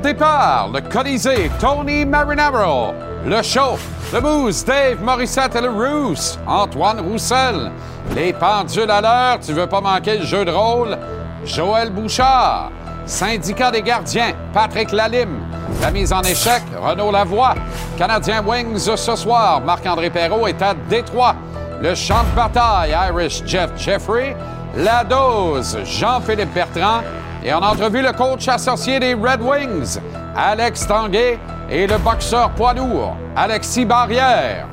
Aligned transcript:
Départ, 0.00 0.70
le 0.72 0.80
Colisée, 0.80 1.50
Tony 1.60 2.04
Marinaro. 2.04 2.94
Le 3.26 3.42
show, 3.42 3.78
le 4.12 4.20
Moose, 4.20 4.64
Dave 4.64 5.02
Morissette 5.02 5.54
et 5.56 5.60
le 5.60 5.68
Roos, 5.68 6.38
Antoine 6.46 7.00
Roussel. 7.00 7.70
Les 8.14 8.32
pendules 8.32 8.90
à 8.90 9.00
l'heure, 9.00 9.40
tu 9.40 9.52
veux 9.52 9.66
pas 9.66 9.80
manquer 9.80 10.18
le 10.18 10.24
jeu 10.24 10.44
de 10.44 10.50
rôle? 10.50 10.96
Joël 11.44 11.90
Bouchard. 11.90 12.70
Syndicat 13.04 13.70
des 13.70 13.82
gardiens, 13.82 14.32
Patrick 14.52 14.90
Lalime. 14.92 15.46
La 15.82 15.90
mise 15.90 16.12
en 16.12 16.22
échec, 16.22 16.62
Renaud 16.80 17.10
Lavoie. 17.10 17.54
Canadien 17.98 18.42
Wings 18.42 18.78
ce 18.96 19.16
soir, 19.16 19.60
Marc-André 19.60 20.08
Perrault 20.10 20.46
est 20.46 20.62
à 20.62 20.74
Détroit. 20.88 21.34
Le 21.82 21.94
champ 21.94 22.24
de 22.24 22.36
bataille, 22.36 22.96
Irish 23.08 23.42
Jeff 23.44 23.70
Jeffrey. 23.76 24.36
La 24.76 25.04
dose, 25.04 25.78
Jean-Philippe 25.84 26.54
Bertrand. 26.54 27.02
Et 27.42 27.52
en 27.54 27.60
entrevue, 27.60 28.02
le 28.02 28.12
coach 28.12 28.48
associé 28.48 29.00
des 29.00 29.14
Red 29.14 29.40
Wings, 29.40 29.98
Alex 30.36 30.86
Tanguay, 30.86 31.38
et 31.70 31.86
le 31.86 31.96
boxeur 31.96 32.50
poids 32.50 32.74
lourd, 32.74 33.16
Alexis 33.34 33.86
Barrière. 33.86 34.66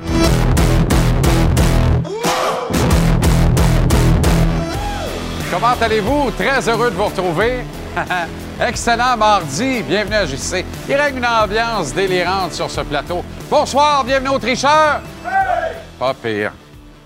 Comment 5.49 5.75
allez-vous? 5.79 6.31
Très 6.31 6.67
heureux 6.67 6.91
de 6.91 6.95
vous 6.95 7.05
retrouver. 7.05 7.63
Excellent 8.67 9.15
mardi. 9.15 9.81
Bienvenue 9.83 10.15
à 10.15 10.25
JC. 10.25 10.65
Il 10.89 10.95
règne 10.95 11.17
une 11.17 11.25
ambiance 11.25 11.93
délirante 11.93 12.51
sur 12.51 12.69
ce 12.69 12.81
plateau. 12.81 13.23
Bonsoir, 13.49 14.03
bienvenue 14.03 14.29
aux 14.29 14.39
tricheurs. 14.39 15.01
Pas 15.97 16.13
pire. 16.13 16.51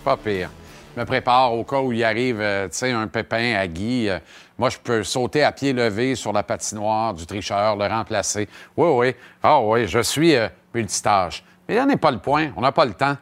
Pas 0.04 0.18
pire. 0.18 0.50
Je 0.96 1.00
me 1.00 1.06
prépare 1.06 1.54
au 1.54 1.64
cas 1.64 1.80
où 1.80 1.94
il 1.94 2.04
arrive, 2.04 2.42
euh, 2.42 2.68
tu 2.68 2.78
sais, 2.78 2.92
un 2.92 3.08
pépin 3.08 3.56
à 3.56 3.66
Guy. 3.68 4.10
Euh, 4.10 4.20
moi, 4.62 4.70
je 4.70 4.78
peux 4.78 5.04
sauter 5.04 5.44
à 5.44 5.52
pied 5.52 5.74
levé 5.74 6.14
sur 6.14 6.32
la 6.32 6.44
patinoire 6.44 7.16
du 7.16 7.26
tricheur, 7.26 7.76
le 7.76 7.88
remplacer. 7.88 8.48
Oui, 8.78 8.90
oui. 8.90 9.16
Ah 9.42 9.60
oui, 9.60 9.88
je 9.88 10.04
suis 10.04 10.36
euh, 10.36 10.50
multitâche. 10.72 11.44
Mais 11.68 11.74
n'y 11.74 11.82
en 11.82 11.98
pas 11.98 12.12
le 12.12 12.20
point. 12.20 12.52
On 12.56 12.62
n'a 12.62 12.72
pas 12.72 12.86
le 12.86 12.94
temps. 12.94 13.18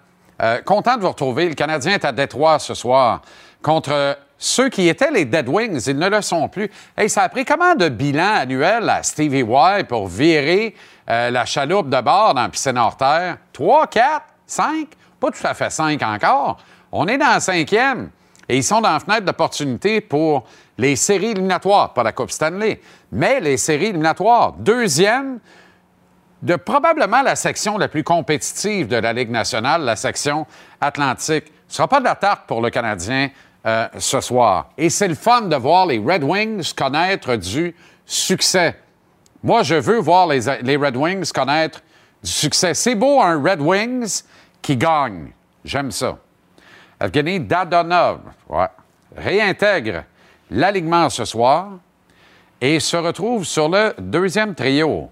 content 0.66 0.98
de 0.98 1.02
vous 1.02 1.08
retrouver. 1.08 1.48
Le 1.48 1.56
Canadien 1.56 1.94
est 1.94 2.04
à 2.04 2.12
Détroit 2.12 2.60
ce 2.60 2.74
soir 2.74 3.22
contre 3.62 4.18
ceux 4.38 4.68
qui 4.68 4.90
étaient 4.90 5.12
les 5.12 5.24
Dead 5.24 5.48
Wings, 5.48 5.82
ils 5.88 5.98
ne 5.98 6.10
le 6.10 6.22
sont 6.22 6.50
plus. 6.50 6.70
Hey, 6.98 7.10
ça 7.10 7.24
a 7.24 7.30
pris 7.30 7.46
comment 7.46 7.74
de 7.74 7.88
bilan 7.88 8.36
annuel 8.42 8.90
à 8.90 9.02
Stevie 9.02 9.40
Y 9.40 9.88
pour 9.88 10.08
virer 10.08 10.76
la 11.08 11.46
chaloupe 11.46 11.90
de 11.90 12.02
bord 12.02 12.34
dans 12.34 12.42
la 12.42 12.50
piscine 12.50 12.78
hors 12.78 12.98
terre? 12.98 13.38
Trois, 13.54 13.88
quatre, 13.88 14.26
cinq? 14.46 14.90
Pas 15.22 15.32
tout 15.32 15.48
à 15.48 15.54
fait 15.54 15.70
cinq 15.70 16.02
encore. 16.04 16.58
On 16.92 17.08
est 17.08 17.18
dans 17.18 17.28
la 17.28 17.40
cinquième 17.40 18.10
et 18.50 18.58
ils 18.58 18.64
sont 18.64 18.82
dans 18.82 18.92
la 18.92 19.00
fenêtre 19.00 19.26
d'opportunité 19.26 20.02
pour 20.02 20.46
les 20.80 20.96
séries 20.96 21.32
éliminatoires, 21.32 21.94
pas 21.94 22.04
la 22.04 22.14
Coupe 22.14 22.32
Stanley, 22.32 22.80
mais 23.12 23.42
les 23.42 23.58
séries 23.58 23.88
éliminatoires. 23.88 24.54
Deuxième 24.54 25.40
de 26.42 26.56
probablement 26.56 27.22
la 27.22 27.36
section 27.36 27.78
la 27.78 27.90
plus 27.90 28.06
compétitive 28.06 28.88
de 28.88 28.96
la 28.96 29.12
Ligue 29.12 29.30
nationale, 29.30 29.82
la 29.82 29.98
section 29.98 30.48
Atlantique. 30.80 31.52
Ce 31.68 31.74
ne 31.74 31.76
sera 31.76 31.88
pas 31.90 32.00
de 32.00 32.06
la 32.06 32.16
tarte 32.16 32.48
pour 32.48 32.62
le 32.62 32.70
Canadien 32.70 33.30
euh, 33.66 33.90
ce 33.98 34.22
soir. 34.22 34.70
Et 34.78 34.90
c'est 34.90 35.10
le 35.10 35.16
fun 35.16 35.42
de 35.42 35.56
voir 35.58 35.86
les 35.86 36.00
Red 36.00 36.24
Wings 36.24 36.74
connaître 36.74 37.36
du 37.36 37.76
succès. 38.06 38.80
Moi, 39.44 39.64
je 39.64 39.76
veux 39.76 40.00
voir 40.00 40.28
les, 40.28 40.78
Red 40.78 40.96
Wings 40.96 41.30
connaître 41.34 41.82
du 42.24 42.32
succès. 42.32 42.74
C'est 42.74 42.96
beau 42.96 43.22
un 43.22 43.44
Red 43.44 43.60
Wings 43.60 44.24
qui 44.62 44.78
gagne. 44.78 45.34
J'aime 45.66 45.92
ça. 45.92 46.18
Evgeny 47.02 47.42
Dadonov 47.42 48.22
réintègre 49.18 50.04
l'alignement 50.50 51.10
ce 51.10 51.26
soir 51.26 51.70
et 52.62 52.80
se 52.80 52.98
retrouve 52.98 53.46
sur 53.46 53.70
le 53.70 53.94
deuxième 53.98 54.56
trio. 54.56 55.10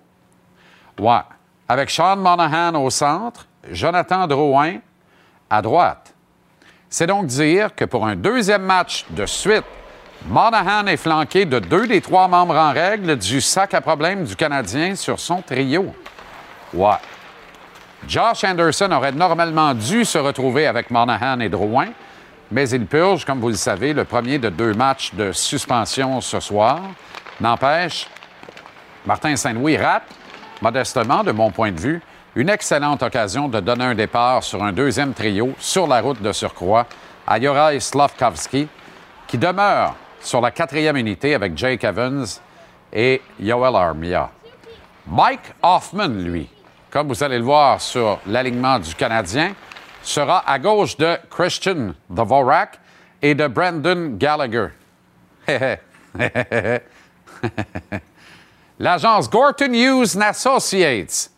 Ouais. 1.00 1.22
Avec 1.70 1.90
Sean 1.90 2.16
Monahan 2.16 2.76
au 2.82 2.90
centre, 2.90 3.46
Jonathan 3.70 4.28
Drouin 4.28 4.78
à 5.50 5.62
droite. 5.62 6.14
C'est 6.90 7.08
donc 7.08 7.26
dire 7.26 7.76
que 7.76 7.86
pour 7.86 8.06
un 8.06 8.16
deuxième 8.16 8.62
match 8.62 9.06
de 9.10 9.26
suite, 9.26 9.66
Monahan 10.26 10.88
est 10.88 10.98
flanqué 10.98 11.46
de 11.46 11.60
deux 11.60 11.88
des 11.88 12.02
trois 12.02 12.28
membres 12.28 12.56
en 12.56 12.72
règle 12.72 13.18
du 13.18 13.42
sac 13.42 13.74
à 13.74 13.82
problème 13.82 14.24
du 14.24 14.36
Canadien 14.36 14.96
sur 14.96 15.20
son 15.20 15.42
trio. 15.42 15.94
Ouais. 16.74 16.96
Josh 18.08 18.44
Anderson 18.44 18.92
aurait 18.92 19.12
normalement 19.12 19.74
dû 19.74 20.06
se 20.06 20.18
retrouver 20.18 20.68
avec 20.68 20.92
Monahan 20.92 21.40
et 21.40 21.50
Drouin, 21.50 21.88
mais 22.52 22.70
il 22.70 22.86
purge, 22.86 23.26
comme 23.26 23.40
vous 23.40 23.50
le 23.50 23.56
savez, 23.56 23.94
le 23.94 24.06
premier 24.06 24.40
de 24.40 24.50
deux 24.50 24.74
matchs 24.74 25.14
de 25.14 25.32
suspension 25.32 26.22
ce 26.22 26.40
soir. 26.40 26.80
N'empêche, 27.42 28.08
Martin 29.06 29.36
Saint-Louis 29.36 29.78
rate, 29.78 30.04
modestement, 30.62 31.24
de 31.24 31.32
mon 31.32 31.52
point 31.52 31.72
de 31.72 31.80
vue, 31.80 32.02
une 32.36 32.50
excellente 32.50 33.04
occasion 33.04 33.48
de 33.48 33.60
donner 33.60 33.86
un 33.86 33.96
départ 33.96 34.44
sur 34.44 34.64
un 34.64 34.72
deuxième 34.72 35.14
trio 35.14 35.54
sur 35.60 35.88
la 35.88 36.02
route 36.02 36.22
de 36.22 36.32
surcroît 36.32 36.86
à 37.26 37.38
Yorai 37.38 37.80
Slavkovski, 37.80 38.68
qui 39.28 39.38
demeure 39.38 39.96
sur 40.22 40.40
la 40.42 40.52
quatrième 40.52 40.98
unité 40.98 41.36
avec 41.36 41.58
Jake 41.58 41.84
Evans 41.84 42.26
et 42.94 43.22
Yoel 43.40 43.76
Armia. 43.76 44.30
Mike 45.08 45.54
Hoffman, 45.62 46.08
lui, 46.08 46.50
comme 46.90 47.08
vous 47.08 47.24
allez 47.24 47.38
le 47.38 47.44
voir 47.44 47.82
sur 47.82 48.20
l'alignement 48.28 48.80
du 48.80 48.94
Canadien, 48.96 49.54
sera 50.04 50.44
à 50.50 50.60
gauche 50.60 50.98
de 50.98 51.18
Christian 51.30 51.94
Dvorak 52.10 52.80
et 53.22 53.36
de 53.36 53.48
Brandon 53.48 54.16
Gallagher. 54.18 54.68
L'agence 58.80 59.30
Gorton 59.30 59.74
Hughes 59.74 60.22
Associates 60.22 61.32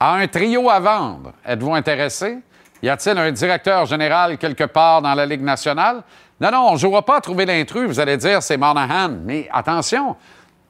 a 0.00 0.14
un 0.14 0.26
trio 0.26 0.68
à 0.68 0.80
vendre. 0.80 1.32
Êtes-vous 1.46 1.74
intéressé? 1.74 2.38
Y 2.82 2.88
a-t-il 2.88 3.16
un 3.16 3.32
directeur 3.32 3.86
général 3.86 4.36
quelque 4.38 4.64
part 4.64 5.00
dans 5.00 5.14
la 5.14 5.24
Ligue 5.24 5.42
nationale? 5.42 6.02
Non, 6.40 6.50
non, 6.50 6.68
on 6.68 6.72
ne 6.72 6.78
jouera 6.78 7.02
pas 7.02 7.16
à 7.16 7.20
trouver 7.20 7.46
l'intrus. 7.46 7.86
Vous 7.86 8.00
allez 8.00 8.16
dire 8.16 8.42
c'est 8.42 8.56
Monahan. 8.56 9.10
Mais 9.22 9.48
attention, 9.52 10.16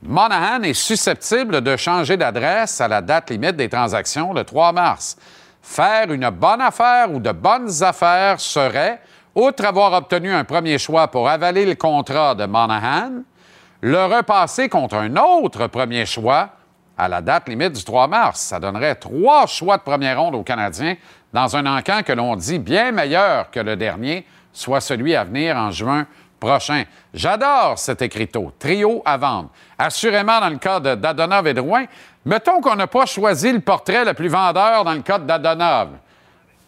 Monahan 0.03 0.63
est 0.63 0.75
susceptible 0.75 1.63
de 1.63 1.77
changer 1.77 2.17
d'adresse 2.17 2.81
à 2.81 2.89
la 2.89 3.01
date 3.01 3.31
limite 3.31 3.57
des 3.57 3.69
transactions 3.69 4.33
le 4.33 4.45
3 4.45 4.73
mars. 4.73 5.17
Faire 5.65 6.13
une 6.13 6.29
bonne 6.29 6.61
affaire 6.61 7.11
ou 7.11 7.21
de 7.21 7.33
bonnes 7.33 7.83
affaires 7.83 8.39
serait, 8.39 9.01
outre 9.35 9.65
avoir 9.65 9.95
obtenu 9.95 10.31
un 10.31 10.45
premier 10.45 10.77
choix 10.77 11.09
pour 11.09 11.27
avaler 11.27 11.65
le 11.65 11.75
contrat 11.75 12.35
de 12.35 12.45
Monahan, 12.45 13.23
le 13.81 14.05
repasser 14.05 14.69
contre 14.69 14.97
un 14.97 15.17
autre 15.17 15.67
premier 15.69 16.05
choix 16.05 16.51
à 16.99 17.09
la 17.09 17.23
date 17.23 17.49
limite 17.49 17.73
du 17.73 17.83
3 17.83 18.07
mars. 18.09 18.41
Ça 18.41 18.61
donnerait 18.61 18.95
trois 18.97 19.47
choix 19.47 19.79
de 19.79 19.83
première 19.83 20.21
ronde 20.21 20.35
aux 20.35 20.43
Canadiens 20.43 20.97
dans 21.33 21.57
un 21.57 21.65
encamp 21.65 22.03
que 22.03 22.13
l'on 22.13 22.37
dit 22.37 22.59
bien 22.59 22.93
meilleur 22.93 23.51
que 23.51 23.61
le 23.61 23.75
dernier, 23.75 24.27
soit 24.53 24.83
celui 24.83 25.17
à 25.17 25.25
venir 25.25 25.57
en 25.57 25.71
juin 25.71 26.07
prochain. 26.39 26.85
J'adore 27.15 27.79
cet 27.79 28.03
écriteau, 28.03 28.53
trio 28.59 29.03
à 29.07 29.17
vendre. 29.17 29.49
Assurément, 29.79 30.41
dans 30.41 30.51
le 30.51 30.59
cas 30.59 30.79
de 30.79 30.95
Dadonov 30.95 31.47
et 31.47 31.55
Drouin, 31.55 31.87
mettons 32.25 32.61
qu'on 32.61 32.77
n'a 32.77 32.87
pas 32.87 33.07
choisi 33.07 33.53
le 33.53 33.61
portrait 33.61 34.05
le 34.05 34.15
plus 34.15 34.29
vendeur 34.29 34.85
dans 34.85 34.95
le 34.95 35.03
cas 35.03 35.19
de 35.19 35.27
Dadonov. 35.27 35.91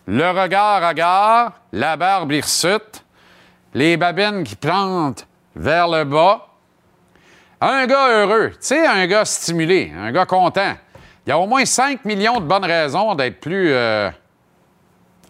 Le 0.06 0.30
regard 0.30 0.84
à 0.84 0.94
gare, 0.94 1.52
la 1.72 1.96
barbe 1.96 2.32
hirsute, 2.32 3.04
les 3.74 3.96
babines 3.96 4.44
qui 4.44 4.54
plantent 4.54 5.26
vers 5.54 5.88
le 5.88 6.04
bas. 6.04 6.46
Un 7.60 7.86
gars 7.86 8.08
heureux, 8.08 8.50
tu 8.50 8.58
sais, 8.60 8.86
un 8.86 9.06
gars 9.06 9.24
stimulé, 9.24 9.92
un 9.96 10.12
gars 10.12 10.26
content. 10.26 10.74
Il 11.26 11.30
y 11.30 11.32
a 11.32 11.38
au 11.38 11.46
moins 11.46 11.64
5 11.64 12.04
millions 12.04 12.38
de 12.38 12.46
bonnes 12.46 12.64
raisons 12.64 13.16
d'être 13.16 13.40
plus 13.40 13.72
euh, 13.72 14.10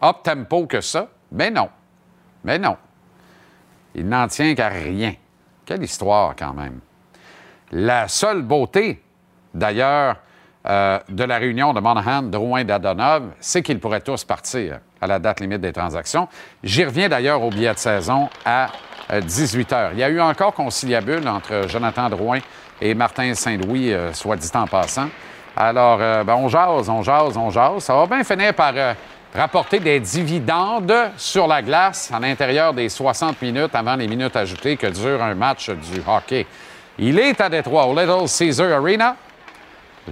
up-tempo 0.02 0.66
que 0.66 0.82
ça. 0.82 1.08
Mais 1.32 1.50
non. 1.50 1.70
Mais 2.44 2.58
non. 2.58 2.76
Il 3.94 4.06
n'en 4.06 4.28
tient 4.28 4.54
qu'à 4.54 4.68
rien. 4.68 5.14
Quelle 5.64 5.82
histoire 5.82 6.34
quand 6.36 6.52
même. 6.52 6.80
La 7.72 8.08
seule 8.08 8.42
beauté, 8.42 9.02
d'ailleurs, 9.56 10.16
euh, 10.68 10.98
de 11.08 11.22
la 11.24 11.38
réunion 11.38 11.72
de 11.72 11.80
Monahan, 11.80 12.22
Drouin 12.22 12.64
d'Adonov, 12.64 13.30
c'est 13.38 13.62
qu'ils 13.62 13.78
pourraient 13.78 14.00
tous 14.00 14.24
partir 14.24 14.80
à 15.00 15.06
la 15.06 15.20
date 15.20 15.40
limite 15.40 15.60
des 15.60 15.72
transactions. 15.72 16.26
J'y 16.64 16.84
reviens 16.84 17.08
d'ailleurs 17.08 17.40
au 17.42 17.50
billet 17.50 17.72
de 17.72 17.78
saison 17.78 18.28
à 18.44 18.68
18 19.12 19.72
euh, 19.72 19.76
h. 19.76 19.90
Il 19.92 20.00
y 20.00 20.02
a 20.02 20.08
eu 20.08 20.20
encore 20.20 20.52
conciliabule 20.54 21.26
entre 21.28 21.68
Jonathan 21.68 22.08
Drouin 22.08 22.40
et 22.80 22.94
Martin 22.94 23.32
Saint-Louis, 23.34 23.92
euh, 23.92 24.12
soit 24.12 24.36
dit 24.36 24.50
en 24.54 24.66
passant. 24.66 25.08
Alors, 25.56 25.98
ben, 25.98 26.34
on 26.34 26.48
jase, 26.48 26.90
on 26.90 27.02
jase, 27.02 27.34
on 27.38 27.48
jase. 27.48 27.84
Ça 27.84 27.94
va 27.94 28.04
bien 28.04 28.22
finir 28.22 28.52
par 28.52 28.74
rapporter 29.34 29.80
des 29.80 30.00
dividendes 30.00 30.92
sur 31.16 31.46
la 31.46 31.62
glace 31.62 32.12
à 32.12 32.20
l'intérieur 32.20 32.74
des 32.74 32.90
60 32.90 33.40
minutes 33.40 33.74
avant 33.74 33.96
les 33.96 34.06
minutes 34.06 34.36
ajoutées 34.36 34.76
que 34.76 34.88
dure 34.88 35.22
un 35.22 35.34
match 35.34 35.70
du 35.70 36.02
hockey. 36.06 36.46
Il 36.98 37.18
est 37.18 37.40
à 37.40 37.48
Détroit, 37.48 37.86
au 37.86 37.98
Little 37.98 38.28
Caesar 38.28 38.70
Arena. 38.70 39.16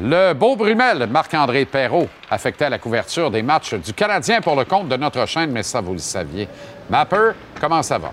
Le 0.01 0.33
beau 0.33 0.57
Brumel, 0.57 1.07
Marc-André 1.09 1.65
Perrault, 1.67 2.09
affecté 2.31 2.65
à 2.65 2.69
la 2.71 2.79
couverture 2.79 3.31
des 3.31 3.43
matchs 3.43 3.75
du 3.75 3.93
Canadien 3.93 4.41
pour 4.41 4.57
le 4.57 4.65
compte 4.65 4.89
de 4.89 4.97
notre 4.97 5.25
chaîne, 5.27 5.51
mais 5.53 5.63
ça, 5.63 5.81
vous 5.81 5.93
le 5.93 5.99
saviez. 6.01 6.49
Mapper, 6.91 7.31
comment 7.61 7.83
ça 7.83 7.99
va? 7.99 8.13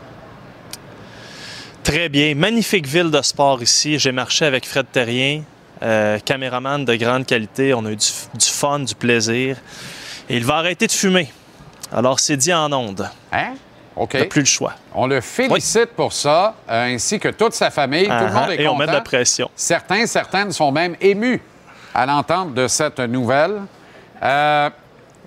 Très 1.83 2.07
bien. 2.09 2.35
Magnifique 2.35 2.85
ville 2.85 3.09
de 3.09 3.21
sport 3.23 3.63
ici. 3.63 3.97
J'ai 3.97 4.11
marché 4.11 4.45
avec 4.45 4.67
Fred 4.67 4.85
Terrien. 4.91 5.41
euh, 5.83 6.19
caméraman 6.19 6.85
de 6.85 6.93
grande 6.95 7.25
qualité. 7.25 7.73
On 7.73 7.83
a 7.87 7.89
eu 7.89 7.95
du, 7.95 8.05
du 8.35 8.45
fun, 8.45 8.79
du 8.81 8.93
plaisir. 8.93 9.57
Et 10.29 10.37
il 10.37 10.45
va 10.45 10.57
arrêter 10.57 10.85
de 10.85 10.91
fumer. 10.91 11.31
Alors, 11.91 12.19
c'est 12.19 12.37
dit 12.37 12.53
en 12.53 12.71
ondes. 12.71 13.09
Hein? 13.33 13.53
OK. 13.95 14.11
T'as 14.11 14.25
plus 14.25 14.41
le 14.41 14.45
choix. 14.45 14.73
On 14.93 15.07
le 15.07 15.19
félicite 15.21 15.87
pour 15.95 16.13
ça, 16.13 16.53
euh, 16.69 16.93
ainsi 16.93 17.19
que 17.19 17.29
toute 17.29 17.53
sa 17.53 17.71
famille. 17.71 18.05
Tout 18.05 18.11
le 18.11 18.15
Uh-huh. 18.19 18.33
monde 18.33 18.49
est 18.51 18.61
Et 18.61 18.67
on 18.67 18.75
met 18.77 18.85
de 18.85 18.91
la 18.91 19.01
pression. 19.01 19.49
Certains, 19.55 20.05
certaines 20.05 20.51
sont 20.51 20.71
même 20.71 20.95
émus 21.01 21.41
à 21.93 22.05
l'entente 22.05 22.53
de 22.53 22.67
cette 22.67 22.99
nouvelle. 22.99 23.61
Euh. 24.23 24.69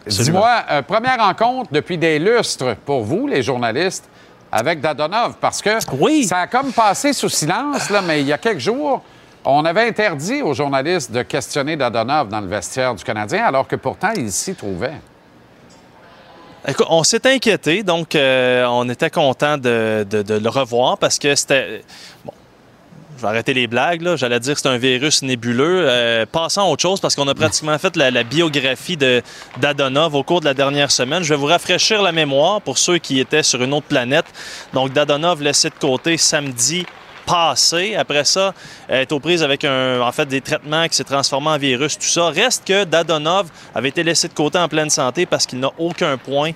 Dis-moi, 0.07 0.63
euh, 0.71 0.83
première 0.83 1.19
rencontre 1.19 1.73
depuis 1.73 1.97
des 1.97 2.19
lustres 2.19 2.77
pour 2.85 3.03
vous, 3.05 3.27
les 3.27 3.43
journalistes, 3.43 4.05
avec 4.53 4.81
Dadonov, 4.83 5.37
parce 5.41 5.63
que 5.63 5.79
Oui. 5.99 6.25
ça 6.25 6.41
a 6.41 6.47
comme 6.47 6.73
passé 6.73 7.13
sous 7.15 7.31
silence, 7.31 7.89
là, 7.89 8.03
mais 8.03 8.21
il 8.21 8.27
y 8.27 8.33
a 8.33 8.37
quelques 8.39 8.59
jours, 8.61 9.03
on 9.47 9.65
avait 9.65 9.89
interdit 9.89 10.43
aux 10.43 10.53
journalistes 10.53 11.11
de 11.11 11.23
questionner 11.23 11.77
Dadonov 11.77 12.29
dans 12.29 12.41
le 12.43 12.47
vestiaire 12.49 12.95
du 12.95 13.03
Canadien, 13.03 13.47
alors 13.47 13.67
que 13.67 13.77
pourtant, 13.77 14.13
il 14.15 14.31
s'y 14.31 14.55
trouvait. 14.55 14.93
Écoute, 16.69 16.87
on 16.89 17.03
s'est 17.03 17.27
inquiété, 17.27 17.83
donc 17.83 18.15
euh, 18.15 18.65
on 18.69 18.89
était 18.89 19.11
content 19.11 19.59
de, 19.59 20.07
de- 20.09 20.23
de 20.23 20.35
le 20.35 20.49
revoir 20.49 20.97
parce 20.99 21.19
que 21.19 21.35
c'était. 21.35 21.83
Bon, 22.25 22.33
je 23.17 23.23
vais 23.23 23.29
arrêter 23.29 23.55
les 23.55 23.67
blagues, 23.67 24.03
là. 24.03 24.17
J'allais 24.17 24.41
dire 24.41 24.55
que 24.55 24.61
c'est 24.61 24.69
un 24.69 24.79
virus 24.79 25.23
nébuleux. 25.23 25.85
Euh, 25.87 26.27
passons 26.27 26.63
à 26.63 26.65
autre 26.65 26.83
chose 26.83 27.01
parce 27.01 27.15
qu'on 27.15 27.29
a 27.29 27.35
pratiquement 27.35 27.79
fait 27.79 27.97
la, 27.97 28.25
biographie 28.25 28.97
de 28.97 29.23
d'Adonov 29.61 30.15
au 30.15 30.23
cours 30.23 30.41
de 30.41 30.47
la 30.47 30.55
dernière 30.55 30.91
semaine. 30.91 31.23
Je 31.23 31.35
vais 31.35 31.39
vous 31.39 31.47
rafraîchir 31.47 32.03
la 32.03 32.13
mémoire 32.13 32.61
pour 32.61 32.79
ceux 32.79 32.99
qui 32.99 33.21
étaient 33.21 33.43
sur 33.43 33.63
une 33.63 33.73
autre 33.73 33.87
planète. 33.87 34.27
Donc, 34.73 34.93
Dadonov 34.93 35.43
laissé 35.43 35.71
de 35.71 35.75
côté 35.75 36.17
samedi 36.17 36.87
passé. 37.27 37.95
Après 37.97 38.25
ça, 38.25 38.53
est 38.89 39.11
aux 39.13 39.21
prises 39.21 39.43
avec 39.43 39.65
un, 39.65 40.01
en 40.01 40.13
fait, 40.13 40.27
des 40.27 40.41
traitements 40.41 40.87
qui 40.89 40.97
s'est 40.97 41.05
transformé 41.05 41.49
en 41.49 41.59
virus, 41.59 41.99
tout 41.99 42.07
ça. 42.07 42.29
Reste 42.29 42.67
que 42.67 42.85
Dadonov 42.85 43.49
avait 43.75 43.89
été 43.89 44.03
laissé 44.03 44.29
de 44.29 44.35
côté 44.35 44.59
en 44.59 44.69
pleine 44.69 44.91
santé 44.91 45.27
parce 45.27 45.47
qu'il 45.47 45.61
n'a 45.61 45.71
aucun 45.79 46.17
point 46.19 46.51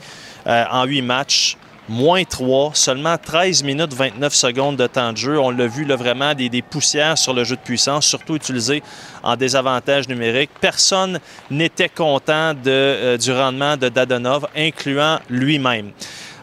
euh, 0.47 0.65
en 0.71 0.85
huit 0.85 1.03
matchs. 1.03 1.57
Moins 1.89 2.25
3, 2.25 2.73
seulement 2.75 3.17
13 3.17 3.63
minutes 3.63 3.95
29 3.95 4.35
secondes 4.35 4.77
de 4.77 4.87
temps 4.87 5.11
de 5.11 5.17
jeu. 5.17 5.41
On 5.41 5.49
l'a 5.51 5.67
vu 5.67 5.87
là, 5.87 5.97
vraiment 5.97 6.35
des, 6.35 6.61
poussières 6.61 7.17
sur 7.17 7.33
le 7.33 7.45
jeu 7.45 7.57
de 7.57 7.63
puissance, 7.63 8.05
surtout 8.05 8.37
utilisé 8.37 8.83
en 9.23 9.37
désavantage 9.37 10.07
numérique. 10.07 10.51
Personne 10.61 11.19
n'était 11.51 11.89
content 11.89 12.53
euh, 12.67 13.17
du 13.17 13.33
rendement 13.33 13.79
de 13.79 13.89
Dadonov, 13.89 14.49
incluant 14.55 15.19
lui-même. 15.31 15.93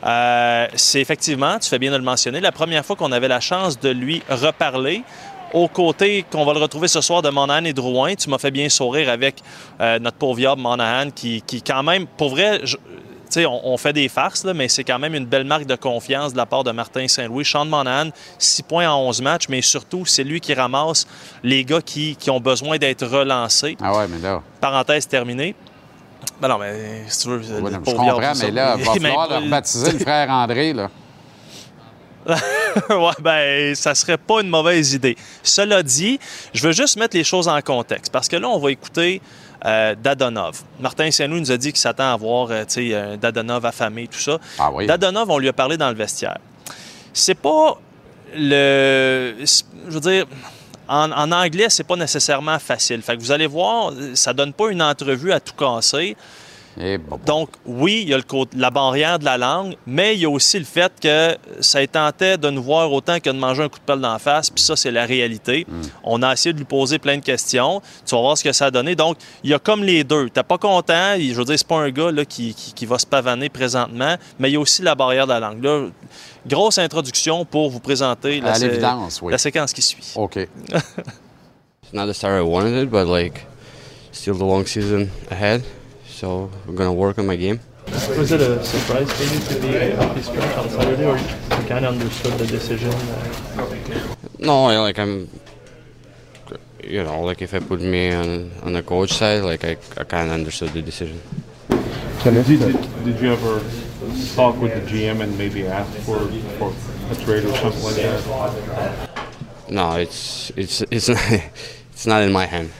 Euh, 0.03 0.67
c'est 0.73 1.01
effectivement, 1.01 1.59
tu 1.59 1.69
fais 1.69 1.77
bien 1.77 1.91
de 1.91 1.97
le 1.97 2.03
mentionner, 2.03 2.39
la 2.41 2.51
première 2.51 2.83
fois 2.83 2.95
qu'on 2.95 3.11
avait 3.11 3.27
la 3.27 3.39
chance 3.39 3.79
de 3.79 3.89
lui 3.89 4.23
reparler. 4.27 5.03
Aux 5.53 5.67
côtés 5.67 6.25
qu'on 6.29 6.43
va 6.43 6.53
le 6.53 6.59
retrouver 6.59 6.87
ce 6.87 7.01
soir 7.01 7.21
de 7.21 7.29
Monahan 7.29 7.63
et 7.65 7.71
Drouin, 7.71 8.15
tu 8.15 8.29
m'as 8.31 8.39
fait 8.39 8.51
bien 8.51 8.67
sourire 8.67 9.09
avec 9.09 9.35
euh, 9.79 9.99
notre 9.99 10.17
pauvre 10.17 10.55
Monahan 10.57 11.11
qui, 11.11 11.43
qui, 11.43 11.61
quand 11.61 11.83
même, 11.83 12.07
pour 12.07 12.29
vrai, 12.29 12.61
je- 12.63 12.77
on, 13.45 13.67
on 13.67 13.77
fait 13.77 13.93
des 13.93 14.07
farces, 14.07 14.43
là, 14.43 14.53
mais 14.53 14.67
c'est 14.67 14.83
quand 14.83 14.99
même 14.99 15.15
une 15.15 15.25
belle 15.25 15.43
marque 15.43 15.65
de 15.65 15.75
confiance 15.75 16.33
de 16.33 16.37
la 16.37 16.45
part 16.45 16.63
de 16.63 16.71
Martin 16.71 17.07
Saint-Louis. 17.07 17.45
Sean 17.45 17.65
Monahan, 17.65 18.11
6 18.39 18.61
points 18.63 18.89
en 18.89 19.01
11 19.07 19.21
matchs, 19.21 19.49
mais 19.49 19.61
surtout, 19.61 20.05
c'est 20.05 20.23
lui 20.23 20.39
qui 20.39 20.53
ramasse 20.53 21.07
les 21.43 21.65
gars 21.65 21.81
qui, 21.81 22.15
qui 22.15 22.29
ont 22.29 22.39
besoin 22.39 22.77
d'être 22.77 23.05
relancés. 23.05 23.75
Ah 23.81 23.97
ouais, 23.97 24.07
mais 24.07 24.19
là, 24.19 24.41
Parenthèse 24.61 25.07
terminée. 25.07 25.55
Ben 26.39 26.47
non, 26.47 26.57
mais 26.57 27.03
si 27.07 27.19
tu 27.21 27.29
veux, 27.29 27.39
ouais, 27.39 27.71
non, 27.71 27.79
je 27.85 27.91
comprends, 27.91 28.19
mais 28.19 28.35
ça. 28.35 28.51
là, 28.51 28.75
il 28.77 28.83
va 28.85 28.93
falloir 28.93 29.29
leur 29.29 29.41
baptiser 29.47 29.91
le 29.91 29.99
frère 29.99 30.29
André, 30.29 30.73
là. 30.73 30.89
ouais, 32.89 33.13
ben, 33.21 33.75
ça 33.75 33.93
serait 33.93 34.17
pas 34.17 34.41
une 34.41 34.49
mauvaise 34.49 34.93
idée. 34.93 35.15
Cela 35.43 35.83
dit, 35.83 36.19
je 36.53 36.65
veux 36.65 36.73
juste 36.73 36.97
mettre 36.97 37.15
les 37.15 37.23
choses 37.23 37.47
en 37.47 37.61
contexte 37.61 38.11
parce 38.11 38.27
que 38.27 38.35
là, 38.35 38.49
on 38.49 38.57
va 38.57 38.71
écouter 38.71 39.21
euh, 39.65 39.95
Dadonov. 39.95 40.61
Martin 40.79 41.09
Saint-Louis 41.11 41.41
nous 41.41 41.51
a 41.51 41.57
dit 41.57 41.71
qu'il 41.71 41.81
s'attend 41.81 42.13
à 42.13 42.17
voir 42.17 42.49
euh, 42.51 42.63
un 42.77 43.17
Dadonov 43.17 43.65
affamé, 43.65 44.07
tout 44.07 44.19
ça. 44.19 44.39
Ah 44.59 44.69
oui. 44.71 44.85
Dadonov, 44.85 45.29
on 45.29 45.37
lui 45.37 45.49
a 45.49 45.53
parlé 45.53 45.77
dans 45.77 45.89
le 45.89 45.95
vestiaire. 45.95 46.37
C'est 47.13 47.35
pas 47.35 47.77
le. 48.35 49.35
Je 49.87 49.91
veux 49.93 49.99
dire. 49.99 50.25
En, 50.87 51.11
en 51.11 51.31
anglais, 51.31 51.65
c'est 51.69 51.83
pas 51.83 51.95
nécessairement 51.95 52.59
facile. 52.59 53.01
Fait 53.01 53.15
que 53.17 53.21
vous 53.21 53.31
allez 53.31 53.47
voir, 53.47 53.91
ça 54.13 54.33
donne 54.33 54.53
pas 54.53 54.69
une 54.69 54.83
entrevue 54.83 55.31
à 55.31 55.39
tout 55.39 55.55
casser. 55.55 56.15
Et 56.77 56.97
bon, 56.97 57.15
bon. 57.15 57.19
Donc, 57.25 57.49
oui, 57.65 58.01
il 58.03 58.09
y 58.09 58.13
a 58.13 58.17
le 58.17 58.23
côté- 58.23 58.57
la 58.57 58.69
barrière 58.69 59.17
de 59.17 59.23
la 59.23 59.37
langue, 59.37 59.75
mais 59.87 60.13
il 60.15 60.19
y 60.21 60.25
a 60.25 60.29
aussi 60.29 60.59
le 60.59 60.65
fait 60.65 60.91
que 61.01 61.37
ça 61.61 61.85
tentait 61.87 62.37
de 62.37 62.49
nous 62.49 62.61
voir 62.61 62.91
autant 62.91 63.19
que 63.21 63.29
de 63.29 63.37
manger 63.37 63.63
un 63.63 63.69
coup 63.69 63.79
de 63.79 63.83
pelle 63.85 64.01
d'en 64.01 64.19
face, 64.19 64.49
puis 64.49 64.61
ça, 64.61 64.75
c'est 64.75 64.91
la 64.91 65.05
réalité. 65.05 65.65
On 66.03 66.21
a 66.21 66.33
essayé 66.33 66.51
de 66.51 66.57
lui 66.57 66.65
poser 66.65 66.99
plein 66.99 67.17
de 67.17 67.23
questions. 67.23 67.81
Tu 68.05 68.13
vas 68.13 68.21
voir 68.21 68.37
ce 68.37 68.43
que 68.43 68.51
ça 68.51 68.65
a 68.65 68.71
donné. 68.71 68.93
Donc, 68.95 69.15
il 69.43 69.51
y 69.51 69.53
a 69.53 69.59
comme 69.59 69.83
les 69.85 70.03
deux. 70.03 70.29
T'es 70.29 70.43
pas 70.43 70.57
content, 70.57 71.15
je 71.17 71.33
veux 71.33 71.45
dire, 71.45 71.57
c'est 71.57 71.65
pas 71.67 71.77
un 71.79 71.89
gars 71.91 72.11
là, 72.11 72.25
qui, 72.25 72.53
qui- 72.53 72.73
qui 72.73 72.85
va 72.85 72.99
se 72.99 73.05
pavaner 73.07 73.47
présentement, 73.49 74.15
mais 74.37 74.49
il 74.49 74.53
y 74.53 74.57
a 74.57 74.59
aussi 74.59 74.81
la 74.81 74.95
barrière 74.95 75.27
de 75.27 75.31
la 75.31 75.39
langue. 75.39 75.63
Là, 75.63 75.87
grosse 76.45 76.77
introduction 76.77 77.45
pour 77.45 77.69
vous 77.69 77.79
présenter 77.79 78.41
la, 78.41 78.51
À 78.51 78.55
sé- 78.55 78.67
l'évidence, 78.67 79.21
oui. 79.21 79.31
la 79.31 79.37
séquence 79.37 79.71
qui 79.71 79.81
suit. 79.81 80.11
OK. 80.15 80.35
It's 80.37 81.93
not 81.93 82.07
the 82.07 82.13
start 82.13 82.37
I 82.37 82.41
wanted 82.45 82.83
it, 82.83 82.89
but 82.89 83.07
like 83.07 83.45
still 84.11 84.35
the 84.35 84.41
long 84.41 84.65
season 84.65 85.07
ahead. 85.31 85.63
So 86.15 86.49
we're 86.65 86.75
gonna 86.75 86.93
work 86.93 87.19
on 87.19 87.27
my 87.27 87.35
game. 87.35 87.59
Was 87.91 88.31
it 88.31 88.39
a 88.39 88.63
surprise 88.63 89.11
for 89.11 89.23
you 89.23 89.39
to 89.49 89.67
be 89.67 89.75
a 89.75 89.95
healthy 89.97 90.21
scratch 90.21 90.57
on 90.57 90.69
Saturday, 90.69 91.03
or 91.03 91.17
you 91.17 91.67
kind 91.67 91.83
of 91.83 91.93
understood 91.95 92.39
the 92.39 92.47
decision? 92.47 92.93
Uh? 92.93 94.15
No, 94.39 94.67
I, 94.67 94.77
like 94.77 94.97
I'm, 94.97 95.29
you 96.81 97.03
know, 97.03 97.19
like 97.19 97.41
if 97.41 97.53
I 97.53 97.59
put 97.59 97.81
me 97.81 98.13
on 98.13 98.49
on 98.63 98.71
the 98.71 98.81
coach 98.81 99.11
side, 99.11 99.43
like 99.43 99.65
I, 99.65 99.75
I 99.97 100.05
kind 100.05 100.29
of 100.29 100.35
understood 100.35 100.69
the 100.71 100.81
decision. 100.81 101.21
Did, 102.23 102.47
did, 102.47 103.03
did 103.03 103.19
you 103.19 103.33
ever 103.33 103.59
talk 104.35 104.55
with 104.61 104.71
the 104.71 104.89
GM 104.89 105.19
and 105.19 105.37
maybe 105.37 105.67
ask 105.67 105.91
for, 106.07 106.19
for 106.57 106.73
a 107.11 107.15
trade 107.25 107.43
or 107.43 107.53
something 107.57 107.83
like 107.83 107.95
that? 107.97 109.27
No, 109.69 109.97
it's 109.97 110.49
it's 110.55 110.79
it's 110.89 111.09
not 111.15 111.41
it's 111.91 112.07
not 112.07 112.21
in 112.21 112.31
my 112.31 112.45
hand. 112.45 112.71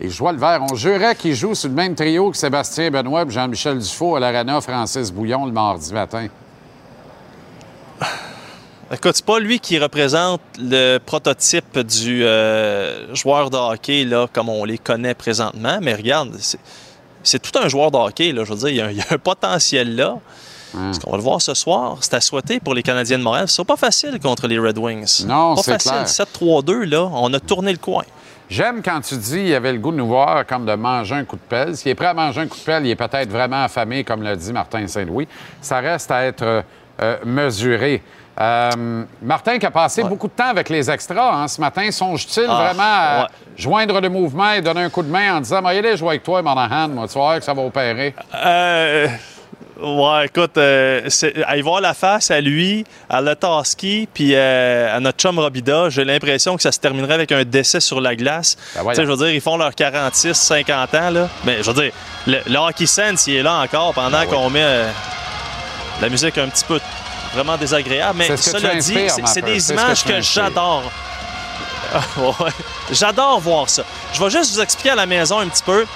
Et 0.00 0.08
je 0.08 0.18
vois 0.18 0.32
le 0.32 0.38
vert. 0.38 0.60
On 0.70 0.74
jurait 0.74 1.14
qu'il 1.14 1.34
joue 1.34 1.54
sur 1.54 1.68
le 1.68 1.74
même 1.74 1.94
trio 1.94 2.30
que 2.30 2.36
Sébastien 2.36 2.90
Benoît 2.90 3.22
et 3.22 3.30
Jean-Michel 3.30 3.78
Dufault 3.78 4.16
à 4.16 4.20
l'Arena 4.20 4.60
Francis 4.60 5.12
Bouillon 5.12 5.46
le 5.46 5.52
mardi 5.52 5.92
matin. 5.92 6.26
Écoute, 8.92 9.12
c'est 9.14 9.24
pas 9.24 9.38
lui 9.38 9.60
qui 9.60 9.78
représente 9.78 10.40
le 10.58 10.98
prototype 10.98 11.78
du 11.78 12.24
euh, 12.24 13.14
joueur 13.14 13.50
de 13.50 13.56
hockey 13.56 14.04
là, 14.04 14.26
comme 14.32 14.48
on 14.48 14.64
les 14.64 14.78
connaît 14.78 15.14
présentement, 15.14 15.78
mais 15.80 15.94
regarde, 15.94 16.36
c'est, 17.22 17.38
tout 17.40 17.56
un 17.58 17.68
joueur 17.68 17.90
de 17.90 17.96
hockey. 17.96 18.32
Là, 18.32 18.44
je 18.44 18.52
veux 18.52 18.58
dire, 18.58 18.68
il 18.68 18.76
y 18.76 18.80
a, 18.80 18.90
il 18.90 18.98
y 18.98 19.00
a 19.00 19.06
un 19.10 19.18
potentiel 19.18 19.94
là. 19.94 20.18
Est-ce 20.90 20.98
qu'on 20.98 21.12
va 21.12 21.16
le 21.16 21.22
voir 21.22 21.40
ce 21.40 21.54
soir? 21.54 21.98
C'est 22.00 22.14
à 22.14 22.20
souhaiter 22.20 22.58
pour 22.58 22.74
les 22.74 22.82
Canadiens 22.82 23.18
de 23.18 23.22
Montréal. 23.22 23.46
C'est 23.48 23.64
pas 23.64 23.76
facile 23.76 24.18
contre 24.20 24.48
les 24.48 24.58
Red 24.58 24.76
Wings. 24.76 25.24
Non, 25.24 25.54
pas 25.54 25.62
c'est 25.62 25.80
facile. 25.80 26.26
clair. 26.26 26.62
7-3-2, 26.62 26.84
là, 26.84 27.08
on 27.12 27.32
a 27.32 27.38
tourné 27.38 27.70
le 27.70 27.78
coin. 27.78 28.02
J'aime 28.48 28.82
quand 28.82 29.00
tu 29.00 29.16
dis 29.16 29.44
qu'il 29.44 29.54
avait 29.54 29.72
le 29.72 29.78
goût 29.78 29.90
de 29.90 29.96
nous 29.96 30.06
voir 30.06 30.44
comme 30.46 30.66
de 30.66 30.74
manger 30.74 31.14
un 31.16 31.24
coup 31.24 31.36
de 31.36 31.40
pelle. 31.48 31.76
S'il 31.76 31.90
est 31.90 31.94
prêt 31.94 32.06
à 32.08 32.14
manger 32.14 32.42
un 32.42 32.46
coup 32.46 32.58
de 32.58 32.62
pelle, 32.64 32.84
il 32.86 32.90
est 32.90 32.96
peut-être 32.96 33.30
vraiment 33.30 33.64
affamé, 33.64 34.04
comme 34.04 34.22
l'a 34.22 34.36
dit 34.36 34.52
Martin 34.52 34.86
Saint-Louis. 34.86 35.26
Ça 35.60 35.80
reste 35.80 36.10
à 36.10 36.24
être 36.24 36.42
euh, 36.42 36.62
euh, 37.02 37.16
mesuré. 37.24 38.02
Euh, 38.40 39.04
Martin 39.22 39.58
qui 39.58 39.66
a 39.66 39.70
passé 39.70 40.02
Ouais. 40.02 40.08
beaucoup 40.08 40.26
de 40.26 40.32
temps 40.32 40.48
avec 40.48 40.68
les 40.68 40.90
extras 40.90 41.34
hein, 41.36 41.46
ce 41.48 41.60
matin, 41.60 41.88
songe-t-il 41.92 42.48
Ah, 42.50 42.54
vraiment 42.64 42.82
à 42.82 43.20
ouais. 43.22 43.26
joindre 43.56 44.00
le 44.00 44.08
mouvement 44.08 44.50
et 44.52 44.60
donner 44.60 44.82
un 44.82 44.90
coup 44.90 45.04
de 45.04 45.08
main 45.10 45.36
en 45.36 45.40
disant 45.40 45.62
Moi, 45.62 45.70
allez 45.70 45.96
jouer 45.96 46.08
avec 46.10 46.24
toi, 46.24 46.42
Monahan, 46.42 46.88
moi, 46.88 47.06
tu 47.06 47.14
vas 47.14 47.20
voir 47.20 47.38
que 47.38 47.44
ça 47.44 47.54
va 47.54 47.62
opérer? 47.62 48.12
Euh, 48.34 49.06
ouais, 49.80 50.26
écoute, 50.26 50.56
euh, 50.58 51.08
à 51.46 51.56
y 51.56 51.60
voir 51.62 51.80
la 51.80 51.94
face 51.94 52.30
à 52.30 52.40
lui, 52.40 52.84
à 53.08 53.20
Letoski, 53.20 54.08
puis 54.12 54.30
euh, 54.34 54.94
à 54.96 55.00
notre 55.00 55.18
chum 55.18 55.38
Robida, 55.38 55.88
j'ai 55.90 56.04
l'impression 56.04 56.56
que 56.56 56.62
ça 56.62 56.72
se 56.72 56.78
terminerait 56.80 57.14
avec 57.14 57.32
un 57.32 57.44
décès 57.44 57.80
sur 57.80 58.00
la 58.00 58.14
glace. 58.16 58.56
Ben 58.74 58.82
voyons. 58.82 58.90
Tu 58.96 59.02
sais, 59.02 59.06
je 59.06 59.10
veux 59.10 59.26
dire, 59.26 59.34
ils 59.34 59.40
font 59.40 59.56
leurs 59.56 59.74
46, 59.74 60.34
50 60.34 60.94
ans, 60.94 61.10
là. 61.10 61.28
Mais 61.44 61.62
je 61.62 61.70
veux 61.70 61.82
dire, 61.82 61.92
le, 62.26 62.38
le 62.46 62.56
hockey 62.58 62.86
sense, 62.86 63.26
il 63.26 63.36
est 63.36 63.42
là 63.42 63.54
encore 63.60 63.92
pendant 63.94 64.20
Ben 64.20 64.26
qu'on 64.26 64.50
met 64.50 64.62
euh, 64.62 64.88
la 66.00 66.08
musique 66.08 66.36
un 66.38 66.48
petit 66.48 66.64
peu 66.64 66.80
vraiment 67.34 67.56
désagréable. 67.56 68.18
Mais 68.18 68.36
cela 68.36 68.74
dit, 68.76 68.94
c'est- 69.08 69.42
des 69.42 69.58
C'est 69.60 69.74
ce 69.74 69.74
que 69.76 69.80
images 69.82 70.04
que, 70.04 70.20
j'adore. 70.20 70.82
J'adore 72.90 73.40
voir 73.40 73.68
ça. 73.68 73.84
Je 74.12 74.22
vais 74.22 74.30
juste 74.30 74.52
vous 74.54 74.60
expliquer 74.60 74.90
à 74.90 74.94
la 74.96 75.06
maison 75.06 75.38
un 75.38 75.46
petit 75.48 75.62
peu. 75.62 75.86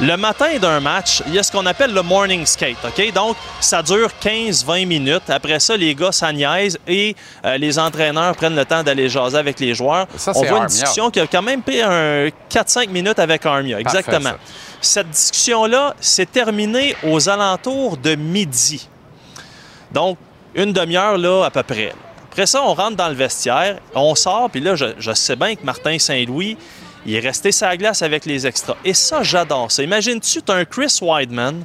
Le 0.00 0.16
matin 0.16 0.58
d'un 0.60 0.78
match, 0.78 1.24
il 1.26 1.34
y 1.34 1.40
a 1.40 1.42
ce 1.42 1.50
qu'on 1.50 1.66
appelle 1.66 1.92
le 1.92 2.02
morning 2.02 2.46
skate, 2.46 2.76
OK? 2.84 3.12
Donc, 3.12 3.36
ça 3.60 3.82
dure 3.82 4.10
15-20 4.22 4.86
minutes. 4.86 5.28
Après 5.28 5.58
ça, 5.58 5.76
les 5.76 5.92
gars 5.92 6.12
s'agniaisent 6.12 6.78
et 6.86 7.16
euh, 7.44 7.58
les 7.58 7.80
entraîneurs 7.80 8.36
prennent 8.36 8.54
le 8.54 8.64
temps 8.64 8.84
d'aller 8.84 9.08
jaser 9.08 9.36
avec 9.38 9.58
les 9.58 9.74
joueurs. 9.74 10.06
Ça, 10.16 10.30
On 10.36 10.44
voit 10.44 10.58
une 10.58 10.66
discussion 10.66 11.10
qui 11.10 11.18
a 11.18 11.26
quand 11.26 11.42
même 11.42 11.62
pris 11.62 11.82
un 11.82 12.28
4-5 12.48 12.90
minutes 12.90 13.18
avec 13.18 13.44
Armia. 13.44 13.80
Exactement. 13.80 14.34
Cette 14.80 15.10
discussion-là 15.10 15.96
s'est 15.98 16.26
terminée 16.26 16.94
aux 17.02 17.28
alentours 17.28 17.96
de 17.96 18.14
midi. 18.14 18.88
Donc, 19.90 20.16
une 20.54 20.72
demi-heure, 20.72 21.18
là, 21.18 21.46
à 21.46 21.50
peu 21.50 21.64
près. 21.64 21.92
Après 22.30 22.46
ça, 22.46 22.62
on 22.62 22.72
rentre 22.72 22.94
dans 22.94 23.08
le 23.08 23.14
vestiaire, 23.14 23.78
on 23.96 24.14
sort, 24.14 24.48
puis 24.48 24.60
là, 24.60 24.76
je, 24.76 24.86
je 24.96 25.12
sais 25.12 25.34
bien 25.34 25.56
que 25.56 25.64
Martin 25.64 25.98
Saint-Louis, 25.98 26.56
il 27.06 27.14
est 27.14 27.20
resté 27.20 27.52
sa 27.52 27.76
glace 27.76 28.02
avec 28.02 28.26
les 28.26 28.46
extras. 28.46 28.76
Et 28.84 28.94
ça, 28.94 29.22
j'adore 29.22 29.70
ça. 29.70 29.82
Imagine-tu, 29.82 30.42
tu 30.42 30.52
as 30.52 30.54
un 30.54 30.64
Chris 30.64 30.98
Wideman 31.00 31.64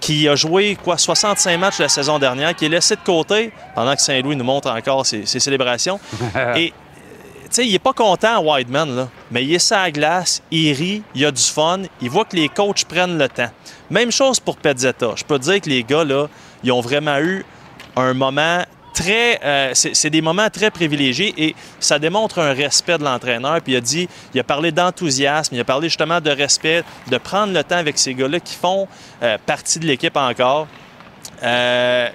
qui 0.00 0.28
a 0.28 0.36
joué 0.36 0.76
quoi 0.82 0.98
65 0.98 1.58
matchs 1.58 1.78
la 1.78 1.88
saison 1.88 2.18
dernière, 2.18 2.54
qui 2.54 2.66
est 2.66 2.68
laissé 2.68 2.96
de 2.96 3.00
côté 3.00 3.52
pendant 3.74 3.94
que 3.94 4.02
Saint-Louis 4.02 4.36
nous 4.36 4.44
montre 4.44 4.70
encore 4.70 5.06
ses, 5.06 5.26
ses 5.26 5.40
célébrations. 5.40 5.98
Et 6.56 6.72
tu 7.46 7.62
sais, 7.62 7.66
il 7.66 7.74
est 7.74 7.80
pas 7.80 7.92
content, 7.92 8.42
Wideman, 8.42 8.96
là, 8.96 9.08
mais 9.30 9.44
il 9.44 9.54
est 9.54 9.60
sa 9.60 9.90
glace, 9.90 10.42
il 10.50 10.72
rit, 10.72 11.02
il 11.14 11.24
a 11.24 11.30
du 11.30 11.42
fun, 11.42 11.82
il 12.00 12.10
voit 12.10 12.24
que 12.24 12.34
les 12.34 12.48
coachs 12.48 12.84
prennent 12.84 13.18
le 13.18 13.28
temps. 13.28 13.50
Même 13.88 14.10
chose 14.10 14.40
pour 14.40 14.56
Pezzetta. 14.56 15.12
Je 15.14 15.24
peux 15.24 15.38
te 15.38 15.44
dire 15.44 15.60
que 15.60 15.70
les 15.70 15.84
gars, 15.84 16.04
là, 16.04 16.26
ils 16.64 16.72
ont 16.72 16.80
vraiment 16.80 17.18
eu 17.18 17.44
un 17.94 18.14
moment 18.14 18.64
très. 18.96 19.38
euh, 19.44 19.70
c'est 19.74 20.10
des 20.10 20.22
moments 20.22 20.48
très 20.50 20.70
privilégiés 20.70 21.34
et 21.36 21.54
ça 21.78 21.98
démontre 21.98 22.40
un 22.40 22.52
respect 22.52 22.98
de 22.98 23.04
l'entraîneur. 23.04 23.60
Puis 23.60 23.74
il 23.74 23.76
a 23.76 23.80
dit, 23.80 24.08
il 24.34 24.40
a 24.40 24.44
parlé 24.44 24.72
d'enthousiasme, 24.72 25.54
il 25.54 25.60
a 25.60 25.64
parlé 25.64 25.88
justement 25.88 26.20
de 26.20 26.30
respect, 26.30 26.82
de 27.08 27.18
prendre 27.18 27.52
le 27.52 27.62
temps 27.62 27.76
avec 27.76 27.98
ces 27.98 28.14
gars-là 28.14 28.40
qui 28.40 28.54
font 28.54 28.88
euh, 29.22 29.36
partie 29.44 29.78
de 29.78 29.86
l'équipe 29.86 30.16
encore. 30.16 30.66
Euh, 31.42 32.08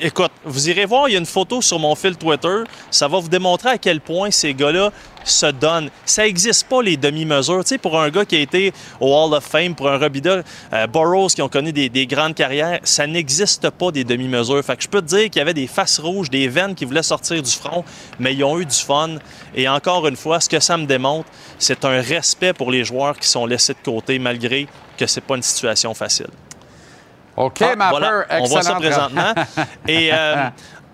écoute, 0.00 0.32
vous 0.44 0.68
irez 0.68 0.84
voir, 0.84 1.08
il 1.08 1.12
y 1.12 1.14
a 1.16 1.18
une 1.18 1.26
photo 1.26 1.62
sur 1.62 1.78
mon 1.78 1.94
fil 1.94 2.16
Twitter. 2.16 2.64
Ça 2.90 3.06
va 3.08 3.18
vous 3.18 3.28
démontrer 3.28 3.70
à 3.70 3.78
quel 3.78 4.00
point 4.00 4.30
ces 4.30 4.52
gars-là 4.52 4.90
se 5.26 5.46
donnent. 5.46 5.90
Ça 6.04 6.22
n'existe 6.22 6.68
pas, 6.68 6.82
les 6.82 6.96
demi-mesures. 6.96 7.62
Tu 7.64 7.70
sais, 7.70 7.78
pour 7.78 8.00
un 8.00 8.08
gars 8.10 8.24
qui 8.24 8.36
a 8.36 8.40
été 8.40 8.72
au 9.00 9.14
Hall 9.14 9.34
of 9.34 9.44
Fame, 9.44 9.74
pour 9.74 9.88
un 9.90 9.98
Robida, 9.98 10.42
euh, 10.72 10.86
Burroughs 10.86 11.28
qui 11.34 11.42
ont 11.42 11.48
connu 11.48 11.72
des, 11.72 11.88
des 11.88 12.06
grandes 12.06 12.34
carrières, 12.34 12.78
ça 12.84 13.06
n'existe 13.06 13.68
pas 13.70 13.90
des 13.90 14.04
demi-mesures. 14.04 14.64
Fait 14.64 14.76
que 14.76 14.82
je 14.82 14.88
peux 14.88 15.00
te 15.02 15.06
dire 15.06 15.24
qu'il 15.24 15.36
y 15.36 15.40
avait 15.40 15.54
des 15.54 15.66
faces 15.66 15.98
rouges, 15.98 16.30
des 16.30 16.48
veines 16.48 16.74
qui 16.74 16.84
voulaient 16.84 17.02
sortir 17.02 17.42
du 17.42 17.50
front, 17.50 17.84
mais 18.18 18.34
ils 18.34 18.44
ont 18.44 18.58
eu 18.58 18.64
du 18.64 18.74
fun. 18.76 19.16
Et 19.54 19.68
encore 19.68 20.06
une 20.06 20.16
fois, 20.16 20.40
ce 20.40 20.48
que 20.48 20.60
ça 20.60 20.76
me 20.76 20.86
démontre, 20.86 21.28
c'est 21.58 21.84
un 21.84 22.00
respect 22.00 22.52
pour 22.52 22.70
les 22.70 22.84
joueurs 22.84 23.18
qui 23.18 23.28
sont 23.28 23.46
laissés 23.46 23.74
de 23.74 23.78
côté 23.84 24.18
malgré 24.18 24.66
que 24.96 25.06
c'est 25.06 25.20
pas 25.20 25.36
une 25.36 25.42
situation 25.42 25.92
facile. 25.94 26.28
OK, 27.36 27.60
Ah, 27.60 27.76
ma 27.76 27.90
voilà. 27.90 28.08
peur, 28.08 28.24
On 28.40 28.44
voit 28.44 28.62
ça 28.62 28.76
présentement. 28.76 29.34
Et 29.88 30.08
euh, 30.10 30.46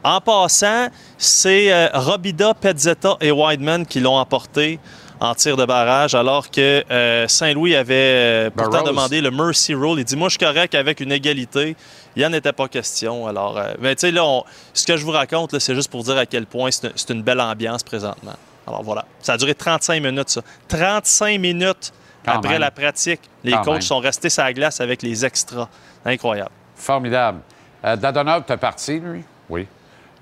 en 0.05 0.21
passant, 0.21 0.89
c'est 1.19 1.73
euh, 1.73 1.89
Robida, 1.95 2.55
Pezzetta 2.55 3.17
et 3.21 3.31
Wideman 3.31 3.87
qui 3.87 4.01
l'ont 4.01 4.17
emporté 4.17 4.79
en 5.21 5.35
tir 5.37 5.57
de 5.57 5.65
barrage, 5.65 6.17
alors 6.17 6.51
que 6.51 6.83
euh, 6.91 7.29
Saint-Louis 7.29 7.77
avait 7.77 7.95
euh, 7.95 8.51
pourtant 8.51 8.83
demandé 8.83 9.21
le 9.21 9.31
mercy 9.31 9.73
rule. 9.75 9.99
Il 10.01 10.05
dit 10.05 10.17
Moi, 10.17 10.29
je 10.29 10.37
suis 10.37 10.45
correct 10.45 10.75
avec 10.75 10.99
une 11.01 11.13
égalité. 11.13 11.77
Il 12.17 12.19
n'y 12.21 12.27
en 12.27 12.33
était 12.33 12.53
pas 12.53 12.67
question. 12.69 13.27
Alors, 13.29 13.59
mais 13.81 13.95
tu 13.95 14.01
sais, 14.01 14.11
là, 14.11 14.25
on- 14.25 14.45
ce 14.75 14.85
que 14.85 14.97
je 14.97 15.05
vous 15.05 15.13
raconte, 15.13 15.57
c'est 15.61 15.75
juste 15.77 15.91
pour 15.91 16.03
dire 16.03 16.17
à 16.19 16.27
quel 16.27 16.47
point 16.47 16.71
c'est 16.73 17.11
une 17.11 17.23
belle 17.23 17.41
ambiance 17.41 17.83
présentement. 17.85 18.35
Alors 18.67 18.83
voilà. 18.83 19.05
Ça 19.21 19.35
a 19.35 19.37
duré 19.37 19.55
35 19.55 20.03
minutes, 20.03 20.29
ça. 20.29 20.41
35 20.69 21.39
minutes 21.41 21.93
Quand 22.25 22.33
après 22.33 22.51
même. 22.55 22.61
la 22.61 22.71
pratique. 22.73 23.21
Les 23.45 23.53
Quand 23.53 23.63
coachs 23.63 23.73
même. 23.75 23.83
sont 23.83 23.99
restés 23.99 24.29
sur 24.31 24.43
la 24.43 24.53
glace 24.53 24.81
avec 24.81 25.03
les 25.03 25.25
extras. 25.25 25.69
Incroyable. 26.05 26.51
Formidable. 26.75 27.39
Euh, 27.85 27.97
Dadonov, 27.97 28.43
t'es 28.45 28.57
parti, 28.57 28.99
lui? 29.01 29.23
Oui. 29.49 29.67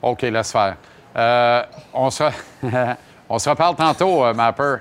OK, 0.02 0.22
laisse 0.22 0.52
faire. 0.52 0.76
Euh, 1.16 1.62
on, 1.92 2.10
se... 2.10 2.24
on 3.28 3.38
se 3.38 3.48
reparle 3.50 3.76
tantôt, 3.76 4.24
euh, 4.24 4.32
Mapper. 4.34 4.76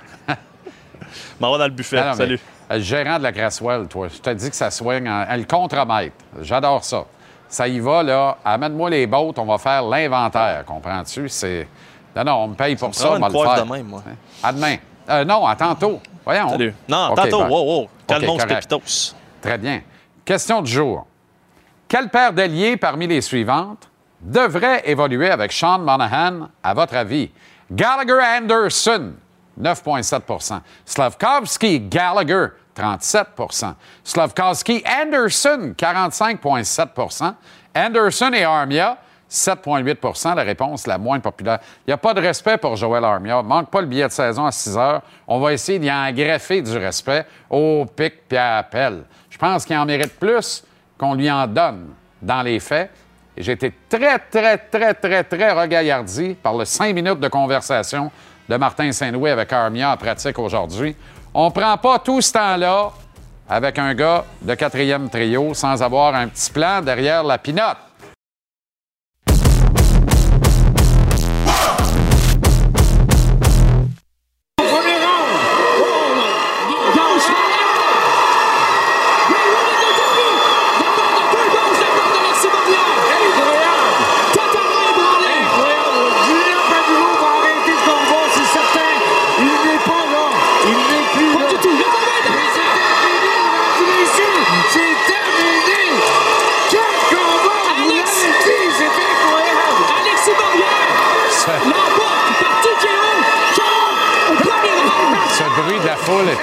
M'en 1.40 1.52
va 1.52 1.58
dans 1.58 1.64
le 1.66 1.72
buffet. 1.72 2.04
Non, 2.04 2.14
Salut. 2.14 2.40
euh, 2.72 2.80
gérant 2.80 3.18
de 3.18 3.24
la 3.24 3.32
Grasswell, 3.32 3.88
toi, 3.88 4.08
je 4.14 4.20
te 4.20 4.30
dis 4.32 4.50
que 4.50 4.56
ça 4.56 4.70
soigne 4.70 5.10
en, 5.10 5.24
en- 5.30 5.36
le 5.38 5.46
contremaître. 5.46 6.16
J'adore 6.42 6.84
ça. 6.84 7.06
Ça 7.48 7.68
y 7.68 7.80
va, 7.80 8.04
là. 8.04 8.38
Amène-moi 8.46 8.90
les 8.92 9.08
bottes, 9.08 9.40
on 9.40 9.46
va 9.46 9.58
faire 9.58 9.84
l'inventaire. 9.84 10.64
Comprends-tu? 10.66 11.28
C'est. 11.30 11.68
Non, 12.16 12.24
non, 12.24 12.34
on 12.44 12.48
me 12.50 12.56
paye 12.56 12.76
pour 12.76 12.94
ça, 12.94 13.06
prends 13.08 13.16
on 13.16 13.20
va 13.20 13.28
le 13.28 13.56
faire. 13.56 13.66
de 13.66 13.72
même, 13.72 13.88
moi. 13.88 14.04
À 14.44 14.52
demain. 14.54 14.76
Euh, 15.10 15.26
non, 15.26 15.46
à 15.48 15.56
tantôt. 15.56 16.00
Voyons. 16.24 16.50
Salut. 16.50 16.76
Non, 16.88 17.16
tantôt. 17.16 17.46
Wow, 17.46 17.64
wow. 17.82 17.90
Calmons 18.06 18.34
OK, 18.36 18.42
ce 18.42 18.46
correct. 18.48 18.70
pépitos. 18.70 19.16
Très 19.42 19.58
bien. 19.58 19.82
Question 20.24 20.62
du 20.62 20.72
jour. 20.72 21.08
Quelle 21.88 22.10
paire 22.10 22.34
d'alliés 22.34 22.78
parmi 22.78 23.08
les 23.08 23.22
suivantes 23.22 23.90
devrait 24.22 24.82
évoluer 24.86 25.30
avec 25.30 25.52
Sean 25.52 25.80
Monahan, 25.80 26.50
à 26.64 26.74
votre 26.74 26.96
avis? 26.96 27.32
Gallagher 27.72 28.20
Anderson, 28.38 29.14
9,7% 29.60 30.62
Slavkovski 30.86 31.80
Gallagher, 31.82 32.48
37% 32.76 33.74
Slavkovski 34.04 34.84
Anderson, 34.86 35.74
45,7% 35.78 37.34
Anderson 37.76 38.32
et 38.34 38.44
Armia, 38.44 38.98
7,8% 39.30 40.36
la 40.36 40.42
réponse 40.42 40.88
la 40.88 40.98
moins 40.98 41.20
populaire. 41.20 41.60
Il 41.86 41.90
n'y 41.90 41.94
a 41.94 41.98
pas 41.98 42.16
de 42.16 42.22
respect 42.22 42.58
pour 42.58 42.76
Joël 42.76 43.04
Armia. 43.04 43.44
Manque 43.44 43.70
pas 43.70 43.82
le 43.82 43.88
billet 43.88 44.08
de 44.08 44.12
saison 44.12 44.46
à 44.46 44.52
6 44.52 44.76
heures. 44.76 45.02
On 45.28 45.40
va 45.40 45.54
essayer 45.54 45.78
d'y 45.78 45.92
en 45.92 46.12
greffer 46.12 46.64
du 46.64 46.76
respect 46.76 47.26
au 47.50 47.86
pic 47.86 48.28
puis 48.28 48.38
à 48.38 48.58
appel. 48.58 49.04
Je 49.30 49.38
pense 49.38 49.66
qu'il 49.66 49.78
en 49.78 49.86
mérite 49.86 50.18
plus 50.20 50.64
qu'on 50.98 51.14
lui 51.14 51.30
en 51.30 51.46
donne 51.46 51.94
dans 52.22 52.42
les 52.42 52.60
faits. 52.60 52.92
J'ai 53.39 53.53
été 53.53 53.72
très, 53.88 54.19
très, 54.19 54.58
très, 54.58 54.93
très, 54.93 55.24
très 55.24 55.51
regaillardi 55.53 56.36
par 56.36 56.58
le 56.58 56.65
cinq 56.65 56.93
minutes 56.93 57.22
de 57.22 57.29
conversation 57.29 58.12
de 58.50 58.55
Martin 58.58 58.91
Saint-Louis 58.91 59.29
avec 59.29 59.53
Armia 59.53 59.93
en 59.93 59.98
pratique 59.98 60.38
aujourd'hui. 60.38 60.93
On 61.34 61.50
prend 61.50 61.77
pas 61.77 62.00
tout 62.00 62.19
ce 62.19 62.34
temps-là 62.34 62.91
avec 63.48 63.79
un 63.79 63.93
gars 63.93 64.25
de 64.41 64.55
quatrième 64.55 65.10
trio 65.10 65.53
sans 65.53 65.81
avoir 65.81 66.15
un 66.15 66.27
petit 66.27 66.51
plan 66.51 66.81
derrière 66.81 67.24
la 67.24 67.38
pinotte. 67.38 67.77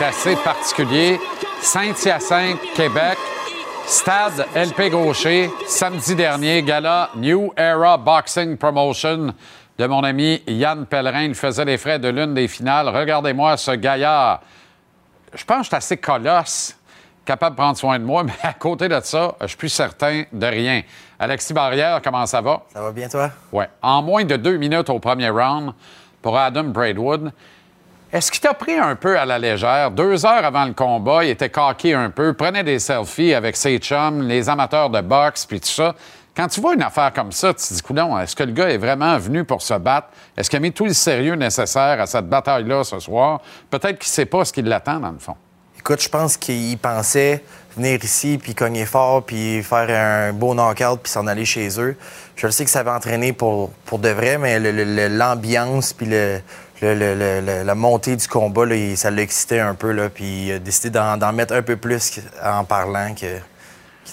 Assez 0.06 0.36
particulier. 0.36 1.18
Saint-Hyacinthe, 1.60 2.60
Québec, 2.76 3.18
stade 3.86 4.46
LP 4.54 4.90
Gaucher, 4.90 5.50
samedi 5.66 6.14
dernier, 6.14 6.62
gala 6.62 7.10
New 7.16 7.52
Era 7.56 7.96
Boxing 7.98 8.56
Promotion 8.56 9.34
de 9.76 9.86
mon 9.86 10.04
ami 10.04 10.44
Yann 10.46 10.86
Pellerin. 10.86 11.25
Il 11.25 11.34
faisait 11.34 11.64
les 11.64 11.76
frais 11.76 11.98
de 11.98 12.06
l'une 12.08 12.34
des 12.34 12.46
finales. 12.46 12.88
Regardez-moi 12.88 13.56
ce 13.56 13.72
gaillard. 13.72 14.42
Je 15.34 15.44
pense 15.44 15.56
que 15.56 15.62
je 15.64 15.68
suis 15.70 15.76
assez 15.76 15.96
colosse, 15.96 16.76
capable 17.25 17.56
de 17.56 17.60
prendre 17.60 17.76
soin 17.76 17.98
de 17.98 18.04
moi, 18.04 18.22
mais 18.25 18.32
à 18.44 18.52
côté 18.52 18.88
de 18.88 19.00
ça, 19.02 19.34
je 19.40 19.46
suis 19.48 19.56
plus 19.56 19.70
certain 19.70 20.22
de 20.32 20.46
rien. 20.46 20.82
Alexis 21.18 21.52
Barrière, 21.52 22.00
comment 22.00 22.26
ça 22.26 22.40
va? 22.40 22.62
Ça 22.72 22.80
va 22.80 22.92
bien, 22.92 23.08
toi? 23.08 23.30
Ouais. 23.50 23.68
En 23.82 24.02
moins 24.02 24.25
de 24.25 24.36
deux 24.36 24.56
minutes 24.56 24.88
au 24.88 25.00
premier 25.00 25.30
round 25.30 25.72
pour 26.22 26.38
Adam 26.38 26.64
Braidwood. 26.64 27.32
Est-ce 28.12 28.30
qu'il 28.30 28.40
t'a 28.40 28.54
pris 28.54 28.75
un 28.78 28.94
peu 28.94 29.18
à 29.18 29.25
la 29.25 29.36
légère? 29.38 29.90
Deux 29.90 30.25
heures 30.25 30.44
avant 30.44 30.64
le 30.64 30.72
combat, 30.75 31.25
il 31.25 31.30
était 31.30 31.50
coqué 31.50 31.92
un 31.92 32.10
peu, 32.10 32.34
prenait 32.34 32.62
des 32.62 32.78
selfies 32.78 33.34
avec 33.34 33.56
ses 33.56 33.78
chums, 33.78 34.22
les 34.22 34.48
amateurs 34.48 34.90
de 34.90 35.00
boxe, 35.00 35.44
puis 35.44 35.60
tout 35.60 35.68
ça. 35.68 35.94
Quand 36.36 36.46
tu 36.46 36.60
vois 36.60 36.75
une 36.75 36.82
affaire 36.82 37.12
comme 37.12 37.32
ça, 37.32 37.52
tu 37.52 37.66
te 37.66 37.75
dis, 37.75 37.82
coudonc, 37.82 38.16
est-ce 38.20 38.36
que 38.36 38.44
le 38.44 38.52
gars 38.52 38.68
est 38.68 38.78
vraiment 38.78 39.18
venu 39.18 39.42
pour 39.42 39.60
se 39.60 39.75
battre? 39.75 40.08
Est-ce 40.36 40.48
qu'il 40.48 40.58
a 40.58 40.60
mis 40.60 40.70
tout 40.70 40.84
le 40.84 40.92
sérieux 40.92 41.34
nécessaire 41.34 42.00
à 42.00 42.06
cette 42.06 42.28
bataille-là 42.28 42.84
ce 42.84 43.00
soir? 43.00 43.40
Peut-être 43.70 43.98
qu'il 43.98 44.10
ne 44.10 44.14
sait 44.14 44.26
pas 44.26 44.44
ce 44.44 44.52
qui 44.52 44.62
l'attend, 44.62 45.00
dans 45.00 45.10
le 45.10 45.18
fond. 45.18 45.34
Écoute, 45.76 46.00
je 46.00 46.08
pense 46.08 46.36
qu'il 46.36 46.78
pensait 46.78 47.42
venir 47.76 47.98
ici, 48.02 48.38
puis 48.40 48.54
cogner 48.54 48.86
fort, 48.86 49.25
puis 49.25 49.62
faire 49.62 49.88
un 49.90 50.32
beau 50.32 50.54
knockout, 50.54 51.00
puis 51.02 51.10
s'en 51.10 51.26
aller 51.26 51.44
chez 51.44 51.68
eux. 51.80 51.96
Je 52.36 52.46
le 52.46 52.52
sais 52.52 52.64
que 52.64 52.70
ça 52.70 52.80
avait 52.80 52.90
entraîné 52.90 53.32
pour, 53.32 53.70
pour 53.84 53.98
de 53.98 54.10
vrai, 54.10 54.38
mais 54.38 54.58
l'ambiance, 55.08 55.92
puis 55.92 56.06
le, 56.06 56.40
le- 56.83 56.95
le- 56.95 57.14
le- 57.14 57.40
le- 57.40 57.62
la 57.64 57.75
montée 57.75 58.16
du 58.16 58.28
combat, 58.28 58.66
là, 58.66 58.97
ça 58.97 59.11
l'excitait 59.11 59.61
un 59.61 59.75
peu, 59.75 59.92
là, 59.92 60.09
puis 60.09 60.47
il 60.47 60.52
a 60.52 60.59
décidé 60.59 60.90
d'en 60.90 61.33
mettre 61.33 61.54
un 61.54 61.62
peu 61.62 61.76
plus 61.76 62.21
en 62.45 62.64
parlant 62.64 63.14
qu'il 63.14 63.40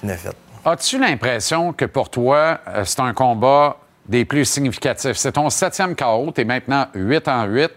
n'a 0.04 0.16
fait. 0.18 0.36
As-tu 0.66 0.98
l'impression 1.00 1.74
que 1.74 1.86
pour 1.86 2.10
toi, 2.10 2.60
euh, 2.70 2.84
c'est 2.86 3.02
un 3.02 3.14
combat 3.14 3.78
des 4.06 4.24
plus 4.26 4.46
significatifs? 4.46 5.18
C'est 5.18 5.34
ton 5.34 5.50
septième 5.50 5.96
KO, 5.96 6.32
tu 6.34 6.42
es 6.42 6.46
maintenant 6.46 6.88
8 6.94 7.28
en 7.28 7.44
8. 7.46 7.72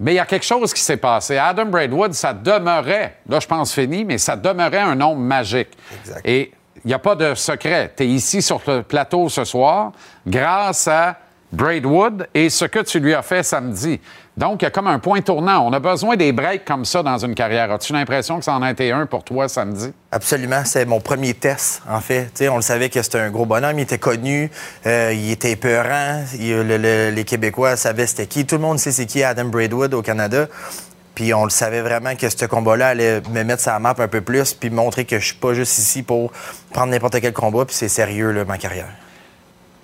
Mais 0.00 0.12
il 0.12 0.16
y 0.16 0.20
a 0.20 0.26
quelque 0.26 0.44
chose 0.44 0.74
qui 0.74 0.80
s'est 0.82 0.98
passé. 0.98 1.38
Adam 1.38 1.66
Braidwood, 1.66 2.12
ça 2.12 2.34
demeurait, 2.34 3.16
là 3.28 3.40
je 3.40 3.46
pense 3.46 3.72
fini, 3.72 4.04
mais 4.04 4.18
ça 4.18 4.36
demeurait 4.36 4.80
un 4.80 4.94
nombre 4.94 5.20
magique. 5.20 5.70
Exact. 6.00 6.20
Et 6.24 6.52
il 6.84 6.88
n'y 6.88 6.92
a 6.94 6.98
pas 6.98 7.14
de 7.14 7.34
secret. 7.34 7.92
Tu 7.96 8.02
es 8.04 8.06
ici 8.08 8.42
sur 8.42 8.60
le 8.66 8.82
plateau 8.82 9.28
ce 9.30 9.44
soir 9.44 9.92
grâce 10.26 10.86
à 10.88 11.16
Braidwood 11.52 12.28
et 12.34 12.50
ce 12.50 12.64
que 12.64 12.80
tu 12.80 13.00
lui 13.00 13.14
as 13.14 13.22
fait 13.22 13.42
samedi. 13.42 14.00
Donc, 14.36 14.60
il 14.60 14.64
y 14.66 14.68
a 14.68 14.70
comme 14.70 14.88
un 14.88 14.98
point 14.98 15.22
tournant. 15.22 15.66
On 15.66 15.72
a 15.72 15.80
besoin 15.80 16.16
des 16.16 16.32
breaks 16.32 16.64
comme 16.64 16.84
ça 16.84 17.02
dans 17.02 17.16
une 17.16 17.34
carrière. 17.34 17.72
As-tu 17.72 17.92
l'impression 17.94 18.38
que 18.38 18.44
ça 18.44 18.52
en 18.52 18.62
a 18.62 18.70
été 18.70 18.92
un 18.92 19.06
pour 19.06 19.24
toi 19.24 19.48
samedi? 19.48 19.92
Absolument, 20.12 20.62
c'est 20.64 20.84
mon 20.84 21.00
premier 21.00 21.32
test, 21.32 21.82
en 21.88 22.00
fait. 22.00 22.44
On 22.50 22.56
le 22.56 22.62
savait 22.62 22.90
que 22.90 23.00
c'était 23.00 23.20
un 23.20 23.30
gros 23.30 23.46
bonhomme, 23.46 23.78
il 23.78 23.82
était 23.82 23.98
connu, 23.98 24.50
euh, 24.86 25.12
il 25.14 25.30
était 25.30 25.52
épeurant, 25.52 26.22
les 26.38 27.24
Québécois 27.24 27.76
savaient 27.76 28.06
c'était 28.06 28.26
qui. 28.26 28.44
Tout 28.44 28.56
le 28.56 28.62
monde 28.62 28.78
sait 28.78 28.92
c'est 28.92 29.06
qui 29.06 29.22
Adam 29.22 29.46
Braidwood 29.46 29.94
au 29.94 30.02
Canada. 30.02 30.48
Puis 31.14 31.32
on 31.32 31.44
le 31.44 31.50
savait 31.50 31.80
vraiment 31.80 32.14
que 32.14 32.28
ce 32.28 32.44
combat-là 32.44 32.88
allait 32.88 33.22
me 33.30 33.42
mettre 33.42 33.62
la 33.66 33.78
map 33.78 33.94
un 33.96 34.08
peu 34.08 34.20
plus, 34.20 34.52
puis 34.52 34.68
montrer 34.68 35.06
que 35.06 35.18
je 35.18 35.26
suis 35.28 35.36
pas 35.36 35.54
juste 35.54 35.78
ici 35.78 36.02
pour 36.02 36.30
prendre 36.74 36.92
n'importe 36.92 37.18
quel 37.22 37.32
combat, 37.32 37.64
puis 37.64 37.74
c'est 37.74 37.88
sérieux, 37.88 38.32
là, 38.32 38.44
ma 38.44 38.58
carrière. 38.58 38.92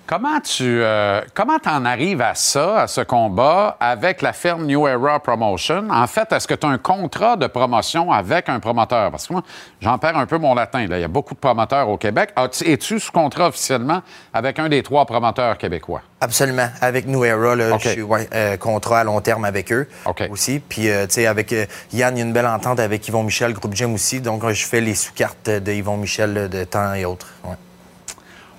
Comment 0.05 0.41
tu 0.41 0.63
euh, 0.83 1.21
comment 1.33 1.57
en 1.65 1.85
arrives 1.85 2.21
à 2.21 2.35
ça, 2.35 2.81
à 2.81 2.87
ce 2.87 2.99
combat, 2.99 3.77
avec 3.79 4.21
la 4.21 4.33
firme 4.33 4.65
New 4.65 4.85
Era 4.85 5.17
Promotion? 5.21 5.87
En 5.89 6.05
fait, 6.07 6.29
est-ce 6.33 6.45
que 6.45 6.53
tu 6.55 6.67
as 6.67 6.69
un 6.69 6.77
contrat 6.77 7.37
de 7.37 7.47
promotion 7.47 8.11
avec 8.11 8.49
un 8.49 8.59
promoteur? 8.59 9.11
Parce 9.11 9.27
que 9.27 9.33
moi, 9.33 9.43
j'en 9.79 9.97
perds 9.97 10.17
un 10.17 10.25
peu 10.25 10.37
mon 10.37 10.55
latin. 10.55 10.85
Là. 10.87 10.97
Il 10.97 11.01
y 11.01 11.05
a 11.05 11.07
beaucoup 11.07 11.33
de 11.33 11.39
promoteurs 11.39 11.87
au 11.87 11.95
Québec. 11.97 12.31
As-tu- 12.35 12.69
Es-tu 12.69 12.99
sous 12.99 13.13
contrat 13.13 13.47
officiellement 13.47 14.01
avec 14.33 14.59
un 14.59 14.67
des 14.67 14.83
trois 14.83 15.05
promoteurs 15.05 15.57
québécois? 15.57 16.01
Absolument. 16.19 16.67
Avec 16.81 17.07
New 17.07 17.23
Era, 17.23 17.55
là, 17.55 17.77
je 17.79 17.87
suis 17.89 18.01
ouais, 18.01 18.27
euh, 18.33 18.57
contrat 18.57 18.99
à 18.99 19.03
long 19.05 19.21
terme 19.21 19.45
avec 19.45 19.71
eux 19.71 19.87
aussi. 20.29 20.59
Puis, 20.59 20.89
euh, 20.89 21.07
tu 21.07 21.13
sais, 21.13 21.27
avec 21.27 21.53
euh, 21.53 21.65
Yann, 21.93 22.13
il 22.17 22.19
y 22.19 22.23
a 22.23 22.25
une 22.25 22.33
belle 22.33 22.47
entente 22.47 22.81
avec 22.81 23.07
Yvon 23.07 23.23
Michel, 23.23 23.53
groupe 23.53 23.73
Gym 23.73 23.93
aussi. 23.93 24.19
Donc, 24.19 24.45
je 24.49 24.65
fais 24.65 24.81
les 24.81 24.95
sous-cartes 24.95 25.49
de 25.49 25.71
Yvon 25.71 25.95
Michel 25.95 26.49
de 26.49 26.63
temps 26.65 26.93
et 26.93 27.05
autres. 27.05 27.27
Ouais. 27.45 27.55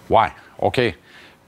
Ouais, 0.09 0.29
OK. 0.59 0.81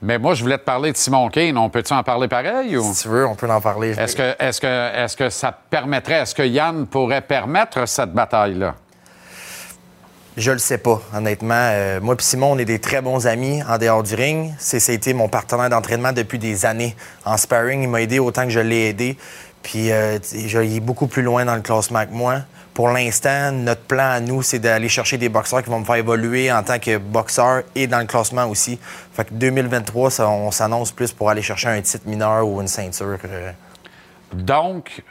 Mais 0.01 0.19
moi, 0.19 0.35
je 0.35 0.43
voulais 0.43 0.57
te 0.57 0.63
parler 0.63 0.91
de 0.91 0.97
Simon 0.97 1.27
Kane. 1.29 1.57
On 1.57 1.69
peut-tu 1.69 1.93
en 1.93 2.03
parler 2.03 2.27
pareil? 2.27 2.77
Ou? 2.77 2.93
Si 2.93 3.03
tu 3.03 3.09
veux, 3.09 3.25
on 3.25 3.35
peut 3.35 3.49
en 3.49 3.61
parler. 3.61 3.95
Est-ce 3.97 4.15
que, 4.15 4.35
est 4.37 4.59
que, 4.59 5.05
est 5.05 5.15
que 5.15 5.29
ça 5.29 5.51
permettrait, 5.51 6.15
est-ce 6.15 6.35
que 6.35 6.43
Yann 6.43 6.85
pourrait 6.85 7.21
permettre 7.21 7.87
cette 7.87 8.13
bataille-là? 8.13 8.75
Je 10.37 10.51
le 10.51 10.59
sais 10.59 10.77
pas, 10.77 11.01
honnêtement. 11.15 11.55
Euh, 11.55 11.99
moi 11.99 12.13
et 12.13 12.21
Simon, 12.21 12.51
on 12.51 12.57
est 12.59 12.65
des 12.65 12.77
très 12.77 13.01
bons 13.01 13.25
amis 13.25 13.63
en 13.67 13.79
dehors 13.79 14.03
du 14.03 14.13
ring. 14.13 14.53
C'est, 14.59 14.79
ça 14.79 14.91
a 14.91 14.95
été 14.95 15.15
mon 15.15 15.29
partenaire 15.29 15.71
d'entraînement 15.71 16.13
depuis 16.13 16.37
des 16.37 16.63
années. 16.63 16.95
En 17.25 17.37
sparring, 17.37 17.81
il 17.81 17.89
m'a 17.89 18.03
aidé 18.03 18.19
autant 18.19 18.43
que 18.43 18.51
je 18.51 18.59
l'ai 18.59 18.89
aidé. 18.89 19.17
Puis 19.63 19.91
euh, 19.91 20.19
il 20.33 20.75
est 20.75 20.79
beaucoup 20.79 21.07
plus 21.07 21.23
loin 21.23 21.43
dans 21.43 21.55
le 21.55 21.61
classement 21.61 22.05
que 22.05 22.13
moi. 22.13 22.41
Pour 22.77 22.89
l'instant, 22.89 23.51
notre 23.51 23.81
plan 23.81 24.11
à 24.11 24.19
nous, 24.19 24.43
c'est 24.43 24.59
d'aller 24.59 24.87
chercher 24.87 25.17
des 25.17 25.29
boxeurs 25.29 25.63
qui 25.63 25.69
vont 25.71 25.79
me 25.79 25.83
faire 25.83 25.95
évoluer 25.95 26.51
en 26.51 26.61
tant 26.61 26.77
que 26.77 26.97
boxeur 26.97 27.63
et 27.73 27.87
dans 27.87 27.97
le 27.97 28.05
classement 28.05 28.45
aussi. 28.45 28.77
Fait 29.13 29.25
que 29.25 29.33
2023, 29.33 30.11
ça, 30.11 30.29
on 30.29 30.51
s'annonce 30.51 30.91
plus 30.91 31.11
pour 31.11 31.31
aller 31.31 31.41
chercher 31.41 31.69
un 31.69 31.81
titre 31.81 32.07
mineur 32.07 32.47
ou 32.47 32.61
une 32.61 32.67
ceinture. 32.67 33.17
euh. 33.25 33.51
Donc, 34.31 35.01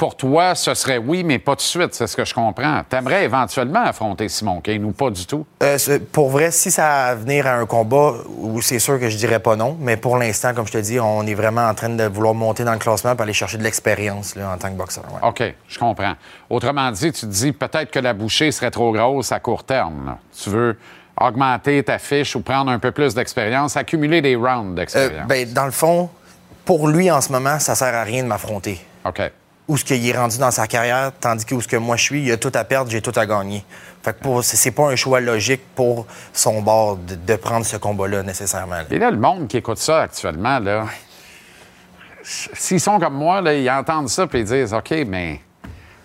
pour 0.00 0.16
toi, 0.16 0.54
ce 0.54 0.72
serait 0.72 0.96
oui, 0.96 1.22
mais 1.24 1.38
pas 1.38 1.52
tout 1.52 1.56
de 1.56 1.60
suite, 1.60 1.92
c'est 1.94 2.06
ce 2.06 2.16
que 2.16 2.24
je 2.24 2.32
comprends. 2.32 2.80
T'aimerais 2.88 3.24
éventuellement 3.24 3.82
affronter 3.84 4.30
Simon 4.30 4.62
Kane 4.62 4.82
ou 4.86 4.92
pas 4.92 5.10
du 5.10 5.26
tout? 5.26 5.44
Euh, 5.62 5.76
pour 6.10 6.30
vrai, 6.30 6.50
si 6.52 6.70
ça 6.70 6.82
va 6.88 7.14
venir 7.16 7.46
à 7.46 7.56
un 7.56 7.66
combat, 7.66 8.14
où 8.38 8.62
c'est 8.62 8.78
sûr 8.78 8.98
que 8.98 9.10
je 9.10 9.16
dirais 9.18 9.40
pas 9.40 9.56
non, 9.56 9.76
mais 9.78 9.98
pour 9.98 10.16
l'instant, 10.16 10.54
comme 10.54 10.66
je 10.66 10.72
te 10.72 10.78
dis, 10.78 10.98
on 10.98 11.26
est 11.26 11.34
vraiment 11.34 11.66
en 11.68 11.74
train 11.74 11.90
de 11.90 12.04
vouloir 12.04 12.32
monter 12.32 12.64
dans 12.64 12.72
le 12.72 12.78
classement 12.78 13.12
pour 13.14 13.24
aller 13.24 13.34
chercher 13.34 13.58
de 13.58 13.62
l'expérience 13.62 14.34
en 14.38 14.56
tant 14.56 14.70
que 14.70 14.76
boxeur. 14.78 15.04
ouais. 15.12 15.28
OK, 15.28 15.54
je 15.68 15.78
comprends. 15.78 16.14
Autrement 16.48 16.90
dit, 16.92 17.12
tu 17.12 17.20
te 17.20 17.26
dis 17.26 17.52
peut-être 17.52 17.90
que 17.90 17.98
la 17.98 18.14
bouchée 18.14 18.52
serait 18.52 18.70
trop 18.70 18.92
grosse 18.92 19.32
à 19.32 19.38
court 19.38 19.64
terme. 19.64 20.06
là. 20.06 20.18
Tu 20.42 20.48
veux 20.48 20.78
augmenter 21.20 21.82
ta 21.82 21.98
fiche 21.98 22.34
ou 22.36 22.40
prendre 22.40 22.70
un 22.70 22.78
peu 22.78 22.90
plus 22.90 23.14
d'expérience, 23.14 23.76
accumuler 23.76 24.22
des 24.22 24.34
rounds 24.34 24.72
Euh, 24.72 24.76
d'expérience. 24.76 25.28
ben, 25.28 25.52
dans 25.52 25.66
le 25.66 25.70
fond, 25.72 26.08
pour 26.64 26.88
lui, 26.88 27.10
en 27.10 27.20
ce 27.20 27.30
moment, 27.30 27.58
ça 27.58 27.74
sert 27.74 27.94
à 27.94 28.02
rien 28.02 28.22
de 28.22 28.28
m'affronter. 28.28 28.80
OK. 29.04 29.20
Où 29.70 29.76
ce 29.76 29.84
qu'il 29.84 30.04
est 30.08 30.16
rendu 30.16 30.36
dans 30.38 30.50
sa 30.50 30.66
carrière, 30.66 31.12
tandis 31.20 31.44
que 31.44 31.54
où 31.54 31.60
ce 31.60 31.68
que 31.68 31.76
moi 31.76 31.96
je 31.96 32.02
suis, 32.02 32.22
il 32.24 32.32
a 32.32 32.36
tout 32.36 32.50
à 32.54 32.64
perdre, 32.64 32.90
j'ai 32.90 33.00
tout 33.00 33.12
à 33.14 33.24
gagner. 33.24 33.64
Fait 34.02 34.12
que 34.14 34.18
pour- 34.20 34.42
c'est 34.42 34.72
pas 34.72 34.88
un 34.90 34.96
choix 34.96 35.20
logique 35.20 35.60
pour 35.76 36.06
son 36.32 36.60
bord 36.60 36.96
de, 36.96 37.14
de 37.14 37.36
prendre 37.36 37.64
ce 37.64 37.76
combat-là 37.76 38.22
nécessairement. 38.24 38.76
là. 38.76 38.84
Et 38.90 38.98
là, 38.98 39.10
le 39.12 39.16
monde 39.18 39.46
qui 39.46 39.58
écoute 39.58 39.78
ça 39.78 40.02
actuellement, 40.02 40.58
là, 40.58 40.86
s'ils 42.22 42.80
sont 42.80 42.98
comme 42.98 43.14
moi, 43.14 43.40
là, 43.40 43.54
ils 43.54 43.70
entendent 43.70 44.08
ça 44.08 44.24
et 44.32 44.38
ils 44.38 44.44
disent 44.44 44.74
OK, 44.74 44.90
mais 45.06 45.34
tu 45.36 45.40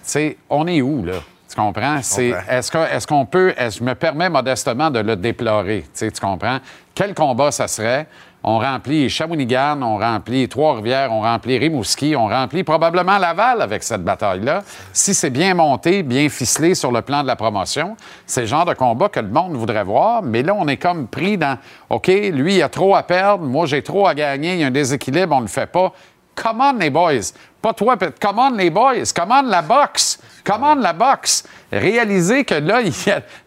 sais, 0.03 0.37
on 0.49 0.67
est 0.67 0.81
où, 0.81 1.03
là? 1.03 1.19
Tu 1.49 1.55
comprends? 1.55 1.99
C'est, 2.01 2.33
est-ce, 2.49 2.69
que, 2.71 2.77
est-ce 2.77 3.07
qu'on 3.07 3.25
peut. 3.25 3.53
Est-ce, 3.57 3.79
je 3.79 3.83
me 3.83 3.95
permets 3.95 4.29
modestement 4.29 4.91
de 4.91 4.99
le 4.99 5.15
déplorer. 5.15 5.85
Tu 5.97 6.11
comprends? 6.21 6.59
Quel 6.93 7.13
combat 7.13 7.51
ça 7.51 7.67
serait? 7.67 8.07
On 8.47 8.59
remplit 8.59 9.09
Shawinigan, 9.09 9.81
on 9.81 9.97
remplit 9.97 10.47
Trois-Rivières, 10.47 11.11
on 11.11 11.21
remplit 11.21 11.57
Rimouski, 11.57 12.15
on 12.15 12.27
remplit 12.27 12.63
probablement 12.63 13.17
Laval 13.17 13.59
avec 13.59 13.81
cette 13.81 14.03
bataille-là. 14.03 14.61
Si 14.93 15.15
c'est 15.15 15.31
bien 15.31 15.55
monté, 15.55 16.03
bien 16.03 16.29
ficelé 16.29 16.75
sur 16.75 16.91
le 16.91 17.01
plan 17.01 17.23
de 17.23 17.27
la 17.27 17.35
promotion, 17.35 17.97
c'est 18.27 18.41
le 18.41 18.47
genre 18.47 18.65
de 18.65 18.75
combat 18.75 19.09
que 19.09 19.19
le 19.19 19.29
monde 19.29 19.53
voudrait 19.53 19.83
voir. 19.83 20.21
Mais 20.21 20.43
là, 20.43 20.53
on 20.55 20.67
est 20.67 20.77
comme 20.77 21.07
pris 21.07 21.39
dans 21.39 21.57
OK, 21.89 22.05
lui, 22.05 22.57
il 22.57 22.61
a 22.61 22.69
trop 22.69 22.95
à 22.95 23.01
perdre, 23.01 23.43
moi, 23.43 23.65
j'ai 23.65 23.81
trop 23.81 24.05
à 24.05 24.13
gagner, 24.13 24.53
il 24.53 24.59
y 24.59 24.63
a 24.63 24.67
un 24.67 24.71
déséquilibre, 24.71 25.35
on 25.35 25.39
ne 25.39 25.45
le 25.45 25.49
fait 25.49 25.71
pas. 25.71 25.91
Come 26.35 26.61
on, 26.61 26.73
les 26.73 26.91
boys. 26.91 27.31
Pas 27.63 27.73
toi, 27.73 27.97
come 27.97 28.37
on, 28.37 28.51
les 28.51 28.69
boys. 28.69 29.11
Come 29.15 29.47
la 29.47 29.63
boxe. 29.63 30.19
Come 30.43 30.81
la 30.81 30.93
boxe. 30.93 31.45
Réalisez 31.71 32.45
que 32.45 32.53
là, 32.53 32.81
il 32.83 32.93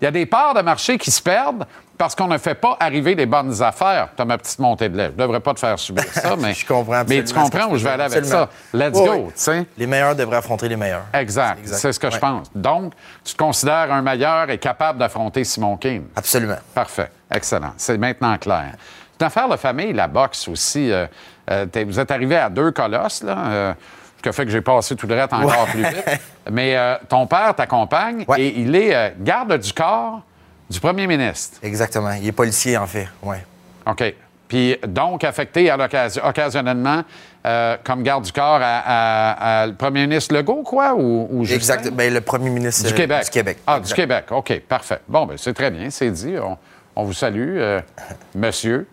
y 0.03 0.07
a 0.07 0.11
des 0.11 0.27
parts 0.27 0.55
de 0.55 0.63
marché 0.63 0.99
qui 0.99 1.13
se 1.13 1.23
perdent 1.23 1.67
parce 1.99 2.15
qu'on 2.15 2.29
ne 2.29 2.39
fait 2.39 2.55
pas 2.55 2.77
arriver 2.81 3.15
les 3.15 3.27
bonnes 3.27 3.61
affaires. 3.63 4.09
Tu 4.17 4.23
as 4.23 4.25
ma 4.25 4.39
petite 4.39 4.59
montée 4.61 4.89
de 4.89 4.97
lait. 4.97 5.07
Je 5.09 5.11
ne 5.21 5.27
devrais 5.27 5.41
pas 5.41 5.53
te 5.53 5.59
faire 5.61 5.79
subir 5.79 6.05
ça, 6.05 6.37
mais. 6.39 6.55
Je 6.55 6.65
comprends 6.67 7.03
Mais 7.07 7.23
tu 7.25 7.35
comprends 7.35 7.67
où 7.71 7.77
je 7.77 7.85
vais 7.85 7.91
aller 7.91 8.05
avec 8.05 8.19
Absolument. 8.19 8.49
ça. 8.73 8.79
Let's 8.79 8.99
Oui, 8.99 9.07
go, 9.07 9.13
oui. 9.15 9.25
tu 9.27 9.33
sais. 9.35 9.67
Les 9.77 9.87
meilleurs 9.87 10.15
devraient 10.17 10.37
affronter 10.39 10.69
les 10.69 10.77
meilleurs. 10.77 11.05
Exact. 11.13 11.59
C'est 11.67 11.93
ce 11.93 11.99
que 12.01 12.11
je 12.11 12.19
pense. 12.19 12.47
Donc, 12.55 12.93
tu 13.25 13.33
te 13.35 13.39
considères 13.39 13.93
un 13.93 14.01
meilleur 14.03 14.49
et 14.51 14.59
capable 14.59 14.99
d'affronter 14.99 15.45
Simon 15.45 15.77
King. 15.77 16.05
Absolument. 16.17 16.57
Parfait. 16.75 17.11
Excellent. 17.35 17.73
C'est 17.77 17.99
maintenant 17.99 18.37
clair. 18.39 18.73
Une 19.21 19.27
affaire 19.27 19.49
de 19.49 19.57
famille, 19.57 19.93
la 19.93 20.07
boxe 20.07 20.47
aussi. 20.49 20.91
Euh, 20.93 21.07
euh, 21.51 21.67
vous 21.87 21.99
êtes 21.99 22.11
arrivé 22.11 22.37
à 22.37 22.49
deux 22.49 22.71
colosses, 22.71 23.23
là. 23.25 23.37
euh, 23.47 23.75
ce 24.19 24.23
qui 24.23 24.29
a 24.29 24.33
fait 24.33 24.45
que 24.45 24.51
j'ai 24.51 24.61
passé 24.61 24.95
tout 24.97 25.07
le 25.07 25.15
reste 25.15 25.33
encore 25.33 25.67
plus 25.67 25.83
vite. 25.83 26.05
Mais 26.51 26.77
euh, 26.77 26.97
ton 27.09 27.27
père 27.27 27.55
t'accompagne 27.55 28.25
Ouais. 28.29 28.41
et 28.41 28.59
il 28.61 28.75
est 28.77 28.95
euh, 28.95 29.11
garde 29.19 29.57
du 29.59 29.73
corps 29.73 30.23
du 30.71 30.81
premier 30.81 31.07
ministre. 31.07 31.59
Exactement. 31.63 32.13
Il 32.13 32.27
est 32.27 32.33
policier, 32.33 32.77
en 32.77 32.87
fait. 32.87 33.09
Ouais. 33.23 33.45
OK. 33.87 34.15
Puis 34.49 34.79
donc 34.87 35.25
affecté 35.25 35.69
à 35.69 35.77
l'occasion, 35.77 36.25
occasionnellement 36.25 37.03
euh, 37.47 37.77
comme 37.85 38.03
garde 38.03 38.25
du 38.25 38.33
corps 38.33 38.61
à, 38.63 38.79
à- 38.79 39.61
à 39.63 39.67
le 39.67 39.75
premier 39.75 40.07
ministre 40.07 40.35
Legault, 40.35 40.63
quoi? 40.63 40.95
Ou, 40.95 41.29
ou? 41.31 41.45
Exact. 41.47 41.89
Ben, 41.91 42.13
le 42.13 42.21
premier 42.23 42.49
ministre 42.49 42.87
Du 42.87 42.95
euh, 42.95 42.97
Québec. 42.97 43.25
Du 43.25 43.31
Québec. 43.31 43.59
Ah, 43.67 43.77
Exact. 43.77 43.89
du 43.89 43.95
Québec. 44.03 44.25
OK, 44.31 44.61
parfait. 44.61 45.01
Bon, 45.07 45.27
ben 45.27 45.37
c'est 45.37 45.53
très 45.53 45.71
bien, 45.71 45.91
c'est 45.91 46.11
dit. 46.11 46.35
On, 46.43 46.57
on 46.97 47.05
vous 47.05 47.13
salue, 47.13 47.57
euh, 47.59 47.81
monsieur. 48.35 48.87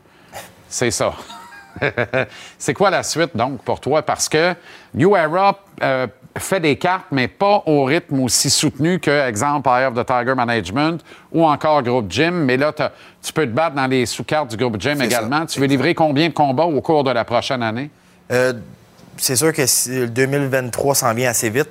C'est 0.67 0.91
ça. 0.91 1.13
c'est 2.57 2.73
quoi 2.73 2.89
la 2.89 3.03
suite, 3.03 3.35
donc, 3.35 3.61
pour 3.63 3.79
toi? 3.79 4.01
Parce 4.01 4.27
que 4.29 4.53
New 4.93 5.15
Era 5.15 5.57
euh, 5.81 6.07
fait 6.37 6.59
des 6.59 6.75
cartes, 6.75 7.05
mais 7.11 7.27
pas 7.27 7.63
au 7.65 7.85
rythme 7.85 8.19
aussi 8.21 8.49
soutenu 8.49 8.99
que, 8.99 9.27
exemple, 9.27 9.69
Eye 9.69 9.85
of 9.85 9.93
the 9.93 10.05
Tiger 10.05 10.35
Management 10.35 10.99
ou 11.31 11.45
encore 11.45 11.81
Groupe 11.81 12.11
Gym. 12.11 12.43
Mais 12.45 12.57
là, 12.57 12.73
tu 13.23 13.31
peux 13.33 13.45
te 13.45 13.51
battre 13.51 13.75
dans 13.75 13.87
les 13.87 14.05
sous-cartes 14.05 14.49
du 14.51 14.57
Groupe 14.57 14.79
Gym 14.79 15.01
également. 15.01 15.39
ça. 15.41 15.45
Tu 15.47 15.59
veux 15.59 15.67
livrer 15.67 15.93
combien 15.95 16.27
de 16.27 16.33
combats 16.33 16.65
au 16.65 16.81
cours 16.81 17.03
de 17.03 17.11
la 17.11 17.23
prochaine 17.23 17.63
année? 17.63 17.89
Euh, 18.31 18.53
c'est 19.17 19.35
sûr 19.37 19.53
que 19.53 19.65
si- 19.65 19.91
le 19.91 20.07
2023 20.07 20.95
s'en 20.95 21.13
vient 21.13 21.29
assez 21.29 21.49
vite. 21.49 21.69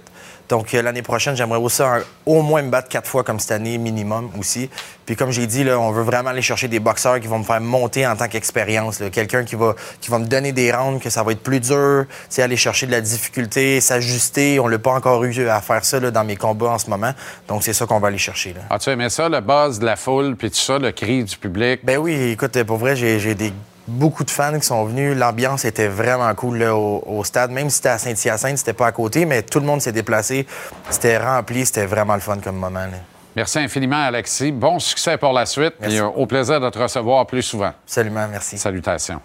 Donc, 0.49 0.75
euh, 0.75 0.83
l'année 0.83 1.03
prochaine, 1.03 1.37
j'aimerais 1.37 1.59
aussi 1.59 1.83
au 2.27 2.43
moins 2.43 2.63
me 2.63 2.71
battre 2.71 2.89
quatre 2.89 3.09
fois 3.09 3.25
comme 3.25 3.41
cette 3.41 3.53
année, 3.53 3.79
minimum 3.79 4.31
aussi. 4.39 4.69
Puis, 5.07 5.17
comme 5.17 5.31
j'ai 5.31 5.47
dit, 5.47 5.65
là, 5.65 5.79
on 5.79 5.91
veut 5.91 6.03
vraiment 6.03 6.31
aller 6.31 6.43
chercher 6.43 6.69
des 6.69 6.81
boxeurs 6.81 7.21
qui 7.21 7.27
vont 7.27 7.39
me 7.39 7.45
faire 7.45 7.61
monter 7.61 8.07
en 8.07 8.17
tant 8.17 8.29
qu'expérience. 8.29 9.03
Quelqu'un 9.13 9.45
qui 9.45 9.55
va, 9.55 9.75
qui 10.01 10.11
va 10.11 10.19
me 10.19 10.27
donner 10.27 10.53
des 10.53 10.73
rounds, 10.73 11.03
que 11.03 11.11
ça 11.11 11.23
va 11.23 11.33
être 11.33 11.43
plus 11.43 11.61
dur, 11.61 12.07
tu 12.31 12.43
aller 12.43 12.57
chercher 12.57 12.87
de 12.87 12.93
la 12.93 13.01
difficulté, 13.01 13.81
s'ajuster. 13.81 14.61
On 14.61 14.67
l'a 14.67 14.79
pas 14.79 14.93
encore 14.93 15.25
eu 15.25 15.49
à 15.49 15.61
faire 15.61 15.85
ça 15.85 16.01
là, 16.01 16.11
dans 16.11 16.25
mes 16.25 16.37
combats 16.37 16.71
en 16.71 16.79
ce 16.79 16.91
moment. 16.91 17.13
Donc, 17.49 17.63
c'est 17.63 17.73
ça 17.73 17.87
qu'on 17.87 18.01
va 18.01 18.09
aller 18.09 18.19
chercher. 18.19 18.53
Là. 18.55 18.61
As-tu 18.71 18.91
aimé 18.91 19.09
ça, 19.09 19.29
le 19.29 19.41
buzz 19.41 19.79
de 19.79 19.87
la 19.87 19.97
foule, 19.97 20.37
puis 20.37 20.51
tout 20.51 20.57
ça, 20.57 20.79
le 20.79 20.93
cri 20.93 21.25
du 21.25 21.37
public? 21.37 21.81
Ben 21.83 21.99
oui, 21.99 22.15
écoute, 22.31 22.63
pour 22.65 22.79
vrai, 22.79 22.97
j'ai 22.97 23.35
des 23.35 23.53
beaucoup 23.87 24.25
de 24.25 24.31
fans 24.31 24.59
qui 24.59 24.67
sont 24.67 24.85
venus. 24.85 25.17
L'ambiance 25.17 25.65
était 25.65 25.89
vraiment 25.89 26.33
cool 26.35 26.59
là, 26.59 26.75
au, 26.77 27.03
au 27.07 27.25
stade. 27.25 27.51
Même 27.51 27.71
si 27.71 27.77
c'était 27.77 27.91
à 27.91 27.99
Saint-Hyacinthe, 27.99 28.59
c'était 28.59 28.73
pas 28.73 28.87
à 28.87 28.93
côté, 28.93 29.25
mais 29.27 29.43
tout 29.43 29.61
le 29.61 29.67
monde 29.67 29.81
s'est 29.81 29.93
déplacé. 29.93 30.47
C'était 30.91 31.19
rempli, 31.19 31.67
c'était 31.67 31.87
vraiment 31.87 32.15
le 32.15 32.21
fun 32.21 32.39
comme 32.39 32.57
moment. 32.57 32.81
là. 32.81 32.99
Merci 33.37 33.59
infiniment, 33.59 34.05
Alexis. 34.05 34.53
Bon 34.53 34.79
succès 34.79 35.17
pour 35.19 35.33
la 35.33 35.45
suite. 35.45 35.75
Merci. 35.81 35.97
Et 35.97 36.01
euh, 36.01 36.07
au 36.07 36.25
plaisir 36.27 36.61
de 36.61 36.71
te 36.71 36.79
recevoir 36.79 37.27
plus 37.27 37.43
souvent. 37.43 37.73
Absolument, 37.85 38.29
merci. 38.31 38.57
Salutations. 38.59 39.21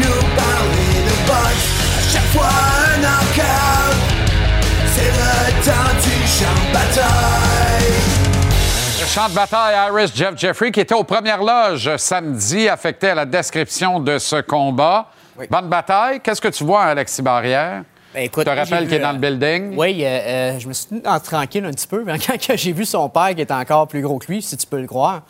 nous 0.00 0.22
parler 0.36 1.04
de 1.04 1.12
chaque 2.10 2.22
fois 2.32 2.48
C'est 4.86 5.12
le 5.12 5.32
temps 5.64 5.92
du 6.02 6.16
champ 6.26 6.58
de 6.66 6.72
bataille 6.72 7.98
champ 9.06 9.28
de 9.28 9.34
bataille 9.34 9.74
Iris 9.90 10.14
Jeff 10.14 10.36
Jeffrey 10.36 10.70
qui 10.70 10.80
était 10.80 10.94
aux 10.94 11.04
premières 11.04 11.42
loges 11.42 11.96
samedi 11.96 12.68
affecté 12.68 13.10
à 13.10 13.14
la 13.14 13.24
description 13.26 14.00
de 14.00 14.18
ce 14.18 14.40
combat. 14.42 15.06
Oui. 15.38 15.46
Bonne 15.50 15.68
bataille. 15.68 16.20
Qu'est-ce 16.20 16.40
que 16.40 16.48
tu 16.48 16.64
vois, 16.64 16.82
Alexis 16.82 17.22
Barrière? 17.22 17.84
Ben 18.14 18.28
je 18.34 18.42
te 18.42 18.50
rappelle 18.50 18.86
qu'il 18.86 18.94
est 18.94 19.00
dans 19.00 19.12
le 19.12 19.18
euh, 19.18 19.20
building? 19.20 19.76
Oui, 19.76 20.02
euh, 20.02 20.06
euh, 20.08 20.58
je 20.58 20.68
me 20.68 20.72
suis 20.72 20.86
tenu 20.86 21.02
tranquille 21.22 21.64
un 21.64 21.70
petit 21.70 21.86
peu 21.86 22.04
mais 22.04 22.18
quand 22.26 22.56
j'ai 22.56 22.72
vu 22.72 22.84
son 22.84 23.08
père 23.08 23.34
qui 23.34 23.42
était 23.42 23.52
encore 23.52 23.86
plus 23.86 24.00
gros 24.00 24.18
que 24.18 24.32
lui, 24.32 24.42
si 24.42 24.56
tu 24.56 24.66
peux 24.66 24.80
le 24.80 24.86
croire 24.86 25.22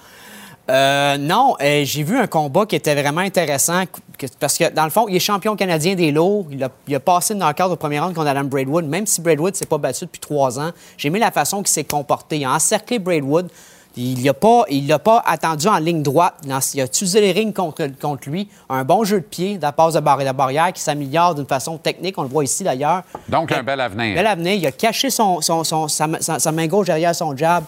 euh, 0.70 1.16
non, 1.16 1.54
euh, 1.61 1.83
j'ai 1.85 2.02
vu 2.02 2.18
un 2.18 2.26
combat 2.26 2.66
qui 2.66 2.76
était 2.76 2.94
vraiment 3.00 3.20
intéressant 3.22 3.85
que- 4.18 4.26
parce 4.38 4.59
que, 4.59 4.70
dans 4.72 4.85
le 4.85 4.90
fond, 4.90 5.07
il 5.09 5.16
est 5.16 5.20
champion 5.20 5.57
canadien 5.57 5.94
des 5.94 6.11
lots. 6.12 6.46
Il 6.50 6.62
a, 6.62 6.68
il 6.87 6.94
a 6.94 7.00
passé 7.00 7.35
le 7.35 7.40
knockout 7.40 7.70
au 7.70 7.76
premier 7.76 8.00
round 8.00 8.14
contre 8.14 8.28
Adam 8.28 8.44
Braidwood, 8.44 8.85
même 8.85 9.07
si 9.07 9.20
Braidwood 9.20 9.54
s'est 9.57 9.66
pas 9.66 9.78
battu 9.78 10.04
depuis 10.04 10.20
trois 10.20 10.59
ans. 10.59 10.70
J'ai 10.96 11.09
aimé 11.09 11.18
la 11.18 11.31
façon 11.31 11.59
qu'il 11.59 11.68
s'est 11.68 11.85
comporté. 11.85 12.38
Il 12.38 12.44
a 12.44 12.52
encerclé 12.52 12.98
Braidwood. 12.98 13.48
Il 13.96 14.22
l'a 14.24 14.35
pas, 14.35 14.62
il 14.68 14.87
l'a 14.87 15.00
pas 15.00 15.24
attendu 15.26 15.66
en 15.66 15.78
ligne 15.78 16.02
droite. 16.02 16.35
Il 16.44 16.52
a, 16.52 16.61
il 16.74 16.81
a 16.83 16.85
utilisé 16.85 17.20
les 17.20 17.33
rings 17.33 17.52
contre, 17.52 17.87
contre 18.00 18.28
lui. 18.28 18.48
Un 18.68 18.85
bon 18.85 19.02
jeu 19.02 19.18
de 19.18 19.24
pied, 19.24 19.57
de 19.57 19.62
la 19.62 19.72
passe 19.72 19.94
de 19.94 20.00
barrière, 20.00 20.33
de 20.33 20.37
barrière 20.38 20.72
qui 20.72 20.81
s'améliore 20.81 21.35
d'une 21.35 21.46
façon 21.46 21.78
technique. 21.78 22.16
On 22.16 22.22
le 22.22 22.28
voit 22.28 22.44
ici 22.44 22.62
d'ailleurs. 22.62 23.02
Donc, 23.28 23.50
un 23.50 23.57
Mais- 23.57 23.62
bel 23.64 23.81
avenir. 23.81 24.14
Bel 24.14 24.26
avenir. 24.26 24.52
Il 24.54 24.66
a 24.66 24.72
caché 24.72 25.11
son, 25.11 25.40
son- 25.40 25.64
son- 25.64 25.88
sa, 25.88 26.07
ma- 26.07 26.20
sa- 26.20 26.38
sa 26.38 26.52
main 26.52 26.66
gauche 26.68 26.87
derrière 26.87 27.12
son 27.14 27.37
jab. 27.37 27.64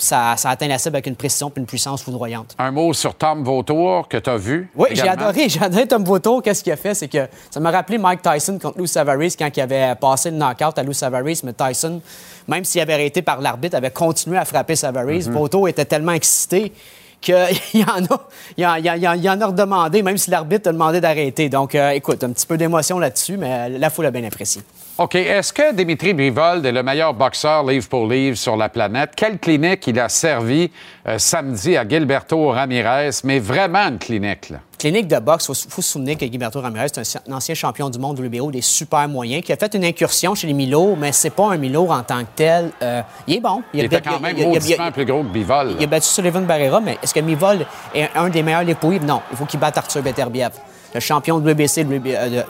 Ça, 0.00 0.34
ça 0.36 0.50
atteint 0.50 0.66
la 0.68 0.78
cible 0.78 0.96
avec 0.96 1.06
une 1.06 1.16
précision 1.16 1.52
et 1.54 1.60
une 1.60 1.66
puissance 1.66 2.02
foudroyante. 2.02 2.54
Un 2.58 2.70
mot 2.70 2.92
sur 2.92 3.14
Tom 3.14 3.44
Vautour 3.44 4.08
que 4.08 4.16
tu 4.16 4.30
as 4.30 4.36
vu. 4.36 4.70
Oui, 4.74 4.88
j'ai 4.92 5.08
adoré. 5.08 5.48
J'ai 5.48 5.62
adoré 5.62 5.86
Tom 5.86 6.02
Voto. 6.04 6.40
Qu'est-ce 6.40 6.64
qu'il 6.64 6.72
a 6.72 6.76
fait? 6.76 6.94
C'est 6.94 7.08
que 7.08 7.28
ça 7.50 7.60
m'a 7.60 7.70
rappelé 7.70 7.98
Mike 7.98 8.22
Tyson 8.22 8.58
contre 8.58 8.78
Lou 8.78 8.86
Savaris 8.86 9.36
quand 9.38 9.48
il 9.54 9.60
avait 9.60 9.94
passé 9.96 10.30
le 10.30 10.36
knockout 10.38 10.78
à 10.78 10.82
Lou 10.82 10.92
Savaris. 10.92 11.42
Mais 11.44 11.52
Tyson, 11.52 12.00
même 12.48 12.64
s'il 12.64 12.80
avait 12.80 12.94
arrêté 12.94 13.22
par 13.22 13.40
l'arbitre, 13.40 13.76
avait 13.76 13.90
continué 13.90 14.38
à 14.38 14.44
frapper 14.44 14.74
Savaris. 14.76 15.28
Mhm. 15.28 15.34
Voto 15.34 15.66
était 15.68 15.84
tellement 15.84 16.12
excité 16.12 16.72
qu'il 17.20 17.34
en 17.84 18.02
a, 18.04 18.20
il 18.56 18.66
en, 18.66 18.74
il 18.76 19.06
en- 19.08 19.12
il 19.14 19.28
en 19.28 19.40
a 19.40 19.46
redemandé, 19.46 20.02
même 20.02 20.16
si 20.16 20.30
l'arbitre 20.30 20.70
a 20.70 20.72
demandé 20.72 21.02
d'arrêter. 21.02 21.50
Donc, 21.50 21.74
euh, 21.74 21.90
écoute, 21.90 22.24
un 22.24 22.30
petit 22.30 22.46
peu 22.46 22.56
d'émotion 22.56 22.98
là-dessus, 22.98 23.36
mais 23.36 23.68
la 23.68 23.90
foule 23.90 24.06
a 24.06 24.10
bien 24.10 24.24
apprécié. 24.24 24.62
OK. 25.00 25.14
Est-ce 25.14 25.50
que 25.54 25.72
Dimitri 25.72 26.12
Bivold 26.12 26.66
est 26.66 26.72
le 26.72 26.82
meilleur 26.82 27.14
boxeur 27.14 27.64
livre 27.64 27.88
pour 27.88 28.06
livre 28.06 28.36
sur 28.36 28.54
la 28.54 28.68
planète? 28.68 29.12
Quelle 29.16 29.38
clinique 29.38 29.86
il 29.86 29.98
a 29.98 30.10
servi 30.10 30.70
euh, 31.08 31.16
samedi 31.16 31.74
à 31.74 31.88
Gilberto 31.88 32.48
Ramirez? 32.50 33.08
Mais 33.24 33.38
vraiment 33.38 33.88
une 33.88 33.98
clinique, 33.98 34.50
là? 34.50 34.58
Clinique 34.78 35.08
de 35.08 35.18
boxe, 35.18 35.44
il 35.44 35.54
faut, 35.54 35.70
faut 35.70 35.80
se 35.80 35.92
souvenir 35.92 36.18
que 36.18 36.26
Gilberto 36.26 36.60
Ramirez 36.60 36.84
est 36.94 37.16
un, 37.28 37.32
ancien 37.32 37.54
champion 37.54 37.88
du 37.88 37.98
monde 37.98 38.20
WBO, 38.20 38.50
des 38.50 38.60
super 38.60 39.08
moyens, 39.08 39.42
qui 39.42 39.54
a 39.54 39.56
fait 39.56 39.72
une 39.74 39.86
incursion 39.86 40.34
chez 40.34 40.46
les 40.46 40.52
Milo, 40.52 40.94
mais 41.00 41.12
c'est 41.12 41.30
pas 41.30 41.50
un 41.50 41.56
Milo 41.56 41.90
en 41.90 42.02
tant 42.02 42.20
que 42.20 42.28
tel. 42.36 42.70
Euh, 42.82 43.00
il 43.26 43.36
est 43.36 43.40
bon. 43.40 43.62
Il, 43.72 43.80
a- 43.80 43.84
était 43.84 44.02
quand 44.02 44.20
même 44.20 44.36
il 44.36 44.44
a- 44.44 44.86
il 44.86 44.92
plus 44.92 45.06
gros 45.06 45.22
que 45.22 45.28
Bivol. 45.28 45.76
Il 45.78 45.84
a 45.84 45.86
battu 45.86 46.08
Sullivan 46.08 46.42
Barrera, 46.44 46.78
mais 46.82 46.98
est-ce 47.02 47.14
que 47.14 47.20
Mivol 47.20 47.64
est 47.94 48.10
un 48.14 48.28
des 48.28 48.42
meilleurs 48.42 48.64
Lépouilles? 48.64 49.00
Non, 49.00 49.22
il 49.30 49.36
faut 49.38 49.46
qu'il 49.46 49.60
batte 49.60 49.78
Arthur 49.78 50.02
Beterbiev, 50.02 50.50
le 50.94 51.00
champion 51.00 51.38
de 51.38 51.50
WBC, 51.50 51.84
de 51.84 51.98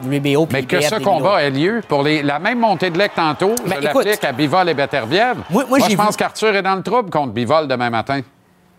WBO. 0.03 0.46
puis 0.46 0.59
Mais 0.59 0.62
que 0.64 0.76
IBF 0.76 0.88
ce 0.88 0.94
combat 0.96 1.42
ait 1.42 1.50
lieu 1.50 1.83
pour 1.88 2.03
les- 2.03 2.22
la 2.22 2.38
même 2.38 2.59
montée 2.61 2.90
de 2.90 2.98
lait 2.98 3.09
que 3.09 3.16
tantôt, 3.16 3.55
Ben, 3.66 3.76
je 3.79 3.85
l'applique 3.85 4.24
à 4.24 4.33
Bivol 4.33 4.68
et 4.68 4.74
Beterbiev. 4.74 5.37
Moi- 5.50 5.64
moi, 5.68 5.79
je 5.88 5.94
pense 5.96 6.11
vu- 6.11 6.16
qu'Arthur 6.16 6.55
est 6.57 6.62
dans 6.62 6.76
le 6.76 6.83
trouble 6.83 7.11
contre 7.11 7.33
Bivol 7.33 7.68
demain 7.68 7.90
matin. 7.90 8.20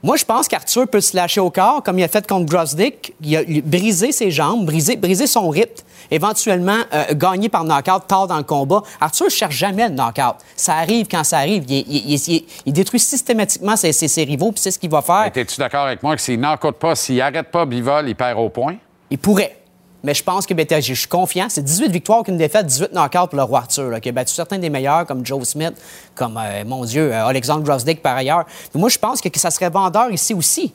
Moi, 0.03 0.15
je 0.17 0.25
pense 0.25 0.47
qu'Arthur 0.47 0.87
peut 0.87 0.99
se 0.99 1.15
lâcher 1.15 1.39
au 1.41 1.51
corps, 1.51 1.83
comme 1.83 1.99
il 1.99 2.03
a 2.03 2.07
fait 2.07 2.25
contre 2.25 2.47
Grosdick. 2.51 3.13
Il 3.21 3.37
a 3.37 3.41
brisé 3.63 4.11
ses 4.11 4.31
jambes, 4.31 4.65
brisé, 4.65 4.95
brisé 4.95 5.27
son 5.27 5.47
rythme, 5.49 5.83
éventuellement 6.09 6.79
euh, 6.91 7.03
gagné 7.13 7.49
par 7.49 7.63
knockout 7.63 8.07
tard 8.07 8.25
dans 8.25 8.37
le 8.37 8.43
combat. 8.43 8.81
Arthur 8.99 9.25
ne 9.27 9.29
cherche 9.29 9.55
jamais 9.55 9.87
le 9.89 9.93
knockout. 9.93 10.37
Ça 10.55 10.73
arrive 10.77 11.05
quand 11.07 11.23
ça 11.23 11.37
arrive. 11.37 11.65
Il, 11.69 11.85
il- 11.87 12.13
il- 12.13 12.33
il- 12.35 12.45
il 12.65 12.73
détruit 12.73 12.99
systématiquement 12.99 13.75
ses, 13.75 13.91
ses- 13.93 14.07
ses 14.07 14.23
rivaux, 14.23 14.51
puis 14.51 14.59
c'est 14.59 14.71
ce 14.71 14.79
qu'il 14.79 14.89
va 14.89 15.03
faire. 15.03 15.29
Es-tu 15.35 15.59
d'accord 15.59 15.85
avec 15.85 16.01
moi 16.01 16.15
que 16.15 16.21
s'il 16.23 16.39
n'encoute 16.39 16.77
pas, 16.77 16.95
s'il 16.95 17.17
n'arrête 17.17 17.51
pas 17.51 17.65
Bivol, 17.67 18.09
il 18.09 18.15
perd 18.15 18.39
au 18.39 18.49
point? 18.49 18.77
Il 19.11 19.17
pourrait. 19.17 19.57
Mais 20.03 20.15
je 20.15 20.23
pense 20.23 20.47
que 20.47 20.55
je 20.57 20.93
suis 20.93 21.07
confiant. 21.07 21.47
C'est 21.49 21.61
18 21.61 21.91
victoires, 21.91 22.19
aucune 22.19 22.37
défaite, 22.37 22.65
18 22.65 22.93
knockouts 22.93 23.27
pour 23.27 23.37
le 23.37 23.43
roi 23.43 23.59
Arthur, 23.59 23.91
battu 24.13 24.33
certains 24.33 24.57
des 24.57 24.69
meilleurs, 24.69 25.05
comme 25.05 25.23
Joe 25.23 25.47
Smith, 25.47 25.73
comme, 26.15 26.37
euh, 26.37 26.63
mon 26.65 26.85
Dieu, 26.85 27.13
euh, 27.13 27.27
Alexandre 27.27 27.63
Grosdick 27.63 28.01
par 28.01 28.17
ailleurs. 28.17 28.45
Moi, 28.73 28.89
je 28.89 28.97
pense 28.97 29.21
que, 29.21 29.29
que 29.29 29.39
ça 29.39 29.51
serait 29.51 29.69
vendeur 29.69 30.09
ici 30.11 30.33
aussi. 30.33 30.73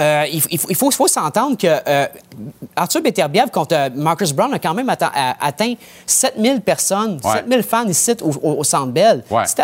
Euh, 0.00 0.24
il, 0.32 0.42
il 0.50 0.58
faut, 0.58 0.68
il 0.70 0.76
s'entendre 1.08 1.58
que 1.58 1.66
euh, 1.66 2.06
Arthur 2.74 3.02
Beterbiev 3.02 3.50
contre 3.50 3.74
euh, 3.76 3.90
Marcus 3.94 4.32
Brown 4.32 4.52
a 4.54 4.58
quand 4.58 4.72
même 4.72 4.88
atta- 4.88 5.10
a- 5.14 5.36
atteint 5.46 5.74
7000 6.06 6.62
personnes, 6.62 7.20
Ouais. 7.22 7.32
7000 7.38 7.62
fans 7.62 7.86
ici 7.86 8.12
au, 8.22 8.30
au, 8.30 8.58
au 8.60 8.64
Centre 8.64 8.92
Bell. 8.92 9.22
Ouais. 9.30 9.46
Si 9.46 9.54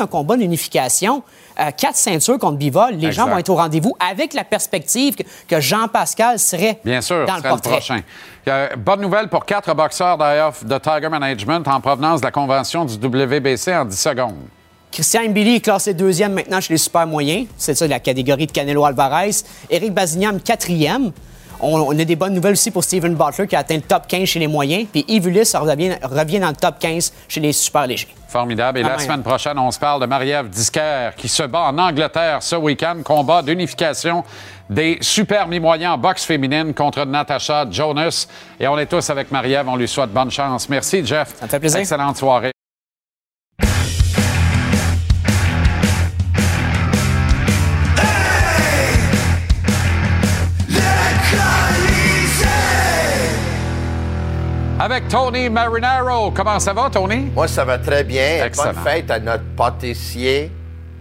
un 0.00 0.06
combat 0.06 0.36
d'unification, 0.36 1.22
euh, 1.58 1.70
quatre 1.70 1.96
ceintures 1.96 2.38
contre 2.38 2.58
Bivol, 2.58 2.94
les 2.94 3.10
gens 3.12 3.26
vont 3.26 3.38
être 3.38 3.48
au 3.48 3.56
rendez-vous 3.56 3.96
avec 3.98 4.34
la 4.34 4.44
perspective 4.44 5.14
que, 5.16 5.22
que 5.48 5.60
Jean-Pascal 5.60 6.38
serait 6.38 6.78
Bien 6.84 7.00
sûr, 7.00 7.24
dans 7.26 7.36
le 7.36 7.38
serait 7.40 7.48
le 7.48 7.54
portrait. 7.54 7.70
prochain. 7.78 8.00
Euh, 8.48 8.68
bonne 8.76 9.00
nouvelle 9.00 9.28
pour 9.28 9.44
quatre 9.46 9.72
boxeurs 9.74 10.18
d'ailleurs 10.18 10.52
de 10.62 10.78
Tiger 10.78 11.08
Management 11.08 11.66
en 11.68 11.80
provenance 11.80 12.20
de 12.20 12.26
la 12.26 12.32
convention 12.32 12.84
du 12.84 12.94
WBC 12.96 13.74
en 13.74 13.84
10 13.84 13.96
secondes. 13.98 14.34
Christian 14.90 15.28
Mbili 15.28 15.56
est 15.56 15.60
classé 15.60 15.94
deuxième 15.94 16.32
maintenant 16.32 16.60
chez 16.60 16.72
les 16.74 16.78
super 16.78 17.06
moyens. 17.06 17.46
C'est 17.56 17.74
ça, 17.74 17.86
la 17.86 18.00
catégorie 18.00 18.46
de 18.46 18.52
Canelo 18.52 18.84
Alvarez. 18.84 19.30
Éric 19.70 19.92
Baziniam, 19.92 20.40
quatrième. 20.40 21.12
On, 21.60 21.76
on 21.80 21.98
a 21.98 22.04
des 22.04 22.14
bonnes 22.16 22.34
nouvelles 22.34 22.52
aussi 22.52 22.70
pour 22.70 22.84
Steven 22.84 23.14
Butler 23.16 23.46
qui 23.48 23.56
a 23.56 23.60
atteint 23.60 23.74
le 23.74 23.80
top 23.82 24.06
15 24.06 24.24
chez 24.26 24.38
les 24.38 24.46
moyens. 24.46 24.86
Puis 24.92 25.04
Yves 25.08 25.26
Ulysse 25.26 25.56
revient, 25.56 25.96
revient 26.02 26.38
dans 26.38 26.48
le 26.50 26.54
top 26.54 26.78
15 26.78 27.12
chez 27.28 27.40
les 27.40 27.52
super 27.52 27.86
légers. 27.86 28.06
Formidable. 28.28 28.78
Et 28.78 28.82
Ah, 28.84 28.90
la 28.90 28.96
ouais. 28.96 29.02
semaine 29.02 29.22
prochaine, 29.22 29.58
on 29.58 29.70
se 29.72 29.78
parle 29.78 30.00
de 30.00 30.06
Marie-Ève 30.06 30.48
Disquer 30.48 31.10
qui 31.16 31.28
se 31.28 31.42
bat 31.42 31.62
en 31.62 31.76
Angleterre 31.78 32.42
ce 32.42 32.54
week-end. 32.56 32.98
Combat 33.04 33.42
d'unification 33.42 34.22
des 34.70 34.98
super 35.00 35.48
mi-moyens 35.48 35.94
en 35.94 35.98
boxe 35.98 36.24
féminine 36.24 36.72
contre 36.74 37.04
Natasha 37.04 37.66
Jonas. 37.70 38.28
Et 38.60 38.68
on 38.68 38.78
est 38.78 38.86
tous 38.86 39.10
avec 39.10 39.30
Marie-Ève. 39.32 39.66
On 39.68 39.76
lui 39.76 39.88
souhaite 39.88 40.10
bonne 40.12 40.30
chance. 40.30 40.68
Merci, 40.68 41.04
Jeff. 41.04 41.34
Ça 41.38 41.46
me 41.46 41.50
fait 41.50 41.58
plaisir. 41.60 41.80
Excellente 41.80 42.16
soirée. 42.18 42.52
Avec 54.98 55.10
Tony 55.10 55.48
Marinaro. 55.48 56.32
Comment 56.32 56.58
ça 56.58 56.72
va, 56.72 56.90
Tony? 56.90 57.30
Moi, 57.32 57.46
ça 57.46 57.64
va 57.64 57.78
très 57.78 58.02
bien. 58.02 58.44
Excellent. 58.44 58.72
Bonne 58.74 58.82
fête 58.82 59.08
à 59.12 59.20
notre 59.20 59.44
pâtissier 59.56 60.50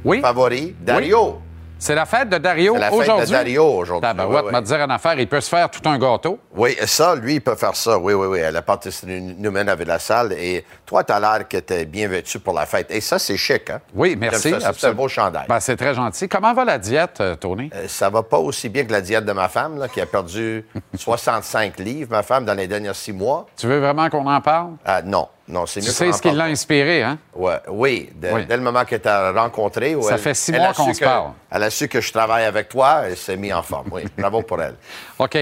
Oui. 0.05 0.21
favori, 0.21 0.75
Dario. 0.79 1.41
C'est 1.80 1.96
la 1.96 2.06
fête 2.06 2.30
de 2.30 2.38
Dario 2.38 2.74
C'est 2.74 2.80
la 2.80 2.90
fête 2.90 3.00
aujourd'hui. 3.00 3.26
de 3.28 3.32
Dario 3.32 3.63
aujourd'hui. 3.66 4.08
Tabarouette, 4.08 4.46
Oui, 4.46 4.52
m'a 4.52 4.62
dire 4.62 4.82
une 4.82 4.92
affaire, 4.92 5.20
il 5.20 5.28
peut 5.28 5.42
se 5.42 5.50
faire 5.50 5.70
tout 5.70 5.88
un 5.88 5.98
gâteau. 5.98 6.40
Oui, 6.56 6.76
ça, 6.86 7.16
lui, 7.16 7.36
il 7.36 7.42
peut 7.42 7.56
faire 7.56 7.76
ça. 7.76 7.98
Oui, 7.98 8.13
oui, 8.13 8.28
oui. 8.28 8.40
La 8.52 8.62
pâtisserie 8.62 9.22
nous-mêmes 9.22 9.70
avec 9.70 9.88
la 9.88 10.00
salle. 10.00 10.34
Et 10.34 10.66
toi, 10.86 11.04
tu 11.04 11.12
as 11.13 11.20
l'air 11.20 11.48
que 11.48 11.58
tu 11.58 11.74
es 11.74 11.86
bien 11.86 12.08
vêtu 12.08 12.40
pour 12.40 12.54
la 12.54 12.66
fête. 12.66 12.88
Et 12.90 13.02
ça, 13.02 13.20
c'est 13.20 13.38
chic, 13.38 13.70
hein? 13.70 13.80
Oui, 13.94 14.16
merci. 14.20 14.54
C'est 14.76 14.88
un 14.88 14.94
beau 14.94 15.08
chandail. 15.08 15.46
Ben, 15.48 15.60
c'est 15.60 15.76
très 15.78 15.94
gentil. 15.94 16.28
Comment 16.28 16.54
va 16.54 16.66
la 16.66 16.78
diète, 16.78 17.22
euh, 17.22 17.36
Tony? 17.36 17.70
Euh, 17.76 17.88
ça 17.88 18.10
va 18.10 18.24
pas 18.24 18.38
aussi 18.40 18.70
bien 18.70 18.84
que 18.86 18.92
la 18.92 19.02
diète 19.02 19.26
de 19.26 19.32
ma 19.34 19.48
femme, 19.48 19.78
là, 19.78 19.88
qui 19.88 20.02
a 20.02 20.06
perdu 20.06 20.66
65 20.98 21.78
livres, 21.80 22.10
ma 22.12 22.24
femme, 22.24 22.46
dans 22.46 22.54
les 22.56 22.68
derniers 22.68 22.94
six 22.94 23.13
mois. 23.13 23.46
Tu 23.56 23.68
veux 23.68 23.80
vraiment 23.80 24.10
qu'on 24.10 24.26
en 24.26 24.42
parle? 24.42 24.72
Ah, 24.86 25.02
non, 25.04 25.28
non, 25.47 25.65
c'est 25.65 25.79
Tu 25.79 25.88
mieux 25.88 25.91
sais 25.93 26.05
qu'on 26.05 26.12
en 26.12 26.15
ce 26.17 26.21
qui 26.21 26.31
l'a 26.31 26.43
inspiré, 26.45 27.03
hein? 27.03 27.17
Ouais, 27.36 27.60
oui, 27.69 28.10
de- 28.15 28.29
Oui. 28.31 28.45
dès 28.45 28.57
le 28.57 28.63
moment 28.63 28.83
que 28.86 28.95
tu 28.95 29.07
as 29.07 29.31
rencontré. 29.31 29.95
Ça 30.01 30.13
elle- 30.13 30.19
fait 30.19 30.33
six 30.33 30.51
mois 30.51 30.73
qu'on 30.73 30.93
se 30.93 30.99
que- 30.99 31.05
parle. 31.05 31.31
Elle 31.49 31.63
a 31.63 31.69
su 31.69 31.88
que 31.88 32.01
je 32.01 32.12
travaille 32.12 32.45
avec 32.45 32.69
toi, 32.69 33.03
elle 33.05 33.15
s'est 33.17 33.38
mise 33.38 33.53
en 33.53 33.63
forme. 33.63 33.88
Oui, 33.91 34.03
bravo 34.17 34.41
pour 34.41 34.62
elle. 34.62 34.75
OK. 35.19 35.38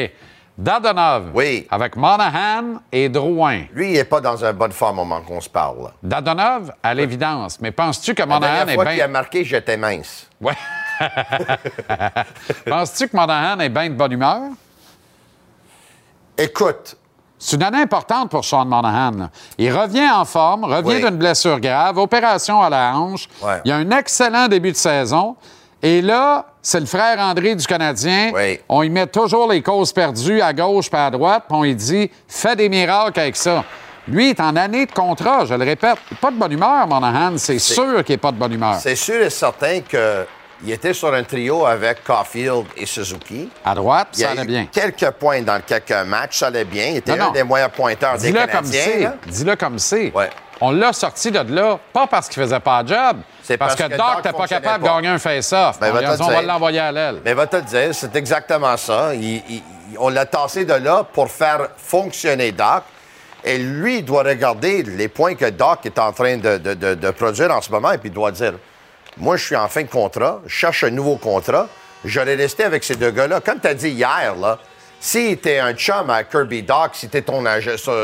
Dadonov. 0.58 1.32
Oui. 1.34 1.68
Avec 1.70 1.98
Monahan 1.98 2.80
et 2.90 3.10
Drouin. 3.10 3.64
Lui, 3.74 3.88
il 3.90 3.94
n'est 3.96 4.06
pas 4.06 4.22
dans 4.22 4.42
une 4.42 4.54
bonne 4.54 4.72
forme 4.72 5.00
au 5.00 5.04
moment 5.04 5.22
qu'on 5.22 5.42
se 5.42 5.50
parle. 5.50 5.92
Dadonov, 6.02 6.72
à 6.82 6.94
l'évidence. 6.94 7.60
Mais 7.60 7.72
penses-tu 7.72 8.16
que 8.16 8.24
Monahan 8.24 8.66
est 8.68 8.74
fois 8.76 8.86
qu'il 8.86 8.94
a 9.02 9.06
bien. 9.06 9.08
marqué, 9.10 9.44
j'étais 9.44 9.76
mince. 9.76 10.30
Ouais. 10.40 10.54
penses-tu 12.66 13.10
que 13.10 13.16
Monahan 13.18 13.60
est 13.60 13.68
bien 13.70 13.90
de 13.90 13.96
bonne 13.96 14.14
humeur? 14.14 14.42
Écoute, 16.38 16.96
C'est 17.38 17.56
une 17.58 17.64
année 17.64 17.82
importante 17.82 18.30
pour 18.32 18.44
Sean 18.46 18.66
Monahan. 18.66 19.12
là. 19.18 19.30
Il 19.58 19.72
revient 19.72 20.10
en 20.10 20.24
forme, 20.26 20.64
revient 20.66 20.88
Oui. 20.88 21.02
d'une 21.02 21.18
blessure 21.18 21.60
grave, 21.60 21.98
opération 21.98 22.62
à 22.62 22.70
la 22.70 22.96
hanche. 22.96 23.28
Ouais. 23.42 23.62
Il 23.66 23.72
a 23.72 23.76
un 23.76 23.92
excellent 23.92 24.48
début 24.48 24.72
de 24.72 24.78
saison. 24.78 25.36
Et 25.84 26.02
là, 26.02 26.46
c'est 26.62 26.80
le 26.80 26.86
frère 26.86 27.20
André 27.20 27.54
du 27.54 27.68
Canadien. 27.68 28.32
Oui. 28.34 28.60
On 28.70 28.82
y 28.82 28.90
met 28.90 29.06
toujours 29.08 29.52
les 29.52 29.62
causes 29.62 29.92
perdues 29.92 30.42
à 30.42 30.54
gauche 30.54 30.90
puis 30.90 31.00
à 31.00 31.12
droite, 31.12 31.44
puis 31.48 31.58
on 31.58 31.64
lui 31.64 31.76
dit 31.76 32.10
fais 32.28 32.56
des 32.56 32.70
miracles 32.70 33.20
avec 33.20 33.36
ça. 33.36 33.64
Lui 34.08 34.30
est 34.30 34.40
en 34.40 34.56
année 34.56 34.86
de 34.86 34.92
contrat, 34.92 35.46
je 35.46 35.54
le 35.56 35.64
répète. 35.66 35.98
Pas 36.22 36.32
de 36.32 36.38
bonne 36.38 36.52
humeur, 36.52 36.88
Monahan. 36.88 37.34
C'est 37.38 37.60
sûr 37.60 38.04
qu'il 38.04 38.14
n'est 38.14 38.18
pas 38.20 38.32
de 38.32 38.38
bonne 38.38 38.54
humeur. 38.54 38.76
c'est 38.76 38.96
sûr 38.96 39.22
et 39.22 39.30
certain 39.30 39.82
qu'il 40.62 40.72
était 40.72 40.94
sur 40.94 41.14
un 41.14 41.24
trio 41.24 41.66
avec 41.66 42.04
Caulfield 42.04 42.66
et 42.78 42.86
Suzuki. 42.86 43.50
À 43.64 43.76
droite, 43.76 44.08
Il 44.14 44.20
ça 44.22 44.32
allait 44.32 44.46
bien. 44.46 44.68
quelques 44.72 45.10
points 45.12 45.42
dans 45.42 45.62
quelques 45.62 45.92
matchs, 46.08 46.40
ça 46.40 46.48
allait 46.48 46.64
bien. 46.66 46.88
Il 46.88 46.98
était 46.98 47.16
Non, 47.16 47.26
non. 47.26 47.30
un 47.30 47.34
des 47.34 47.44
moyens 47.44 47.72
pointeurs 47.76 48.18
des 48.18 48.28
Dis-le 48.32 48.40
comme 48.42 48.50
Canadiens. 48.50 48.82
c'est. 49.26 49.30
Dis-le 49.32 49.56
comme 49.56 49.80
c'est. 49.80 50.12
Ouais. 50.14 50.30
on 50.62 50.72
l'a 50.72 50.94
sorti 50.94 51.32
de 51.32 51.40
là, 51.54 51.78
pas 51.92 52.08
parce 52.08 52.30
qu'il 52.30 52.42
faisait 52.42 52.60
pas 52.62 52.82
de 52.82 52.88
job, 52.90 53.18
C'est 53.44 53.58
parce, 53.58 53.76
parce 53.76 53.90
que 53.90 53.94
que 53.94 53.98
Doc 53.98 54.16
n'était 54.18 54.38
pas 54.38 54.48
capable 54.48 54.84
de 54.86 54.90
gagner 54.90 55.08
un 55.10 55.20
face-off. 55.20 55.78
Ben, 55.80 55.90
on 55.92 55.94
va 55.94 56.16
dit, 56.16 56.22
on 56.24 56.42
l'envoyer 56.42 56.80
à 56.80 56.92
l'aile. 56.94 57.22
Mais 57.26 57.34
va 57.34 57.46
te 57.46 57.58
le 57.58 57.62
dire, 57.64 57.90
c'est 57.94 58.16
exactement 58.16 58.78
ça. 58.78 59.14
Il- 59.14 59.44
il- 59.50 59.64
on 60.00 60.08
l'a 60.10 60.26
tassé 60.26 60.64
de 60.66 60.74
là 60.74 61.04
pour 61.04 61.30
faire 61.30 61.68
fonctionner 61.78 62.52
Doc. 62.54 62.84
Et 63.44 63.58
lui, 63.58 63.98
il 63.98 64.06
doit 64.06 64.24
regarder 64.24 64.82
les 64.84 65.08
points 65.08 65.36
que 65.36 65.50
Doc 65.50 65.86
est 65.86 66.00
en 66.00 66.12
train 66.14 66.38
de, 66.38 66.58
de- 66.58 66.74
de- 66.74 66.96
de 66.96 67.12
produire 67.12 67.52
en 67.52 67.62
ce 67.62 67.70
moment 67.70 67.92
et 67.92 67.98
puis 67.98 68.10
il 68.10 68.14
doit 68.14 68.32
dire 68.32 68.54
Moi, 69.18 69.38
je 69.38 69.46
suis 69.46 69.56
en 69.56 69.68
fin 69.68 69.84
de 69.84 69.88
contrat, 69.90 70.42
je 70.46 70.54
cherche 70.54 70.84
un 70.84 70.90
nouveau 70.90 71.16
contrat, 71.16 71.68
j'aurais 72.04 72.36
resté 72.36 72.64
avec 72.64 72.84
ces 72.84 72.96
deux 72.96 73.12
gars-là. 73.12 73.40
Comme 73.40 73.60
tu 73.60 73.68
as 73.68 73.74
dit 73.74 73.90
hier, 73.90 74.36
là, 74.40 74.58
s'il 75.00 75.32
était 75.32 75.60
un 75.60 75.74
chum 75.74 76.10
à 76.10 76.24
Kirby 76.24 76.64
Doc, 76.64 76.92
si 76.94 77.08
tu 77.10 77.24
ton 77.24 77.44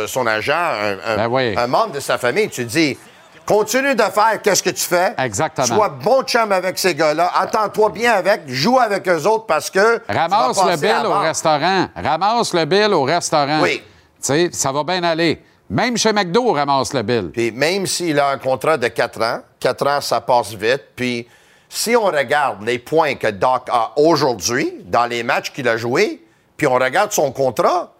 son, 0.07 0.27
agent, 0.27 0.53
un, 0.53 0.97
un- 1.13 1.15
Ben 1.17 1.27
oui. 1.27 1.55
un 1.57 1.67
membre 1.67 1.93
de 1.93 1.99
sa 1.99 2.17
famille, 2.17 2.49
tu 2.49 2.63
dis 2.65 2.97
Continue 3.45 3.95
de 3.95 4.03
faire 4.03 4.39
qu'est-ce 4.41 4.61
que 4.63 4.69
tu 4.69 4.83
fais? 4.83 5.13
Exactement. 5.17 5.65
Sois 5.67 5.89
bon 5.89 6.21
chum 6.23 6.51
avec 6.51 6.77
ces 6.77 6.93
gars-là. 6.95 7.31
Attends-toi 7.35 7.89
bien 7.89 8.13
avec. 8.13 8.43
Joue 8.47 8.79
avec 8.79 9.07
eux 9.09 9.25
autres 9.25 9.45
parce 9.45 9.69
que. 9.69 10.01
Ramasse 10.07 10.63
le 10.63 10.77
bill 10.77 11.05
au 11.05 11.13
restaurant. 11.19 11.87
Ramasse 11.95 12.53
le 12.53 12.65
bill 12.65 12.93
au 12.93 13.03
restaurant. 13.03 13.59
Oui. 13.61 13.81
Tu 13.83 14.27
sais, 14.27 14.49
ça 14.53 14.71
va 14.71 14.83
bien 14.83 15.03
aller. 15.03 15.41
Même 15.71 15.95
chez 15.95 16.11
McDo, 16.11 16.49
on 16.49 16.51
ramasse 16.51 16.93
le 16.93 17.01
bill. 17.01 17.29
Puis 17.31 17.49
même 17.51 17.87
s'il 17.87 18.19
a 18.19 18.27
un 18.31 18.37
contrat 18.37 18.75
de 18.77 18.89
4 18.89 19.21
ans, 19.23 19.39
4 19.61 19.87
ans, 19.87 20.01
ça 20.01 20.19
passe 20.19 20.53
vite. 20.53 20.83
Puis 20.97 21.25
si 21.69 21.95
on 21.95 22.03
regarde 22.07 22.61
les 22.65 22.77
points 22.77 23.15
que 23.15 23.27
Doc 23.27 23.69
a 23.71 23.93
aujourd'hui 23.95 24.73
dans 24.85 25.05
les 25.05 25.23
matchs 25.23 25.53
qu'il 25.53 25.69
a 25.69 25.77
joués, 25.77 26.21
puis 26.57 26.67
on 26.67 26.73
regarde 26.73 27.13
son 27.13 27.31
contrat, 27.31 27.93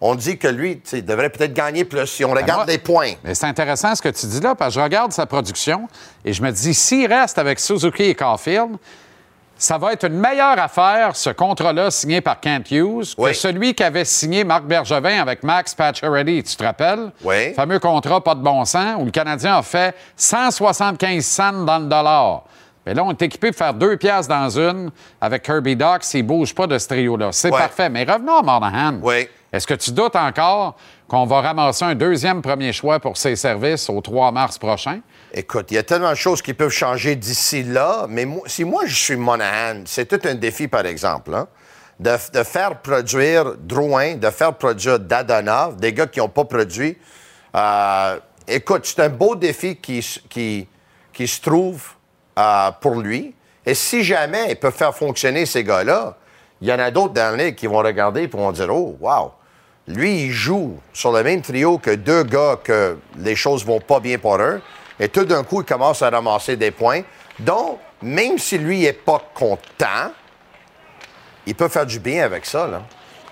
on 0.00 0.14
dit 0.14 0.38
que 0.38 0.46
lui, 0.46 0.76
tu 0.76 0.88
sais, 0.88 0.98
il 1.00 1.04
devrait 1.04 1.30
peut-être 1.30 1.52
gagner 1.52 1.84
plus 1.84 2.06
si 2.06 2.24
on 2.24 2.30
regarde 2.30 2.46
Ben, 2.46 2.54
moi- 2.58 2.64
les 2.66 2.78
points. 2.78 3.12
Mais 3.24 3.34
c'est 3.34 3.46
intéressant 3.46 3.92
ce 3.96 4.00
que 4.00 4.08
tu 4.10 4.26
dis 4.26 4.40
là, 4.40 4.54
parce 4.54 4.72
que 4.74 4.80
je 4.80 4.84
regarde 4.84 5.10
sa 5.12 5.26
production 5.26 5.88
et 6.24 6.32
je 6.32 6.40
me 6.42 6.52
dis, 6.52 6.72
s'il 6.74 7.12
reste 7.12 7.38
avec 7.38 7.58
Suzuki 7.58 8.04
et 8.04 8.14
Caulfield, 8.14 8.76
ça 9.62 9.76
va 9.76 9.92
être 9.92 10.04
une 10.06 10.18
meilleure 10.18 10.58
affaire, 10.58 11.14
ce 11.14 11.28
contrat-là 11.28 11.90
signé 11.90 12.22
par 12.22 12.40
Kent 12.40 12.70
Hughes, 12.70 13.14
que 13.14 13.32
celui 13.34 13.74
qu'avait 13.74 14.06
signé 14.06 14.42
Marc 14.42 14.64
Bergevin 14.64 15.20
avec 15.20 15.42
Max 15.42 15.74
Pacioretty, 15.74 16.42
tu 16.42 16.56
te 16.56 16.64
rappelles? 16.64 17.12
Oui. 17.22 17.52
Fameux 17.52 17.78
contrat 17.78 18.24
pas 18.24 18.34
de 18.34 18.40
bon 18.40 18.64
sens, 18.64 18.96
où 18.98 19.04
le 19.04 19.10
Canadien 19.10 19.58
a 19.58 19.62
fait 19.62 19.94
175 20.16 21.22
cents 21.24 21.64
dans 21.64 21.78
le 21.78 21.84
dollar. 21.86 22.44
Mais 22.86 22.94
là, 22.94 23.04
on 23.04 23.10
est 23.10 23.20
équipé 23.20 23.48
pour 23.50 23.58
faire 23.58 23.74
deux 23.74 23.98
piastres 23.98 24.34
dans 24.34 24.48
une 24.58 24.90
avec 25.20 25.42
Kirby 25.42 25.76
Doc 25.76 26.02
s'il 26.04 26.22
ne 26.22 26.28
bouge 26.28 26.54
pas 26.54 26.66
de 26.66 26.78
ce 26.78 26.88
trio-là. 26.88 27.28
C'est 27.30 27.50
Ouais. 27.52 27.58
parfait. 27.58 27.90
Mais 27.90 28.04
revenons 28.04 28.38
à 28.38 28.42
Monahan. 28.42 28.94
Oui. 29.02 29.28
Est-ce 29.52 29.66
que 29.66 29.74
tu 29.74 29.90
doutes 29.92 30.16
encore 30.16 30.76
qu'on 31.06 31.26
va 31.26 31.42
ramasser 31.42 31.84
un 31.84 31.94
deuxième 31.94 32.40
premier 32.40 32.72
choix 32.72 32.98
pour 32.98 33.18
ses 33.18 33.36
services 33.36 33.90
au 33.90 34.00
3 34.00 34.32
mars 34.32 34.56
prochain? 34.58 35.00
Écoute, 35.32 35.66
il 35.70 35.74
y 35.74 35.78
a 35.78 35.84
tellement 35.84 36.10
de 36.10 36.16
choses 36.16 36.42
qui 36.42 36.54
peuvent 36.54 36.70
changer 36.72 37.14
d'ici 37.14 37.62
là, 37.62 38.06
mais 38.08 38.24
moi- 38.24 38.42
si 38.46 38.64
moi 38.64 38.82
je 38.86 38.94
suis 38.96 39.16
Monahan, 39.16 39.82
c'est 39.86 40.06
tout 40.06 40.20
un 40.28 40.34
défi, 40.34 40.66
par 40.66 40.84
exemple, 40.86 41.32
hein, 41.34 41.46
de, 42.00 42.16
de 42.32 42.42
faire 42.42 42.80
produire 42.80 43.54
Drouin, 43.56 44.14
de 44.16 44.28
faire 44.30 44.54
produire 44.54 44.98
Dadonov, 44.98 45.76
des 45.76 45.92
gars 45.92 46.08
qui 46.08 46.18
n'ont 46.18 46.28
pas 46.28 46.44
produit. 46.44 46.98
Euh, 47.54 48.18
écoute, 48.48 48.86
c'est 48.86 49.00
un 49.02 49.08
beau 49.08 49.36
défi 49.36 49.76
qui, 49.76 50.04
qui, 50.28 50.66
qui 51.12 51.28
se 51.28 51.40
trouve 51.40 51.80
euh, 52.36 52.70
pour 52.80 52.96
lui. 52.96 53.32
Et 53.64 53.74
si 53.74 54.02
jamais 54.02 54.46
il 54.50 54.56
peut 54.56 54.70
faire 54.72 54.96
fonctionner 54.96 55.46
ces 55.46 55.62
gars-là, 55.62 56.16
il 56.60 56.68
y 56.68 56.72
en 56.72 56.78
a 56.80 56.90
d'autres 56.90 57.14
dans 57.14 57.54
qui 57.54 57.68
vont 57.68 57.78
regarder 57.78 58.22
et 58.22 58.26
vont 58.26 58.50
dire 58.50 58.68
Oh, 58.70 58.96
wow! 59.00 59.32
Lui, 59.86 60.24
il 60.24 60.30
joue 60.32 60.78
sur 60.92 61.12
le 61.12 61.22
même 61.22 61.40
trio 61.40 61.78
que 61.78 61.90
deux 61.90 62.22
gars 62.24 62.58
que 62.62 62.98
les 63.18 63.36
choses 63.36 63.64
vont 63.64 63.80
pas 63.80 64.00
bien 64.00 64.18
pour 64.18 64.36
eux. 64.36 64.60
Et 65.00 65.08
tout 65.08 65.24
d'un 65.24 65.42
coup, 65.42 65.62
il 65.62 65.64
commence 65.66 66.02
à 66.02 66.10
ramasser 66.10 66.56
des 66.56 66.70
points. 66.70 67.00
Donc, 67.38 67.78
même 68.02 68.38
si 68.38 68.58
lui 68.58 68.80
n'est 68.82 68.92
pas 68.92 69.20
content, 69.34 70.12
il 71.46 71.54
peut 71.54 71.68
faire 71.68 71.86
du 71.86 71.98
bien 71.98 72.24
avec 72.24 72.44
ça. 72.44 72.66
Là. 72.66 72.82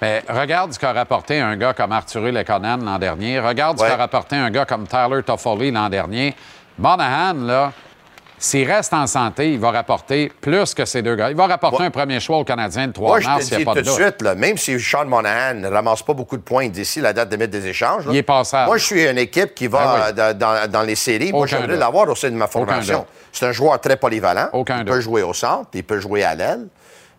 Mais 0.00 0.22
regarde 0.28 0.72
ce 0.72 0.78
qu'a 0.78 0.92
rapporté 0.92 1.38
un 1.40 1.56
gars 1.56 1.74
comme 1.74 1.92
Arthur 1.92 2.22
Lekonen 2.22 2.84
l'an 2.84 2.98
dernier. 2.98 3.38
Regarde 3.38 3.78
Ouais. 3.78 3.86
ce 3.86 3.90
qu'a 3.92 3.98
rapporté 3.98 4.36
un 4.36 4.50
gars 4.50 4.64
comme 4.64 4.86
Tyler 4.86 5.22
Toffoli 5.22 5.70
l'an 5.70 5.88
dernier. 5.90 6.34
Monahan, 6.78 7.34
là, 7.34 7.72
s'il 8.38 8.70
reste 8.70 8.92
en 8.94 9.06
santé, 9.06 9.52
il 9.52 9.58
va 9.58 9.70
rapporter 9.70 10.30
plus 10.40 10.74
que 10.74 10.84
ces 10.84 11.02
deux 11.02 11.16
gars. 11.16 11.30
Il 11.30 11.36
va 11.36 11.46
rapporter 11.46 11.78
Ouais. 11.80 11.86
un 11.86 11.90
premier 11.90 12.20
choix 12.20 12.38
au 12.38 12.44
Canadien 12.44 12.86
le 12.86 12.92
3 12.92 13.08
Moi, 13.08 13.20
je 13.20 13.26
te 13.48 13.56
dis 13.56 13.64
pas 13.64 13.72
tout 13.74 13.80
de 13.80 13.84
de 13.86 13.90
suite, 13.90 14.22
là, 14.22 14.34
même 14.34 14.56
si 14.56 14.78
Sean 14.80 15.04
Monahan 15.06 15.54
ne 15.54 15.68
ramasse 15.68 16.02
pas 16.02 16.12
beaucoup 16.14 16.36
de 16.36 16.42
points 16.42 16.68
d'ici 16.68 17.00
la 17.00 17.12
date 17.12 17.28
de 17.28 17.36
mettre 17.36 17.52
des 17.52 17.66
échanges, 17.66 18.06
là, 18.06 18.12
Il 18.12 18.18
est 18.18 18.22
passable. 18.22 18.66
moi, 18.68 18.76
je 18.78 18.84
suis 18.84 19.04
une 19.08 19.18
équipe 19.18 19.54
qui 19.54 19.66
va 19.66 20.06
oui. 20.08 20.14
euh, 20.18 20.66
dans, 20.68 20.82
les 20.82 20.94
séries. 20.94 21.32
Moi, 21.32 21.46
j'aimerais 21.46 21.76
l'avoir 21.76 22.08
au 22.08 22.14
sein 22.14 22.30
de 22.30 22.36
ma 22.36 22.46
formation. 22.46 23.06
C'est 23.32 23.46
un 23.46 23.52
joueur 23.52 23.80
très 23.80 23.96
polyvalent. 23.96 24.48
Aucun 24.52 24.78
il 24.78 24.84
doute. 24.84 24.94
peut 24.94 25.00
jouer 25.00 25.22
au 25.22 25.34
centre, 25.34 25.68
il 25.74 25.84
peut 25.84 26.00
jouer 26.00 26.24
à 26.24 26.34
l'aile. 26.34 26.66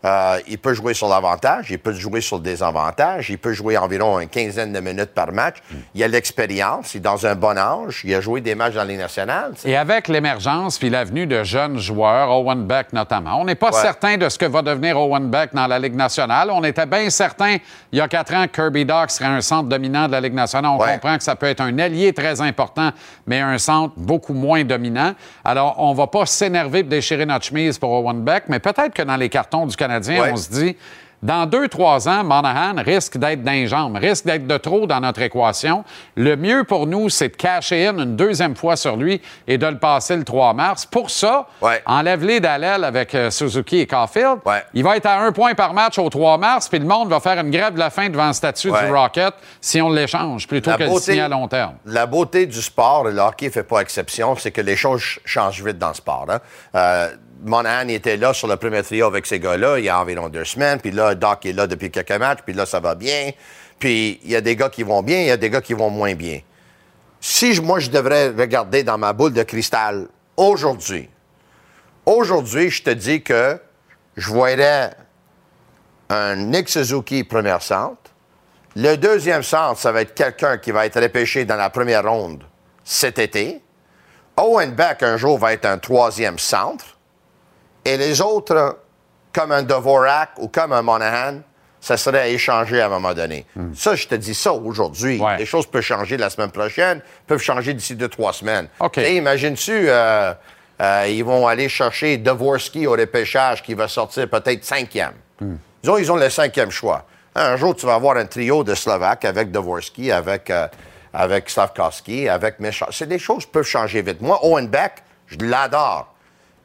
Euh, 0.04 0.38
il 0.48 0.58
peut 0.58 0.72
jouer 0.72 0.94
sur 0.94 1.08
l'avantage, 1.08 1.70
il 1.70 1.78
peut 1.78 1.92
jouer 1.92 2.20
sur 2.22 2.36
le 2.38 2.42
désavantage, 2.42 3.28
il 3.28 3.38
peut 3.38 3.52
jouer 3.52 3.76
environ 3.76 4.18
une 4.20 4.28
quinzaine 4.28 4.72
de 4.72 4.80
minutes 4.80 5.12
par 5.14 5.30
match. 5.32 5.56
Il 5.94 6.02
a 6.02 6.08
l'expérience, 6.08 6.94
il 6.94 6.98
est 6.98 7.00
dans 7.00 7.26
un 7.26 7.34
bon 7.34 7.58
âge, 7.58 8.00
il 8.04 8.14
a 8.14 8.20
joué 8.20 8.40
des 8.40 8.54
matchs 8.54 8.74
dans 8.74 8.84
les 8.84 8.96
nationales. 8.96 9.52
Et 9.64 9.76
avec 9.76 10.08
l'émergence 10.08 10.78
puis 10.78 10.88
l'avenue 10.88 11.26
de 11.26 11.42
jeunes 11.44 11.78
joueurs, 11.78 12.30
Owen 12.30 12.64
Beck 12.66 12.92
notamment, 12.92 13.40
on 13.40 13.44
n'est 13.44 13.54
pas 13.54 13.70
Ouais. 13.70 13.80
certain 13.82 14.16
de 14.16 14.28
ce 14.28 14.38
que 14.38 14.46
va 14.46 14.62
devenir 14.62 14.98
Owen 14.98 15.28
Beck 15.30 15.54
dans 15.54 15.66
la 15.66 15.78
Ligue 15.78 15.94
nationale. 15.96 16.50
On 16.50 16.64
était 16.64 16.86
bien 16.86 17.10
certain 17.10 17.56
il 17.92 17.98
y 17.98 18.00
a 18.00 18.08
quatre 18.08 18.34
ans 18.34 18.46
que 18.46 18.52
Kirby 18.52 18.84
Doc 18.86 19.10
serait 19.10 19.26
un 19.28 19.40
centre 19.42 19.68
dominant 19.68 20.06
de 20.06 20.12
la 20.12 20.20
Ligue 20.20 20.34
nationale. 20.34 20.70
On 20.72 20.78
Ouais. 20.82 20.92
comprend 20.94 21.16
que 21.18 21.22
ça 21.24 21.36
peut 21.36 21.46
être 21.46 21.60
un 21.60 21.78
allié 21.78 22.12
très 22.14 22.40
important, 22.40 22.90
mais 23.26 23.40
un 23.40 23.58
centre 23.58 23.92
beaucoup 23.96 24.32
moins 24.34 24.64
dominant. 24.64 25.12
Alors, 25.44 25.74
on 25.78 25.92
va 25.92 26.06
pas 26.06 26.24
s'énerver 26.26 26.82
de 26.82 26.88
déchirer 26.88 27.26
notre 27.26 27.44
chemise 27.44 27.78
pour 27.78 27.90
Owen 27.92 28.22
Beck, 28.22 28.44
mais 28.48 28.58
peut-être 28.60 28.94
que 28.94 29.02
dans 29.02 29.16
les 29.16 29.28
cartons 29.28 29.66
du 29.66 29.76
Canadien, 29.90 30.22
Ouais. 30.22 30.30
on 30.32 30.36
se 30.36 30.50
dit 30.50 30.76
dans 31.22 31.44
deux, 31.44 31.68
trois 31.68 32.08
ans, 32.08 32.24
Monahan 32.24 32.76
risque 32.82 33.18
d'être 33.18 33.44
jambes, 33.66 33.98
risque 33.98 34.24
d'être 34.24 34.46
de 34.46 34.56
trop 34.56 34.86
dans 34.86 35.00
notre 35.00 35.20
équation. 35.20 35.84
Le 36.16 36.34
mieux 36.34 36.64
pour 36.64 36.86
nous, 36.86 37.10
c'est 37.10 37.28
de 37.28 37.36
cacher 37.36 37.88
in 37.88 37.98
une 37.98 38.16
deuxième 38.16 38.56
fois 38.56 38.74
sur 38.74 38.96
lui 38.96 39.20
et 39.46 39.58
de 39.58 39.66
le 39.66 39.76
passer 39.76 40.16
le 40.16 40.24
3 40.24 40.54
mars. 40.54 40.86
Pour 40.86 41.10
ça, 41.10 41.46
Ouais. 41.60 41.82
enlève-les 41.84 42.40
d'Allel 42.40 42.84
avec 42.84 43.14
euh, 43.14 43.30
Suzuki 43.30 43.80
et 43.80 43.86
Caulfield. 43.86 44.38
Ouais. 44.46 44.62
Il 44.72 44.82
va 44.82 44.96
être 44.96 45.04
à 45.04 45.20
un 45.20 45.30
point 45.30 45.52
par 45.52 45.74
match 45.74 45.98
au 45.98 46.08
3 46.08 46.38
mars, 46.38 46.70
puis 46.70 46.78
le 46.78 46.86
monde 46.86 47.10
va 47.10 47.20
faire 47.20 47.38
une 47.38 47.50
grève 47.50 47.74
de 47.74 47.78
la 47.80 47.90
faim 47.90 48.08
devant 48.08 48.28
le 48.28 48.32
statut 48.32 48.70
Ouais. 48.70 48.86
du 48.86 48.90
Rocket 48.94 49.34
si 49.60 49.82
on 49.82 49.90
l'échange 49.90 50.48
plutôt 50.48 50.70
La 50.70 50.76
que 50.78 50.82
de 50.84 50.88
le 50.88 50.90
beauté- 50.94 51.04
signer 51.04 51.20
à 51.20 51.28
long 51.28 51.48
terme. 51.48 51.74
La 51.84 52.06
beauté 52.06 52.46
du 52.46 52.62
sport, 52.62 53.10
et 53.10 53.12
le 53.12 53.20
hockey 53.20 53.48
ne 53.48 53.50
fait 53.52 53.62
pas 53.64 53.80
exception, 53.80 54.36
c'est 54.36 54.52
que 54.52 54.62
les 54.62 54.76
choses 54.76 55.00
ch- 55.02 55.20
changent 55.26 55.62
vite 55.62 55.76
dans 55.76 55.88
le 55.88 55.94
sport. 55.94 56.24
hein. 56.30 56.38
Euh, 56.76 57.08
Monahan 57.42 57.88
était 57.88 58.16
là 58.16 58.32
sur 58.34 58.48
le 58.48 58.56
premier 58.56 58.82
trio 58.82 59.06
avec 59.06 59.26
ces 59.26 59.40
gars-là 59.40 59.78
il 59.78 59.84
y 59.84 59.88
a 59.88 59.98
environ 60.00 60.28
deux 60.28 60.44
semaines, 60.44 60.78
puis 60.80 60.90
là, 60.90 61.14
Doc 61.14 61.46
est 61.46 61.52
là 61.52 61.66
depuis 61.66 61.90
quelques 61.90 62.12
matchs, 62.12 62.40
puis 62.44 62.54
là, 62.54 62.66
ça 62.66 62.80
va 62.80 62.94
bien. 62.94 63.30
Puis 63.78 64.20
il 64.24 64.30
y 64.30 64.36
a 64.36 64.40
des 64.40 64.56
gars 64.56 64.68
qui 64.68 64.82
vont 64.82 65.02
bien, 65.02 65.20
il 65.20 65.26
y 65.26 65.30
a 65.30 65.36
des 65.36 65.48
gars 65.50 65.60
qui 65.62 65.72
vont 65.74 65.90
moins 65.90 66.14
bien. 66.14 66.40
Si 67.20 67.54
je- 67.54 67.62
moi, 67.62 67.78
je 67.80 67.90
devrais 67.90 68.28
regarder 68.30 68.82
dans 68.82 68.98
ma 68.98 69.12
boule 69.12 69.32
de 69.32 69.42
cristal 69.42 70.08
aujourd'hui, 70.36 71.08
aujourd'hui, 72.06 72.70
je 72.70 72.82
te 72.82 72.90
dis 72.90 73.22
que 73.22 73.58
je 74.16 74.28
voyrais 74.30 74.90
un 76.08 76.36
Nick 76.36 76.68
Suzuki 76.68 77.24
premier 77.24 77.56
centre, 77.60 77.96
le 78.76 78.96
deuxième 78.96 79.42
centre, 79.42 79.80
ça 79.80 79.92
va 79.92 80.02
être 80.02 80.14
quelqu'un 80.14 80.58
qui 80.58 80.70
va 80.72 80.86
être 80.86 81.00
repêché 81.00 81.44
dans 81.44 81.56
la 81.56 81.70
première 81.70 82.04
ronde 82.04 82.44
cet 82.84 83.18
été. 83.18 83.60
Owen 84.36 84.72
Beck, 84.72 85.02
un 85.02 85.16
jour, 85.16 85.38
va 85.38 85.52
être 85.52 85.66
un 85.66 85.78
troisième 85.78 86.38
centre. 86.38 86.96
Et 87.84 87.96
les 87.96 88.20
autres, 88.20 88.78
comme 89.32 89.52
un 89.52 89.62
Dvorak 89.62 90.30
ou 90.38 90.48
comme 90.48 90.72
un 90.72 90.82
Monahan, 90.82 91.40
ça 91.80 91.96
serait 91.96 92.20
à 92.20 92.28
échanger 92.28 92.80
à 92.80 92.86
un 92.86 92.88
moment 92.90 93.14
donné. 93.14 93.46
Ça, 93.74 93.94
je 93.94 94.06
te 94.06 94.14
dis 94.14 94.34
ça 94.34 94.52
aujourd'hui. 94.52 95.18
Hmm. 95.18 95.24
Ouais. 95.24 95.38
Les 95.38 95.46
choses 95.46 95.66
peuvent 95.66 95.82
changer 95.82 96.16
la 96.16 96.28
semaine 96.30 96.50
prochaine, 96.50 97.00
peuvent 97.26 97.40
changer 97.40 97.74
d'ici 97.74 97.94
deux, 97.96 98.08
trois 98.08 98.32
semaines. 98.32 98.68
Et 98.96 99.16
imagines-tu, 99.16 99.88
euh, 99.88 100.34
euh, 100.80 101.06
ils 101.08 101.24
vont 101.24 101.46
aller 101.46 101.68
chercher 101.68 102.18
Dvorsky 102.18 102.86
au 102.86 102.92
repêchage 102.92 103.62
qui 103.62 103.74
va 103.74 103.88
sortir 103.88 104.28
peut-être 104.28 104.64
cinquième. 104.64 105.14
Hmm. 105.40 105.56
Disons, 105.82 105.96
ils 105.96 106.12
ont 106.12 106.16
le 106.16 106.28
cinquième 106.28 106.70
choix. 106.70 107.06
Un 107.34 107.56
jour, 107.56 107.74
tu 107.74 107.86
vas 107.86 107.94
avoir 107.94 108.16
un 108.16 108.26
trio 108.26 108.64
de 108.64 108.74
Slovaques 108.74 109.24
avec 109.24 109.50
Dvorsky, 109.50 110.12
avec, 110.12 110.50
euh, 110.50 110.68
avec 111.14 111.48
Slavkovski, 111.48 112.28
avec. 112.28 112.56
C'est 112.90 113.08
des 113.08 113.18
choses 113.18 113.46
qui 113.46 113.50
peuvent 113.50 113.64
changer 113.64 114.02
vite. 114.02 114.20
Moi, 114.20 114.38
Owen 114.44 114.66
Beck, 114.66 115.02
je 115.26 115.38
l'adore. 115.38 116.12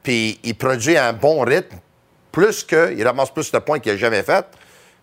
Puis 0.06 0.38
il 0.44 0.54
produit 0.54 0.96
un 0.96 1.12
bon 1.12 1.40
rythme, 1.40 1.78
plus 2.30 2.62
que, 2.62 2.94
il 2.96 3.04
ramasse 3.04 3.30
plus 3.30 3.50
de 3.50 3.58
points 3.58 3.80
qu'il 3.80 3.90
n'a 3.90 3.98
jamais 3.98 4.22
fait. 4.22 4.46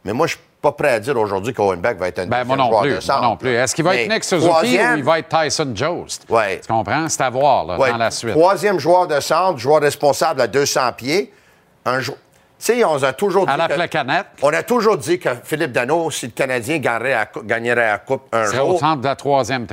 Mais 0.05 0.13
moi, 0.13 0.27
je 0.27 0.35
suis 0.35 0.41
pas 0.61 0.71
prêt 0.71 0.91
à 0.93 0.99
dire 1.01 1.17
aujourd'hui 1.17 1.53
qu'Owen 1.53 1.81
Beck 1.81 1.97
va 1.97 2.07
être 2.07 2.19
un 2.19 2.27
Ben, 2.27 2.45
moi 2.45 2.55
non 2.55 2.69
joueur 2.69 2.81
plus. 2.83 2.89
de 2.91 2.93
Moi 2.95 3.01
centre. 3.01 3.21
non 3.21 3.35
plus. 3.35 3.49
Est-ce 3.53 3.75
qu'il 3.75 3.83
va 3.83 3.91
Mais 3.91 4.05
être 4.05 4.13
Nick 4.13 4.23
Suzuki 4.23 4.47
troisième- 4.49 4.93
ou 4.93 4.97
il 4.99 5.03
va 5.03 5.19
être 5.19 5.27
Tyson 5.43 5.71
Jost? 5.75 6.25
Ouais. 6.29 6.61
Tu 6.61 6.71
comprends? 6.71 7.09
C'est 7.09 7.21
à 7.21 7.29
voir 7.29 7.65
là, 7.65 7.77
Ouais, 7.77 7.91
dans 7.91 7.97
la 7.97 8.11
suite. 8.11 8.31
Troisième 8.31 8.79
joueur 8.79 9.07
de 9.07 9.19
centre, 9.19 9.57
joueur 9.59 9.81
responsable 9.81 10.39
à 10.39 10.47
200 10.47 10.93
pieds. 10.95 11.33
Un 11.83 11.99
jou- 11.99 12.13
Tu 12.13 12.17
sais, 12.75 12.85
on 12.85 12.95
a 13.03 13.11
toujours 13.11 13.45
dit. 13.45 13.51
À 13.51 13.57
la 13.57 13.67
que- 13.67 13.73
placanette. 13.73 14.27
On 14.41 14.53
a 14.53 14.63
toujours 14.63 14.95
dit 14.97 15.19
que 15.19 15.27
Philippe 15.43 15.73
Dano, 15.73 16.09
si 16.11 16.27
le 16.27 16.31
Canadien 16.31 16.77
gagnerait 16.77 17.09
la, 17.11 17.25
cou- 17.25 17.43
gagnerait 17.43 17.87
la 17.91 17.97
Coupe 17.97 18.33
un 18.33 18.45
C'est 18.45 18.59
au 18.59 18.67
jour, 18.69 18.79
centre 18.79 19.01
de 19.01 19.07
la 19.07 19.17
troisième 19.17 19.67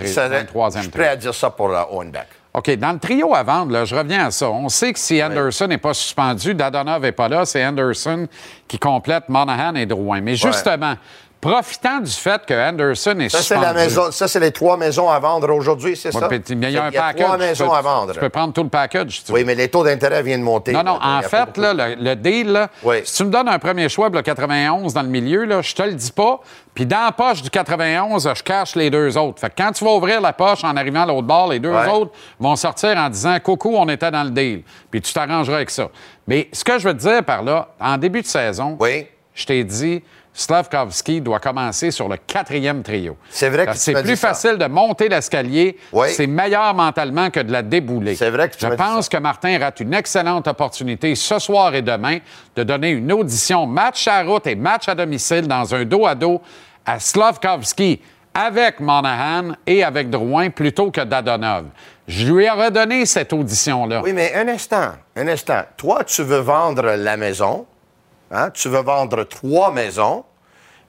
troisième 0.49 0.83
je 0.83 0.89
suis 0.89 0.99
prêt 0.99 1.07
à 1.07 1.15
dire 1.15 1.33
ça 1.33 1.51
pour 1.51 1.71
euh, 1.71 1.83
Owen 1.93 2.11
Beck. 2.11 2.27
OK, 2.53 2.71
dans 2.77 2.93
le 2.93 2.99
trio 2.99 3.35
à 3.35 3.45
vendre, 3.45 3.73
là, 3.73 3.85
je 3.85 3.95
reviens 3.95 4.27
à 4.27 4.31
ça. 4.33 4.51
On 4.51 4.69
sait 4.69 4.93
que 4.93 4.99
si 4.99 5.23
Anderson 5.23 5.69
n'est 5.69 5.79
pas 5.79 5.95
suspendu, 5.95 6.53
Dadonov 6.53 7.03
n'est 7.03 7.13
pas 7.13 7.29
là, 7.29 7.45
c'est 7.45 7.65
Anderson 7.65 8.27
qui 8.67 8.79
complète 8.79 9.29
Monahan 9.29 9.77
et 9.77 9.87
Drouin. 9.87 10.21
Mais 10.21 10.35
justement, 10.35 10.95
profitant 11.41 12.01
du 12.01 12.11
fait 12.11 12.45
que 12.45 12.53
Anderson 12.53 13.19
est 13.19 13.31
Ça, 13.31 13.39
suspendu. 13.39 13.63
la 13.65 13.73
maison, 13.73 14.11
ça, 14.11 14.29
c'est 14.29 14.41
les 14.41 14.51
trois 14.53 14.77
maisons 14.77 15.09
à 15.09 15.19
vendre 15.19 15.51
aujourd'hui, 15.55 15.97
c'est 15.97 16.15
Ouais, 16.15 16.21
ça? 16.21 16.29
puis 16.29 16.41
il 16.51 16.59
y 16.71 16.77
a 16.77 16.85
un 16.85 16.91
y 16.91 16.97
a 16.97 17.01
package. 17.01 17.25
trois 17.25 17.37
tu 17.39 17.43
maisons 17.45 17.69
peux- 17.69 17.75
à 17.75 17.81
vendre. 17.81 18.13
Tu 18.13 18.21
peux 18.21 18.29
prendre 18.29 18.53
tout 18.53 18.63
le 18.63 18.69
package. 18.69 19.23
tu 19.25 19.33
Oui, 19.33 19.41
veux. 19.41 19.47
mais 19.47 19.55
les 19.55 19.69
taux 19.69 19.83
d'intérêt 19.83 20.23
viennent 20.23 20.41
de 20.41 20.45
monter. 20.45 20.73
Non, 20.73 20.83
non, 20.83 20.99
là. 20.99 21.19
En 21.19 21.23
fait, 21.23 21.57
là, 21.57 21.73
le, 21.73 21.95
le 21.99 22.15
deal, 22.17 22.53
là, 22.53 22.69
Oui. 22.83 22.97
si 23.05 23.15
tu 23.17 23.25
me 23.25 23.31
donnes 23.31 23.49
un 23.49 23.59
premier 23.59 23.89
choix, 23.89 24.11
le 24.11 24.21
91 24.23 24.93
dans 24.93 25.03
le 25.03 25.09
milieu, 25.09 25.45
là, 25.45 25.63
je 25.63 25.75
te 25.75 25.83
le 25.83 25.95
dis 25.95 26.13
pas. 26.13 26.41
Puis 26.75 26.85
dans 26.87 27.05
la 27.07 27.13
poche 27.13 27.43
du 27.43 27.49
91, 27.51 28.29
je 28.37 28.43
cache 28.43 28.77
les 28.77 28.91
deux 28.91 29.17
autres. 29.17 29.41
Fait 29.41 29.49
que 29.49 29.55
quand 29.57 29.73
tu 29.73 29.85
vas 29.85 29.93
ouvrir 29.93 30.21
la 30.21 30.33
poche 30.33 30.63
en 30.63 30.77
arrivant 30.77 31.03
à 31.03 31.07
l'autre 31.07 31.27
bord, 31.27 31.49
les 31.49 31.59
deux 31.59 31.73
Ouais. 31.73 31.89
autres 31.89 32.13
vont 32.39 32.55
sortir 32.57 32.97
en 32.99 33.09
disant 33.09 33.39
Coucou, 33.43 33.75
on 33.77 33.89
était 33.89 34.11
dans 34.11 34.25
le 34.25 34.31
deal. 34.31 34.63
Puis 34.91 35.01
tu 35.01 35.13
t'arrangeras 35.13 35.57
avec 35.57 35.71
ça. 35.71 35.89
Mais 36.29 36.49
ce 36.53 36.63
que 36.65 36.79
je 36.79 36.87
veux 36.89 36.95
te 36.95 37.01
dire 37.01 37.25
par 37.25 37.43
là, 37.43 37.69
en 37.81 37.97
début 37.97 38.21
de 38.23 38.27
saison, 38.27 38.77
Oui. 38.79 39.07
je 39.35 39.47
t'ai 39.47 39.65
dit. 39.65 40.03
Slavkovski 40.41 41.21
doit 41.21 41.39
commencer 41.39 41.91
sur 41.91 42.09
le 42.09 42.17
quatrième 42.17 42.83
trio. 42.83 43.17
C'est 43.29 43.51
vrai 43.51 43.67
que 43.67 43.77
c'est 43.77 44.03
plus 44.03 44.17
ça. 44.17 44.29
facile 44.29 44.57
de 44.57 44.65
monter 44.67 45.09
l'escalier. 45.09 45.77
Oui. 45.93 46.09
C'est 46.11 46.27
meilleur 46.27 46.73
mentalement 46.75 47.29
que 47.29 47.41
de 47.41 47.53
la 47.53 47.63
débouler. 47.63 48.15
C'est 48.17 48.31
vrai 48.31 48.49
que 48.49 48.57
tu 48.57 48.65
Je 48.67 48.73
pense 48.73 49.09
que 49.09 49.19
Martin 49.19 49.59
rate 49.59 49.81
une 49.81 49.93
excellente 49.93 50.49
opportunité 50.49 51.15
ce 51.15 51.39
soir 51.39 51.75
et 51.75 51.83
demain 51.83 52.19
de 52.57 52.63
donner 52.63 52.91
une 52.91 53.13
audition 53.13 53.67
match 53.67 54.09
à 54.09 54.23
route 54.23 54.47
et 54.47 54.55
match 54.55 54.89
à 54.89 54.95
domicile 54.95 55.47
dans 55.47 55.75
un 55.75 55.85
dos 55.85 56.07
à 56.07 56.15
dos 56.15 56.41
à 56.87 56.99
Slavkovski 56.99 58.01
avec 58.33 58.81
Monahan 58.81 59.53
et 59.67 59.85
avec 59.85 60.09
Drouin 60.09 60.49
plutôt 60.49 60.91
que 60.91 61.03
Dadonov. 61.03 61.67
Je 62.09 62.33
lui 62.33 62.45
ai 62.45 62.51
redonné 62.51 63.05
cette 63.05 63.33
audition-là. 63.33 64.01
Oui, 64.03 64.13
mais 64.15 64.35
un 64.35 64.49
instant, 64.49 64.93
un 65.17 65.29
instant. 65.29 65.63
Toi, 65.77 66.05
tu 66.05 66.23
veux 66.23 66.39
vendre 66.39 66.95
la 66.97 67.17
maison, 67.17 67.67
hein? 68.31 68.51
tu 68.51 68.69
veux 68.69 68.83
vendre 68.83 69.25
trois 69.25 69.71
maisons, 69.73 70.25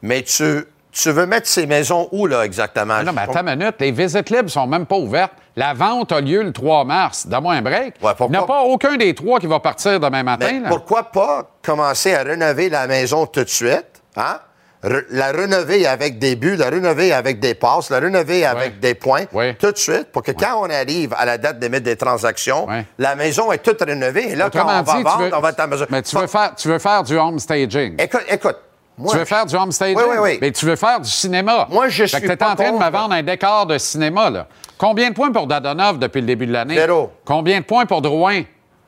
mais 0.02 0.24
tu, 0.24 0.66
tu 0.92 1.12
veux 1.12 1.26
mettre 1.26 1.48
ces 1.48 1.66
maisons 1.66 2.08
où, 2.12 2.28
là, 2.28 2.44
exactement? 2.44 2.96
Ah 3.00 3.04
Non, 3.04 3.14
mais 3.14 3.22
attends 3.22 3.46
une 3.46 3.56
minute. 3.58 3.76
Les 3.80 3.92
visites 3.92 4.30
libres 4.30 4.50
sont 4.50 4.68
même 4.68 4.86
pas 4.86 4.96
ouvertes. 4.98 5.34
La 5.56 5.74
vente 5.74 6.12
a 6.12 6.22
lieu 6.22 6.44
le 6.44 6.52
3 6.54 6.86
mars. 6.86 7.28
Donne-moi 7.28 7.54
un 7.56 7.62
break. 7.62 7.96
Ouais, 8.02 8.12
Il 8.22 8.30
n'y 8.32 8.38
a 8.38 8.44
pas 8.44 8.62
aucun 8.64 8.96
des 8.96 9.14
trois 9.14 9.40
qui 9.40 9.48
va 9.48 9.60
partir 9.60 10.00
demain 10.00 10.24
matin. 10.24 10.48
Mais 10.64 10.70
pourquoi 10.70 11.04
pas 11.12 11.50
commencer 11.62 12.14
à 12.14 12.24
rénover 12.24 12.70
la 12.70 12.88
maison 12.88 13.26
tout 13.26 13.44
de 13.44 13.50
suite, 13.50 14.02
hein? 14.16 14.40
Re- 14.84 15.06
la 15.12 15.32
rénover 15.32 15.86
avec 15.86 16.18
des 16.18 16.36
buts, 16.36 16.56
la 16.56 16.70
rénover 16.70 17.14
avec 17.14 17.40
des 17.40 17.54
passes, 17.54 17.92
la 17.92 18.00
rénover 18.00 18.46
avec 18.46 18.80
des 18.80 18.96
points, 18.96 19.26
tout 19.60 19.72
de 19.72 19.78
suite, 19.78 20.06
pour 20.12 20.24
que 20.24 20.32
quand 20.32 20.56
on 20.58 20.70
arrive 20.72 21.14
à 21.16 21.26
la 21.26 21.38
date 21.38 21.62
limite 21.62 21.84
des 21.84 21.96
transactions, 21.96 22.66
la 22.98 23.16
maison 23.16 23.52
est 23.52 23.60
toute 23.60 23.80
rénovée. 23.84 24.32
Et 24.32 24.36
là, 24.36 24.50
quand 24.50 24.62
Autrement 24.62 24.80
on 24.80 24.82
va 24.84 24.96
dit, 24.98 25.04
vendre, 25.04 25.18
tu 25.18 25.24
veux, 25.26 25.36
on 25.36 25.40
va 25.40 25.50
être 25.50 25.68
mesure. 25.68 25.88
mais 25.92 26.02
tu 26.02 26.16
veux, 26.18 26.26
faire, 26.26 26.56
tu 26.56 26.68
veux 26.68 26.80
faire 26.80 27.04
du 27.04 27.16
home 27.16 27.38
staging. 27.38 27.96
Écoute, 28.02 28.24
écoute. 28.28 28.58
Moi, 28.98 29.12
tu 29.14 29.18
veux 29.20 29.26
faire 29.26 29.46
du 29.46 29.56
home 29.56 29.72
staging? 29.72 29.98
Oui, 29.98 30.04
oui, 30.10 30.18
oui. 30.22 30.38
Mais 30.42 30.52
tu 30.52 30.66
veux 30.66 30.76
faire 30.76 31.00
du 31.00 31.10
cinéma. 31.10 31.68
Moi, 31.70 31.88
je 31.90 32.04
Fait 32.04 32.08
suis 32.20 32.22
que 32.28 32.34
t'es 32.34 32.44
en 32.44 32.56
train 32.56 32.72
de 32.72 32.78
me 32.78 32.90
vendre 32.92 33.14
un 33.14 33.24
décor 33.24 33.66
de 33.66 33.78
cinéma, 33.78 34.30
là. 34.30 34.48
Combien 34.78 35.10
de 35.10 35.16
points 35.16 35.32
pour 35.32 35.48
Dadonov 35.48 36.00
depuis 36.00 36.22
le 36.22 36.28
début 36.28 36.48
de 36.48 36.54
l'année? 36.54 36.76
Zéro. 36.76 37.12
Combien 37.26 37.60
de 37.60 37.66
points 37.66 37.86
pour 37.86 38.02
Drouin? 38.02 38.44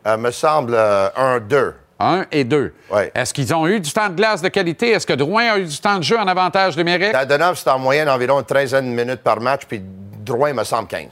euh, 0.05 0.17
me 0.17 0.31
semble 0.31 0.73
euh, 0.75 1.09
un, 1.15 1.39
deux. 1.39 1.73
Un 1.99 2.25
et 2.31 2.43
deux. 2.43 2.73
Ouais. 2.91 3.11
Est-ce 3.15 3.33
qu'ils 3.33 3.53
ont 3.53 3.65
eu 3.67 3.79
du 3.79 3.91
temps 3.91 4.09
de 4.09 4.15
glace 4.15 4.41
de 4.41 4.49
qualité? 4.49 4.89
Est-ce 4.91 5.07
que 5.07 5.13
Drouin 5.13 5.53
a 5.53 5.57
eu 5.59 5.65
du 5.65 5.77
temps 5.79 5.97
de 5.97 6.03
jeu 6.03 6.17
en 6.17 6.27
avantage 6.27 6.75
numérique? 6.75 7.13
Dadonov, 7.13 7.57
c'est 7.57 7.69
en 7.69 7.79
moyenne 7.79 8.09
environ 8.09 8.39
une 8.39 8.45
treizaine 8.45 8.85
de 8.89 8.95
minutes 9.03 9.21
par 9.23 9.39
match, 9.39 9.61
puis 9.67 9.81
Drouin 10.25 10.53
me 10.53 10.63
semble 10.63 10.87
15. 10.87 11.07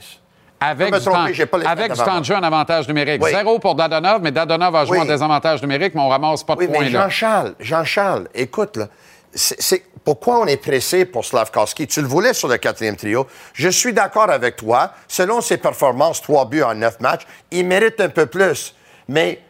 Avec, 0.62 0.94
du, 0.94 1.00
temps, 1.00 1.24
avec 1.66 1.92
du 1.92 1.98
temps 1.98 2.20
de 2.20 2.24
jeu 2.24 2.34
en 2.34 2.42
avantage 2.42 2.86
numérique. 2.88 3.22
Oui. 3.22 3.30
Zéro 3.30 3.58
pour 3.58 3.74
Dadonov, 3.74 4.20
mais 4.22 4.30
Dadonov 4.30 4.76
a 4.76 4.84
joué 4.84 4.98
Oui. 4.98 5.04
en 5.04 5.06
désavantage 5.06 5.60
numérique, 5.62 5.94
mais 5.94 6.00
on 6.00 6.08
ramasse 6.08 6.44
pas 6.44 6.54
de 6.54 6.60
Oui, 6.60 6.68
points. 6.68 6.86
Jean-Charles, 6.86 7.54
Jean-Charles, 7.58 8.28
écoute, 8.34 8.76
là, 8.76 8.86
c'est, 9.34 9.84
pourquoi 10.04 10.40
on 10.40 10.46
est 10.46 10.56
pressé 10.56 11.04
pour 11.04 11.24
Slavkovski? 11.24 11.86
Tu 11.86 12.00
le 12.00 12.06
voulais 12.06 12.34
sur 12.34 12.48
le 12.48 12.58
quatrième 12.58 12.96
trio. 12.96 13.26
Je 13.54 13.68
suis 13.68 13.92
d'accord 13.92 14.30
avec 14.30 14.56
toi. 14.56 14.92
Selon 15.08 15.40
ses 15.40 15.56
performances, 15.56 16.20
trois 16.20 16.44
buts 16.44 16.62
en 16.62 16.74
neuf 16.74 17.00
matchs, 17.00 17.22
il 17.50 17.66
mérite 17.66 18.00
un 18.00 18.08
peu 18.08 18.26
plus. 18.26 18.74
Mais 19.08 19.40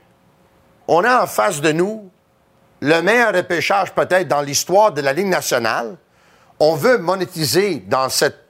on 0.88 1.04
a 1.04 1.22
en 1.22 1.26
face 1.26 1.60
de 1.60 1.72
nous 1.72 2.10
le 2.80 3.00
meilleur 3.00 3.32
repêchage 3.32 3.92
peut-être 3.92 4.28
dans 4.28 4.40
l'histoire 4.40 4.92
de 4.92 5.00
la 5.00 5.12
Ligue 5.12 5.28
nationale. 5.28 5.96
On 6.58 6.74
veut 6.74 6.98
monétiser 6.98 7.82
dans 7.86 8.08
cet 8.08 8.41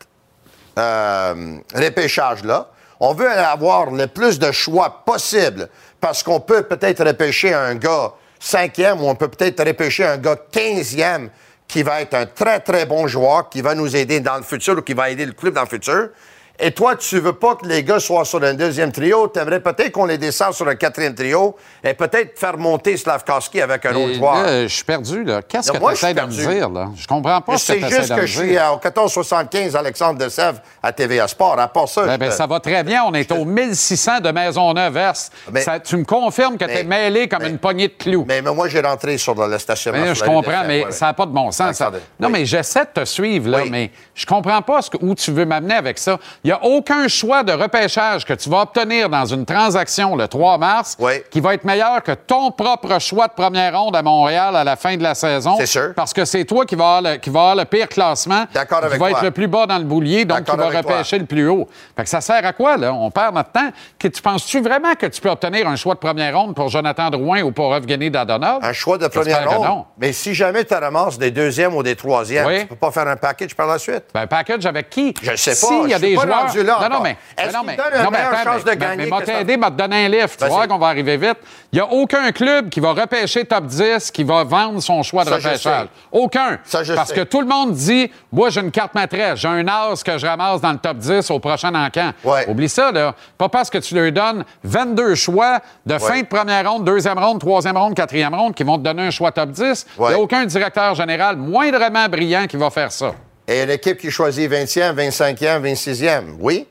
euh, 0.79 1.59
repêchage-là. 1.75 2.69
On 3.01 3.15
veut 3.15 3.29
avoir 3.31 3.91
le 3.91 4.07
plus 4.07 4.39
de 4.39 4.53
choix 4.53 5.03
possible 5.05 5.69
parce 6.01 6.23
qu'on 6.23 6.41
peut 6.41 6.63
peut-être 6.63 7.05
repêcher 7.05 7.53
un 7.53 7.75
gars 7.75 8.13
cinquième 8.39 9.01
ou 9.01 9.09
on 9.09 9.15
peut 9.15 9.29
peut-être 9.29 9.65
repêcher 9.65 10.05
un 10.05 10.19
gars 10.19 10.37
quinzième 10.51 11.31
qui 11.67 11.83
va 11.83 12.03
être 12.03 12.15
un 12.15 12.27
très, 12.27 12.61
très 12.61 12.87
bon 12.87 13.07
joueur, 13.07 13.49
qui 13.49 13.63
va 13.63 13.75
nous 13.75 13.97
aider 13.97 14.21
dans 14.21 14.37
le 14.37 14.43
futur 14.43 14.79
ou 14.79 14.83
qui 14.83 14.95
va 14.95 15.11
aider 15.11 15.25
le 15.25 15.33
club 15.33 15.55
dans 15.55 15.63
le 15.63 15.69
futur. 15.69 16.11
Et 16.61 16.71
toi, 16.71 16.95
tu 16.97 17.19
veux 17.19 17.33
pas 17.33 17.57
que 17.57 17.67
les 17.67 17.83
gars 17.83 17.99
soient 17.99 18.25
sur 18.25 18.43
un 18.45 18.55
deuxième 18.55 18.93
trio? 18.93 19.27
Tu 19.33 19.41
aimerais 19.41 19.61
peut-être 19.61 19.91
qu'on 19.91 20.05
les 20.05 20.19
descende 20.19 20.53
sur 20.53 20.69
un 20.69 20.75
quatrième 20.77 21.15
trio 21.15 21.57
et 21.83 21.95
peut-être 21.95 22.39
faire 22.39 22.57
monter 22.57 22.97
Slavkovski 22.97 23.61
avec 23.61 23.85
un 23.87 23.95
autre 23.95 24.15
joueur. 24.15 24.47
je 24.47 24.67
suis 24.69 24.85
perdu, 24.85 25.25
là. 25.25 25.43
Qu'est-ce 25.43 25.73
que 25.73 25.79
tu 25.79 25.85
je 25.89 25.93
essaies 25.93 26.15
de 26.15 26.21
me 26.21 26.27
dire, 26.29 26.69
là? 26.71 26.91
Je 26.95 27.07
comprends 27.07 27.41
pas 27.41 27.57
ce 27.59 27.73
que 27.73 27.81
C'est 27.81 27.87
tu 27.87 27.93
essaies 27.93 28.01
juste 28.03 28.15
que 28.15 28.27
je 28.27 28.39
suis 28.39 28.59
au 28.59 28.79
1475 28.79 29.75
Alexandre 29.77 30.19
de 30.25 30.29
Sèvres 30.29 30.61
à 30.83 30.93
TVA 30.93 31.27
Sport. 31.27 31.59
À 31.59 31.67
part 31.69 31.89
ça, 31.89 32.03
Ben, 32.05 32.13
je 32.13 32.19
ben, 32.19 32.29
te- 32.31 32.35
ça 32.35 32.47
va 32.47 32.61
très 32.61 32.85
bien. 32.85 33.03
On 33.07 33.15
est 33.15 33.33
au 33.33 33.45
1600 33.45 34.21
de 34.21 34.31
Maisonneuve-Est. 34.31 35.33
Mais- 35.51 35.63
Ça- 35.63 35.81
tu 35.81 35.97
me 35.97 36.05
confirmes 36.05 36.59
que 36.59 36.65
tu 36.67 36.71
es 36.71 36.85
mêlé 36.85 37.29
comme 37.29 37.43
mais- 37.43 37.49
une 37.51 37.59
poignée 37.59 37.89
de 37.89 37.95
clous. 37.95 38.25
mais, 38.29 38.41
mais 38.43 38.53
moi, 38.55 38.69
j'ai 38.69 38.81
rentré 38.81 39.19
sur 39.19 39.35
le, 39.35 39.51
le 39.51 39.59
stationnement. 39.59 40.15
Je 40.15 40.23
comprends, 40.23 40.65
mais 40.67 40.85
ouais, 40.85 40.93
ça 40.93 41.07
n'a 41.07 41.15
pas 41.15 41.27
de 41.27 41.33
bon 41.33 41.51
sens. 41.51 41.77
ça. 41.77 41.91
Non, 42.21 42.29
oui. 42.29 42.33
mais 42.33 42.47
j'essaie 42.47 42.85
de 42.85 43.01
te 43.01 43.05
suivre, 43.05 43.49
là, 43.49 43.61
Oui. 43.63 43.71
mais 43.71 43.91
je 44.15 44.27
comprends 44.27 44.63
pas 44.63 44.83
ce 44.83 44.91
que- 44.91 44.99
où 45.01 45.15
tu 45.15 45.33
veux 45.33 45.45
m'amener 45.47 45.75
avec 45.75 45.99
ça. 45.99 46.19
Il 46.45 46.49
n'y 46.49 46.53
a 46.53 46.65
aucun 46.65 47.07
choix 47.07 47.45
de 47.45 47.53
repêchage 47.53 48.25
que 48.25 48.33
tu 48.33 48.51
vas 48.51 48.63
obtenir 48.63 49.09
dans 49.09 49.25
une 49.27 49.47
transaction 49.47 50.17
le 50.17 50.27
3 50.27 50.59
mars 50.59 50.97
Oui. 50.99 51.13
qui 51.31 51.41
va 51.41 51.55
être 51.55 51.63
meilleur 51.65 52.03
que 52.03 52.11
ton 52.11 52.51
propre 52.51 52.99
choix 53.01 53.29
de 53.29 53.33
première 53.33 53.79
ronde 53.81 53.95
à 53.95 54.03
Montréal 54.03 54.57
à 54.57 54.65
la 54.65 54.75
fin 54.75 54.97
de 54.97 55.05
la 55.05 55.15
saison. 55.15 55.55
C'est 55.57 55.67
sûr. 55.67 55.93
Parce 55.95 56.13
que 56.13 56.25
c'est 56.25 56.45
toi 56.45 56.67
qui 56.67 56.75
vas 56.75 56.97
avoir 56.97 57.13
le, 57.13 57.19
qui 57.19 57.31
va 57.31 57.41
avoir 57.41 57.55
le 57.55 57.65
pire 57.65 57.89
classement. 57.89 58.45
D'accord 58.53 58.79
avec 58.83 58.99
va 58.99 59.09
toi. 59.11 59.19
être 59.19 59.23
le 59.25 59.31
plus 59.31 59.47
bas 59.47 59.67
dans 59.67 59.79
le 59.79 59.85
boulier, 59.85 60.25
donc 60.25 60.43
qui 60.43 60.51
va 60.51 60.57
toi. 60.69 60.79
repêcher 60.81 61.19
le 61.21 61.27
plus 61.27 61.47
haut. 61.49 61.69
Fait 61.97 62.03
que 62.03 62.09
ça 62.09 62.21
sert 62.21 62.45
à 62.45 62.53
quoi, 62.53 62.77
là? 62.77 62.93
On 62.93 63.09
perd 63.13 63.37
notre 63.37 63.53
temps. 63.53 63.71
Que, 63.97 64.09
tu 64.09 64.21
penses-tu 64.21 64.61
vraiment 64.61 64.95
que 64.99 65.07
tu 65.07 65.21
peux 65.21 65.31
obtenir 65.31 65.69
un 65.69 65.77
choix 65.77 65.95
de 65.95 66.01
première 66.01 66.37
ronde 66.37 66.57
pour 66.57 66.69
Jonathan 66.71 67.09
Drouin 67.11 67.43
ou 67.43 67.53
pour 67.53 67.73
Evgeny 67.77 68.11
Dadonov? 68.11 68.65
Un 68.65 68.73
choix 68.73 68.99
de 68.99 69.07
première 69.07 69.49
ronde. 69.49 69.65
non. 69.65 69.85
Mais 69.97 70.13
si 70.13 70.35
jamais 70.35 70.65
tu 70.65 70.75
ramasses 70.75 71.19
des 71.19 71.31
deuxièmes 71.31 71.77
ou 71.77 71.85
des 71.85 71.95
troisièmes, 71.95 72.47
Oui. 72.49 72.61
tu 72.63 72.67
peux 72.67 72.75
pas 72.75 72.91
faire 72.91 73.07
un 73.07 73.17
package 73.17 73.55
par 73.55 73.69
la 73.69 73.79
suite. 73.79 74.07
Ben, 74.13 74.27
package 74.27 74.67
avec 74.67 74.91
qui? 74.91 75.15
Je 75.23 75.37
sais 75.37 75.53
pas, 75.53 75.57
S'il 75.57 75.89
y 75.91 75.95
a 75.95 76.01
des 76.01 76.17
pas 76.17 76.32
joueurs. 76.33 76.47
rendu 76.47 76.63
là 76.63 76.79
non, 76.89 76.97
non, 76.97 77.03
mais. 77.03 77.17
Est-ce 77.37 77.53
non, 77.57 77.63
mais. 77.65 77.77
donne 77.77 77.87
une 77.95 78.03
non, 78.03 78.11
mais 78.11 78.19
meilleure 78.19 78.33
attends, 78.35 78.53
chance 78.53 78.65
de 78.65 78.73
gagner 78.75 79.05
Mais, 79.05 79.11
m'a 79.11 79.21
t'aider, 79.23 79.57
m'a 79.57 79.71
te 79.71 79.77
donner 79.77 80.07
un 80.07 80.09
livre. 80.09 80.31
Tu 80.39 80.45
vois 80.47 80.67
qu'on 80.67 80.79
va 80.79 80.89
arriver 80.89 81.17
vite. 81.17 81.37
Il 81.73 81.77
n'y 81.77 81.81
a 81.81 81.87
aucun 81.91 82.31
club 82.33 82.69
qui 82.69 82.81
va 82.81 82.93
repêcher 82.93 83.45
top 83.45 83.65
10 83.67 84.11
qui 84.11 84.25
va 84.25 84.45
vendre 84.45 84.81
son 84.83 85.03
choix 85.03 85.25
de 85.25 85.31
Ça, 85.31 85.37
repêchage. 85.37 85.87
Aucun. 86.11 86.59
Ça, 86.65 86.83
je 86.85 86.93
Parce 86.95 87.09
sais. 87.11 87.15
que 87.17 87.21
tout 87.23 87.41
le 87.41 87.47
monde 87.47 87.73
dit 87.73 88.11
Moi, 88.31 88.51
j'ai 88.51 88.61
une 88.61 88.71
carte 88.71 88.95
maîtresse, 88.95 89.39
j'ai 89.41 89.49
un 89.49 89.67
as 89.67 90.03
que 90.05 90.19
je 90.19 90.27
ramasse 90.27 90.61
dans 90.61 90.73
le 90.73 90.79
top 90.79 90.99
10 90.99 91.31
au 91.31 91.39
prochain 91.39 91.75
encamp. 91.75 92.13
Ouais. 92.25 92.49
Oublie 92.49 92.69
ça, 92.69 92.93
là. 92.93 93.15
Pas 93.39 93.49
parce 93.49 93.71
que 93.71 93.79
tu 93.79 93.95
leur 93.95 94.13
donnes 94.13 94.45
22 94.65 95.15
choix 95.15 95.61
de 95.87 95.99
fin 95.99 96.21
de 96.21 96.27
première 96.27 96.71
ronde, 96.71 96.85
deuxième 96.85 97.19
ronde, 97.19 97.41
troisième 97.41 97.77
ronde, 97.77 97.95
quatrième 97.95 98.35
ronde 98.35 98.55
qui 98.55 98.65
vont 98.65 98.77
te 98.79 98.83
donner 98.83 99.03
un 99.07 99.11
choix 99.11 99.33
top 99.33 99.51
10. 99.51 99.87
Il 99.99 100.07
n'y 100.07 100.13
a 100.15 100.19
aucun 100.19 100.45
directeur 100.45 100.95
général 100.95 101.37
moindrement 101.37 102.09
brillant 102.09 102.47
qui 102.47 102.57
va 102.57 102.71
faire 102.71 102.93
ça. 102.93 103.13
Et 103.53 103.63
une 103.63 103.71
équipe 103.71 103.99
qui 103.99 104.11
choisit 104.11 104.51
20e, 104.51 104.95
25e, 104.95 105.61
26e, 105.63 106.23
oui, 106.41 106.67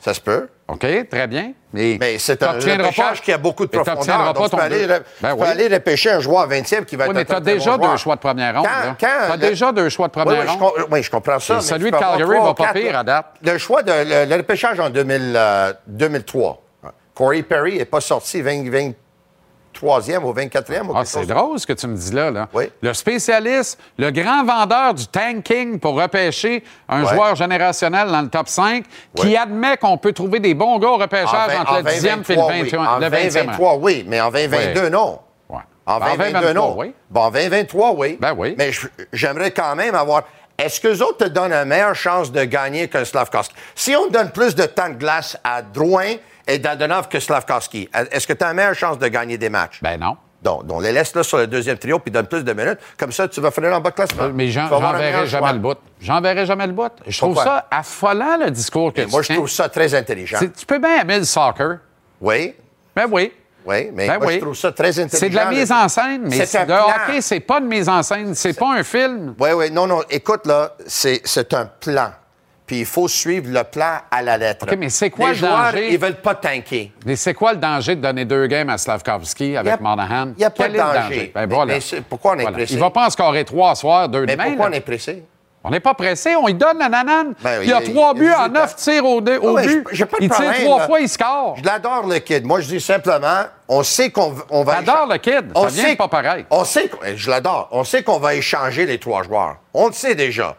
ça 0.00 0.14
se 0.14 0.20
peut. 0.20 0.48
OK, 0.68 0.86
très 1.10 1.26
bien. 1.26 1.52
Mais, 1.74 1.96
Mais 2.00 2.18
c'est 2.18 2.42
un 2.42 2.52
repêchage 2.52 3.20
qui 3.20 3.32
a 3.32 3.36
beaucoup 3.38 3.66
de 3.66 3.70
profondeur. 3.70 4.32
Donc, 4.32 4.48
tu 4.48 4.56
peux, 4.56 4.62
aller, 4.62 4.86
Ben 4.86 5.00
tu 5.00 5.20
peux 5.20 5.32
oui. 5.42 5.46
aller 5.48 5.68
repêcher 5.68 6.10
un 6.12 6.20
joueur 6.20 6.48
20e 6.48 6.84
qui 6.84 6.96
va 6.96 7.04
Oui, 7.04 7.10
être 7.10 7.16
mais 7.16 7.24
tu 7.24 7.34
as 7.34 7.40
déjà 7.40 7.76
deux 7.76 7.96
choix 7.96 8.14
de 8.14 8.20
première 8.20 8.54
ronde. 8.56 8.68
T'as 8.98 9.32
le- 9.36 9.36
déjà 9.38 9.72
deux 9.72 9.88
choix 9.90 10.06
de 10.06 10.12
première 10.12 10.58
ronde. 10.58 10.72
oui, 10.90 11.02
je 11.02 11.10
comprends 11.10 11.38
ça. 11.38 11.56
Mais 11.56 11.60
celui 11.60 11.86
tu 11.86 11.90
de 11.92 11.96
Calgary 11.98 12.38
va 12.40 12.54
pas 12.54 12.72
pire 12.72 12.96
à 12.98 13.04
date. 13.04 13.26
Le 13.42 13.58
choix 13.58 13.82
de 13.82 13.92
le, 13.92 14.24
le 14.30 14.36
repêchage 14.36 14.78
en 14.80 14.88
2000, 14.88 15.34
euh, 15.36 15.72
2003. 15.86 16.62
Corey 17.14 17.42
Perry 17.42 17.76
n'est 17.78 17.84
pas 17.84 18.00
sorti 18.00 18.40
20, 18.40 18.92
23e 19.82 20.22
ou 20.24 20.32
24e. 20.32 20.88
ou 20.88 20.92
Ah, 20.96 21.04
c'est 21.04 21.18
chose. 21.20 21.26
drôle 21.28 21.58
ce 21.58 21.66
que 21.66 21.72
tu 21.72 21.86
me 21.86 21.96
dis 21.96 22.12
là. 22.12 22.30
là. 22.30 22.48
Oui. 22.52 22.70
Le 22.82 22.92
spécialiste, 22.94 23.78
le 23.98 24.10
grand 24.10 24.44
vendeur 24.44 24.94
du 24.94 25.06
tanking 25.06 25.78
pour 25.78 25.94
repêcher 26.00 26.62
un 26.88 27.04
joueur 27.04 27.34
générationnel 27.34 28.08
dans 28.08 28.22
le 28.22 28.28
top 28.28 28.48
5, 28.48 28.84
qui 29.14 29.36
admet 29.36 29.76
qu'on 29.76 29.98
peut 29.98 30.12
trouver 30.12 30.40
des 30.40 30.54
bons 30.54 30.78
gars 30.78 30.88
au 30.90 30.96
repêchage 30.96 31.56
En 31.56 31.60
entre 31.62 31.72
en 31.72 31.76
le 31.78 31.82
10e 31.82 32.30
et 32.30 32.36
le 32.36 32.42
2023, 32.42 32.46
oui. 32.50 32.62
21 32.62 32.84
En 32.84 32.98
le 32.98 33.06
20e 33.06 33.10
rang. 33.10 33.10
2023, 33.10 33.76
oui, 33.76 34.04
mais 34.06 34.20
en 34.20 34.30
2022, 34.30 34.80
Ouais. 34.82 34.90
non. 34.90 35.18
Ouais. 35.48 35.58
En 35.86 35.98
Ben, 35.98 36.06
en 36.06 36.10
2022, 36.16 36.40
2023, 36.54 36.54
non. 36.84 36.92
Bon, 37.10 37.20
en 37.20 37.30
2023, 37.30 37.92
oui. 37.94 38.18
Ben 38.20 38.34
oui. 38.36 38.54
Mais 38.58 38.70
j'aimerais 39.12 39.50
quand 39.50 39.74
même 39.76 39.94
avoir. 39.94 40.22
Est-ce 40.56 40.80
que 40.80 40.86
les 40.86 41.02
autres 41.02 41.18
te 41.18 41.28
donnent 41.28 41.52
une 41.52 41.64
meilleure 41.68 41.96
chance 41.96 42.30
de 42.30 42.44
gagner 42.44 42.86
que 42.86 43.02
Slavkovski? 43.04 43.54
Si 43.74 43.96
on 43.96 44.06
donne 44.08 44.30
plus 44.30 44.54
de 44.54 44.64
temps 44.66 44.88
de 44.88 44.94
glace 44.94 45.36
à 45.42 45.62
Drouin 45.62 46.14
et 46.46 46.58
Dadonov 46.58 47.08
que 47.08 47.20
Slavkovski, 47.20 47.88
est-ce 48.10 48.26
que 48.26 48.32
tu 48.32 48.44
as 48.44 48.48
une 48.50 48.56
meilleure 48.56 48.74
chance 48.74 48.98
de 48.98 49.08
gagner 49.08 49.38
des 49.38 49.48
matchs? 49.48 49.78
Ben 49.82 49.98
non. 49.98 50.16
Donc, 50.42 50.66
donc 50.66 50.82
les 50.82 50.92
laisse 50.92 51.14
là 51.14 51.22
sur 51.22 51.38
le 51.38 51.46
deuxième 51.46 51.78
trio 51.78 51.98
puis 51.98 52.10
donne 52.10 52.26
plus 52.26 52.44
de 52.44 52.52
minutes. 52.52 52.78
Comme 52.98 53.12
ça, 53.12 53.26
tu 53.28 53.40
vas 53.40 53.50
finir 53.50 53.72
en 53.72 53.80
bas 53.80 53.88
de 53.90 53.94
classement. 53.94 54.28
Mais 54.34 54.54
avoir 54.58 54.94
un 54.94 54.98
j'enverrai 54.98 55.26
jamais 55.26 55.52
le 55.54 55.58
bout. 55.58 55.78
J'enverrai 56.02 56.44
jamais 56.46 56.66
le 56.66 56.72
bout. 56.74 56.92
Je 57.06 57.16
trouve 57.16 57.32
Pourquoi? 57.34 57.52
ça 57.52 57.66
affolant, 57.70 58.36
le 58.38 58.50
discours 58.50 58.92
que 58.92 59.00
Et 59.00 59.06
tu 59.06 59.10
moi, 59.10 59.22
je 59.22 59.32
trouve 59.32 59.48
ça 59.48 59.70
très 59.70 59.94
intelligent. 59.94 60.38
Tu 60.40 60.66
peux 60.66 60.78
bien 60.78 61.00
aimer 61.00 61.18
le 61.18 61.24
soccer. 61.24 61.78
Oui, 62.20 62.54
Ben 62.94 63.06
oui. 63.10 63.32
oui, 63.64 63.90
mais 63.94 64.06
Ben 64.06 64.18
moi, 64.18 64.26
oui. 64.26 64.34
je 64.34 64.40
trouve 64.40 64.54
ça 64.54 64.70
très 64.72 64.90
intelligent. 64.98 65.18
C'est 65.18 65.30
de 65.30 65.34
la 65.34 65.46
mise 65.46 65.72
en 65.72 65.88
scène, 65.88 66.22
mais 66.28 66.38
le 66.38 66.66
plan. 66.66 66.88
hockey, 66.88 67.20
c'est 67.22 67.40
pas 67.40 67.60
de 67.60 67.66
mise 67.66 67.88
en 67.88 68.02
scène. 68.02 68.34
C'est 68.34 68.52
pas 68.58 68.74
un 68.74 68.82
film. 68.82 69.34
Oui, 69.40 69.48
oui, 69.54 69.70
non, 69.70 69.86
non. 69.86 70.02
Écoute, 70.10 70.46
là, 70.46 70.74
c'est 70.86 71.54
un 71.54 71.64
plan. 71.80 72.10
Puis 72.66 72.80
il 72.80 72.86
faut 72.86 73.08
suivre 73.08 73.50
le 73.52 73.62
plan 73.62 73.98
à 74.10 74.22
la 74.22 74.38
lettre. 74.38 74.66
OK, 74.70 74.76
mais 74.78 74.88
c'est 74.88 75.10
quoi 75.10 75.26
Les 75.26 75.32
le 75.32 75.38
joueurs, 75.38 75.72
danger? 75.72 75.92
ils 75.92 75.98
veulent 75.98 76.16
pas 76.22 76.34
tanker. 76.34 76.92
Mais 77.04 77.14
c'est 77.14 77.34
quoi 77.34 77.52
le 77.52 77.58
danger 77.58 77.94
de 77.94 78.00
donner 78.00 78.24
deux 78.24 78.46
games 78.46 78.70
à 78.70 78.78
Slavkovski 78.78 79.56
avec 79.58 79.80
Monahan? 79.80 80.28
y 80.38 80.44
a 80.44 80.50
pas 80.50 80.68
de 80.68 80.72
le 80.72 80.78
danger. 80.78 81.32
Ben 81.34 81.46
Mais- 81.46 81.54
voilà. 81.54 81.74
mais 81.74 82.00
pourquoi 82.08 82.32
on 82.32 82.38
est 82.38 82.42
Voilà. 82.42 82.56
pressé? 82.56 82.72
Il 82.72 82.80
va 82.80 82.88
pas 82.90 83.06
en 83.06 83.10
scorer 83.10 83.44
trois 83.44 83.74
soirs, 83.74 84.08
deux 84.08 84.24
Mais 84.24 84.32
demain. 84.32 84.44
pourquoi 84.46 84.70
là. 84.70 84.70
on 84.72 84.78
est 84.78 84.80
pressé? 84.80 85.24
On 85.66 85.70
n'est 85.70 85.80
pas 85.80 85.94
pressé, 85.94 86.36
on 86.36 86.46
lui 86.46 86.52
donne 86.54 86.78
la 86.78 86.90
nanane. 86.90 87.32
Ben, 87.42 87.62
il 87.62 87.68
y 87.70 87.72
a 87.72 87.82
il- 87.82 87.90
trois 87.94 88.12
il- 88.14 88.18
buts 88.20 88.30
il 88.30 88.34
en 88.42 88.48
neuf 88.48 88.76
tirs 88.76 89.04
au, 89.04 89.18
Ah 89.26 89.50
ouais, 89.52 89.66
but. 89.66 89.84
pas 89.84 89.90
de 90.18 90.24
il 90.24 90.28
tire 90.30 90.52
trois 90.62 90.78
là. 90.78 90.86
fois, 90.86 91.00
il 91.00 91.08
score. 91.08 91.54
Je 91.58 91.64
l'adore, 91.64 92.06
le 92.06 92.18
kid. 92.18 92.44
Moi, 92.46 92.60
je 92.60 92.68
dis 92.68 92.80
simplement, 92.82 93.44
on 93.68 93.82
sait 93.82 94.10
qu'on 94.10 94.34
on 94.50 94.62
va... 94.62 94.76
J'adore 94.76 95.06
le 95.10 95.16
kid. 95.16 95.52
On 95.54 95.62
Ça 95.64 95.68
vient 95.68 95.84
sait- 95.88 95.96
pas 95.96 96.08
pareil. 96.08 96.44
On 96.50 96.64
sait, 96.64 96.88
qu'on- 96.88 96.98
je 97.16 97.30
l'adore. 97.30 97.68
On 97.72 97.82
sait 97.84 98.02
qu'on 98.02 98.18
va 98.18 98.34
échanger 98.34 98.84
les 98.84 98.98
trois 98.98 99.22
joueurs. 99.22 99.56
On 99.72 99.86
le 99.86 99.92
sait 99.94 100.14
déjà. 100.14 100.54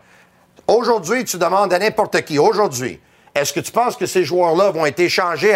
Aujourd'hui, 0.67 1.25
tu 1.25 1.37
demandes 1.37 1.71
à 1.73 1.79
n'importe 1.79 2.23
qui, 2.23 2.39
aujourd'hui, 2.39 2.99
est-ce 3.35 3.51
que 3.53 3.59
tu 3.59 3.71
penses 3.71 3.95
que 3.97 4.05
ces 4.05 4.23
joueurs-là 4.23 4.71
vont 4.71 4.85
être 4.85 4.99
échangés 4.99 5.53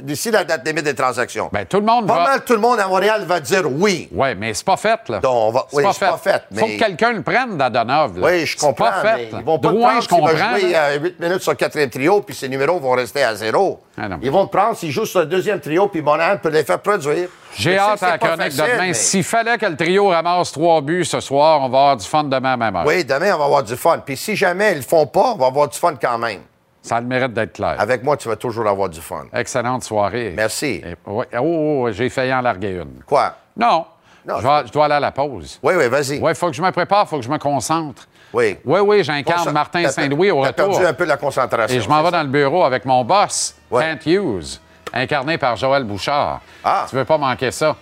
d'ici 0.00 0.30
la 0.30 0.44
date 0.44 0.64
limite 0.66 0.84
des 0.84 0.94
transactions? 0.94 1.50
Ben, 1.52 1.66
tout 1.66 1.78
le 1.78 1.84
monde 1.86 2.06
Pas 2.06 2.18
va. 2.18 2.24
mal 2.24 2.44
tout 2.44 2.52
le 2.52 2.60
monde 2.60 2.78
à 2.80 2.86
Montréal 2.88 3.24
va 3.26 3.40
dire 3.40 3.62
oui. 3.70 4.08
Oui, 4.12 4.28
mais 4.36 4.54
c'est 4.54 4.64
pas 4.64 4.76
fait, 4.76 5.00
là. 5.08 5.18
Donc, 5.18 5.32
on 5.34 5.50
va- 5.50 5.66
oui, 5.72 5.82
c'est 5.92 6.06
pas 6.06 6.16
fait, 6.18 6.42
Faut 6.56 6.66
mais- 6.66 6.76
que 6.76 6.84
quelqu'un 6.84 7.12
le 7.12 7.22
prenne, 7.22 7.56
Dadonov. 7.58 8.18
là. 8.18 8.26
Oui, 8.26 8.46
je 8.46 8.52
C'est 8.56 8.64
comprends, 8.66 8.84
pas 8.86 9.02
mais 9.02 9.08
fait. 9.26 9.32
là. 9.32 9.38
ils 9.40 9.44
vont 9.44 9.58
pas 9.58 9.68
Drouin, 9.68 9.94
le 9.96 10.00
je 10.00 10.08
prendre 10.08 10.28
comprends. 10.30 10.36
va 10.52 10.58
jouer 10.60 10.74
à 10.74 10.94
8 10.94 11.20
minutes 11.20 11.42
sur 11.42 11.52
le 11.52 11.56
quatrième 11.56 11.90
trio, 11.90 12.20
puis 12.22 12.34
ses 12.34 12.48
numéros 12.48 12.78
vont 12.78 12.92
rester 12.92 13.22
à 13.24 13.34
zéro. 13.34 13.80
Ah. 13.98 14.02
Ils 14.22 14.30
vont 14.30 14.42
le 14.42 14.48
prendre 14.48 14.76
s'ils 14.76 14.90
jouent 14.92 15.06
sur 15.06 15.20
le 15.20 15.26
deuxième 15.26 15.60
trio, 15.60 15.88
puis 15.88 16.02
Monahan 16.02 16.36
peut 16.38 16.50
les 16.50 16.64
faire 16.64 16.78
produire. 16.78 17.28
J'ai 17.56 17.72
Je 17.72 17.78
hâte 17.78 18.02
à 18.02 18.10
la 18.10 18.18
pas 18.18 18.28
chronique 18.36 18.52
de 18.54 18.62
demain. 18.62 18.76
mais- 18.78 18.94
S'il 18.94 19.24
fallait 19.24 19.56
que 19.56 19.64
le 19.66 19.76
trio 19.76 20.08
ramasse 20.08 20.52
trois 20.52 20.80
buts 20.82 21.04
ce 21.06 21.20
soir, 21.20 21.58
on 21.62 21.68
va 21.70 21.78
avoir 21.78 21.96
du 21.96 22.06
fun 22.06 22.24
demain 22.24 22.52
à 22.52 22.56
même 22.58 22.76
heure. 22.76 22.84
Oui, 22.86 23.02
demain, 23.04 23.34
on 23.34 23.38
va 23.38 23.44
avoir 23.46 23.62
du 23.62 23.74
fun. 23.76 23.98
Puis 24.04 24.16
si 24.16 24.36
jamais 24.36 24.72
ils 24.72 24.76
le 24.76 24.82
font 24.82 25.06
pas, 25.06 25.32
on 25.34 25.36
va 25.38 25.46
avoir 25.46 25.66
du 25.68 25.78
fun 25.78 25.94
quand 26.00 26.18
même. 26.18 26.40
Ça 26.86 26.96
a 26.96 27.00
le 27.00 27.06
mérite 27.06 27.32
d'être 27.32 27.52
clair. 27.54 27.74
Avec 27.78 28.02
moi, 28.04 28.16
tu 28.16 28.28
vas 28.28 28.36
toujours 28.36 28.66
avoir 28.68 28.88
du 28.88 29.00
fun. 29.00 29.24
Excellente 29.34 29.82
soirée. 29.84 30.32
Merci. 30.36 30.82
Et-. 30.84 30.94
Oh, 31.06 31.22
oh, 31.38 31.84
oh, 31.86 31.90
j'ai 31.90 32.08
failli 32.08 32.32
en 32.32 32.40
larguer 32.40 32.70
une. 32.80 33.02
Quoi? 33.06 33.34
Non. 33.56 33.84
Non, 34.26 34.36
je, 34.40 34.46
vais- 34.46 34.66
je 34.66 34.72
dois 34.72 34.86
aller 34.86 34.94
à 34.94 35.00
la 35.00 35.12
pause. 35.12 35.58
Oui, 35.62 35.74
oui, 35.76 35.88
vas-y. 35.88 36.18
Oui, 36.20 36.30
il 36.30 36.34
faut 36.34 36.48
que 36.48 36.52
je 36.56 36.62
me 36.62 36.70
prépare, 36.72 37.04
il 37.04 37.08
faut 37.08 37.16
que 37.18 37.24
je 37.24 37.30
me 37.30 37.38
concentre. 37.38 38.06
Oui. 38.32 38.56
Oui, 38.64 38.80
oui, 38.80 39.04
j'incarne 39.04 39.50
Martin 39.52 39.88
Saint-Louis 39.88 40.30
au 40.32 40.40
retour. 40.40 40.70
perdu 40.70 40.84
un 40.86 40.92
peu 40.94 41.04
la 41.04 41.16
concentration. 41.16 41.76
Et 41.76 41.80
je 41.80 41.88
m'en 41.88 42.02
vais 42.02 42.10
dans 42.10 42.22
le 42.22 42.28
bureau 42.28 42.64
avec 42.64 42.84
mon 42.84 43.04
boss, 43.04 43.54
Ouais. 43.70 43.82
Kent 43.82 44.06
Hughes, 44.06 44.60
incarné 44.92 45.38
par 45.38 45.54
Joël 45.56 45.84
Bouchard. 45.84 46.40
Ah. 46.64 46.86
Tu 46.90 46.96
veux 46.96 47.04
pas 47.04 47.18
manquer 47.18 47.50
ça? 47.52 47.76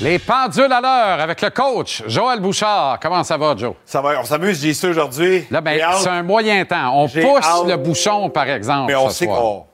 Les 0.00 0.20
pendules 0.20 0.72
à 0.72 0.80
l'heure 0.80 1.20
avec 1.20 1.42
le 1.42 1.50
coach 1.50 2.04
Joël 2.06 2.38
Bouchard. 2.38 2.98
Comment 3.02 3.24
ça 3.24 3.36
va, 3.36 3.56
Joe? 3.56 3.74
Ça 3.84 4.00
va, 4.00 4.20
on 4.20 4.24
s'amuse, 4.24 4.62
j'ai 4.62 4.72
ça 4.72 4.88
aujourd'hui. 4.88 5.44
Là, 5.50 5.60
ben, 5.60 5.80
c'est 5.96 6.08
un 6.08 6.22
moyen 6.22 6.64
temps. 6.64 6.92
On 6.94 7.08
pousse 7.08 7.64
le 7.66 7.76
bouchon, 7.76 8.30
par 8.30 8.48
exemple. 8.48 8.86
Mais 8.92 8.94
on 8.94 9.08
ce 9.08 9.16
sait 9.16 9.26
qu'on 9.26 9.64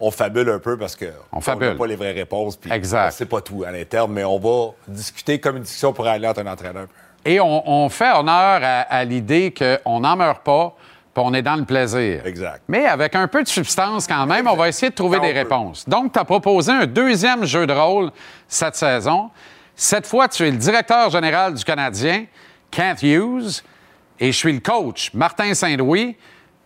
on 0.00 0.10
fabule 0.10 0.48
un 0.48 0.58
peu 0.58 0.78
parce 0.78 0.96
que 0.96 1.06
On 1.30 1.40
n'a 1.58 1.74
pas 1.74 1.86
les 1.86 1.96
vraies 1.96 2.12
réponses. 2.12 2.56
puis 2.56 2.72
Exact. 2.72 3.08
On 3.08 3.10
sait 3.10 3.26
pas 3.26 3.40
tout 3.42 3.64
à 3.66 3.70
l'interne, 3.70 4.12
mais 4.12 4.24
on 4.24 4.38
va 4.38 4.72
discuter 4.88 5.38
comme 5.40 5.58
une 5.58 5.62
discussion 5.62 5.92
pour 5.92 6.06
aller 6.06 6.26
entre 6.26 6.40
un 6.40 6.46
entraîneur. 6.46 6.86
Et 7.24 7.38
on, 7.40 7.68
on 7.68 7.88
fait 7.90 8.12
honneur 8.12 8.60
à, 8.62 8.80
à 8.82 9.04
l'idée 9.04 9.52
qu'on 9.52 10.00
n'en 10.00 10.16
meurt 10.16 10.42
pas, 10.42 10.74
puis 11.12 11.22
on 11.26 11.34
est 11.34 11.42
dans 11.42 11.56
le 11.56 11.64
plaisir. 11.64 12.24
Exact. 12.26 12.62
Mais 12.68 12.86
avec 12.86 13.14
un 13.14 13.28
peu 13.28 13.42
de 13.42 13.48
substance 13.48 14.06
quand 14.06 14.24
même, 14.26 14.46
on 14.48 14.54
va 14.56 14.68
essayer 14.68 14.88
de 14.88 14.94
trouver 14.94 15.18
des 15.20 15.32
réponses. 15.32 15.86
Donc, 15.86 16.12
tu 16.12 16.18
as 16.18 16.24
proposé 16.24 16.72
un 16.72 16.86
deuxième 16.86 17.44
jeu 17.44 17.66
de 17.66 17.72
rôle 17.74 18.10
cette 18.48 18.76
saison. 18.76 19.28
Cette 19.76 20.06
fois, 20.06 20.26
tu 20.28 20.46
es 20.46 20.50
le 20.50 20.56
directeur 20.56 21.10
général 21.10 21.54
du 21.54 21.62
Canadien, 21.62 22.24
Kent 22.70 23.02
Hughes, 23.02 23.62
et 24.18 24.32
je 24.32 24.36
suis 24.36 24.52
le 24.52 24.60
coach, 24.60 25.10
Martin 25.12 25.52
Saint-Louis, 25.52 26.16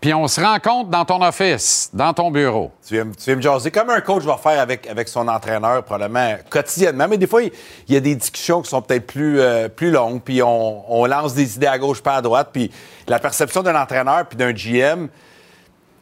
puis 0.01 0.15
on 0.15 0.29
se 0.29 0.41
rencontre 0.41 0.89
dans 0.89 1.05
ton 1.05 1.21
office, 1.21 1.91
dans 1.93 2.15
ton 2.15 2.31
bureau. 2.31 2.71
Tu 2.87 2.95
me- 3.05 3.15
tu 3.15 3.37
me 3.37 3.43
jaser 3.43 3.71
comme 3.71 3.91
un 3.91 4.01
coach 4.01 4.23
va 4.23 4.39
faire 4.39 4.59
avec, 4.61 4.87
avec 4.87 5.09
son 5.09 5.27
entraîneur, 5.29 5.83
probablement 5.85 6.37
quotidiennement. 6.49 7.07
Mais 7.09 7.19
des 7.19 7.27
fois, 7.27 7.43
il 7.43 7.53
y 7.89 7.97
a 7.97 8.01
des 8.01 8.15
discussions 8.15 8.63
qui 8.63 8.71
sont 8.71 8.81
peut-être 8.81 9.07
plus, 9.07 9.41
euh, 9.41 9.69
plus 9.69 9.91
longues, 9.91 10.23
puis 10.23 10.41
on, 10.43 10.91
on 10.91 11.05
lance 11.05 11.35
des 11.35 11.57
idées 11.57 11.67
à 11.67 11.79
gauche, 11.79 12.01
pas 12.01 12.15
à 12.15 12.23
droite. 12.23 12.49
Puis 12.53 12.71
la 13.09 13.19
perception 13.19 13.63
d'un 13.63 13.79
entraîneur 13.79 14.25
puis 14.27 14.39
d'un 14.39 14.53
GM, 14.53 15.09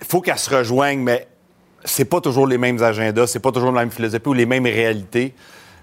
il 0.01 0.07
faut 0.07 0.21
qu'elle 0.21 0.39
se 0.39 0.55
rejoigne, 0.55 1.01
mais 1.01 1.27
c'est 1.85 2.05
pas 2.05 2.21
toujours 2.21 2.47
les 2.47 2.59
mêmes 2.59 2.81
agendas, 2.83 3.27
c'est 3.27 3.41
pas 3.41 3.51
toujours 3.51 3.73
la 3.73 3.81
même 3.81 3.91
philosophie 3.91 4.29
ou 4.29 4.35
les 4.35 4.47
mêmes 4.47 4.65
réalités. 4.67 5.35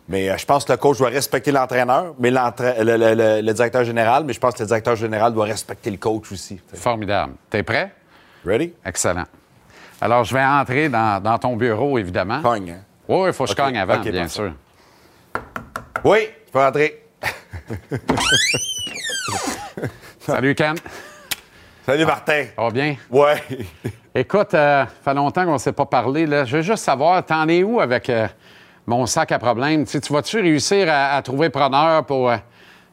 Mais 0.08 0.30
euh, 0.30 0.38
je 0.38 0.46
pense 0.46 0.66
que 0.66 0.72
le 0.72 0.78
coach 0.78 1.00
doit 1.00 1.10
respecter 1.10 1.52
l'entraîneur, 1.52 2.14
mais 2.20 2.30
le, 2.30 3.42
le- 3.42 3.54
directeur 3.54 3.84
général, 3.84 4.24
mais 4.24 4.34
je 4.34 4.40
pense 4.40 4.54
que 4.54 4.60
le 4.62 4.68
directeur 4.68 4.96
général 4.96 5.34
doit 5.34 5.46
respecter 5.46 5.90
le 5.90 5.98
coach 5.98 6.32
aussi. 6.32 6.60
Formidable. 6.76 7.34
T'es 7.50 7.64
prêt? 7.64 7.92
Ready? 8.46 8.74
Excellent. 8.86 9.26
Alors, 10.00 10.24
je 10.24 10.34
vais 10.34 10.44
entrer 10.44 10.90
dans, 10.90 11.22
dans 11.24 11.38
ton 11.40 11.56
bureau, 11.56 11.98
évidemment. 11.98 12.42
Cogne, 12.42 12.72
hein? 12.72 12.82
Oui, 13.08 13.28
il 13.30 13.34
faut 13.34 13.46
que 13.46 13.52
je 13.52 13.56
cogne 13.56 13.78
avant, 13.78 13.98
bien 14.00 14.12
parfait. 14.12 14.28
sûr. 14.28 14.52
Oui, 16.04 16.28
tu 16.46 16.52
peux 16.52 16.60
rentrer. 16.60 17.02
Salut, 20.20 20.56
Ken. 20.56 20.76
Salut, 21.86 22.06
Martin. 22.06 22.46
Ça 22.56 22.62
va 22.62 22.70
bien? 22.72 22.96
Ouais. 23.10 23.42
Écoute, 24.14 24.54
euh, 24.54 24.86
ça 24.86 24.90
fait 25.04 25.14
longtemps 25.14 25.46
qu'on 25.46 25.54
ne 25.54 25.58
s'est 25.58 25.72
pas 25.74 25.86
parlé. 25.86 26.26
Là. 26.26 26.46
Je 26.46 26.58
veux 26.58 26.64
juste 26.64 26.84
savoir, 26.84 27.24
t'en 27.26 27.48
es 27.48 27.64
où 27.64 27.80
avec 27.80 28.10
euh, 28.10 28.28
mon 28.88 29.06
sac 29.06 29.32
à 29.32 29.40
problème? 29.40 29.86
Tu 29.86 30.00
vas-tu 30.14 30.42
réussir 30.42 30.88
à, 30.90 31.16
à 31.16 31.22
trouver 31.22 31.50
preneur 31.50 32.06
pour 32.06 32.30
euh, 32.30 32.38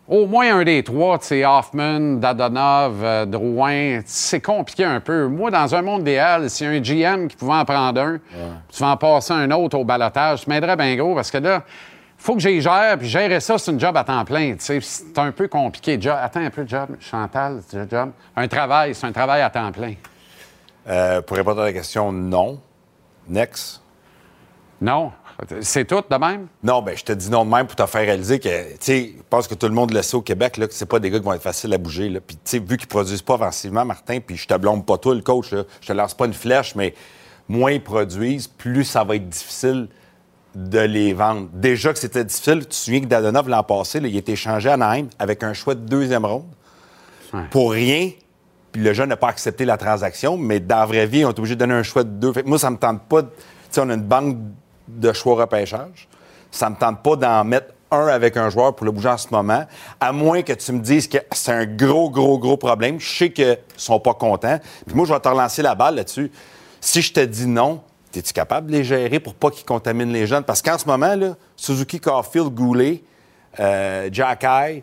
au 0.08 0.26
moins 0.26 0.56
un 0.58 0.64
des 0.64 0.82
trois? 0.82 1.18
Tu 1.18 1.26
sais, 1.26 1.44
Hoffman, 1.44 2.14
Dadonov, 2.14 3.04
euh, 3.04 3.26
Drouin? 3.26 4.00
C'est 4.06 4.40
compliqué 4.40 4.84
un 4.84 5.00
peu. 5.00 5.26
Moi, 5.26 5.50
dans 5.50 5.74
un 5.74 5.82
monde 5.82 6.02
idéal, 6.02 6.48
s'il 6.50 6.66
y 6.66 6.70
a 6.70 6.72
un 6.72 6.80
GM 7.16 7.28
qui 7.28 7.36
pouvait 7.36 7.54
en 7.54 7.64
prendre 7.64 8.00
un, 8.00 8.18
tu 8.70 8.82
vas 8.82 8.88
en 8.88 8.96
passer 8.96 9.32
un 9.32 9.50
autre 9.50 9.78
au 9.78 9.84
balotage, 9.84 10.42
tu 10.42 10.50
m'aiderais 10.50 10.76
bien 10.76 10.96
gros 10.96 11.14
parce 11.14 11.30
que 11.30 11.38
là, 11.38 11.62
faut 12.16 12.34
que 12.34 12.40
j'y 12.40 12.60
gère, 12.60 12.96
puis 12.98 13.08
gérer 13.08 13.40
ça, 13.40 13.58
c'est 13.58 13.72
une 13.72 13.80
job 13.80 13.96
à 13.96 14.04
temps 14.04 14.24
plein. 14.24 14.54
C'est 14.58 14.80
un 15.16 15.32
peu 15.32 15.48
compliqué. 15.48 15.98
Attends 16.08 16.44
un 16.44 16.50
peu, 16.50 16.64
job. 16.64 16.90
Chantal, 17.00 17.60
job. 17.90 18.12
Un 18.36 18.46
travail, 18.46 18.94
c'est 18.94 19.06
un 19.06 19.12
travail 19.12 19.42
à 19.42 19.50
temps 19.50 19.72
plein. 19.72 19.94
Euh, 20.88 21.20
pour 21.20 21.36
répondre 21.36 21.62
à 21.62 21.64
la 21.64 21.72
question, 21.72 22.12
non. 22.12 22.60
Next. 23.28 23.82
Non. 24.80 25.10
C'est 25.60 25.84
tout 25.86 26.02
de 26.08 26.16
même? 26.16 26.46
Non, 26.62 26.82
ben 26.82 26.96
je 26.96 27.02
te 27.04 27.12
dis 27.12 27.30
non 27.30 27.44
de 27.44 27.50
même 27.50 27.66
pour 27.66 27.76
te 27.76 27.86
faire 27.86 28.02
réaliser 28.02 28.38
que, 28.38 28.48
tu 28.72 28.76
sais, 28.80 29.12
je 29.16 29.22
pense 29.28 29.48
que 29.48 29.54
tout 29.54 29.66
le 29.66 29.74
monde 29.74 29.92
le 29.92 30.02
sait 30.02 30.16
au 30.16 30.22
Québec, 30.22 30.56
là, 30.56 30.66
que 30.68 30.74
c'est 30.74 30.86
pas 30.86 30.98
des 31.00 31.10
gars 31.10 31.18
qui 31.18 31.24
vont 31.24 31.32
être 31.32 31.42
faciles 31.42 31.72
à 31.74 31.78
bouger, 31.78 32.08
là. 32.08 32.20
Puis, 32.20 32.36
tu 32.36 32.42
sais, 32.44 32.58
vu 32.58 32.76
qu'ils 32.76 32.88
produisent 32.88 33.22
pas 33.22 33.34
offensivement, 33.34 33.84
Martin, 33.84 34.18
puis 34.24 34.36
je 34.36 34.46
te 34.46 34.54
blâme 34.56 34.84
pas 34.84 34.98
toi, 34.98 35.14
le 35.14 35.20
coach, 35.22 35.52
là, 35.52 35.64
je 35.80 35.88
te 35.88 35.92
lance 35.92 36.14
pas 36.14 36.26
une 36.26 36.34
flèche, 36.34 36.74
mais 36.74 36.94
moins 37.48 37.72
ils 37.72 37.82
produisent, 37.82 38.46
plus 38.46 38.84
ça 38.84 39.04
va 39.04 39.16
être 39.16 39.28
difficile 39.28 39.88
de 40.54 40.78
les 40.80 41.14
vendre. 41.14 41.48
Déjà 41.52 41.92
que 41.92 41.98
c'était 41.98 42.24
difficile, 42.24 42.60
tu 42.60 42.66
te 42.66 42.74
souviens 42.74 43.00
que 43.00 43.06
Dadonov, 43.06 43.48
l'an 43.48 43.62
passé, 43.64 44.00
là, 44.00 44.08
il 44.08 44.14
a 44.14 44.18
été 44.18 44.32
échangé 44.32 44.68
à 44.68 44.76
Naheim 44.76 45.06
avec 45.18 45.42
un 45.42 45.54
choix 45.54 45.74
de 45.74 45.80
deuxième 45.80 46.24
ronde. 46.26 46.44
Pour 47.50 47.72
rien, 47.72 48.10
puis 48.70 48.82
le 48.82 48.92
jeune 48.92 49.08
n'a 49.08 49.16
pas 49.16 49.28
accepté 49.28 49.64
la 49.64 49.78
transaction, 49.78 50.36
mais 50.36 50.60
dans 50.60 50.76
la 50.76 50.86
vraie 50.86 51.06
vie, 51.06 51.24
on 51.24 51.30
est 51.30 51.38
obligé 51.38 51.54
de 51.54 51.60
donner 51.60 51.74
un 51.74 51.82
choix 51.82 52.04
de 52.04 52.10
deux. 52.10 52.32
Fait 52.32 52.42
que 52.42 52.48
moi, 52.48 52.58
ça 52.58 52.70
me 52.70 52.76
tente 52.76 53.02
pas. 53.08 53.22
de- 53.22 53.28
Tu 53.28 53.34
sais, 53.70 53.80
on 53.80 53.88
a 53.88 53.94
une 53.94 54.02
banque 54.02 54.36
de 54.88 55.12
choix 55.12 55.34
repêchage. 55.34 56.08
Ça 56.50 56.68
me 56.68 56.76
tente 56.76 57.02
pas 57.02 57.16
d'en 57.16 57.44
mettre 57.44 57.72
un 57.90 58.06
avec 58.06 58.36
un 58.36 58.48
joueur 58.48 58.74
pour 58.74 58.86
le 58.86 58.92
bouger 58.92 59.10
en 59.10 59.18
ce 59.18 59.28
moment, 59.30 59.64
à 60.00 60.12
moins 60.12 60.42
que 60.42 60.52
tu 60.52 60.72
me 60.72 60.80
dises 60.80 61.08
que 61.08 61.18
c'est 61.32 61.52
un 61.52 61.66
gros, 61.66 62.10
gros, 62.10 62.38
gros 62.38 62.56
problème. 62.56 62.98
Je 62.98 63.16
sais 63.16 63.30
qu'ils 63.30 63.58
sont 63.76 64.00
pas 64.00 64.14
contents. 64.14 64.58
Puis 64.86 64.96
moi, 64.96 65.06
je 65.06 65.12
vais 65.12 65.20
te 65.20 65.28
relancer 65.28 65.62
la 65.62 65.74
balle 65.74 65.96
là-dessus. 65.96 66.30
Si 66.80 67.02
je 67.02 67.12
te 67.12 67.20
dis 67.20 67.46
non, 67.46 67.82
es-tu 68.14 68.32
capable 68.32 68.68
de 68.68 68.72
les 68.72 68.84
gérer 68.84 69.20
pour 69.20 69.34
pas 69.34 69.50
qu'ils 69.50 69.64
contaminent 69.64 70.12
les 70.12 70.26
jeunes? 70.26 70.44
Parce 70.44 70.62
qu'en 70.62 70.78
ce 70.78 70.86
moment, 70.86 71.14
Suzuki, 71.56 72.00
Caulfield, 72.00 72.48
Goulet, 72.48 73.02
euh, 73.60 74.08
Jack 74.10 74.44
Eye, 74.44 74.82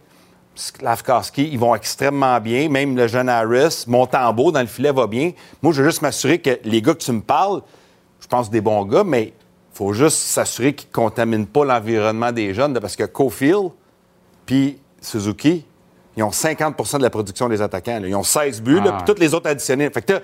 Slavkowski, 0.55 1.49
ils 1.51 1.59
vont 1.59 1.75
extrêmement 1.75 2.39
bien. 2.39 2.69
Même 2.69 2.95
le 2.95 3.07
jeune 3.07 3.29
Harris, 3.29 3.85
Montembeau 3.87 4.51
dans 4.51 4.61
le 4.61 4.67
filet 4.67 4.91
va 4.91 5.07
bien. 5.07 5.31
Moi, 5.61 5.73
je 5.73 5.81
veux 5.81 5.89
juste 5.89 6.01
m'assurer 6.01 6.39
que 6.39 6.59
les 6.63 6.81
gars 6.81 6.93
que 6.93 7.03
tu 7.03 7.11
me 7.11 7.21
parles, 7.21 7.61
je 8.19 8.27
pense 8.27 8.49
des 8.49 8.61
bons 8.61 8.85
gars, 8.85 9.03
mais 9.03 9.33
faut 9.79 9.93
juste 9.93 10.17
s'assurer 10.17 10.73
qu'ils 10.73 10.89
ne 10.89 10.93
contaminent 10.93 11.47
pas 11.47 11.63
l'environnement 11.63 12.33
des 12.33 12.53
jeunes. 12.53 12.77
Parce 12.79 12.97
que 12.97 13.05
Caulfield 13.05 13.69
puis 14.45 14.77
Suzuki, 15.01 15.65
ils 16.17 16.23
ont 16.23 16.31
50% 16.31 16.97
de 16.97 17.03
la 17.03 17.09
production 17.09 17.47
des 17.47 17.61
attaquants. 17.61 17.99
là. 18.01 18.07
Ils 18.07 18.15
ont 18.15 18.23
16 18.23 18.61
buts, 18.61 18.81
Ah. 18.85 18.91
puis 18.91 19.05
toutes 19.05 19.19
les 19.19 19.33
autres 19.33 19.49
additionnés. 19.49 19.89
Fait 19.89 20.01
que 20.01 20.21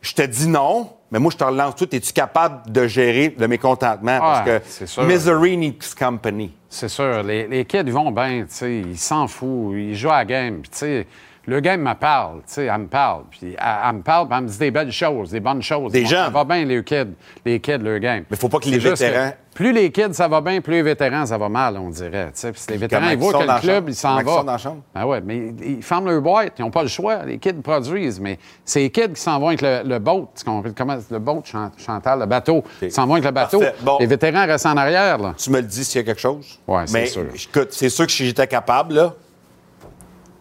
je 0.00 0.12
te 0.14 0.22
dis 0.22 0.46
non, 0.46 0.90
mais 1.10 1.18
moi, 1.18 1.32
je 1.32 1.36
te 1.38 1.42
relance 1.42 1.74
tout. 1.74 1.92
Es-tu 1.92 2.12
capable 2.12 2.70
de 2.70 2.86
gérer 2.86 3.34
le 3.36 3.48
mécontentement? 3.48 4.18
Parce 4.20 4.46
que 4.46 5.02
misery 5.04 5.56
needs 5.56 5.94
company. 5.98 6.54
C'est 6.68 6.88
sûr. 6.88 7.22
Les, 7.24 7.48
les 7.48 7.64
kids, 7.64 7.90
vont 7.90 8.12
bien, 8.12 8.42
tu 8.48 8.54
sais, 8.54 8.78
ils 8.80 8.98
s'en 8.98 9.26
foutent, 9.26 9.74
ils 9.76 9.96
jouent 9.96 10.10
à 10.10 10.18
la 10.18 10.24
game. 10.24 10.60
Puis, 10.60 10.70
tu 10.70 10.78
sais, 10.78 11.06
le 11.46 11.60
game 11.60 11.80
me 11.82 11.94
parle, 11.94 12.38
tu 12.38 12.42
sais, 12.54 12.64
elle 12.66 12.78
me 12.80 12.86
parle. 12.86 13.22
Puis, 13.30 13.54
elle, 13.58 13.76
elle 13.88 13.96
me 13.96 14.02
parle, 14.02 14.28
puis 14.28 14.36
elle 14.38 14.44
me 14.44 14.48
dit 14.48 14.58
des 14.58 14.70
belles 14.70 14.92
choses, 14.92 15.30
des 15.30 15.40
bonnes 15.40 15.62
choses. 15.62 15.92
Des 15.92 16.02
Bon, 16.02 16.08
jeunes. 16.08 16.24
Ça 16.24 16.30
va 16.30 16.44
bien, 16.44 16.64
les 16.64 16.82
kids, 16.84 17.14
les 17.44 17.60
kids, 17.60 17.78
leur 17.78 17.98
game. 17.98 18.24
Mais 18.30 18.36
faut 18.36 18.48
pas 18.48 18.58
que 18.58 18.68
les 18.68 18.78
vétérans- 18.78 19.32
plus 19.54 19.72
les 19.72 19.92
kids, 19.92 20.14
ça 20.14 20.26
va 20.26 20.40
bien, 20.40 20.60
plus 20.60 20.72
les 20.74 20.82
vétérans, 20.82 21.26
ça 21.26 21.38
va 21.38 21.48
mal, 21.48 21.76
on 21.78 21.88
dirait. 21.88 22.26
tu 22.26 22.40
sais. 22.40 22.50
Puis, 22.52 22.62
les 22.70 22.76
vétérans, 22.76 23.06
ils 23.06 23.12
ils 23.12 23.18
voient 23.18 23.32
que 23.34 23.38
le 23.38 23.60
club, 23.60 23.62
chambre? 23.76 23.88
il 23.88 23.94
s'en 23.94 24.08
Comment 24.08 24.20
ils 24.20 24.24
va. 24.24 24.32
sont 24.32 24.44
dans 24.44 24.52
la 24.52 24.58
chambre? 24.58 24.80
Ah 24.94 25.06
ouais, 25.06 25.20
mais 25.24 25.36
ils 25.36 25.70
ils 25.76 25.82
ferment 25.82 26.10
leur 26.10 26.20
boîte, 26.22 26.54
ils 26.58 26.62
n'ont 26.62 26.70
pas 26.72 26.82
le 26.82 26.88
choix. 26.88 27.24
Les 27.24 27.38
kids 27.38 27.52
produisent, 27.62 28.18
mais 28.18 28.38
c'est 28.64 28.80
les 28.80 28.90
kids 28.90 29.10
qui 29.14 29.20
s'en 29.20 29.38
vont 29.38 29.48
avec 29.48 29.62
le, 29.62 29.82
le 29.84 29.98
boat. 30.00 30.28
Tu 30.36 30.44
comprends? 30.44 30.70
Comment, 30.76 30.96
le 31.08 31.18
boat, 31.20 31.42
Chan- 31.44 31.70
Chantal, 31.76 32.18
le 32.18 32.26
bateau. 32.26 32.64
Ils 32.82 32.90
s'en 32.90 33.06
vont 33.06 33.12
avec 33.14 33.24
le 33.26 33.30
bateau. 33.30 33.62
Bon. 33.82 33.98
Les 34.00 34.06
vétérans 34.06 34.44
restent 34.44 34.66
en 34.66 34.76
arrière, 34.76 35.18
là. 35.18 35.34
Tu 35.36 35.50
me 35.50 35.60
le 35.60 35.66
dis 35.66 35.84
s'il 35.84 36.00
y 36.00 36.02
a 36.02 36.06
quelque 36.06 36.20
chose? 36.20 36.58
Ouais, 36.66 36.82
c'est 36.86 37.06
sûr. 37.06 37.24
écoute, 37.32 37.68
c'est 37.70 37.88
sûr 37.90 38.06
que 38.06 38.12
si 38.12 38.26
j'étais 38.26 38.48
capable, 38.48 38.94
là. 38.94 39.14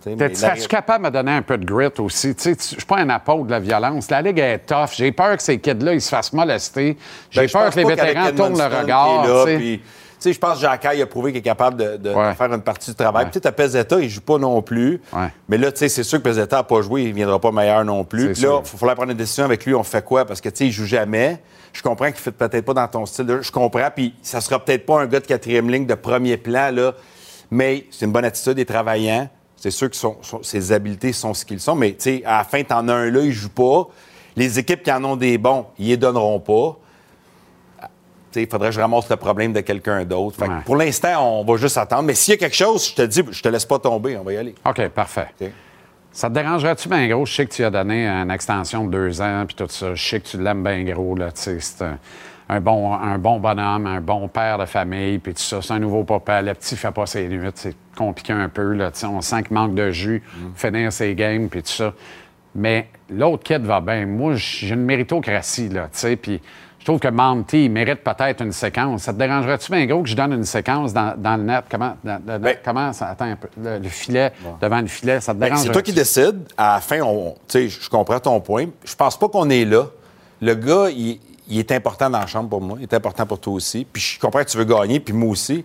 La- 0.05 0.33
Serais-tu 0.35 0.67
capable 0.67 1.03
de 1.05 1.09
me 1.09 1.13
donner 1.13 1.31
un 1.31 1.41
peu 1.41 1.57
de 1.57 1.65
grit 1.65 1.89
aussi? 1.99 2.35
Je 2.37 2.53
suis 2.59 2.75
pas 2.87 2.97
un 2.99 3.09
apôtre 3.09 3.45
de 3.45 3.51
la 3.51 3.59
violence. 3.59 4.09
La 4.09 4.21
Ligue 4.21 4.39
est 4.39 4.59
tough. 4.59 4.89
J'ai 4.95 5.11
peur 5.11 5.37
que 5.37 5.43
ces 5.43 5.59
kids-là, 5.59 5.93
ils 5.93 6.01
se 6.01 6.09
fassent 6.09 6.33
molester. 6.33 6.97
J'ai 7.29 7.41
Ben, 7.41 7.47
je 7.47 7.53
peur 7.53 7.69
que 7.69 7.75
les 7.79 7.85
vétérans 7.85 8.31
tournent 8.35 8.57
le 8.57 8.77
regard. 8.79 9.25
je 10.25 10.37
pense 10.39 10.55
que 10.55 10.61
Jacques 10.61 10.85
a 10.85 11.05
prouvé 11.05 11.31
qu'il 11.31 11.39
est 11.39 11.43
capable 11.43 11.77
de, 11.77 11.97
de 11.97 12.13
Ouais. 12.13 12.33
faire 12.33 12.53
une 12.53 12.61
partie 12.61 12.91
du 12.91 12.95
travail. 12.95 13.25
Ouais. 13.25 13.31
Peut-être 13.31 13.45
à 13.47 13.51
Pezzetta, 13.51 13.99
il 13.99 14.09
joue 14.09 14.21
pas 14.21 14.37
non 14.37 14.61
plus. 14.61 15.01
Ouais. 15.11 15.27
Mais 15.49 15.57
là, 15.57 15.69
c'est 15.75 15.89
sûr 15.89 16.17
que 16.19 16.23
Pezzetta 16.23 16.57
n'a 16.57 16.63
pas 16.63 16.81
joué, 16.81 17.03
il 17.03 17.13
viendra 17.13 17.39
pas 17.39 17.51
meilleur 17.51 17.83
non 17.83 18.03
plus. 18.05 18.31
Puis 18.31 18.43
là, 18.43 18.59
il 18.63 18.67
faut 18.67 18.77
falloir 18.77 18.95
prendre 18.95 19.11
une 19.11 19.17
décision 19.17 19.43
avec 19.45 19.65
lui, 19.65 19.73
on 19.75 19.83
fait 19.83 20.03
quoi? 20.03 20.23
Parce 20.25 20.39
que, 20.39 20.47
tu 20.49 20.57
sais, 20.59 20.65
il 20.67 20.71
joue 20.71 20.85
jamais. 20.85 21.39
Je 21.73 21.81
comprends 21.81 22.05
qu'il 22.05 22.15
ne 22.15 22.19
fait 22.19 22.31
peut-être 22.31 22.65
pas 22.65 22.73
dans 22.73 22.87
ton 22.87 23.05
style. 23.05 23.25
de. 23.25 23.41
Je 23.41 23.51
comprends, 23.51 23.89
puis 23.93 24.13
ça 24.21 24.39
sera 24.41 24.63
peut-être 24.63 24.85
pas 24.85 25.01
un 25.01 25.07
gars 25.07 25.19
de 25.19 25.25
quatrième 25.25 25.69
ligne 25.69 25.85
de 25.87 25.95
premier 25.95 26.37
plan, 26.37 26.71
là. 26.71 26.93
Mais 27.51 27.85
c'est 27.91 28.05
une 28.05 28.11
bonne 28.11 28.25
attitude 28.25 28.57
et 28.59 28.65
travaillant. 28.65 29.27
C'est 29.63 29.71
sûr 29.71 29.89
que 29.89 29.95
son- 29.95 30.17
son- 30.21 30.43
ses 30.43 30.73
habiletés 30.73 31.13
sont 31.13 31.33
ce 31.33 31.45
qu'ils 31.45 31.61
sont. 31.61 31.73
Mais, 31.73 31.93
tu 31.93 32.21
à 32.25 32.39
la 32.39 32.43
fin, 32.43 32.61
t'en 32.63 32.85
as 32.89 32.93
un 32.93 33.09
là, 33.09 33.21
il 33.21 33.31
joue 33.31 33.47
pas. 33.47 33.87
Les 34.35 34.59
équipes 34.59 34.83
qui 34.83 34.91
en 34.91 35.01
ont 35.05 35.15
des 35.15 35.37
bons, 35.37 35.67
ils 35.79 35.87
les 35.87 35.95
donneront 35.95 36.41
pas. 36.41 36.77
Tu 37.79 37.87
sais, 38.33 38.43
il 38.43 38.49
faudrait 38.49 38.69
que 38.71 38.75
je 38.75 38.81
ramasse 38.81 39.09
le 39.09 39.15
problème 39.15 39.53
de 39.53 39.61
quelqu'un 39.61 40.03
d'autre. 40.03 40.35
Que. 40.37 40.65
Pour 40.65 40.75
l'instant, 40.75 41.39
on 41.39 41.45
va 41.45 41.55
juste 41.55 41.77
attendre. 41.77 42.03
Mais 42.03 42.13
s'il 42.13 42.33
y 42.33 42.35
a 42.35 42.37
quelque 42.39 42.57
chose, 42.57 42.89
je 42.89 42.93
te 42.95 43.01
dis, 43.03 43.21
je 43.31 43.41
te 43.41 43.47
laisse 43.47 43.63
pas 43.63 43.79
tomber. 43.79 44.17
On 44.17 44.23
va 44.23 44.33
y 44.33 44.37
aller. 44.37 44.53
OK, 44.67 44.85
parfait. 44.89 45.27
Ça 46.11 46.27
te 46.27 46.33
dérangerait-tu 46.33 46.89
bien 46.89 47.07
gros? 47.07 47.25
Je 47.25 47.33
sais 47.33 47.45
que 47.45 47.53
tu 47.53 47.63
as 47.63 47.69
donné 47.69 48.05
une 48.05 48.31
extension 48.31 48.83
de 48.83 48.91
deux 48.91 49.21
ans 49.21 49.45
puis 49.47 49.55
tout 49.55 49.67
ça. 49.69 49.95
Je 49.95 50.09
sais 50.09 50.19
que 50.19 50.27
tu 50.27 50.37
l'aimes 50.41 50.61
bien 50.61 50.83
gros. 50.83 51.15
Là, 51.15 51.31
tu 51.31 51.57
c'est 51.61 51.81
un, 51.83 51.97
un 52.53 52.59
bon, 52.61 52.93
un 52.93 53.17
bon 53.17 53.39
bonhomme, 53.39 53.87
un 53.87 54.01
bon 54.01 54.27
père 54.27 54.57
de 54.57 54.65
famille 54.65 55.17
puis 55.19 55.33
tout 55.33 55.41
ça. 55.41 55.61
C'est 55.61 55.73
un 55.73 55.79
nouveau 55.79 56.03
papa. 56.03 56.41
Le 56.41 56.53
petit 56.53 56.75
fait 56.75 56.91
pas 56.91 57.05
ses 57.05 57.27
nuits. 57.27 57.49
C'est 57.55 57.75
compliqué 57.95 58.33
un 58.33 58.49
peu. 58.49 58.73
Là, 58.73 58.91
on 59.05 59.21
sent 59.21 59.43
qu'il 59.43 59.53
manque 59.53 59.75
de 59.75 59.91
jus, 59.91 60.21
finir 60.55 60.91
ses 60.93 61.15
games 61.15 61.47
puis 61.49 61.61
tout 61.63 61.69
ça. 61.71 61.93
Mais 62.55 62.87
l'autre 63.09 63.43
kid 63.43 63.63
va 63.65 63.81
bien. 63.81 64.05
Moi, 64.05 64.33
j'ai 64.35 64.69
une 64.75 64.83
méritocratie, 64.85 65.69
là, 65.69 65.83
tu 65.91 65.97
sais, 65.99 66.15
puis 66.15 66.39
je 66.77 66.85
trouve 66.85 66.99
que 66.99 67.07
Monty 67.07 67.65
il 67.65 67.71
mérite 67.71 68.03
peut-être 68.03 68.41
une 68.43 68.51
séquence. 68.51 69.03
Ça 69.03 69.13
te 69.13 69.17
dérangerait-tu 69.17 69.71
bien 69.71 69.85
gros 69.87 70.03
que 70.03 70.09
je 70.09 70.15
donne 70.15 70.33
une 70.33 70.43
séquence 70.43 70.93
dans, 70.93 71.15
dans 71.17 71.37
le 71.37 71.43
net? 71.43 71.63
Comment, 71.71 71.95
dans- 72.03 72.21
Ben- 72.39 72.57
comment 72.63 72.93
ça, 72.93 73.07
attends 73.07 73.25
un 73.25 73.35
peu, 73.37 73.47
le, 73.59 73.79
le 73.79 73.89
filet, 73.89 74.31
devant 74.61 74.81
le 74.81 74.87
filet, 74.87 75.19
ça 75.19 75.33
te 75.33 75.39
Ben, 75.39 75.47
dérange? 75.47 75.63
c'est 75.63 75.71
toi 75.71 75.81
qui 75.81 75.93
décides. 75.93 76.43
À 76.57 76.75
la 76.75 76.81
fin, 76.81 76.99
on, 77.01 77.33
je 77.51 77.89
comprends 77.89 78.19
ton 78.19 78.39
point. 78.39 78.65
Je 78.85 78.95
pense 78.95 79.17
pas 79.17 79.29
qu'on 79.29 79.49
est 79.49 79.65
là. 79.65 79.85
Le 80.41 80.53
gars, 80.55 80.89
il, 80.91 81.19
il 81.53 81.59
est 81.59 81.71
important 81.71 82.09
dans 82.09 82.19
la 82.19 82.27
chambre 82.27 82.49
pour 82.49 82.61
moi. 82.61 82.77
Il 82.79 82.83
est 82.83 82.93
important 82.93 83.25
pour 83.25 83.39
toi 83.39 83.53
aussi. 83.53 83.85
Puis 83.91 84.01
je 84.01 84.19
comprends 84.19 84.43
que 84.43 84.49
tu 84.49 84.57
veux 84.57 84.65
gagner, 84.65 84.99
puis 84.99 85.13
moi 85.13 85.29
aussi. 85.29 85.63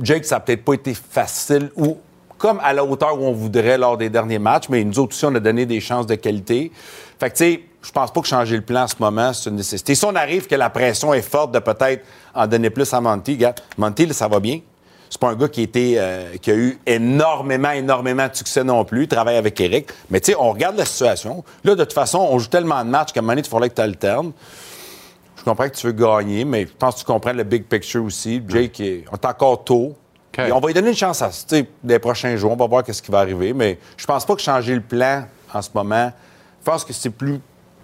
Jake, 0.00 0.24
ça 0.24 0.36
a 0.36 0.40
peut-être 0.40 0.64
pas 0.64 0.74
été 0.74 0.94
facile 0.94 1.70
ou 1.76 1.98
comme 2.38 2.58
à 2.62 2.72
la 2.72 2.82
hauteur 2.82 3.20
où 3.20 3.24
on 3.24 3.32
voudrait 3.32 3.76
lors 3.76 3.98
des 3.98 4.08
derniers 4.08 4.38
matchs, 4.38 4.70
mais 4.70 4.82
nous 4.82 4.98
autres 4.98 5.14
aussi, 5.14 5.26
on 5.26 5.34
a 5.34 5.40
donné 5.40 5.66
des 5.66 5.78
chances 5.78 6.06
de 6.06 6.14
qualité. 6.14 6.72
Fait 7.18 7.28
que, 7.28 7.36
tu 7.36 7.44
sais, 7.44 7.60
je 7.82 7.92
pense 7.92 8.10
pas 8.10 8.20
que 8.22 8.26
changer 8.26 8.56
le 8.56 8.62
plan 8.62 8.84
en 8.84 8.88
ce 8.88 8.94
moment, 8.98 9.32
c'est 9.34 9.50
une 9.50 9.56
nécessité. 9.56 9.94
Si 9.94 10.04
on 10.06 10.14
arrive 10.14 10.46
que 10.46 10.54
la 10.54 10.70
pression 10.70 11.12
est 11.12 11.22
forte 11.22 11.52
de 11.52 11.58
peut-être 11.58 12.04
en 12.34 12.46
donner 12.46 12.70
plus 12.70 12.92
à 12.94 13.00
Monty, 13.00 13.34
regarde, 13.34 13.60
Monty, 13.76 14.06
là, 14.06 14.14
ça 14.14 14.26
va 14.26 14.40
bien. 14.40 14.60
C'est 15.10 15.20
pas 15.20 15.28
un 15.28 15.34
gars 15.34 15.48
qui, 15.48 15.60
a 15.60 15.64
été, 15.64 15.94
euh, 15.98 16.36
qui 16.40 16.50
a 16.50 16.54
eu 16.54 16.78
énormément, 16.86 17.72
énormément 17.72 18.28
de 18.28 18.34
succès 18.34 18.62
non 18.62 18.84
plus. 18.84 19.02
Il 19.02 19.08
travaille 19.08 19.36
avec 19.36 19.60
Eric. 19.60 19.88
Mais 20.08 20.20
tu 20.20 20.32
sais, 20.32 20.38
on 20.38 20.52
regarde 20.52 20.76
la 20.76 20.84
situation. 20.84 21.44
Là, 21.64 21.74
de 21.74 21.82
toute 21.82 21.92
façon, 21.92 22.20
on 22.30 22.38
joue 22.38 22.46
tellement 22.46 22.82
de 22.84 22.90
matchs 22.90 23.12
qu'à 23.12 23.18
un 23.18 23.22
moment 23.22 23.32
donné, 23.32 23.42
il 23.44 23.48
faudrait 23.50 23.70
que 23.70 23.74
tu 23.74 23.82
alternes. 23.82 24.32
Je 25.40 25.44
comprends 25.44 25.68
que 25.68 25.74
tu 25.74 25.86
veux 25.86 25.92
gagner, 25.92 26.44
mais 26.44 26.66
je 26.66 26.72
pense 26.78 26.94
que 26.94 27.00
tu 27.00 27.06
comprends 27.06 27.32
le 27.32 27.42
big 27.44 27.64
picture 27.64 28.04
aussi. 28.04 28.42
Jake, 28.46 28.78
est- 28.80 29.04
on 29.10 29.16
est 29.16 29.24
encore 29.26 29.64
tôt. 29.64 29.94
Et 30.38 30.52
on 30.52 30.60
va 30.60 30.68
lui 30.68 30.74
donner 30.74 30.90
une 30.90 30.94
chance 30.96 31.20
à, 31.22 31.30
des 31.82 31.98
prochains 31.98 32.36
jours. 32.36 32.52
On 32.52 32.56
va 32.56 32.66
voir 32.66 32.84
ce 32.86 33.02
qui 33.02 33.10
va 33.10 33.18
arriver. 33.18 33.52
Mais 33.52 33.78
je 33.96 34.06
pense 34.06 34.24
pas 34.24 34.34
que 34.36 34.40
changer 34.40 34.74
le 34.74 34.80
plan 34.80 35.24
en 35.52 35.60
ce 35.60 35.68
moment, 35.74 36.12
je 36.60 36.64
pense 36.70 36.84
que 36.84 36.92
c'est 36.92 37.10
plus 37.10 37.40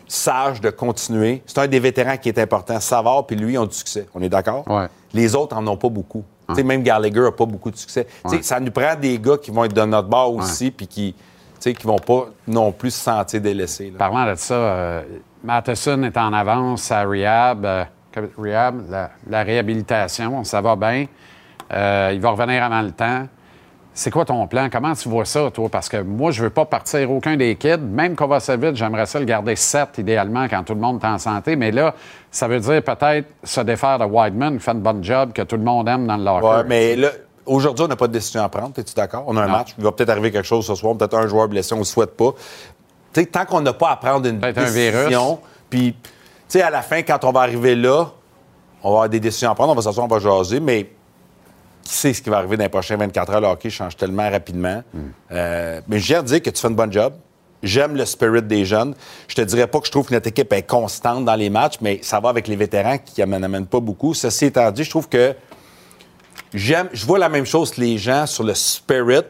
sage 0.07 0.61
de 0.61 0.71
continuer. 0.71 1.43
C'est 1.47 1.59
un 1.59 1.67
des 1.67 1.81
vétérans 1.81 2.17
qui 2.17 2.29
est 2.29 2.39
important. 2.39 2.79
Savard 2.79 3.27
puis 3.27 3.37
lui 3.37 3.59
ont 3.59 3.67
du 3.67 3.75
succès. 3.75 4.07
On 4.15 4.23
est 4.23 4.29
d'accord? 4.29 4.65
Ouais. 4.69 4.87
Les 5.13 5.35
autres 5.35 5.57
en 5.57 5.67
ont 5.67 5.77
pas 5.77 5.89
beaucoup. 5.89 6.23
Même 6.63 6.83
Gallagher 6.85 7.21
n'a 7.23 7.33
pas 7.33 7.45
beaucoup 7.47 7.73
de 7.73 7.77
succès. 7.77 8.05
Tu 8.05 8.31
sais, 8.31 8.37
Ouais. 8.37 8.43
Ça 8.43 8.61
nous 8.61 8.71
prend 8.71 8.95
des 8.95 9.19
gars 9.19 9.37
qui 9.37 9.51
vont 9.51 9.65
être 9.65 9.73
de 9.75 9.83
notre 9.85 10.09
bord 10.09 10.33
aussi 10.35 10.71
puis 10.71 10.87
qui 10.87 11.15
tu 11.15 11.23
sais, 11.59 11.75
qui 11.75 11.87
vont 11.87 11.99
pas 11.99 12.29
non 12.47 12.71
plus 12.71 12.91
se 12.93 13.01
sentir 13.03 13.41
délaissés. 13.41 13.91
là. 13.91 13.99
Parlant 13.99 14.31
de 14.31 14.37
ça, 14.37 14.55
euh, 14.55 15.03
Matheson 15.47 16.03
est 16.03 16.16
en 16.16 16.32
avance 16.32 16.90
à 16.90 17.05
Rehab. 17.05 17.64
euh, 17.64 17.84
rehab, 18.36 18.90
la, 18.90 19.11
la 19.28 19.42
réhabilitation, 19.42 20.42
ça 20.42 20.61
va 20.61 20.74
bien. 20.74 21.07
Euh, 21.72 22.11
il 22.14 22.20
va 22.20 22.30
revenir 22.30 22.64
avant 22.64 22.82
le 22.82 22.90
temps. 22.90 23.28
C'est 23.94 24.11
quoi 24.11 24.24
ton 24.24 24.47
plan? 24.47 24.68
Comment 24.70 24.92
tu 24.94 25.09
vois 25.09 25.24
ça, 25.24 25.51
toi? 25.53 25.68
Parce 25.70 25.88
que 25.88 25.99
moi, 26.03 26.30
je 26.30 26.42
veux 26.42 26.51
pas 26.51 26.64
partir 26.66 27.11
aucun 27.11 27.36
des 27.36 27.55
kids. 27.57 27.78
Même 27.78 28.14
Kovacevic, 28.16 28.74
j'aimerais 28.74 29.07
ça 29.07 29.18
le 29.20 29.24
garder 29.24 29.55
7 29.57 29.99
idéalement 29.99 30.49
quand 30.49 30.64
tout 30.64 30.74
le 30.74 30.80
monde 30.80 30.99
est 31.03 31.07
en 31.07 31.16
santé. 31.18 31.57
Mais 31.57 31.70
là, 31.70 31.94
ça 32.30 32.49
veut 32.49 32.61
dire 32.61 32.82
peut-être 32.82 33.28
se 33.44 33.61
défaire 33.61 33.99
de 33.99 34.05
Wideman 34.05 34.59
qui 34.59 34.64
fait 34.64 34.72
une 34.72 34.80
bonne 34.80 35.03
job 35.05 35.32
que 35.32 35.42
tout 35.42 35.57
le 35.57 35.62
monde 35.62 35.88
aime 35.88 36.07
dans 36.07 36.16
le 36.16 36.24
locker. 36.24 36.47
Ouais, 36.47 36.64
mais 36.66 36.97
là, 36.97 37.09
aujourd'hui, 37.47 37.84
on 37.86 37.88
n'a 37.88 37.97
pas 37.97 38.09
de 38.09 38.12
décision 38.12 38.42
à 38.42 38.49
prendre. 38.51 38.72
Es-tu 38.76 38.92
d'accord? 38.94 39.24
On 39.26 39.36
a 39.36 39.42
un 39.42 39.47
Non. 39.47 39.53
match. 39.53 39.74
Il 39.78 39.84
va 39.84 39.92
peut-être 39.92 40.11
arriver 40.11 40.30
quelque 40.30 40.44
chose 40.47 40.66
ce 40.66 40.74
soir. 40.74 40.94
Peut-être 40.97 41.14
un 41.16 41.26
joueur 41.26 41.49
blessé. 41.49 41.72
On 41.72 41.76
ne 41.76 41.80
le 41.82 41.86
souhaite 41.86 42.16
pas. 42.16 42.32
Tant 43.25 43.47
qu'on 43.47 43.61
n'a 43.61 43.73
pas 43.73 43.91
à 43.91 43.97
prendre 43.97 44.29
une 44.29 44.39
décision, 44.39 45.41
puis, 45.71 45.95
tu 46.03 46.09
sais, 46.49 46.62
à 46.62 46.71
la 46.71 46.83
fin, 46.83 47.03
quand 47.03 47.25
on 47.25 47.33
va 47.33 47.41
arriver 47.41 47.75
là, 47.75 48.11
on 48.83 48.91
va 48.91 48.95
avoir 48.95 49.09
des 49.09 49.21
décisions 49.21 49.51
à 49.51 49.55
prendre. 49.55 49.73
On 49.73 49.75
va 49.75 49.83
s'asseoir, 49.83 50.07
on 50.07 50.14
va 50.14 50.19
jaser, 50.19 50.61
mais 50.61 50.91
qui 51.83 51.95
sait 51.95 52.12
ce 52.12 52.21
qui 52.21 52.31
va 52.31 52.39
arriver 52.39 52.57
dans 52.57 52.64
les 52.64 52.69
prochaines 52.69 52.99
24 52.99 53.33
heures? 53.33 53.41
Le 53.41 53.47
hockey 53.47 53.71
change 53.71 53.97
tellement 53.97 54.29
rapidement. 54.29 54.83
Hmm. 54.93 55.01
Euh, 55.33 55.81
mais 55.89 55.99
je 55.99 56.07
viens 56.07 56.23
de 56.23 56.29
dire 56.29 56.43
que 56.43 56.51
tu 56.51 56.61
fais 56.61 56.69
une 56.69 56.75
bonne 56.75 56.93
job. 56.93 57.14
J'aime 57.62 57.97
le 57.97 58.05
spirit 58.05 58.43
des 58.43 58.64
jeunes. 58.64 58.95
Je 59.29 59.35
te 59.35 59.41
dirais 59.41 59.67
pas 59.67 59.81
que 59.81 59.87
je 59.87 59.91
trouve 59.91 60.07
que 60.07 60.14
notre 60.14 60.29
équipe 60.29 60.53
est 60.53 60.62
constante 60.62 61.25
dans 61.25 61.35
les 61.35 61.51
matchs, 61.51 61.77
mais 61.81 62.01
ça 62.03 62.21
va 62.21 62.29
avec 62.29 62.49
les 62.49 62.57
vétérans 62.57 62.99
qui 62.99 63.25
n'amènent 63.25 63.67
pas 63.67 63.81
beaucoup. 63.81 64.14
Ceci 64.14 64.47
étant 64.47 64.71
dit, 64.71 64.85
je 64.85 64.91
trouve 64.91 65.09
que 65.09 65.35
j'aime, 66.53 66.89
je 66.93 67.07
vois 67.07 67.19
la 67.19 67.29
même 67.29 67.47
chose 67.47 67.71
que 67.71 67.81
les 67.81 67.99
gens 67.99 68.27
sur 68.27 68.45
le 68.45 68.55
spirit. 68.55 69.23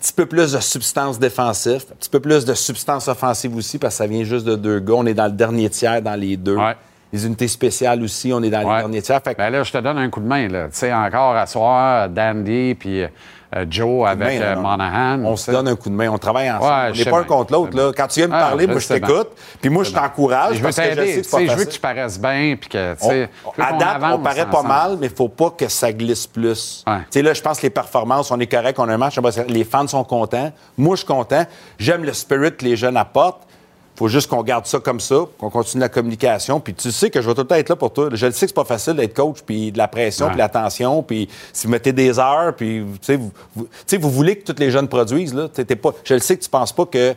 Un 0.00 0.02
petit 0.02 0.12
peu 0.14 0.24
plus 0.24 0.52
de 0.52 0.60
substance 0.60 1.18
défensive, 1.18 1.84
un 1.92 1.94
petit 1.94 2.08
peu 2.08 2.20
plus 2.20 2.46
de 2.46 2.54
substance 2.54 3.06
offensive 3.06 3.54
aussi, 3.54 3.76
parce 3.76 3.94
que 3.94 3.98
ça 3.98 4.06
vient 4.06 4.24
juste 4.24 4.46
de 4.46 4.56
deux 4.56 4.80
gars. 4.80 4.94
On 4.96 5.04
est 5.04 5.12
dans 5.12 5.26
le 5.26 5.32
dernier 5.32 5.68
tiers 5.68 6.00
dans 6.00 6.14
les 6.18 6.38
deux. 6.38 6.56
Ouais. 6.56 6.74
Les 7.12 7.26
unités 7.26 7.48
spéciales 7.48 8.02
aussi, 8.02 8.32
on 8.32 8.42
est 8.42 8.48
dans 8.48 8.62
Ouais. 8.64 8.76
le 8.76 8.80
dernier 8.80 9.02
tiers. 9.02 9.20
Fait 9.22 9.34
que- 9.34 9.38
Ben 9.38 9.50
là, 9.50 9.62
je 9.62 9.70
te 9.70 9.76
donne 9.76 9.98
un 9.98 10.08
coup 10.08 10.20
de 10.20 10.26
main. 10.26 10.48
là. 10.48 10.68
Tu 10.68 10.78
sais, 10.78 10.90
encore 10.94 11.36
à 11.36 11.44
soir, 11.46 12.08
Dandy 12.08 12.74
puis 12.76 13.02
euh, 13.02 13.08
Joe 13.68 14.08
avec 14.08 14.40
main, 14.40 14.44
euh. 14.44 14.56
Monahan. 14.56 15.24
on 15.24 15.36
se 15.36 15.50
donne 15.50 15.66
un 15.68 15.74
coup 15.76 15.90
de 15.90 15.94
main, 15.94 16.08
on 16.08 16.18
travaille 16.18 16.50
ensemble. 16.50 16.64
Ouais, 16.64 16.90
on 16.92 16.96
n'est 16.96 17.04
pas 17.10 17.18
un 17.18 17.24
contre 17.24 17.52
l'autre. 17.52 17.76
Là. 17.76 17.92
Quand 17.96 18.06
tu 18.06 18.20
viens 18.20 18.28
me 18.28 18.34
Ah, 18.34 18.40
parler, 18.48 18.66
moi, 18.66 18.78
je 18.78 18.88
t'écoute. 18.88 19.28
Puis 19.60 19.70
moi, 19.70 19.82
je 19.84 19.90
t'encourage 19.92 20.56
Je 20.56 20.62
veux 20.62 20.70
je 20.70 20.76
t'aider. 20.76 21.22
veux 21.56 21.64
que 21.64 21.70
tu 21.70 21.80
paraisses 21.80 22.20
bien. 22.20 22.56
Puis 22.60 22.68
que, 22.70 22.94
On- 23.02 23.62
à 23.62 23.72
date, 23.72 23.98
on 24.12 24.18
paraît 24.18 24.46
pas 24.48 24.62
mal, 24.62 24.96
mais 25.00 25.06
il 25.08 25.14
faut 25.14 25.28
pas 25.28 25.50
que 25.50 25.68
ça 25.68 25.92
glisse 25.92 26.26
plus. 26.26 26.84
Ouais. 26.86 27.22
Là, 27.22 27.34
je 27.34 27.42
pense 27.42 27.58
que 27.58 27.62
les 27.64 27.70
performances, 27.70 28.30
on 28.30 28.38
est 28.40 28.46
correct, 28.46 28.78
on 28.78 28.88
a 28.88 28.94
un 28.94 28.98
match, 28.98 29.18
les 29.48 29.64
fans 29.64 29.86
sont 29.86 30.04
contents. 30.04 30.52
Moi, 30.78 30.94
je 30.96 31.00
suis 31.00 31.06
content. 31.06 31.44
J'aime 31.78 32.04
le 32.04 32.12
spirit 32.12 32.54
que 32.56 32.64
les 32.64 32.76
jeunes 32.76 32.96
apportent. 32.96 33.42
Faut 33.96 34.08
juste 34.08 34.28
qu'on 34.30 34.42
garde 34.42 34.64
ça 34.66 34.78
comme 34.78 35.00
ça, 35.00 35.26
qu'on 35.38 35.50
continue 35.50 35.80
la 35.82 35.88
communication. 35.90 36.58
Puis 36.60 36.72
tu 36.74 36.90
sais 36.90 37.10
que 37.10 37.20
je 37.20 37.28
vais 37.28 37.34
tout 37.34 37.42
le 37.42 37.46
temps 37.46 37.54
être 37.56 37.68
là 37.68 37.76
pour 37.76 37.92
toi. 37.92 38.08
Je 38.12 38.26
le 38.26 38.32
sais 38.32 38.46
que 38.46 38.50
c'est 38.50 38.54
pas 38.54 38.64
facile 38.64 38.94
d'être 38.94 39.14
coach, 39.14 39.38
puis 39.44 39.72
de 39.72 39.78
la 39.78 39.88
pression, 39.88 40.26
Ouais. 40.26 40.30
puis 40.32 40.36
de 40.36 40.42
l'attention, 40.42 41.02
puis 41.02 41.28
si 41.52 41.66
vous 41.66 41.72
mettez 41.72 41.92
des 41.92 42.18
heures, 42.18 42.54
puis 42.56 42.82
tu 42.94 42.98
sais, 43.02 43.16
vous, 43.16 43.30
vous- 43.54 44.10
voulez 44.10 44.36
que 44.36 44.50
tous 44.52 44.58
les 44.58 44.70
jeunes 44.70 44.88
produisent. 44.88 45.34
Là. 45.34 45.48
T'es- 45.48 45.64
t'es 45.64 45.76
pas, 45.76 45.90
je 46.04 46.14
le 46.14 46.20
sais 46.20 46.36
que 46.36 46.42
tu 46.42 46.48
penses 46.50 46.72
pas 46.72 46.86
que 46.86 47.14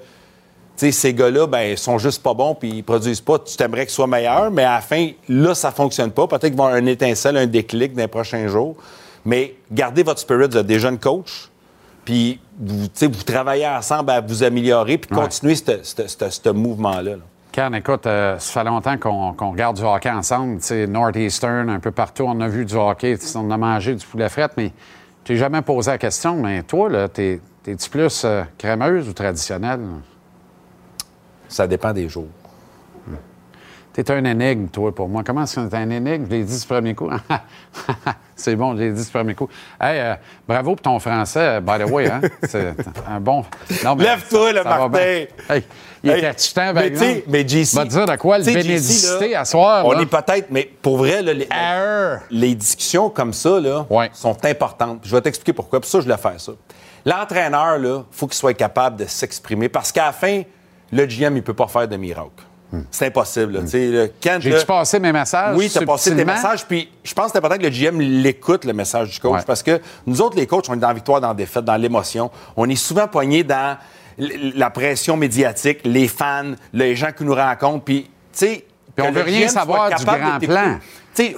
ces 0.75 1.13
gars-là, 1.13 1.47
ben, 1.47 1.77
sont 1.77 1.97
juste 1.97 2.21
pas 2.21 2.33
bons 2.33 2.55
puis 2.55 2.69
ils 2.69 2.83
produisent 2.83 3.21
pas. 3.21 3.39
Tu 3.39 3.55
t'aimerais 3.55 3.85
qu'ils 3.85 3.93
soient 3.93 4.07
meilleurs, 4.07 4.51
mais 4.51 4.63
à 4.65 4.73
la 4.75 4.81
fin, 4.81 5.09
là, 5.29 5.55
ça 5.55 5.71
fonctionne 5.71 6.11
pas. 6.11 6.27
Peut-être 6.27 6.47
qu'ils 6.47 6.55
vont 6.57 6.65
avoir 6.65 6.81
un 6.81 6.85
étincelle, 6.87 7.37
un 7.37 7.45
déclic 7.47 7.93
dans 7.93 8.01
les 8.01 8.07
prochains 8.07 8.47
jours. 8.47 8.75
Mais 9.23 9.55
gardez 9.71 10.03
votre 10.03 10.19
spirit 10.19 10.49
de 10.49 10.61
des 10.61 10.79
jeunes 10.79 10.97
coachs, 10.99 11.49
puis 12.05 12.39
vous, 12.59 12.85
tu 12.85 12.91
sais, 12.93 13.07
vous 13.07 13.23
travaillez 13.23 13.67
ensemble 13.67 14.11
à 14.11 14.21
vous 14.21 14.43
améliorer, 14.43 14.97
puis 14.97 15.13
Ouais. 15.15 15.23
continuez 15.23 15.55
ce- 15.55 15.83
mouvement-là. 16.49 17.15
là. 17.17 17.69
Écoute, 17.77 18.07
euh, 18.07 18.37
ça 18.39 18.51
fait 18.61 18.63
longtemps 18.67 18.97
qu'on 18.97 19.51
regarde 19.51 19.77
du 19.77 19.83
hockey 19.83 20.09
ensemble. 20.09 20.57
Tu 20.59 20.63
sais, 20.67 20.87
Northeastern, 20.87 21.69
un 21.69 21.79
peu 21.79 21.91
partout, 21.91 22.23
on 22.27 22.39
a 22.41 22.47
vu 22.47 22.65
du 22.65 22.73
hockey, 22.75 23.15
on 23.35 23.51
a 23.51 23.57
mangé 23.57 23.93
du 23.95 24.05
poulet 24.05 24.27
fret, 24.29 24.49
mais 24.57 24.71
tu 25.23 25.37
jamais 25.37 25.61
posé 25.61 25.91
la 25.91 25.97
question. 25.99 26.35
Mais 26.35 26.63
toi, 26.63 26.89
là, 26.89 27.07
t'es- 27.07 27.39
t'es-tu 27.61 27.89
plus 27.89 28.23
euh, 28.25 28.43
crémeuse 28.57 29.07
ou 29.07 29.13
traditionnelle? 29.13 29.81
Ça 31.47 31.67
dépend 31.67 31.93
des 31.93 32.09
jours. 32.09 32.27
T'es 33.93 34.09
un 34.09 34.25
énigme, 34.25 34.69
toi, 34.69 34.93
pour 34.93 35.07
moi. 35.07 35.21
Comment 35.23 35.43
est-ce 35.43 35.59
que 35.59 35.67
t'es 35.67 35.77
un 35.77 35.89
énigme? 35.91 36.25
Je 36.25 36.31
l'ai 36.31 36.43
dit 36.43 36.59
du 36.59 36.65
premier 36.65 36.95
coup. 36.95 37.09
C'est 38.35 38.55
bon, 38.55 38.75
je 38.75 38.81
l'ai 38.81 38.91
dit 38.91 39.03
du 39.05 39.11
premier 39.11 39.35
coup. 39.35 39.47
Hey, 39.79 39.99
euh, 39.99 40.15
bravo 40.47 40.71
pour 40.71 40.81
ton 40.81 40.97
français, 40.99 41.61
by 41.61 41.73
the 41.77 41.89
way. 41.91 42.09
Hein? 42.09 42.21
C'est 42.43 42.73
un 43.07 43.19
bon. 43.19 43.45
Lève-toi, 43.69 44.53
le 44.53 44.61
va 44.61 44.87
Martin! 44.87 44.97
Hey, 44.99 45.63
il 46.03 46.09
Hey, 46.09 46.17
était 46.25 46.33
temps, 46.33 46.53
par 46.55 46.73
mais 46.73 46.87
exemple. 46.87 47.21
mais 47.27 47.47
JC. 47.47 47.75
Va 47.75 47.85
dire 47.85 48.05
de 48.07 48.15
quoi 48.15 48.39
le 48.39 48.43
JC, 48.43 48.53
bénédicité 48.55 49.29
là, 49.29 49.41
à 49.41 49.45
soir. 49.45 49.85
On 49.85 49.91
là. 49.91 50.01
est 50.01 50.05
peut-être, 50.07 50.47
mais 50.49 50.69
pour 50.81 50.97
vrai, 50.97 51.21
là, 51.21 51.33
les, 52.31 52.55
discussions 52.55 53.11
comme 53.11 53.31
ça 53.31 53.59
là, 53.59 53.85
Ouais. 53.91 54.09
sont 54.13 54.43
importantes. 54.43 55.01
Je 55.03 55.15
vais 55.15 55.21
t'expliquer 55.21 55.53
pourquoi. 55.53 55.79
Pour 55.79 55.89
ça, 55.89 55.99
je 55.99 56.05
voulais 56.05 56.17
faire 56.17 56.41
ça. 56.41 56.53
L'entraîneur, 57.05 57.77
il 57.77 58.03
faut 58.11 58.25
qu'il 58.25 58.37
soit 58.37 58.53
capable 58.55 58.97
de 58.97 59.05
s'exprimer 59.05 59.69
parce 59.69 59.91
qu'à 59.91 60.05
la 60.07 60.13
fin, 60.13 60.41
le 60.91 61.05
GM, 61.05 61.37
il 61.37 61.43
peut 61.43 61.53
pas 61.53 61.67
faire 61.67 61.87
de 61.87 61.95
miracle. 61.95 62.43
C'est 62.91 63.07
impossible. 63.07 63.53
là. 63.53 63.59
Tu 63.61 63.67
sais, 63.67 63.87
là, 63.87 64.07
quand, 64.21 64.37
Hmm. 64.37 64.41
J'ai-tu 64.41 64.65
passé 64.65 64.99
mes 64.99 65.11
messages? 65.11 65.55
oui, 65.57 65.69
tu 65.69 65.77
as 65.77 65.85
passé 65.85 66.15
tes 66.15 66.25
messages. 66.25 66.65
Puis 66.65 66.89
je 67.03 67.13
pense 67.13 67.27
que 67.27 67.31
c'est 67.33 67.37
important 67.37 67.57
que 67.57 67.63
le 67.63 67.69
GM 67.69 67.99
l'écoute, 67.99 68.65
le 68.65 68.73
message 68.73 69.11
du 69.11 69.19
coach. 69.19 69.31
Ouais. 69.33 69.43
Parce 69.45 69.61
que 69.63 69.79
nous 70.07 70.21
autres, 70.21 70.35
les 70.37 70.47
coachs, 70.47 70.65
on 70.69 70.73
est 70.73 70.77
dans 70.77 70.87
la 70.87 70.93
victoire, 70.93 71.21
dans 71.21 71.27
la 71.29 71.33
défaite, 71.33 71.65
dans 71.65 71.75
l'émotion. 71.77 72.31
On 72.55 72.69
est 72.69 72.75
souvent 72.75 73.07
poignés 73.07 73.43
dans 73.43 73.77
la 74.17 74.69
pression 74.69 75.17
médiatique, 75.17 75.79
les 75.83 76.07
fans, 76.07 76.53
les 76.71 76.95
gens 76.95 77.11
qui 77.11 77.23
nous 77.23 77.35
rencontrent. 77.35 77.83
Puis, 77.83 78.03
tu 78.03 78.09
sais. 78.33 78.65
Puis 78.95 79.05
on 79.07 79.11
veut 79.11 79.21
rien 79.23 79.41
GM 79.47 79.49
savoir 79.49 79.89
du 79.95 80.05
grand 80.05 80.39
plan. 80.39 80.79
Tu 81.15 81.23
sais, 81.25 81.35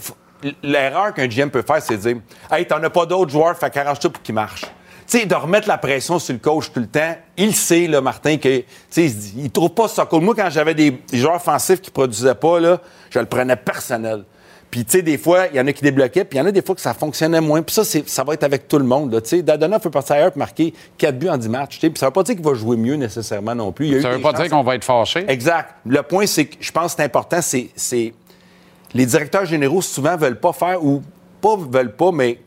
l'erreur 0.61 1.13
qu'un 1.13 1.27
GM 1.27 1.49
peut 1.49 1.63
faire, 1.65 1.81
c'est 1.81 1.97
de 1.97 2.01
dire 2.01 2.17
Hey, 2.51 2.65
t'en 2.67 2.81
as 2.83 2.89
pas 2.89 3.05
d'autres 3.05 3.31
joueurs, 3.31 3.57
fait 3.57 3.69
qu'arrange-toi 3.69 4.11
pour 4.11 4.21
qu'ils 4.21 4.35
marchent. 4.35 4.65
Tu 5.07 5.19
sais, 5.19 5.25
de 5.25 5.35
remettre 5.35 5.67
la 5.67 5.77
pression 5.77 6.17
sur 6.17 6.33
le 6.33 6.39
coach 6.39 6.71
tout 6.73 6.79
le 6.79 6.87
temps, 6.87 7.15
il 7.37 7.55
sait, 7.55 7.85
là, 7.87 8.01
Martin, 8.01 8.37
que, 8.37 8.57
tu 8.59 8.65
sais, 8.89 9.05
il 9.05 9.43
il 9.45 9.51
trouve 9.51 9.69
pas 9.69 9.87
ça 9.87 10.05
cool. 10.05 10.21
Moi, 10.21 10.33
quand 10.35 10.49
j'avais 10.49 10.73
des, 10.73 10.91
des 10.91 11.17
joueurs 11.17 11.35
offensifs 11.35 11.79
qui 11.81 11.91
produisaient 11.91 12.33
pas, 12.35 12.59
là, 12.59 12.79
je 13.11 13.19
le 13.19 13.25
prenais 13.25 13.55
personnel. 13.55 14.23
Puis, 14.71 14.83
tu 14.83 14.93
sais, 14.93 15.01
des 15.03 15.17
fois, 15.19 15.45
il 15.51 15.57
y 15.57 15.59
en 15.59 15.67
a 15.67 15.71
qui 15.73 15.83
débloquaient, 15.83 16.25
puis 16.25 16.37
il 16.37 16.41
y 16.41 16.43
en 16.43 16.47
a 16.47 16.51
des 16.51 16.61
fois 16.63 16.73
que 16.75 16.81
ça 16.81 16.93
fonctionnait 16.95 17.39
moins. 17.39 17.61
Puis 17.61 17.73
ça, 17.75 17.83
ça 17.85 18.23
va 18.23 18.33
être 18.33 18.43
avec 18.43 18.67
tout 18.67 18.79
le 18.79 18.83
monde. 18.83 19.21
Tu 19.23 19.29
sais, 19.29 19.41
Dadonov 19.43 19.79
peut 19.79 19.91
partir 19.91 20.15
ailleurs 20.15 20.31
et 20.35 20.39
marquer 20.39 20.73
4 20.97 21.17
buts 21.19 21.29
en 21.29 21.37
10 21.37 21.49
matchs. 21.49 21.79
Puis 21.79 21.91
ça 21.95 22.07
veut 22.07 22.11
pas 22.11 22.23
dire 22.23 22.35
qu'il 22.35 22.43
va 22.43 22.55
jouer 22.55 22.75
mieux 22.75 22.95
nécessairement 22.95 23.53
non 23.55 23.71
plus. 23.71 23.85
Il 23.85 23.93
y 23.93 23.97
a 23.97 24.01
Ça 24.01 24.09
veut 24.09 24.19
pas 24.21 24.31
chances- 24.31 24.41
dire 24.41 24.49
qu'on 24.49 24.63
va 24.63 24.75
être 24.75 24.83
fâché. 24.83 25.23
Exact. 25.29 25.75
Le 25.85 26.01
point, 26.01 26.25
c'est 26.25 26.45
que 26.45 26.55
je 26.59 26.71
pense 26.71 26.93
que 26.93 26.97
c'est 26.97 27.05
important, 27.05 27.41
c'est, 27.41 27.69
c'est- 27.75 28.13
les 28.93 29.05
directeurs 29.05 29.45
généraux 29.45 29.81
souvent 29.81 30.17
veulent 30.17 30.39
pas 30.39 30.51
faire 30.51 30.83
ou 30.83 31.01
pas 31.41 31.55
veulent 31.57 31.95
pas, 31.95 32.11
mais 32.11 32.39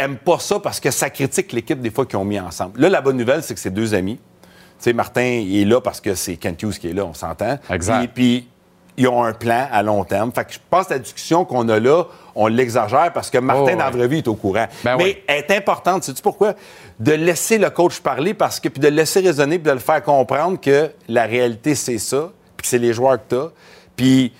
aiment 0.00 0.18
pas 0.18 0.38
ça 0.38 0.58
parce 0.58 0.80
que 0.80 0.90
ça 0.90 1.10
critique 1.10 1.52
l'équipe 1.52 1.80
des 1.80 1.90
fois 1.90 2.06
qu'ils 2.06 2.18
ont 2.18 2.24
mis 2.24 2.40
ensemble. 2.40 2.80
Là, 2.80 2.88
la 2.88 3.00
bonne 3.00 3.16
nouvelle, 3.16 3.42
c'est 3.42 3.54
que 3.54 3.60
c'est 3.60 3.70
deux 3.70 3.94
amis. 3.94 4.16
Tu 4.16 4.84
sais, 4.84 4.92
Martin, 4.92 5.22
il 5.22 5.60
est 5.62 5.64
là 5.64 5.80
parce 5.80 6.00
que 6.00 6.14
c'est 6.14 6.36
Kent 6.36 6.62
Hughes 6.62 6.78
qui 6.78 6.88
est 6.88 6.92
là, 6.92 7.04
on 7.04 7.14
s'entend. 7.14 7.58
Exact. 7.70 7.98
Puis, 7.98 8.08
puis, 8.40 8.48
ils 8.96 9.08
ont 9.08 9.22
un 9.22 9.32
plan 9.32 9.66
à 9.72 9.82
long 9.82 10.04
terme. 10.04 10.32
Fait 10.32 10.44
que 10.44 10.52
je 10.52 10.58
pense 10.68 10.86
que 10.86 10.94
la 10.94 10.98
discussion 10.98 11.44
qu'on 11.44 11.68
a 11.68 11.78
là, 11.78 12.04
on 12.34 12.48
l'exagère 12.48 13.12
parce 13.12 13.30
que 13.30 13.38
Martin, 13.38 13.62
Oh, 13.62 13.66
ouais. 13.66 13.76
dans 13.76 13.84
la 13.84 13.90
vraie 13.90 14.08
vie, 14.08 14.18
est 14.18 14.28
au 14.28 14.34
courant. 14.34 14.66
Ben 14.84 14.96
Mais 14.96 15.04
oui. 15.04 15.16
elle 15.26 15.38
est 15.44 15.50
importante, 15.56 16.04
sais-tu 16.04 16.20
pourquoi? 16.22 16.54
De 16.98 17.12
laisser 17.12 17.56
le 17.58 17.70
coach 17.70 18.00
parler 18.00 18.34
parce 18.34 18.58
que, 18.60 18.68
puis 18.68 18.80
de 18.80 18.88
le 18.88 18.96
laisser 18.96 19.20
raisonner, 19.20 19.58
puis 19.58 19.68
de 19.68 19.72
le 19.74 19.78
faire 19.78 20.02
comprendre 20.02 20.60
que 20.60 20.90
la 21.08 21.24
réalité, 21.24 21.74
c'est 21.74 21.98
ça, 21.98 22.30
puis 22.56 22.62
que 22.64 22.68
c'est 22.68 22.78
les 22.78 22.92
joueurs 22.92 23.16
que 23.18 23.28
tu 23.30 23.36
as. 23.36 23.48
Puis 23.96 24.32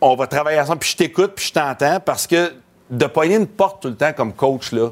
on 0.00 0.14
va 0.16 0.26
travailler 0.26 0.60
ensemble, 0.60 0.78
puis 0.80 0.90
je 0.90 0.96
t'écoute, 0.96 1.32
puis 1.34 1.46
je 1.46 1.52
t'entends 1.52 1.98
parce 1.98 2.26
que 2.26 2.52
de 2.90 3.06
pogner 3.06 3.36
une 3.36 3.46
porte 3.46 3.82
tout 3.82 3.88
le 3.88 3.96
temps 3.96 4.12
comme 4.12 4.32
coach, 4.32 4.70
là, 4.72 4.90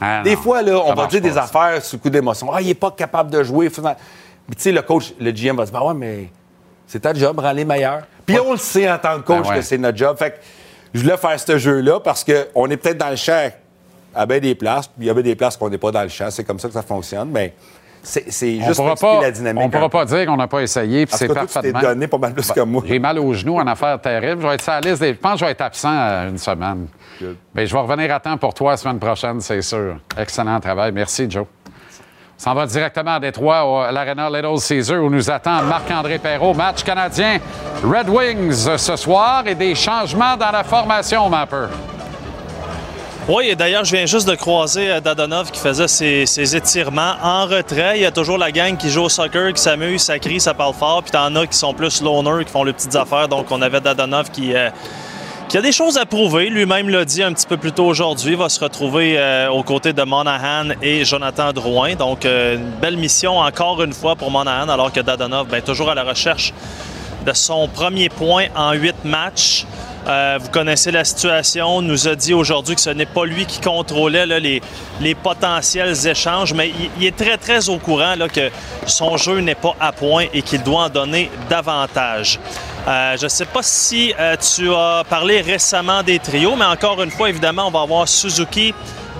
Ah, 0.00 0.22
des 0.22 0.36
fois, 0.36 0.62
là, 0.62 0.78
on 0.84 0.88
Ça 0.88 0.94
va 0.94 1.06
dire 1.06 1.20
des 1.20 1.36
affaires 1.38 1.82
sous 1.82 1.98
coup 1.98 2.10
d'émotion. 2.10 2.50
Ah, 2.52 2.60
il 2.60 2.68
est 2.70 2.74
pas 2.74 2.90
capable 2.90 3.30
de 3.30 3.42
jouer. 3.42 3.70
Mais 4.48 4.54
tu 4.54 4.62
sais, 4.62 4.72
le 4.72 4.82
coach, 4.82 5.12
le 5.20 5.30
GM 5.32 5.56
va 5.56 5.64
dire, 5.64 5.72
bah 5.72 5.84
ouais, 5.84 5.94
mais 5.94 6.28
c'est 6.86 7.00
ta 7.00 7.12
job, 7.12 7.38
rends 7.38 7.52
les 7.52 7.64
meilleurs. 7.64 8.02
Puis 8.24 8.38
on 8.38 8.52
le 8.52 8.58
sait 8.58 8.90
en 8.90 8.98
tant 8.98 9.16
que 9.16 9.22
coach 9.22 9.42
Ben 9.42 9.48
ouais. 9.50 9.56
que 9.56 9.62
c'est 9.62 9.78
notre 9.78 9.98
job. 9.98 10.16
Fait 10.18 10.30
que 10.32 10.36
je 10.94 11.00
voulais 11.02 11.16
faire 11.16 11.38
ce 11.38 11.58
jeu-là 11.58 12.00
parce 12.00 12.24
qu'on 12.24 12.70
est 12.70 12.76
peut-être 12.76 12.98
dans 12.98 13.10
le 13.10 13.16
champ 13.16 13.50
à 14.14 14.24
bien 14.24 14.38
des 14.38 14.54
places, 14.54 14.86
puis 14.86 14.96
il 15.00 15.06
y 15.06 15.10
a 15.10 15.14
bien 15.14 15.22
des 15.22 15.34
places 15.36 15.56
qu'on 15.56 15.68
n'est 15.68 15.78
pas 15.78 15.90
dans 15.90 16.02
le 16.02 16.08
champ. 16.08 16.30
C'est 16.30 16.44
comme 16.44 16.58
ça 16.58 16.68
que 16.68 16.74
ça 16.74 16.82
fonctionne. 16.82 17.28
Mais 17.30 17.54
c'est 18.02 18.58
On 18.62 18.66
juste 18.66 18.76
pourra 18.76 18.94
pas, 18.94 19.20
la 19.20 19.30
dynamique. 19.32 19.62
on 19.64 19.68
pourra 19.68 19.84
un 19.84 19.88
peu. 19.88 19.98
pas 19.98 20.04
dire 20.04 20.26
qu'on 20.26 20.36
n'a 20.36 20.46
pas 20.46 20.60
essayé, 20.62 21.06
puis 21.06 21.16
c'est 21.18 21.26
tu 21.28 21.34
parfaitement. 21.34 21.80
donné 21.80 22.06
pas 22.06 22.18
mal 22.18 22.32
plus 22.34 22.50
que 22.52 22.60
moi. 22.60 22.82
J'ai 22.86 22.98
mal 23.00 23.18
aux 23.18 23.34
genoux 23.34 23.56
en 23.56 23.66
affaire 23.66 24.00
terrible. 24.00 24.42
Je 24.42 24.46
vais 24.46 24.54
être 24.54 24.62
sur 24.62 24.72
la 24.72 24.80
liste 24.80 25.00
des- 25.02 25.12
Je 25.14 25.18
pense 25.18 25.32
que 25.32 25.38
je 25.40 25.44
vais 25.44 25.50
être 25.50 25.60
absent 25.60 25.92
euh, 25.92 26.28
une 26.30 26.38
semaine. 26.38 26.86
Bien, 27.20 27.64
je 27.64 27.72
vais 27.72 27.80
revenir 27.80 28.14
à 28.14 28.20
temps 28.20 28.36
pour 28.36 28.54
toi 28.54 28.72
la 28.72 28.76
semaine 28.76 28.98
prochaine, 28.98 29.40
c'est 29.40 29.62
sûr. 29.62 29.96
Excellent 30.18 30.60
travail. 30.60 30.92
Merci, 30.92 31.30
Joe. 31.30 31.46
On 32.38 32.42
s'en 32.42 32.54
va 32.54 32.66
directement 32.66 33.14
à 33.14 33.20
Détroit, 33.20 33.86
à 33.88 33.92
l'Arena 33.92 34.28
Little 34.28 34.60
Caesar, 34.60 35.02
où 35.02 35.08
nous 35.08 35.30
attend 35.30 35.62
Marc-André 35.62 36.18
Perrault. 36.18 36.52
Match 36.52 36.82
canadien 36.82 37.38
Red 37.82 38.10
Wings 38.10 38.76
ce 38.76 38.96
soir 38.96 39.46
et 39.46 39.54
des 39.54 39.74
changements 39.74 40.36
dans 40.36 40.50
la 40.50 40.62
formation, 40.62 41.28
Mapper. 41.30 41.68
Oui, 43.28 43.48
et 43.48 43.56
d'ailleurs, 43.56 43.84
je 43.84 43.96
viens 43.96 44.06
juste 44.06 44.28
de 44.28 44.36
croiser 44.36 44.88
euh, 44.88 45.00
Dadonov 45.00 45.50
qui 45.50 45.58
faisait 45.58 45.88
ses, 45.88 46.26
ses 46.26 46.54
étirements 46.54 47.14
en 47.20 47.46
retrait. 47.46 47.96
Il 47.96 48.02
y 48.02 48.06
a 48.06 48.12
toujours 48.12 48.38
la 48.38 48.52
gang 48.52 48.76
qui 48.76 48.88
joue 48.88 49.02
au 49.02 49.08
soccer, 49.08 49.52
qui 49.52 49.60
s'amuse, 49.60 50.02
ça 50.02 50.18
crie, 50.20 50.38
ça 50.38 50.54
parle 50.54 50.74
fort. 50.74 51.02
Puis 51.02 51.10
t'en 51.10 51.34
as 51.34 51.46
qui 51.48 51.56
sont 51.58 51.74
plus 51.74 52.02
loners, 52.02 52.44
qui 52.44 52.52
font 52.52 52.62
les 52.62 52.72
petites 52.72 52.94
affaires. 52.94 53.26
Donc, 53.26 53.46
on 53.50 53.60
avait 53.62 53.80
Dadonov 53.80 54.30
qui, 54.30 54.54
euh, 54.54 54.70
qui 55.48 55.56
a 55.56 55.62
des 55.62 55.72
choses 55.72 55.96
à 55.96 56.06
prouver. 56.06 56.50
Lui-même 56.50 56.88
l'a 56.88 57.04
dit 57.04 57.22
un 57.22 57.32
petit 57.32 57.46
peu 57.46 57.56
plus 57.56 57.72
tôt 57.72 57.86
aujourd'hui. 57.86 58.32
Il 58.32 58.36
va 58.36 58.48
se 58.48 58.58
retrouver 58.58 59.16
euh, 59.16 59.48
aux 59.48 59.62
côtés 59.62 59.92
de 59.92 60.02
Monahan 60.02 60.70
et 60.82 61.04
Jonathan 61.04 61.52
Drouin. 61.52 61.94
Donc, 61.94 62.24
euh, 62.24 62.56
une 62.56 62.70
belle 62.80 62.96
mission 62.96 63.38
encore 63.38 63.82
une 63.82 63.92
fois 63.92 64.16
pour 64.16 64.30
Monahan, 64.30 64.68
alors 64.68 64.92
que 64.92 65.00
Dadonov, 65.00 65.46
ben, 65.48 65.62
toujours 65.62 65.90
à 65.90 65.94
la 65.94 66.02
recherche 66.02 66.52
de 67.24 67.32
son 67.32 67.68
premier 67.68 68.08
point 68.08 68.46
en 68.56 68.72
huit 68.72 68.96
matchs. 69.04 69.64
Euh, 70.08 70.38
vous 70.40 70.50
connaissez 70.50 70.90
la 70.90 71.04
situation. 71.04 71.80
nous 71.82 72.06
a 72.08 72.14
dit 72.14 72.34
aujourd'hui 72.34 72.74
que 72.74 72.80
ce 72.80 72.90
n'est 72.90 73.06
pas 73.06 73.24
lui 73.24 73.44
qui 73.46 73.60
contrôlait 73.60 74.26
les, 74.26 75.14
potentiels 75.14 76.06
échanges, 76.06 76.54
mais 76.54 76.68
il, 76.68 76.90
il 76.98 77.06
est 77.06 77.16
très, 77.16 77.36
très 77.36 77.68
au 77.68 77.78
courant 77.78 78.14
là, 78.16 78.28
que 78.28 78.50
son 78.86 79.16
jeu 79.16 79.40
n'est 79.40 79.56
pas 79.56 79.74
à 79.80 79.92
point 79.92 80.26
et 80.32 80.42
qu'il 80.42 80.62
doit 80.62 80.84
en 80.84 80.88
donner 80.88 81.30
davantage. 81.48 82.38
Euh, 82.86 83.16
je 83.16 83.24
ne 83.24 83.28
sais 83.28 83.46
pas 83.46 83.62
si 83.64 84.14
euh, 84.18 84.36
tu 84.36 84.72
as 84.72 85.02
parlé 85.08 85.40
récemment 85.40 86.04
des 86.04 86.20
trios, 86.20 86.54
mais 86.54 86.66
encore 86.66 87.02
une 87.02 87.10
fois, 87.10 87.28
évidemment, 87.28 87.66
on 87.66 87.70
va 87.70 87.80
avoir 87.80 88.06
Suzuki, 88.06 88.72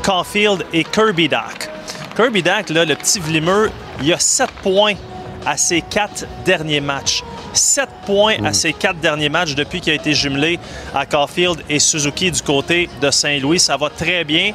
Caulfield 0.05 0.65
et 0.73 0.85
Kirby 0.85 1.29
Doc. 1.29 1.69
Kirby 2.15 2.45
Doc, 2.45 2.69
là, 2.71 2.85
le 2.85 2.95
petit 2.95 3.19
vlimeux, 3.19 3.73
il 4.01 4.13
a 4.13 4.21
7 4.21 4.51
points 4.63 4.95
à 5.45 5.57
ses 5.57 5.81
quatre 5.81 6.27
derniers 6.45 6.81
matchs. 6.81 7.25
7 7.55 7.89
points 8.05 8.37
à 8.45 8.53
ses 8.53 8.73
quatre 8.73 9.01
derniers 9.01 9.29
matchs 9.29 9.57
depuis 9.57 9.81
qu'il 9.81 9.93
a 9.93 9.97
été 9.97 10.13
jumelé 10.13 10.61
à 10.95 11.05
Caulfield 11.05 11.61
et 11.69 11.81
Suzuki 11.81 12.31
du 12.31 12.43
côté 12.43 12.89
de 13.01 13.11
Saint-Louis. 13.11 13.59
Ça 13.59 13.77
va 13.77 13.91
très 13.91 14.23
bien. 14.23 14.53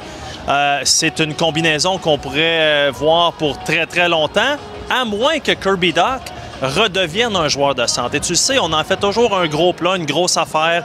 Euh, 0.48 0.80
c'est 0.84 1.18
une 1.20 1.34
combinaison 1.34 1.98
qu'on 1.98 2.16
pourrait 2.16 2.90
voir 2.92 3.34
pour 3.34 3.62
très 3.62 3.84
très 3.84 4.08
longtemps, 4.08 4.56
à 4.88 5.04
moins 5.04 5.38
que 5.38 5.52
Kirby 5.52 5.92
Doc 5.92 6.22
redevienne 6.62 7.34
un 7.36 7.48
joueur 7.48 7.74
de. 7.74 7.82
Et 7.82 8.20
tu 8.20 8.32
le 8.32 8.36
sais, 8.36 8.58
on 8.58 8.72
en 8.72 8.84
fait 8.84 8.96
toujours 8.96 9.36
un 9.36 9.46
gros 9.46 9.72
plat, 9.72 9.96
une 9.96 10.06
grosse 10.06 10.36
affaire. 10.36 10.84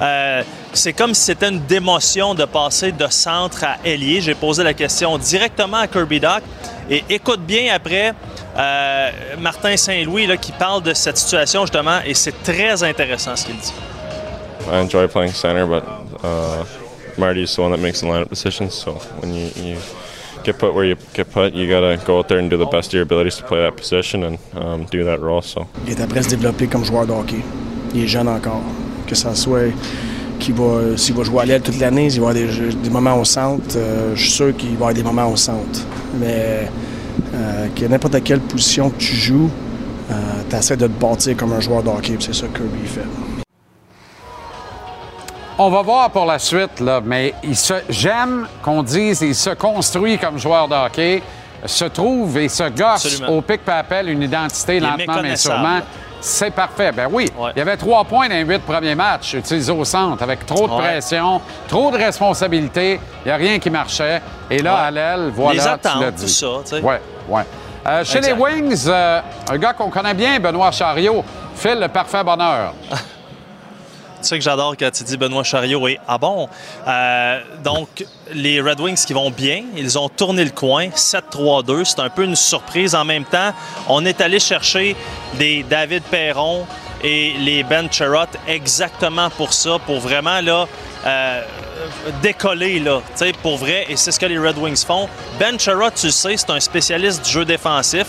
Euh, 0.00 0.42
c'est 0.72 0.92
comme 0.92 1.14
si 1.14 1.22
c'était 1.22 1.48
une 1.48 1.64
démotion 1.66 2.34
de 2.34 2.44
passer 2.44 2.92
de 2.92 3.06
centre 3.08 3.64
à 3.64 3.76
ailier. 3.84 4.20
J'ai 4.20 4.34
posé 4.34 4.64
la 4.64 4.74
question 4.74 5.18
directement 5.18 5.78
à 5.78 5.86
Kirby 5.86 6.20
Doc. 6.20 6.42
Et 6.90 7.04
écoute 7.10 7.40
bien 7.40 7.74
après 7.74 8.14
euh, 8.56 9.10
Martin 9.38 9.76
Saint-Louis 9.76 10.26
qui 10.40 10.52
parle 10.52 10.82
de 10.82 10.94
cette 10.94 11.18
situation 11.18 11.62
justement 11.62 12.00
et 12.04 12.14
c'est 12.14 12.42
très 12.42 12.82
intéressant 12.82 13.36
ce 13.36 13.44
qu'il 13.46 13.56
dit. 13.56 13.72
I 14.70 14.76
enjoy 14.76 15.06
playing 15.06 15.32
center, 15.32 15.66
but 15.66 15.84
uh, 16.22 16.64
Marty's 17.18 17.54
the 17.54 17.60
one 17.60 17.70
that 17.70 17.78
makes 17.78 18.00
the 18.00 18.06
lineup 18.06 18.28
decisions. 18.28 18.70
So 18.74 18.94
when 19.20 19.34
you 19.34 19.76
get 20.48 20.58
put 20.58 20.74
where 20.74 20.84
you 20.84 20.96
get 21.14 21.30
put. 21.30 21.54
You 21.54 21.68
got 21.68 21.80
to 21.80 21.98
go 22.06 22.18
out 22.18 22.28
there 22.28 22.38
and 22.38 22.48
do 22.48 22.56
the 22.56 22.66
best 22.66 22.88
of 22.88 22.94
your 22.94 23.02
abilities 23.02 23.36
to 23.36 23.44
play 23.44 23.60
that 23.60 23.76
position 23.76 24.24
and 24.24 24.38
um, 24.54 24.86
do 24.86 25.04
that 25.04 25.20
role. 25.20 25.42
Il 25.86 25.92
est 25.92 26.00
après 26.00 26.22
se 26.22 26.30
développer 26.30 26.66
comme 26.66 26.84
joueur 26.84 27.06
de 27.06 27.12
hockey. 27.12 27.42
Il 27.94 28.02
est 28.02 28.06
jeune 28.06 28.28
encore. 28.28 28.62
Que 29.06 29.14
ça 29.14 29.34
soit 29.34 29.72
qu'il 30.38 30.54
va, 30.54 30.96
s'il 30.96 31.14
va 31.14 31.22
jouer 31.24 31.42
à 31.42 31.44
l'aile 31.46 31.62
toute 31.62 31.78
l'année, 31.78 32.10
s'il 32.10 32.20
va 32.20 32.30
avoir 32.30 32.50
des, 32.70 32.90
moments 32.90 33.18
au 33.18 33.24
centre, 33.24 33.76
euh, 33.76 34.14
je 34.14 34.22
suis 34.22 34.30
sûr 34.30 34.56
qu'il 34.56 34.70
va 34.70 34.74
avoir 34.74 34.94
des 34.94 35.02
moments 35.02 35.30
au 35.30 35.36
centre. 35.36 35.80
Mais 36.20 36.68
euh, 37.34 37.68
que 37.74 37.84
n'importe 37.86 38.22
quelle 38.22 38.40
position 38.40 38.90
que 38.90 38.98
tu 38.98 39.14
joues, 39.14 39.50
tu 40.48 40.56
essaies 40.56 40.76
de 40.76 40.86
te 40.86 41.00
bâtir 41.00 41.36
comme 41.36 41.52
un 41.52 41.60
joueur 41.60 41.82
de 41.82 41.88
hockey. 41.88 42.16
C'est 42.20 42.34
ça 42.34 42.46
que 42.46 42.58
Kirby 42.58 42.86
fait. 42.86 43.27
On 45.60 45.70
va 45.70 45.82
voir 45.82 46.10
pour 46.10 46.24
la 46.24 46.38
suite, 46.38 46.78
là, 46.80 47.00
mais 47.04 47.34
j'aime 47.88 48.46
qu'on 48.62 48.82
dise 48.82 49.20
il 49.22 49.34
se 49.34 49.50
construit 49.50 50.16
comme 50.16 50.38
joueur 50.38 50.68
de 50.68 50.74
hockey, 50.74 51.20
se 51.66 51.84
trouve 51.86 52.38
et 52.38 52.48
se 52.48 52.62
gosse 52.68 53.06
Absolument. 53.06 53.36
au 53.36 53.42
pic 53.42 53.64
papel 53.64 54.08
une 54.08 54.22
identité 54.22 54.78
lentement 54.78 55.20
mais 55.22 55.34
sûrement. 55.36 55.80
C'est 56.20 56.50
parfait. 56.52 56.90
Ben 56.92 57.08
oui, 57.10 57.30
il 57.54 57.58
y 57.58 57.62
avait 57.62 57.76
trois 57.76 58.04
points 58.04 58.28
dans 58.28 58.34
les 58.34 58.42
huit 58.44 58.60
premiers 58.62 58.94
matchs 58.96 59.34
utilisés 59.34 59.70
au 59.72 59.84
centre 59.84 60.20
avec 60.22 60.44
trop 60.46 60.66
de 60.66 60.72
Ouais. 60.72 60.78
pression, 60.78 61.40
trop 61.68 61.90
de 61.92 61.96
responsabilités. 61.96 63.00
Il 63.24 63.28
n'y 63.28 63.32
a 63.32 63.36
rien 63.36 63.58
qui 63.60 63.70
marchait. 63.70 64.20
Et 64.50 64.58
là, 64.58 64.74
Ouais. 64.74 64.80
à 64.80 64.90
l'aile, 64.90 65.30
voilà, 65.32 65.52
Les 65.54 65.58
tu 65.60 65.64
l'as 65.66 65.72
attentes, 65.74 66.14
dit. 66.14 66.22
tout 66.24 66.28
ça, 66.28 66.46
tu 66.64 66.70
sais. 66.70 66.80
Ouais, 66.82 67.00
ouais. 67.28 67.42
Euh, 67.86 68.04
chez 68.04 68.20
les 68.20 68.32
Wings, 68.32 68.84
euh, 68.88 69.20
un 69.48 69.58
gars 69.58 69.72
qu'on 69.74 69.90
connaît 69.90 70.14
bien, 70.14 70.40
Benoît 70.40 70.72
Chariot, 70.72 71.24
file 71.54 71.78
le 71.80 71.88
parfait 71.88 72.22
bonheur. 72.24 72.74
Tu 74.20 74.28
sais 74.28 74.38
que 74.38 74.44
j'adore 74.44 74.76
quand 74.76 74.90
tu 74.90 75.04
dis 75.04 75.16
Benoît 75.16 75.44
Chariot. 75.44 75.86
Et 75.88 75.98
ah 76.08 76.18
bon? 76.18 76.48
Euh, 76.86 77.40
donc, 77.62 78.04
les 78.32 78.60
Red 78.60 78.80
Wings 78.80 79.04
qui 79.04 79.12
vont 79.12 79.30
bien, 79.30 79.62
ils 79.76 79.98
ont 79.98 80.08
tourné 80.08 80.44
le 80.44 80.50
coin, 80.50 80.88
7-3-2. 80.88 81.84
C'est 81.84 82.00
un 82.00 82.10
peu 82.10 82.24
une 82.24 82.36
surprise. 82.36 82.94
En 82.94 83.04
même 83.04 83.24
temps, 83.24 83.52
on 83.88 84.04
est 84.04 84.20
allé 84.20 84.40
chercher 84.40 84.96
des 85.34 85.62
David 85.62 86.02
Perron 86.04 86.66
et 87.04 87.34
les 87.38 87.62
Ben 87.62 87.90
Cherot 87.90 88.26
exactement 88.46 89.30
pour 89.30 89.52
ça, 89.52 89.78
pour 89.86 90.00
vraiment 90.00 90.40
là, 90.40 90.66
euh, 91.06 91.42
décoller, 92.22 92.80
là, 92.80 93.00
pour 93.42 93.56
vrai. 93.56 93.86
Et 93.88 93.96
c'est 93.96 94.10
ce 94.10 94.18
que 94.18 94.26
les 94.26 94.38
Red 94.38 94.58
Wings 94.58 94.84
font. 94.84 95.08
Ben 95.38 95.58
Cherot, 95.58 95.90
tu 95.94 96.06
le 96.06 96.12
sais, 96.12 96.36
c'est 96.36 96.50
un 96.50 96.60
spécialiste 96.60 97.24
du 97.24 97.30
jeu 97.30 97.44
défensif. 97.44 98.06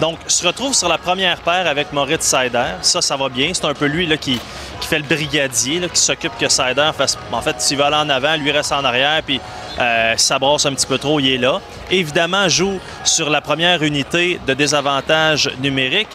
Donc, 0.00 0.18
se 0.28 0.46
retrouve 0.46 0.74
sur 0.74 0.88
la 0.88 0.98
première 0.98 1.38
paire 1.38 1.66
avec 1.66 1.92
Moritz 1.92 2.22
Seider. 2.22 2.74
Ça, 2.82 3.02
ça 3.02 3.16
va 3.16 3.28
bien. 3.28 3.50
C'est 3.52 3.64
un 3.64 3.74
peu 3.74 3.86
lui 3.86 4.06
là, 4.06 4.16
qui, 4.16 4.40
fait 4.88 4.98
le 4.98 5.04
brigadier, 5.04 5.80
qui 5.92 6.00
s'occupe 6.00 6.36
que 6.38 6.48
Seider 6.48 6.90
fasse. 6.96 7.18
En 7.30 7.42
fait, 7.42 7.60
s'il 7.60 7.76
va 7.76 7.86
aller 7.86 7.96
en 7.96 8.08
avant, 8.08 8.36
lui 8.36 8.50
reste 8.50 8.72
en 8.72 8.84
arrière, 8.84 9.22
puis 9.24 9.40
euh, 9.78 10.14
ça 10.16 10.38
brasse 10.38 10.66
un 10.66 10.72
petit 10.72 10.86
peu 10.86 10.98
trop, 10.98 11.20
il 11.20 11.30
est 11.34 11.38
là. 11.38 11.60
Évidemment, 11.90 12.48
joue 12.48 12.80
sur 13.04 13.30
la 13.30 13.40
première 13.40 13.82
unité 13.82 14.40
de 14.46 14.54
désavantage 14.54 15.50
numérique, 15.60 16.08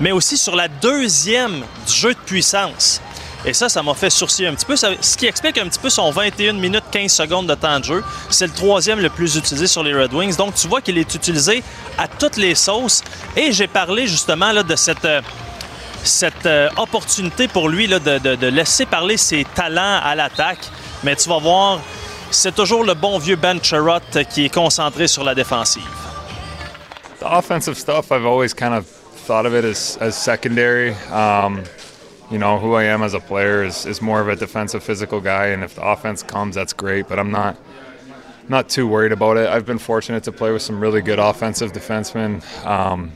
mais 0.00 0.12
aussi 0.12 0.36
sur 0.36 0.56
la 0.56 0.68
deuxième 0.68 1.64
du 1.86 1.92
jeu 1.92 2.14
de 2.14 2.18
puissance. 2.20 3.00
Et 3.44 3.52
ça, 3.54 3.68
ça 3.68 3.82
m'a 3.82 3.94
fait 3.94 4.08
sourciller 4.08 4.46
un 4.46 4.54
petit 4.54 4.66
peu. 4.66 4.76
Ce 4.76 5.16
qui 5.16 5.26
explique 5.26 5.58
un 5.58 5.66
petit 5.66 5.80
peu 5.80 5.90
son 5.90 6.12
21 6.12 6.52
minutes 6.52 6.84
15 6.92 7.10
secondes 7.10 7.48
de 7.48 7.54
temps 7.56 7.80
de 7.80 7.84
jeu. 7.84 8.04
C'est 8.30 8.46
le 8.46 8.52
troisième 8.52 9.00
le 9.00 9.10
plus 9.10 9.36
utilisé 9.36 9.66
sur 9.66 9.82
les 9.82 9.92
Red 9.92 10.14
Wings. 10.14 10.36
Donc, 10.36 10.54
tu 10.54 10.68
vois 10.68 10.80
qu'il 10.80 10.96
est 10.96 11.12
utilisé 11.12 11.64
à 11.98 12.06
toutes 12.06 12.36
les 12.36 12.54
sauces. 12.54 13.02
Et 13.36 13.50
j'ai 13.50 13.66
parlé 13.66 14.06
justement 14.06 14.52
là, 14.52 14.62
de 14.62 14.76
cette, 14.76 15.04
euh, 15.04 15.20
cette 16.04 16.46
euh, 16.46 16.68
opportunité 16.76 17.48
pour 17.48 17.68
lui 17.68 17.86
là, 17.86 17.98
de, 17.98 18.18
de- 18.18 18.34
de 18.34 18.46
laisser 18.48 18.86
parler 18.86 19.16
ses 19.16 19.44
talents 19.54 20.00
à 20.02 20.14
l'attaque. 20.14 20.60
Mais 21.04 21.16
tu 21.16 21.28
vas 21.28 21.38
voir, 21.38 21.80
c'est 22.30 22.54
toujours 22.54 22.84
le 22.84 22.94
bon 22.94 23.18
vieux 23.18 23.36
Ben 23.36 23.62
Cherot 23.62 24.00
qui 24.30 24.46
est 24.46 24.54
concentré 24.54 25.06
sur 25.06 25.24
la 25.24 25.34
défensive. 25.34 25.82
The 27.20 27.24
offensive 27.26 27.76
stuff, 27.76 28.10
I've 28.10 28.26
always 28.26 28.52
kind 28.54 28.74
of 28.74 28.84
thought 29.26 29.46
of 29.46 29.54
it 29.54 29.64
as, 29.64 29.96
as 30.00 30.16
secondary. 30.16 30.92
Um, 31.12 31.62
you 32.30 32.38
know, 32.38 32.58
who 32.58 32.74
I 32.74 32.84
am 32.84 33.02
as 33.02 33.14
a 33.14 33.20
player 33.20 33.62
is, 33.62 33.86
is 33.86 34.00
more 34.02 34.20
of 34.20 34.28
a 34.28 34.34
defensive, 34.34 34.82
physical 34.82 35.20
guy, 35.20 35.48
and 35.48 35.62
if 35.62 35.74
the 35.76 35.82
offense 35.86 36.22
comes, 36.24 36.54
that's 36.56 36.72
great. 36.72 37.06
But 37.08 37.18
I'm 37.18 37.30
not 37.30 37.56
not 38.48 38.68
too 38.68 38.88
worried 38.88 39.12
about 39.12 39.36
it. 39.36 39.48
I've 39.48 39.64
been 39.66 39.78
fortunate 39.78 40.24
to 40.24 40.32
play 40.32 40.50
with 40.50 40.62
some 40.62 40.80
really 40.80 41.00
good 41.00 41.20
offensive 41.20 41.72
defensemen. 41.72 42.42
Um, 42.66 43.12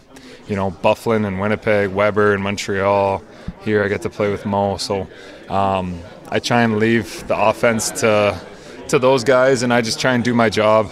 you 0.48 0.56
know, 0.56 0.70
Bufflin 0.70 1.24
and 1.26 1.40
Winnipeg, 1.40 1.90
Weber 1.90 2.34
in 2.34 2.40
Montreal. 2.42 3.22
Here, 3.64 3.84
I 3.84 3.88
get 3.88 4.02
to 4.02 4.10
play 4.10 4.30
with 4.30 4.44
Mo. 4.46 4.76
So 4.76 5.06
um, 5.48 5.98
I 6.30 6.38
try 6.40 6.62
and 6.62 6.78
leave 6.78 7.26
the 7.28 7.36
offense 7.36 7.90
to 8.00 8.38
to 8.88 8.98
those 8.98 9.24
guys, 9.24 9.62
and 9.62 9.72
I 9.72 9.80
just 9.82 10.00
try 10.00 10.12
and 10.14 10.22
do 10.24 10.34
my 10.34 10.48
job. 10.48 10.90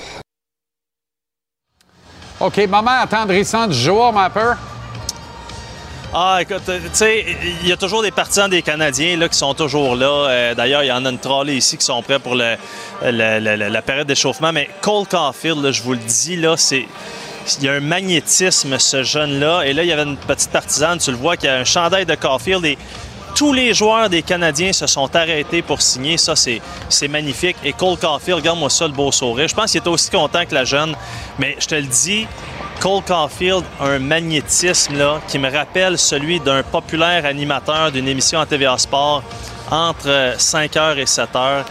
OK, 2.41 2.67
moment 2.67 3.01
attendrissant 3.03 3.69
du 3.69 3.75
jour, 3.77 4.13
ma 4.13 4.29
peur. 4.29 4.57
Ah, 6.17 6.39
écoute, 6.41 6.63
tu 6.67 6.73
sais, 6.93 7.25
il 7.63 7.67
y 7.69 7.73
a 7.73 7.77
toujours 7.77 8.03
des 8.03 8.13
partisans 8.13 8.49
des 8.49 8.63
Canadiens 8.63 9.17
là, 9.17 9.29
qui 9.29 9.37
sont 9.37 9.53
toujours 9.55 9.97
là. 9.97 10.29
Euh, 10.29 10.55
D'ailleurs, 10.55 10.85
il 10.85 10.87
y 10.87 10.93
en 10.93 11.05
a 11.05 11.11
une 11.11 11.19
trolley 11.19 11.57
ici 11.57 11.77
qui 11.77 11.85
sont 11.85 12.01
prêts 12.03 12.21
pour 12.21 12.37
le- 12.37 12.55
le- 13.03 13.41
le- 13.41 13.57
le- 13.57 13.69
la 13.69 13.83
période 13.83 14.07
d'échauffement. 14.07 14.53
Mais 14.53 14.69
Cole 14.81 15.07
Caulfield, 15.09 15.61
là, 15.65 15.73
je 15.73 15.83
vous 15.83 15.93
le 15.93 15.99
dis, 15.99 16.37
là, 16.37 16.57
c'est. 16.57 16.87
Il 17.59 17.64
y 17.64 17.68
a 17.68 17.74
un 17.74 17.80
magnétisme, 17.80 18.78
ce 18.78 19.03
jeune-là. 19.03 19.62
Et 19.62 19.72
là, 19.72 19.82
il 19.82 19.88
y 19.88 19.92
avait 19.92 20.05
une 20.05 20.16
petite 20.16 20.51
partisane, 20.51 20.99
tu 20.99 21.11
le 21.11 21.16
vois, 21.16 21.36
qui 21.36 21.47
a 21.47 21.57
un 21.57 21.64
chandail 21.64 22.07
de 22.07 22.14
Caulfield. 22.14 22.64
Et 22.64 22.78
tous 23.34 23.53
les 23.53 23.74
joueurs 23.74 24.09
des 24.09 24.22
Canadiens 24.22 24.72
se 24.72 24.86
sont 24.86 25.14
arrêtés 25.14 25.61
pour 25.61 25.82
signer. 25.82 26.16
Ça, 26.16 26.34
c'est 26.36 27.09
magnifique. 27.09 27.57
Et 27.64 27.72
Cole 27.72 27.99
Caulfield, 27.99 28.38
regarde-moi 28.38 28.70
ça, 28.70 28.86
le 28.86 28.92
beau 28.92 29.12
sourire. 29.12 29.49
Je 29.49 29.55
pense 29.55 29.70
qu'il 29.72 29.80
était 29.80 29.88
aussi 29.88 30.11
content 30.11 30.45
que 30.47 30.55
la 30.55 30.64
jeune. 30.64 30.95
Mais 31.38 31.57
je 31.59 31.66
te 31.66 31.74
le 31.74 31.82
dis, 31.82 32.26
Cole 32.80 33.03
Caulfield 33.03 33.64
a 33.80 33.84
un 33.84 33.99
magnétisme 33.99 34.97
là, 34.97 35.20
qui 35.28 35.38
me 35.38 35.51
rappelle 35.51 35.99
celui 35.99 36.40
d'un 36.40 36.62
populaire 36.62 37.24
animateur 37.26 37.92
d'une 37.92 38.09
émission 38.09 38.40
à 38.40 38.47
TVA 38.47 38.78
Sport 38.78 39.22
entre 39.70 40.09
euh, 40.09 40.36
5h 40.36 40.99
et 40.99 41.05
7h. 41.05 41.64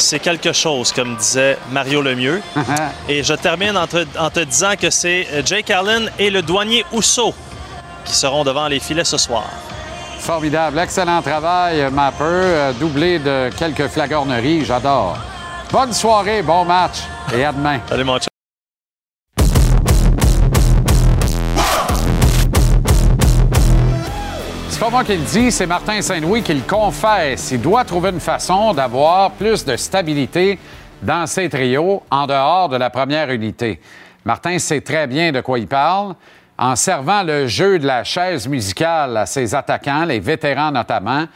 C'est 0.00 0.20
quelque 0.20 0.52
chose, 0.52 0.92
comme 0.92 1.16
disait 1.16 1.58
Mario 1.70 2.00
Lemieux. 2.02 2.40
et 3.08 3.22
je 3.22 3.34
termine 3.34 3.76
en 3.76 3.86
te, 3.86 4.04
en 4.18 4.30
te 4.30 4.40
disant 4.40 4.74
que 4.80 4.90
c'est 4.90 5.26
euh, 5.32 5.42
Jake 5.44 5.70
Allen 5.70 6.10
et 6.18 6.30
le 6.30 6.40
douanier 6.42 6.84
Housseau 6.92 7.34
qui 8.04 8.14
seront 8.14 8.44
devant 8.44 8.68
les 8.68 8.80
filets 8.80 9.04
ce 9.04 9.18
soir. 9.18 9.44
Formidable. 10.20 10.78
Excellent 10.78 11.20
travail, 11.20 11.90
Mapper. 11.92 12.24
euh, 12.24 12.72
doublé 12.74 13.18
de 13.18 13.50
quelques 13.58 13.88
flagorneries. 13.88 14.64
J'adore. 14.64 15.18
Bonne 15.72 15.92
soirée, 15.92 16.42
bon 16.42 16.64
match 16.64 16.98
et 17.36 17.44
à 17.44 17.52
demain. 17.52 17.80
Salut, 17.88 18.04
mon 18.04 18.18
chum. 18.18 18.27
Pas 24.90 25.04
moi 25.04 25.50
c'est 25.50 25.66
Martin 25.66 26.00
Saint-Louis 26.00 26.42
qui 26.42 26.54
le 26.54 26.62
confesse. 26.62 27.50
Il 27.50 27.60
doit 27.60 27.84
trouver 27.84 28.10
une 28.10 28.20
façon 28.20 28.72
d'avoir 28.72 29.32
plus 29.32 29.64
de 29.64 29.76
stabilité 29.76 30.58
dans 31.02 31.26
ses 31.26 31.48
trios 31.50 32.02
en 32.10 32.26
dehors 32.26 32.70
de 32.70 32.76
la 32.76 32.88
première 32.88 33.30
unité. 33.30 33.80
Martin 34.24 34.58
sait 34.58 34.80
très 34.80 35.06
bien 35.06 35.30
de 35.30 35.42
quoi 35.42 35.58
il 35.58 35.66
parle. 35.66 36.14
En 36.56 36.74
servant 36.74 37.22
le 37.22 37.46
jeu 37.46 37.78
de 37.78 37.86
la 37.86 38.02
chaise 38.02 38.48
musicale 38.48 39.16
à 39.18 39.26
ses 39.26 39.54
attaquants, 39.54 40.06
les 40.06 40.20
vétérans 40.20 40.70
notamment, 40.70 41.26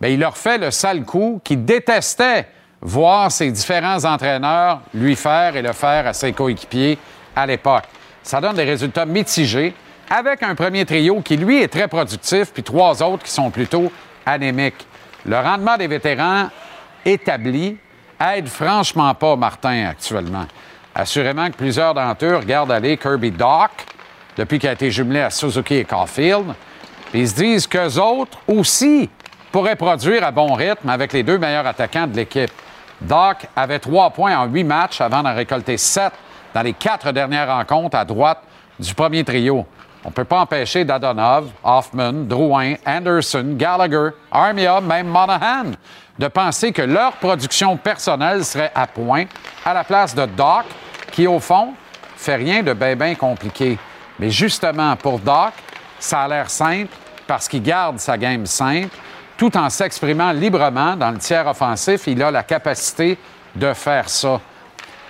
bien, 0.00 0.10
il 0.10 0.20
leur 0.20 0.36
fait 0.36 0.58
le 0.58 0.70
sale 0.70 1.04
coup 1.04 1.40
qu'il 1.42 1.64
détestait 1.64 2.46
voir 2.82 3.32
ses 3.32 3.50
différents 3.50 4.04
entraîneurs 4.04 4.80
lui 4.92 5.16
faire 5.16 5.56
et 5.56 5.62
le 5.62 5.72
faire 5.72 6.06
à 6.08 6.12
ses 6.12 6.32
coéquipiers 6.32 6.98
à 7.34 7.46
l'époque. 7.46 7.84
Ça 8.22 8.40
donne 8.40 8.56
des 8.56 8.64
résultats 8.64 9.06
mitigés 9.06 9.72
avec 10.10 10.42
un 10.42 10.54
premier 10.54 10.84
trio 10.84 11.20
qui, 11.20 11.36
lui, 11.36 11.62
est 11.62 11.68
très 11.68 11.88
productif, 11.88 12.52
puis 12.52 12.62
trois 12.62 13.02
autres 13.02 13.24
qui 13.24 13.30
sont 13.30 13.50
plutôt 13.50 13.92
anémiques. 14.24 14.86
Le 15.26 15.38
rendement 15.38 15.76
des 15.76 15.86
vétérans 15.86 16.48
établis 17.04 17.76
aide 18.20 18.48
franchement 18.48 19.14
pas 19.14 19.36
Martin 19.36 19.88
actuellement. 19.88 20.46
Assurément 20.94 21.48
que 21.48 21.56
plusieurs 21.56 21.94
d'entre 21.94 22.24
eux 22.24 22.36
regardent 22.36 22.72
aller 22.72 22.96
Kirby 22.96 23.30
Doc 23.30 23.70
depuis 24.36 24.58
qu'il 24.58 24.68
a 24.68 24.72
été 24.72 24.90
jumelé 24.90 25.20
à 25.20 25.30
Suzuki 25.30 25.76
et 25.76 25.84
Caulfield. 25.84 26.54
Puis 27.10 27.20
ils 27.20 27.28
se 27.28 27.34
disent 27.34 27.66
qu'eux 27.66 27.98
autres 27.98 28.38
aussi 28.46 29.08
pourraient 29.52 29.76
produire 29.76 30.24
à 30.24 30.30
bon 30.30 30.54
rythme 30.54 30.88
avec 30.88 31.12
les 31.12 31.22
deux 31.22 31.38
meilleurs 31.38 31.66
attaquants 31.66 32.06
de 32.06 32.16
l'équipe. 32.16 32.50
Doc 33.00 33.46
avait 33.54 33.78
trois 33.78 34.10
points 34.10 34.36
en 34.36 34.46
huit 34.46 34.64
matchs 34.64 35.00
avant 35.00 35.22
d'en 35.22 35.34
récolter 35.34 35.76
sept 35.76 36.12
dans 36.54 36.62
les 36.62 36.72
quatre 36.72 37.12
dernières 37.12 37.48
rencontres 37.48 37.96
à 37.96 38.04
droite 38.04 38.42
du 38.78 38.92
premier 38.94 39.22
trio. 39.24 39.66
On 40.04 40.08
ne 40.08 40.14
peut 40.14 40.24
pas 40.24 40.40
empêcher 40.40 40.84
Dadonov, 40.84 41.50
Hoffman, 41.64 42.12
Drouin, 42.12 42.74
Anderson, 42.86 43.54
Gallagher, 43.56 44.10
Armia, 44.30 44.80
même 44.80 45.08
Monahan 45.08 45.72
de 46.18 46.28
penser 46.28 46.72
que 46.72 46.82
leur 46.82 47.12
production 47.12 47.76
personnelle 47.76 48.44
serait 48.44 48.72
à 48.74 48.86
point 48.86 49.24
à 49.64 49.72
la 49.72 49.84
place 49.84 50.14
de 50.14 50.26
Doc, 50.26 50.64
qui, 51.12 51.26
au 51.26 51.38
fond, 51.38 51.74
fait 52.16 52.36
rien 52.36 52.62
de 52.62 52.72
bien, 52.72 53.14
compliqué. 53.14 53.78
Mais 54.18 54.30
justement, 54.30 54.96
pour 54.96 55.18
Doc, 55.20 55.52
ça 55.98 56.22
a 56.22 56.28
l'air 56.28 56.50
simple 56.50 56.92
parce 57.26 57.48
qu'il 57.48 57.62
garde 57.62 57.98
sa 57.98 58.18
game 58.18 58.46
simple 58.46 58.96
tout 59.36 59.56
en 59.56 59.70
s'exprimant 59.70 60.32
librement 60.32 60.96
dans 60.96 61.12
le 61.12 61.18
tiers 61.18 61.46
offensif. 61.46 62.08
Il 62.08 62.20
a 62.22 62.30
la 62.30 62.42
capacité 62.42 63.16
de 63.54 63.72
faire 63.72 64.08
ça. 64.08 64.40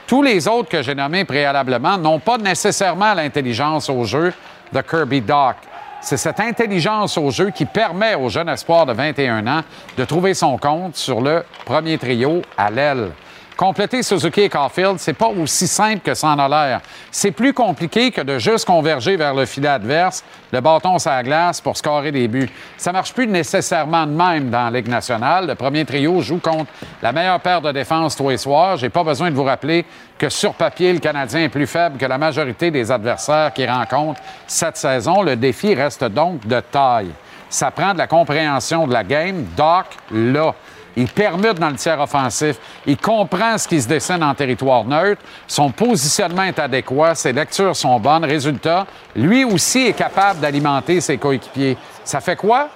Tous 0.07 0.23
les 0.23 0.47
autres 0.47 0.69
que 0.69 0.83
j'ai 0.83 0.95
nommés 0.95 1.25
préalablement 1.25 1.97
n'ont 1.97 2.19
pas 2.19 2.37
nécessairement 2.37 3.15
l'intelligence 3.15 3.89
au 3.89 4.05
jeu 4.05 4.33
de 4.73 4.81
Kirby 4.81 5.21
Doc. 5.21 5.57
C'est 6.01 6.17
cette 6.17 6.41
intelligence 6.41 7.19
au 7.19 7.31
jeu 7.31 7.51
qui 7.51 7.65
permet 7.65 8.15
au 8.15 8.29
jeune 8.29 8.49
espoir 8.49 8.87
de 8.87 8.93
21 8.93 9.47
ans 9.47 9.63
de 9.97 10.05
trouver 10.05 10.35
son 10.35 10.57
compte 10.57 10.97
sur 10.97 11.21
le 11.21 11.45
premier 11.65 11.99
trio 11.99 12.43
à 12.57 12.71
l'aile. 12.71 13.11
Compléter 13.59 14.05
Suzuki 14.05 14.43
et 14.43 14.49
Caulfield, 14.49 15.01
c'est 15.01 15.15
pas 15.15 15.27
aussi 15.27 15.67
simple 15.67 15.99
que 15.99 16.15
ça 16.15 16.29
en 16.29 16.39
a 16.39 16.49
l'air. 16.49 16.81
C'est 17.11 17.33
plus 17.33 17.53
compliqué 17.53 18.13
que 18.13 18.21
de 18.21 18.39
juste 18.39 18.65
converger 18.65 19.17
vers 19.17 19.35
le 19.35 19.47
filet 19.47 19.67
adverse, 19.67 20.23
le 20.53 20.61
bâton 20.61 20.97
sur 21.01 21.11
la 21.11 21.25
glace 21.25 21.61
pour 21.61 21.77
scorer 21.77 22.13
des 22.13 22.29
buts. 22.29 22.49
Ça 22.77 22.93
marche 22.93 23.13
plus 23.13 23.27
nécessairement 23.27 24.07
de 24.07 24.13
même 24.13 24.49
dans 24.49 24.71
la 24.71 24.79
Ligue 24.79 24.87
nationale. 24.87 25.49
Le 25.49 25.57
premier 25.57 25.85
trio 25.85 26.21
joue 26.21 26.39
contre 26.39 26.71
la 27.03 27.11
meilleure 27.11 27.41
paire 27.41 27.61
de 27.61 27.73
défense 27.73 28.15
tous 28.15 28.29
les 28.29 28.39
soirs. 28.39 28.77
J'ai 28.77 28.91
pas 28.91 29.03
besoin 29.03 29.29
de 29.29 29.35
vous 29.35 29.43
rappeler 29.43 29.85
que 30.17 30.29
sur 30.29 30.55
papier, 30.55 30.93
le 30.93 31.01
Canadien 31.01 31.41
est 31.41 31.49
plus 31.49 31.67
faible 31.67 31.99
que 31.99 32.07
la 32.07 32.17
majorité 32.17 32.71
des 32.71 32.93
adversaires 32.93 33.53
qu'il 33.53 33.69
rencontre 33.69 34.21
cette 34.47 34.77
saison. 34.77 35.23
Le 35.23 35.35
défi 35.35 35.75
reste 35.75 36.05
donc 36.05 36.47
de 36.47 36.61
taille. 36.61 37.11
Ça 37.51 37.73
prend 37.73 37.93
de 37.93 37.99
la 37.99 38.07
compréhension 38.07 38.87
de 38.87 38.93
la 38.93 39.03
game. 39.03 39.47
Doc, 39.57 39.87
là. 40.13 40.55
Il 40.97 41.09
permute 41.09 41.55
dans 41.55 41.71
le 41.71 41.77
tiers 41.77 42.01
offensif. 42.01 42.57
Il 42.87 42.97
comprend 42.97 43.57
ce 43.57 43.69
qui 43.69 43.81
se 43.81 43.89
dessine 43.89 44.23
en 44.23 44.35
territoire 44.35 44.85
neutre. 44.85 45.23
Son 45.47 45.71
positionnement 45.71 46.45
est 46.45 46.59
adéquat. 46.59 47.15
Ses 47.15 47.33
lectures 47.33 47.77
sont 47.77 48.01
bonnes. 48.01 48.25
Résultat, 48.25 48.87
lui 49.15 49.45
aussi 49.45 49.87
est 49.87 49.93
capable 49.93 50.41
d'alimenter 50.41 51.01
ses 51.01 51.19
coéquipiers. 51.19 51.77
Ça 52.05 52.21
fait 52.21 52.37
quoi? 52.37 52.69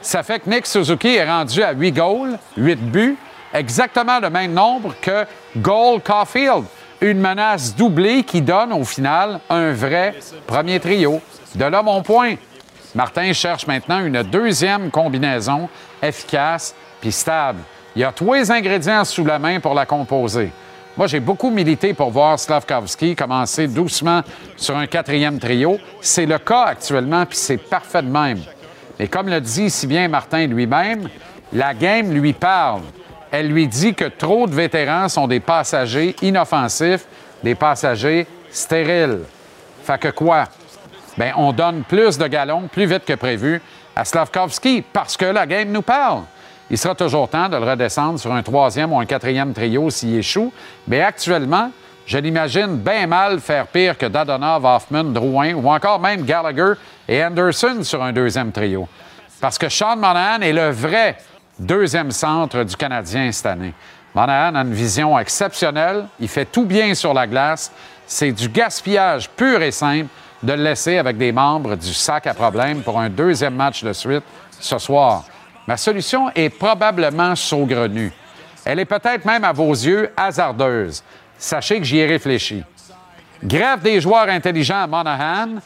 Ça 0.00 0.22
fait 0.22 0.40
que 0.40 0.50
Nick 0.50 0.66
Suzuki 0.66 1.14
est 1.16 1.24
rendu 1.24 1.62
à 1.62 1.72
8 1.72 1.92
goals, 1.92 2.38
8 2.58 2.76
buts, 2.76 3.16
exactement 3.54 4.20
le 4.20 4.28
même 4.28 4.52
nombre 4.52 4.94
que 5.00 5.24
Goal 5.56 6.00
Caulfield. 6.02 6.64
Une 7.00 7.18
menace 7.18 7.74
doublée 7.74 8.22
qui 8.22 8.40
donne 8.42 8.72
au 8.72 8.84
final 8.84 9.40
un 9.48 9.72
vrai 9.72 10.14
premier 10.46 10.78
trio. 10.78 11.20
De 11.54 11.64
là 11.64 11.82
mon 11.82 12.02
point. 12.02 12.34
Martin 12.94 13.32
cherche 13.32 13.66
maintenant 13.66 14.04
une 14.04 14.22
deuxième 14.22 14.90
combinaison 14.90 15.68
efficace 16.02 16.74
puis 17.04 17.12
stable. 17.12 17.60
Il 17.94 18.00
y 18.00 18.04
a 18.04 18.12
tous 18.12 18.32
les 18.32 18.50
ingrédients 18.50 19.04
sous 19.04 19.26
la 19.26 19.38
main 19.38 19.60
pour 19.60 19.74
la 19.74 19.84
composer. 19.84 20.50
Moi, 20.96 21.06
j'ai 21.06 21.20
beaucoup 21.20 21.50
milité 21.50 21.92
pour 21.92 22.10
voir 22.10 22.38
Slavkovski 22.38 23.14
commencer 23.14 23.68
doucement 23.68 24.22
sur 24.56 24.74
un 24.74 24.86
quatrième 24.86 25.38
trio. 25.38 25.76
C'est 26.00 26.24
le 26.24 26.38
cas 26.38 26.62
actuellement, 26.62 27.26
puis 27.26 27.36
c'est 27.36 27.58
parfait 27.58 28.00
de 28.00 28.08
même. 28.08 28.40
Et 28.98 29.06
comme 29.06 29.28
le 29.28 29.38
dit 29.38 29.68
si 29.68 29.86
bien 29.86 30.08
Martin 30.08 30.46
lui-même, 30.46 31.10
la 31.52 31.74
game 31.74 32.10
lui 32.10 32.32
parle. 32.32 32.80
Elle 33.30 33.48
lui 33.48 33.68
dit 33.68 33.92
que 33.92 34.06
trop 34.06 34.46
de 34.46 34.54
vétérans 34.54 35.10
sont 35.10 35.26
des 35.26 35.40
passagers 35.40 36.16
inoffensifs, 36.22 37.04
des 37.42 37.54
passagers 37.54 38.26
stériles. 38.50 39.24
Fait 39.82 39.98
que 39.98 40.08
quoi? 40.08 40.44
Bien, 41.18 41.34
on 41.36 41.52
donne 41.52 41.82
plus 41.82 42.16
de 42.16 42.26
galons 42.28 42.66
plus 42.68 42.86
vite 42.86 43.04
que 43.04 43.14
prévu 43.14 43.60
à 43.94 44.06
Slavkovski 44.06 44.82
parce 44.90 45.18
que 45.18 45.26
la 45.26 45.46
game 45.46 45.70
nous 45.70 45.82
parle. 45.82 46.22
Il 46.74 46.78
sera 46.78 46.96
toujours 46.96 47.28
temps 47.28 47.48
de 47.48 47.56
le 47.56 47.70
redescendre 47.70 48.18
sur 48.18 48.32
un 48.32 48.42
troisième 48.42 48.92
ou 48.92 48.98
un 48.98 49.06
quatrième 49.06 49.52
trio 49.52 49.90
s'il 49.90 50.16
échoue. 50.16 50.52
Mais 50.88 51.02
actuellement, 51.02 51.70
je 52.04 52.18
l'imagine 52.18 52.78
bien 52.78 53.06
mal 53.06 53.38
faire 53.38 53.68
pire 53.68 53.96
que 53.96 54.06
Dadonov, 54.06 54.64
Hoffman, 54.64 55.04
Drouin 55.04 55.54
ou 55.54 55.70
encore 55.70 56.00
même 56.00 56.24
Gallagher 56.24 56.72
et 57.06 57.24
Anderson 57.24 57.84
sur 57.84 58.02
un 58.02 58.12
deuxième 58.12 58.50
trio. 58.50 58.88
Parce 59.40 59.56
que 59.56 59.68
Sean 59.68 59.94
Monahan 59.94 60.40
est 60.40 60.52
le 60.52 60.70
vrai 60.70 61.16
deuxième 61.60 62.10
centre 62.10 62.64
du 62.64 62.74
Canadien 62.74 63.30
cette 63.30 63.46
année. 63.46 63.72
Monahan 64.12 64.56
a 64.56 64.62
une 64.62 64.74
vision 64.74 65.16
exceptionnelle. 65.16 66.06
Il 66.18 66.26
fait 66.26 66.46
tout 66.46 66.64
bien 66.64 66.92
sur 66.96 67.14
la 67.14 67.28
glace. 67.28 67.70
C'est 68.04 68.32
du 68.32 68.48
gaspillage 68.48 69.30
pur 69.30 69.62
et 69.62 69.70
simple 69.70 70.08
de 70.42 70.52
le 70.54 70.64
laisser 70.64 70.98
avec 70.98 71.18
des 71.18 71.30
membres 71.30 71.76
du 71.76 71.94
sac 71.94 72.26
à 72.26 72.34
problème 72.34 72.82
pour 72.82 72.98
un 72.98 73.10
deuxième 73.10 73.54
match 73.54 73.84
de 73.84 73.92
suite 73.92 74.24
ce 74.58 74.78
soir. 74.78 75.22
Ma 75.66 75.76
solution 75.76 76.30
est 76.34 76.50
probablement 76.50 77.34
saugrenue. 77.34 78.12
Elle 78.64 78.80
est 78.80 78.84
peut-être 78.84 79.24
même 79.24 79.44
à 79.44 79.52
vos 79.52 79.72
yeux 79.72 80.10
hasardeuse. 80.16 81.02
Sachez 81.38 81.78
que 81.78 81.84
j'y 81.84 81.98
ai 81.98 82.06
réfléchi. 82.06 82.62
Grève 83.42 83.80
des 83.82 84.00
joueurs 84.00 84.28
intelligents 84.28 84.82
à 84.82 84.86
Monahan, 84.86 85.56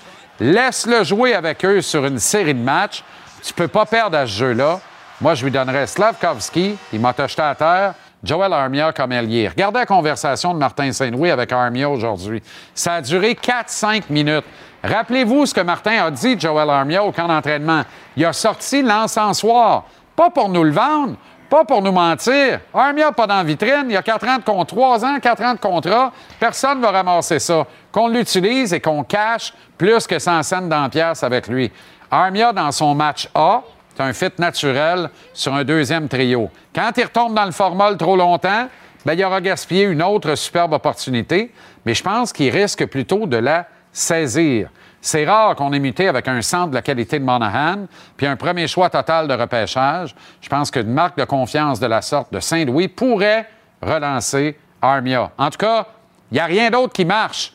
laisse-le 0.40 1.04
jouer 1.04 1.34
avec 1.34 1.64
eux 1.64 1.80
sur 1.80 2.04
une 2.06 2.18
série 2.18 2.54
de 2.54 2.62
matchs. 2.62 3.04
Tu 3.42 3.52
peux 3.52 3.68
pas 3.68 3.86
perdre 3.86 4.18
à 4.18 4.26
ce 4.26 4.32
jeu-là. 4.32 4.80
Moi, 5.20 5.34
je 5.34 5.44
lui 5.44 5.50
donnerais 5.50 5.86
Slavkovski, 5.86 6.76
il 6.92 7.00
m'a 7.00 7.14
jeté 7.26 7.42
à 7.42 7.54
terre, 7.54 7.94
Joel 8.22 8.52
Armia 8.52 8.92
comme 8.92 9.12
allié. 9.12 9.48
Regardez 9.48 9.80
la 9.80 9.86
conversation 9.86 10.54
de 10.54 10.58
Martin 10.58 10.90
Saint-Louis 10.92 11.30
avec 11.30 11.52
Armia 11.52 11.88
aujourd'hui. 11.88 12.42
Ça 12.74 12.94
a 12.94 13.00
duré 13.00 13.34
4-5 13.34 14.04
minutes. 14.10 14.44
Rappelez-vous 14.82 15.46
ce 15.46 15.54
que 15.54 15.60
Martin 15.60 16.04
a 16.04 16.10
dit, 16.10 16.38
Joel 16.38 16.70
Armia, 16.70 17.02
au 17.02 17.10
camp 17.10 17.26
d'entraînement. 17.26 17.82
Il 18.16 18.24
a 18.24 18.32
sorti 18.32 18.82
l'encensoir, 18.82 19.84
pas 20.14 20.30
pour 20.30 20.48
nous 20.48 20.62
le 20.62 20.70
vendre, 20.70 21.16
pas 21.48 21.64
pour 21.64 21.82
nous 21.82 21.92
mentir. 21.92 22.60
Armia 22.72 23.10
pas 23.12 23.26
dans 23.26 23.38
la 23.38 23.44
vitrine, 23.44 23.86
il 23.86 23.92
y 23.92 23.96
a 23.96 24.02
4 24.02 24.28
ans 24.28 24.38
de 24.38 24.42
contrat, 24.42 24.64
3 24.64 25.04
ans, 25.04 25.20
4 25.20 25.42
ans 25.42 25.54
de 25.54 25.58
contrat. 25.58 26.12
Personne 26.38 26.78
ne 26.78 26.82
va 26.82 26.90
ramasser 26.90 27.38
ça. 27.38 27.66
Qu'on 27.90 28.08
l'utilise 28.08 28.72
et 28.72 28.80
qu'on 28.80 29.02
cache 29.02 29.52
plus 29.76 30.06
que 30.06 30.18
100 30.18 30.42
cents 30.42 30.60
dans 30.62 30.88
pièce 30.88 31.22
avec 31.22 31.48
lui. 31.48 31.72
Armia, 32.10 32.52
dans 32.52 32.70
son 32.70 32.94
match 32.94 33.28
A, 33.34 33.62
c'est 33.94 34.02
un 34.02 34.12
fit 34.12 34.32
naturel 34.38 35.10
sur 35.32 35.54
un 35.54 35.64
deuxième 35.64 36.06
trio. 36.06 36.50
Quand 36.74 36.90
il 36.96 37.04
retombe 37.04 37.34
dans 37.34 37.46
le 37.46 37.52
formal 37.52 37.96
trop 37.96 38.16
longtemps, 38.16 38.68
bien, 39.04 39.14
il 39.14 39.24
aura 39.24 39.40
gaspillé 39.40 39.84
une 39.84 40.02
autre 40.02 40.34
superbe 40.34 40.74
opportunité, 40.74 41.52
mais 41.84 41.94
je 41.94 42.02
pense 42.02 42.32
qu'il 42.32 42.50
risque 42.50 42.86
plutôt 42.86 43.26
de 43.26 43.38
la 43.38 43.66
saisir. 43.98 44.70
C'est 45.00 45.24
rare 45.24 45.54
qu'on 45.54 45.72
ait 45.72 45.78
muté 45.78 46.08
avec 46.08 46.26
un 46.28 46.42
centre 46.42 46.70
de 46.70 46.74
la 46.74 46.82
qualité 46.82 47.18
de 47.18 47.24
Monahan, 47.24 47.86
puis 48.16 48.26
un 48.26 48.36
premier 48.36 48.66
choix 48.66 48.90
total 48.90 49.28
de 49.28 49.34
repêchage. 49.34 50.14
Je 50.40 50.48
pense 50.48 50.70
qu'une 50.70 50.92
marque 50.92 51.16
de 51.18 51.24
confiance 51.24 51.78
de 51.78 51.86
la 51.86 52.02
sorte 52.02 52.32
de 52.32 52.40
Saint-Louis 52.40 52.88
pourrait 52.88 53.48
relancer 53.80 54.58
Armia. 54.82 55.30
En 55.38 55.50
tout 55.50 55.58
cas, 55.58 55.86
il 56.30 56.34
n'y 56.34 56.40
a 56.40 56.46
rien 56.46 56.70
d'autre 56.70 56.92
qui 56.92 57.04
marche. 57.04 57.52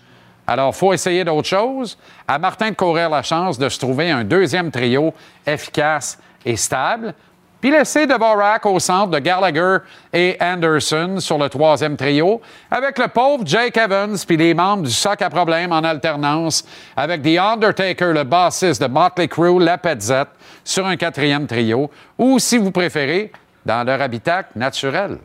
Alors, 0.47 0.73
il 0.73 0.77
faut 0.77 0.93
essayer 0.93 1.23
d'autres 1.23 1.47
choses. 1.47 1.97
À 2.27 2.39
Martin 2.39 2.71
de 2.71 2.75
courir 2.75 3.09
la 3.09 3.23
chance 3.23 3.57
de 3.57 3.69
se 3.69 3.79
trouver 3.79 4.11
un 4.11 4.23
deuxième 4.23 4.71
trio 4.71 5.13
efficace 5.45 6.19
et 6.45 6.55
stable. 6.57 7.13
Puis 7.64 7.72
laisser 7.72 8.05
Dvorak 8.05 8.66
au 8.66 8.78
centre 8.78 9.11
de 9.11 9.20
Gallagher 9.20 9.78
et 10.11 10.36
Anderson 10.41 11.16
sur 11.20 11.38
le 11.38 11.47
troisième 11.47 11.95
trio, 11.95 12.41
avec 12.70 12.99
le 12.99 13.07
pauvre 13.07 13.47
Jake 13.47 13.78
Evans 13.78 14.18
puis 14.28 14.36
les 14.36 14.53
membres 14.53 14.84
du 14.84 14.91
sac 14.91 15.22
à 15.22 15.30
problème 15.30 15.72
en 15.72 15.78
alternance, 15.78 16.66
avec 16.97 17.22
The 17.22 17.38
Undertaker, 17.39 18.11
le 18.11 18.26
bassiste 18.26 18.82
de 18.82 18.88
Motley 18.88 19.30
Crue, 19.30 19.64
la 19.64 19.78
Petzette, 19.78 20.28
sur 20.61 20.86
un 20.86 20.97
quatrième 20.97 21.47
trio, 21.47 21.89
ou 22.18 22.38
si 22.38 22.57
vous 22.57 22.72
préférez, 22.72 23.32
dans 23.66 23.86
leur 23.86 24.01
habitat 24.01 24.43
naturel. 24.57 25.20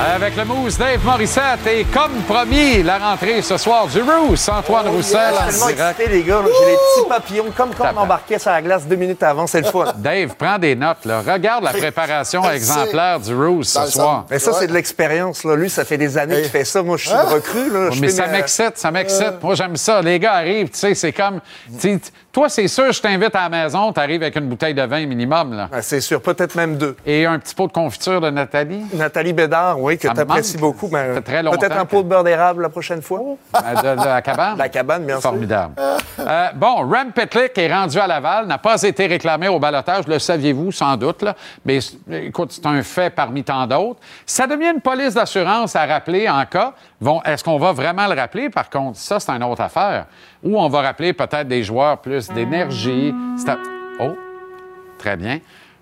Avec 0.00 0.36
le 0.36 0.44
mousse 0.44 0.78
Dave 0.78 1.04
Morissette 1.04 1.66
et 1.66 1.84
comme 1.84 2.12
promis, 2.28 2.84
la 2.84 2.98
rentrée 2.98 3.42
ce 3.42 3.56
soir 3.56 3.88
du 3.88 4.00
Rousse, 4.00 4.48
Antoine 4.48 4.86
Oh, 4.88 4.92
Roussel 4.92 5.34
Je 5.46 5.50
suis 5.52 5.58
tellement 5.74 5.88
excité, 5.90 6.08
les 6.10 6.22
gars. 6.22 6.36
là. 6.40 6.48
J'ai 6.60 6.66
les 6.70 6.76
petits 6.76 7.08
papillons, 7.08 7.44
comme 7.56 7.70
quand 7.76 7.90
on 7.96 8.00
embarquait 8.02 8.38
sur 8.38 8.50
la 8.52 8.62
glace 8.62 8.86
deux 8.86 8.94
minutes 8.94 9.22
avant. 9.24 9.48
C'est 9.48 9.60
le 9.60 9.66
fun. 9.66 9.92
Dave, 9.96 10.34
prends 10.38 10.58
des 10.58 10.76
notes. 10.76 11.04
Là. 11.04 11.20
Regarde 11.26 11.64
la 11.64 11.72
préparation 11.72 12.48
exemplaire 12.48 13.18
du 13.18 13.34
Rousse 13.34 13.70
ce 13.70 13.90
soir. 13.90 14.24
Mais 14.30 14.38
ça, 14.38 14.52
c'est 14.52 14.68
de 14.68 14.72
l'expérience. 14.72 15.42
là. 15.42 15.56
Lui, 15.56 15.68
ça 15.68 15.84
fait 15.84 15.98
des 15.98 16.16
années 16.16 16.42
qu'il 16.42 16.50
fait 16.50 16.64
ça. 16.64 16.80
Moi, 16.82 16.96
je 16.96 17.08
suis 17.08 17.16
Hein? 17.16 17.24
une 17.26 17.34
recrue. 17.34 17.70
Là. 17.70 17.90
Mais 18.00 18.08
ça 18.08 18.26
m'excite, 18.28 18.78
ça 18.78 18.90
m'excite. 18.92 19.42
Moi, 19.42 19.54
j'aime 19.56 19.76
ça. 19.76 20.00
Les 20.00 20.20
gars 20.20 20.34
arrivent, 20.34 20.70
tu 20.70 20.78
sais, 20.78 20.94
c'est 20.94 21.12
comme... 21.12 21.40
Toi, 22.38 22.48
c'est 22.48 22.68
sûr, 22.68 22.92
je 22.92 23.02
t'invite 23.02 23.34
à 23.34 23.48
la 23.48 23.64
maison, 23.64 23.92
tu 23.92 23.98
arrives 23.98 24.22
avec 24.22 24.36
une 24.36 24.46
bouteille 24.46 24.72
de 24.72 24.82
vin 24.82 25.04
minimum. 25.06 25.54
là. 25.56 25.68
c'est 25.82 26.00
sûr, 26.00 26.22
peut-être 26.22 26.54
même 26.54 26.76
deux. 26.76 26.96
Et 27.04 27.26
un 27.26 27.36
petit 27.40 27.52
pot 27.52 27.66
de 27.66 27.72
confiture 27.72 28.20
de 28.20 28.30
Nathalie? 28.30 28.84
Nathalie 28.94 29.32
Bédard, 29.32 29.82
oui, 29.82 29.98
que 29.98 30.06
tu 30.06 30.20
apprécies 30.20 30.56
beaucoup. 30.56 30.88
Ça 30.88 31.14
fait 31.14 31.20
très 31.20 31.42
longtemps 31.42 31.58
Peut-être 31.58 31.76
un 31.76 31.84
pot 31.84 32.04
de 32.04 32.08
beurre 32.08 32.22
d'érable 32.22 32.62
la 32.62 32.68
prochaine 32.68 33.02
fois. 33.02 33.18
Euh, 33.56 33.74
De, 33.74 34.00
de 34.00 34.06
la 34.06 34.22
cabane? 34.22 34.56
La 34.56 34.68
cabane, 34.68 35.04
bien 35.04 35.16
sûr. 35.16 35.22
Formidable. 35.30 35.74
Euh, 36.20 36.46
bon, 36.54 36.76
Rem 36.88 37.10
Petlick 37.12 37.58
est 37.58 37.74
rendu 37.74 37.98
à 37.98 38.06
Laval, 38.06 38.46
n'a 38.46 38.58
pas 38.58 38.80
été 38.84 39.06
réclamé 39.06 39.48
au 39.48 39.58
balotage, 39.58 40.06
le 40.06 40.20
saviez-vous 40.20 40.70
sans 40.70 40.96
doute, 40.96 41.22
là. 41.22 41.34
mais 41.64 41.80
écoute, 42.12 42.52
c'est 42.52 42.66
un 42.66 42.84
fait 42.84 43.10
parmi 43.10 43.42
tant 43.42 43.66
d'autres. 43.66 43.98
Ça 44.24 44.46
devient 44.46 44.70
une 44.74 44.80
police 44.80 45.14
d'assurance 45.14 45.74
à 45.74 45.86
rappeler 45.86 46.28
en 46.28 46.46
cas. 46.46 46.72
Vont- 47.00 47.22
Est-ce 47.22 47.44
qu'on 47.44 47.58
va 47.58 47.72
vraiment 47.72 48.06
le 48.08 48.14
rappeler, 48.14 48.50
par 48.50 48.68
contre? 48.68 48.98
Ça, 48.98 49.20
c'est 49.20 49.30
une 49.30 49.42
autre 49.44 49.60
affaire. 49.62 50.06
Ou 50.42 50.58
on 50.58 50.68
va 50.68 50.82
rappeler 50.82 51.12
peut-être 51.12 51.46
des 51.46 51.62
joueurs 51.62 51.98
plus 51.98 52.28
d'énergie. 52.28 53.14
Oh, 54.00 54.16
très 54.98 55.16
bien. 55.16 55.38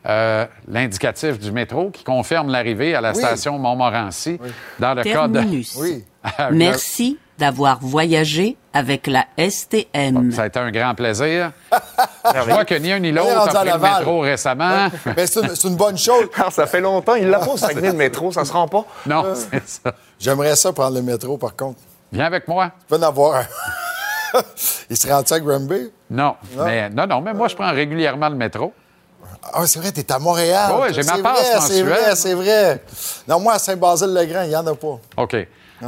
euh, 0.09 0.47
l'indicatif 0.69 1.37
du 1.41 1.51
métro 1.51 1.91
qui 1.91 2.05
confirme 2.05 2.49
l'arrivée 2.51 2.95
à 2.95 3.01
la 3.01 3.11
Oui. 3.11 3.17
station 3.17 3.59
Montmorency 3.59 4.39
dans 4.79 4.95
le 4.95 5.03
cas 5.03 5.27
de... 5.27 5.33
Terminus. 5.33 5.77
Merci 6.53 7.19
d'avoir 7.39 7.79
voyagé 7.81 8.57
avec 8.73 9.07
la 9.07 9.25
STM. 9.39 10.33
Ça 10.33 10.43
a 10.43 10.47
été 10.47 10.59
un 10.59 10.71
grand 10.71 10.95
plaisir. 10.95 11.53
Je 12.35 12.41
vois 12.51 12.65
que 12.65 12.75
ni 12.75 12.93
un 12.93 12.99
ni 12.99 13.13
l'autre 13.13 13.35
rendu 13.37 13.57
a 13.57 13.61
pris 13.61 13.71
le 13.71 13.79
métro 13.79 14.21
récemment. 14.21 14.89
Mais 15.17 15.27
c'est 15.27 15.65
une, 15.65 15.77
bonne 15.77 15.97
chose. 15.99 16.27
ça 16.51 16.67
fait 16.67 16.81
longtemps. 16.81 17.15
Il 17.15 17.29
l'a 17.29 17.39
pas 17.39 17.53
au 17.53 17.57
Saguenay, 17.57 17.89
le 17.89 17.95
métro. 17.95 18.33
Ça 18.33 18.45
se 18.45 18.53
rend 18.53 18.69
pas. 18.69 18.85
Non, 19.07 19.25
Euh, 19.25 19.35
c'est 19.35 19.67
ça. 19.69 19.95
J'aimerais 20.19 20.57
ça 20.57 20.73
prendre 20.73 20.95
le 20.97 21.03
métro, 21.03 21.37
par 21.39 21.55
contre. 21.57 21.79
Viens 22.13 22.27
avec 22.27 22.47
moi. 22.49 22.71
Tu 22.81 22.87
peux 22.89 22.97
en 22.97 23.03
avoir 23.03 23.37
un. 23.37 23.47
Il 24.91 24.97
se 24.97 25.09
rend 25.09 25.23
à 25.23 25.41
Granby? 25.41 25.91
Non, 26.11 26.37
Non? 26.57 26.65
mais 26.65 26.91
non, 26.91 27.07
non, 27.07 27.21
mais 27.21 27.33
moi, 27.35 27.49
je 27.49 27.55
prends 27.57 27.73
régulièrement 27.73 28.29
le 28.29 28.37
métro. 28.37 28.73
Ah, 29.53 29.67
c'est 29.67 29.79
vrai, 29.79 29.93
t'es 29.93 30.11
à 30.13 30.19
Montréal. 30.19 30.73
Ouais, 30.81 30.93
j'ai 30.93 31.03
ma 31.03 31.17
C'est 31.17 31.23
passe 31.23 31.41
vrai, 31.41 31.61
C'est 31.67 31.83
vrai, 31.83 32.17
c'est 32.17 32.35
vrai. 32.35 32.83
Non, 33.29 33.41
moi, 33.41 33.55
à 33.55 33.59
Saint-Basile-le-Grand, 33.59 34.43
il 34.43 34.49
n'y 34.51 34.57
en 34.57 34.67
a 34.67 34.75
pas. 34.75 34.99
OK. 35.17 35.37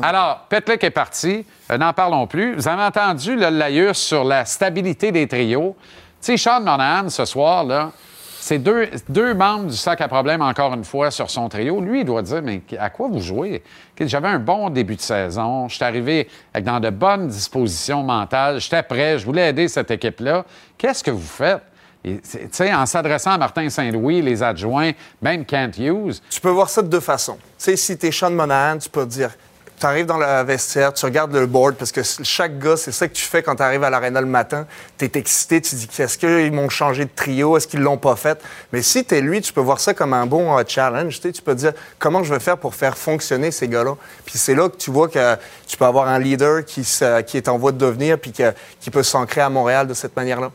Alors, 0.02 0.46
Petlick 0.48 0.84
est 0.84 0.90
parti. 0.90 1.44
Euh, 1.70 1.78
N'en 1.78 1.92
parlons 1.92 2.26
plus. 2.26 2.54
Vous 2.54 2.68
avez 2.68 2.82
entendu 2.82 3.36
le 3.36 3.48
laïus 3.48 3.96
sur 3.96 4.24
la 4.24 4.44
stabilité 4.44 5.12
des 5.12 5.26
trios. 5.26 5.76
Tu 6.20 6.32
sais, 6.32 6.36
Sean 6.36 6.60
Monahan, 6.60 7.08
ce 7.08 7.24
soir, 7.24 7.64
là, 7.64 7.92
c'est 8.40 8.58
deux, 8.58 8.88
deux 9.08 9.34
membres 9.34 9.66
du 9.66 9.76
sac 9.76 10.00
à 10.00 10.08
problème, 10.08 10.42
encore 10.42 10.72
une 10.74 10.84
fois, 10.84 11.10
sur 11.10 11.30
son 11.30 11.48
trio. 11.48 11.80
Lui, 11.80 12.00
il 12.00 12.04
doit 12.04 12.22
dire, 12.22 12.40
mais 12.42 12.62
à 12.78 12.90
quoi 12.90 13.08
vous 13.08 13.20
jouez? 13.20 13.62
J'avais 14.00 14.28
un 14.28 14.38
bon 14.38 14.70
début 14.70 14.96
de 14.96 15.00
saison. 15.00 15.68
Je 15.68 15.74
suis 15.74 15.84
arrivé 15.84 16.28
avec 16.54 16.64
dans 16.64 16.80
de 16.80 16.90
bonnes 16.90 17.28
dispositions 17.28 18.02
mentales. 18.02 18.60
J'étais 18.60 18.82
prêt. 18.82 19.18
Je 19.18 19.24
voulais 19.26 19.50
aider 19.50 19.68
cette 19.68 19.90
équipe-là. 19.90 20.44
Qu'est-ce 20.76 21.04
que 21.04 21.10
vous 21.10 21.20
faites? 21.20 21.62
Et, 22.04 22.20
Tu 22.22 22.72
en 22.72 22.86
s'adressant 22.86 23.32
à 23.32 23.38
Martin 23.38 23.68
Saint-Louis, 23.68 24.22
les 24.22 24.42
adjoints, 24.42 24.92
même 25.20 25.44
Kent 25.44 25.78
Hughes, 25.78 26.20
Tu 26.30 26.40
peux 26.40 26.48
voir 26.50 26.70
ça 26.70 26.80
de 26.82 26.88
deux 26.88 27.00
façons. 27.00 27.36
Tu 27.36 27.42
sais, 27.58 27.76
si 27.76 27.98
t'es 27.98 28.12
Sean 28.12 28.30
Monahan, 28.30 28.78
tu 28.78 28.88
peux 28.88 29.04
dire, 29.04 29.30
tu 29.78 29.86
arrives 29.86 30.06
dans 30.06 30.18
le 30.18 30.42
vestiaire, 30.42 30.92
tu 30.92 31.04
regardes 31.04 31.32
le 31.34 31.46
board, 31.46 31.76
parce 31.76 31.92
que 31.92 32.02
chaque 32.22 32.58
gars, 32.58 32.76
c'est 32.76 32.92
ça 32.92 33.06
que 33.08 33.12
tu 33.12 33.22
fais 33.22 33.42
quand 33.42 33.56
tu 33.56 33.62
arrives 33.62 33.84
à 33.84 33.90
l'aréna 33.90 34.20
le 34.20 34.26
matin. 34.26 34.66
Tu 34.98 35.04
es 35.04 35.10
excité, 35.14 35.60
tu 35.60 35.70
te 35.70 35.76
dis, 35.76 35.88
est-ce 36.02 36.18
qu'ils 36.18 36.52
m'ont 36.52 36.68
changé 36.68 37.04
de 37.04 37.10
trio, 37.14 37.56
est-ce 37.56 37.66
qu'ils 37.66 37.80
l'ont 37.80 37.96
pas 37.96 38.16
fait? 38.16 38.40
Mais 38.72 38.82
si 38.82 39.04
tu 39.04 39.14
es 39.14 39.20
lui, 39.20 39.40
tu 39.40 39.52
peux 39.52 39.60
voir 39.60 39.80
ça 39.80 39.94
comme 39.94 40.12
un 40.12 40.26
bon 40.26 40.56
euh, 40.56 40.62
challenge. 40.66 41.20
Tu 41.20 41.32
tu 41.32 41.42
peux 41.42 41.54
te 41.54 41.60
dire, 41.60 41.72
comment 41.98 42.22
je 42.24 42.32
vais 42.32 42.40
faire 42.40 42.58
pour 42.58 42.74
faire 42.74 42.96
fonctionner 42.96 43.50
ces 43.50 43.68
gars-là? 43.68 43.94
Puis 44.24 44.38
c'est 44.38 44.54
là 44.54 44.68
que 44.68 44.76
tu 44.76 44.90
vois 44.90 45.08
que 45.08 45.36
tu 45.66 45.76
peux 45.76 45.84
avoir 45.84 46.08
un 46.08 46.18
leader 46.18 46.64
qui, 46.64 46.80
est 46.80 47.48
en 47.48 47.58
voie 47.58 47.72
de 47.72 47.78
devenir, 47.78 48.18
puis 48.18 48.32
qui 48.32 48.90
peut 48.90 49.02
s'ancrer 49.02 49.40
à 49.40 49.48
Montréal 49.48 49.86
de 49.86 49.94
cette 49.94 50.16
manière-là. 50.16 50.50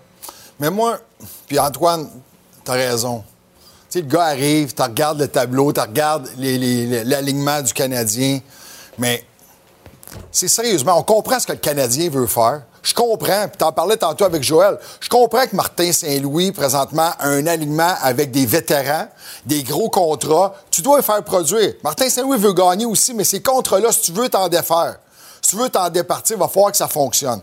Mais 0.60 0.70
moi, 0.70 1.00
puis 1.48 1.60
Antoine, 1.60 2.10
t'as 2.64 2.74
raison. 2.74 3.24
Tu 3.90 4.00
sais, 4.00 4.02
le 4.02 4.08
gars 4.08 4.26
arrive, 4.26 4.74
tu 4.74 4.82
regardes 4.82 5.20
le 5.20 5.28
tableau, 5.28 5.72
tu 5.72 5.80
regardes 5.80 6.30
l'alignement 6.38 7.62
du 7.62 7.74
Canadien, 7.74 8.40
mais 8.98 9.26
c'est 10.32 10.48
sérieusement, 10.48 10.98
on 10.98 11.04
comprend 11.04 11.40
ce 11.40 11.48
que 11.48 11.54
le 11.54 11.58
Canadien 11.58 12.10
veut 12.10 12.28
faire. 12.28 12.64
Je 12.84 12.94
comprends, 12.94 13.48
puis 13.48 13.58
t'en 13.58 13.72
parlais 13.72 13.96
tantôt 13.96 14.26
avec 14.26 14.44
Joël, 14.44 14.78
je 15.00 15.08
comprends 15.08 15.46
que 15.48 15.56
Martin 15.56 15.92
Saint-Louis, 15.94 16.52
présentement, 16.52 17.12
a 17.18 17.28
un 17.30 17.48
alignement 17.48 17.94
avec 18.02 18.30
des 18.30 18.46
vétérans, 18.46 19.08
des 19.46 19.64
gros 19.64 19.90
contrats. 19.90 20.54
Tu 20.70 20.82
dois 20.82 20.98
le 20.98 21.04
faire 21.04 21.24
produire. 21.24 21.76
Martin 21.82 22.10
Saint-Louis 22.10 22.38
veut 22.38 22.52
gagner 22.52 22.86
aussi, 22.86 23.14
mais 23.14 23.24
ces 23.24 23.42
contrats-là, 23.42 23.92
si 23.94 24.02
tu 24.02 24.12
veux 24.12 24.28
t'en 24.28 24.50
défaire, 24.50 24.98
si 25.42 25.52
tu 25.52 25.56
veux 25.56 25.70
t'en 25.70 25.90
départir, 25.90 26.36
il 26.36 26.40
va 26.40 26.50
falloir 26.50 26.72
que 26.72 26.78
ça 26.78 26.90
fonctionne. 26.90 27.42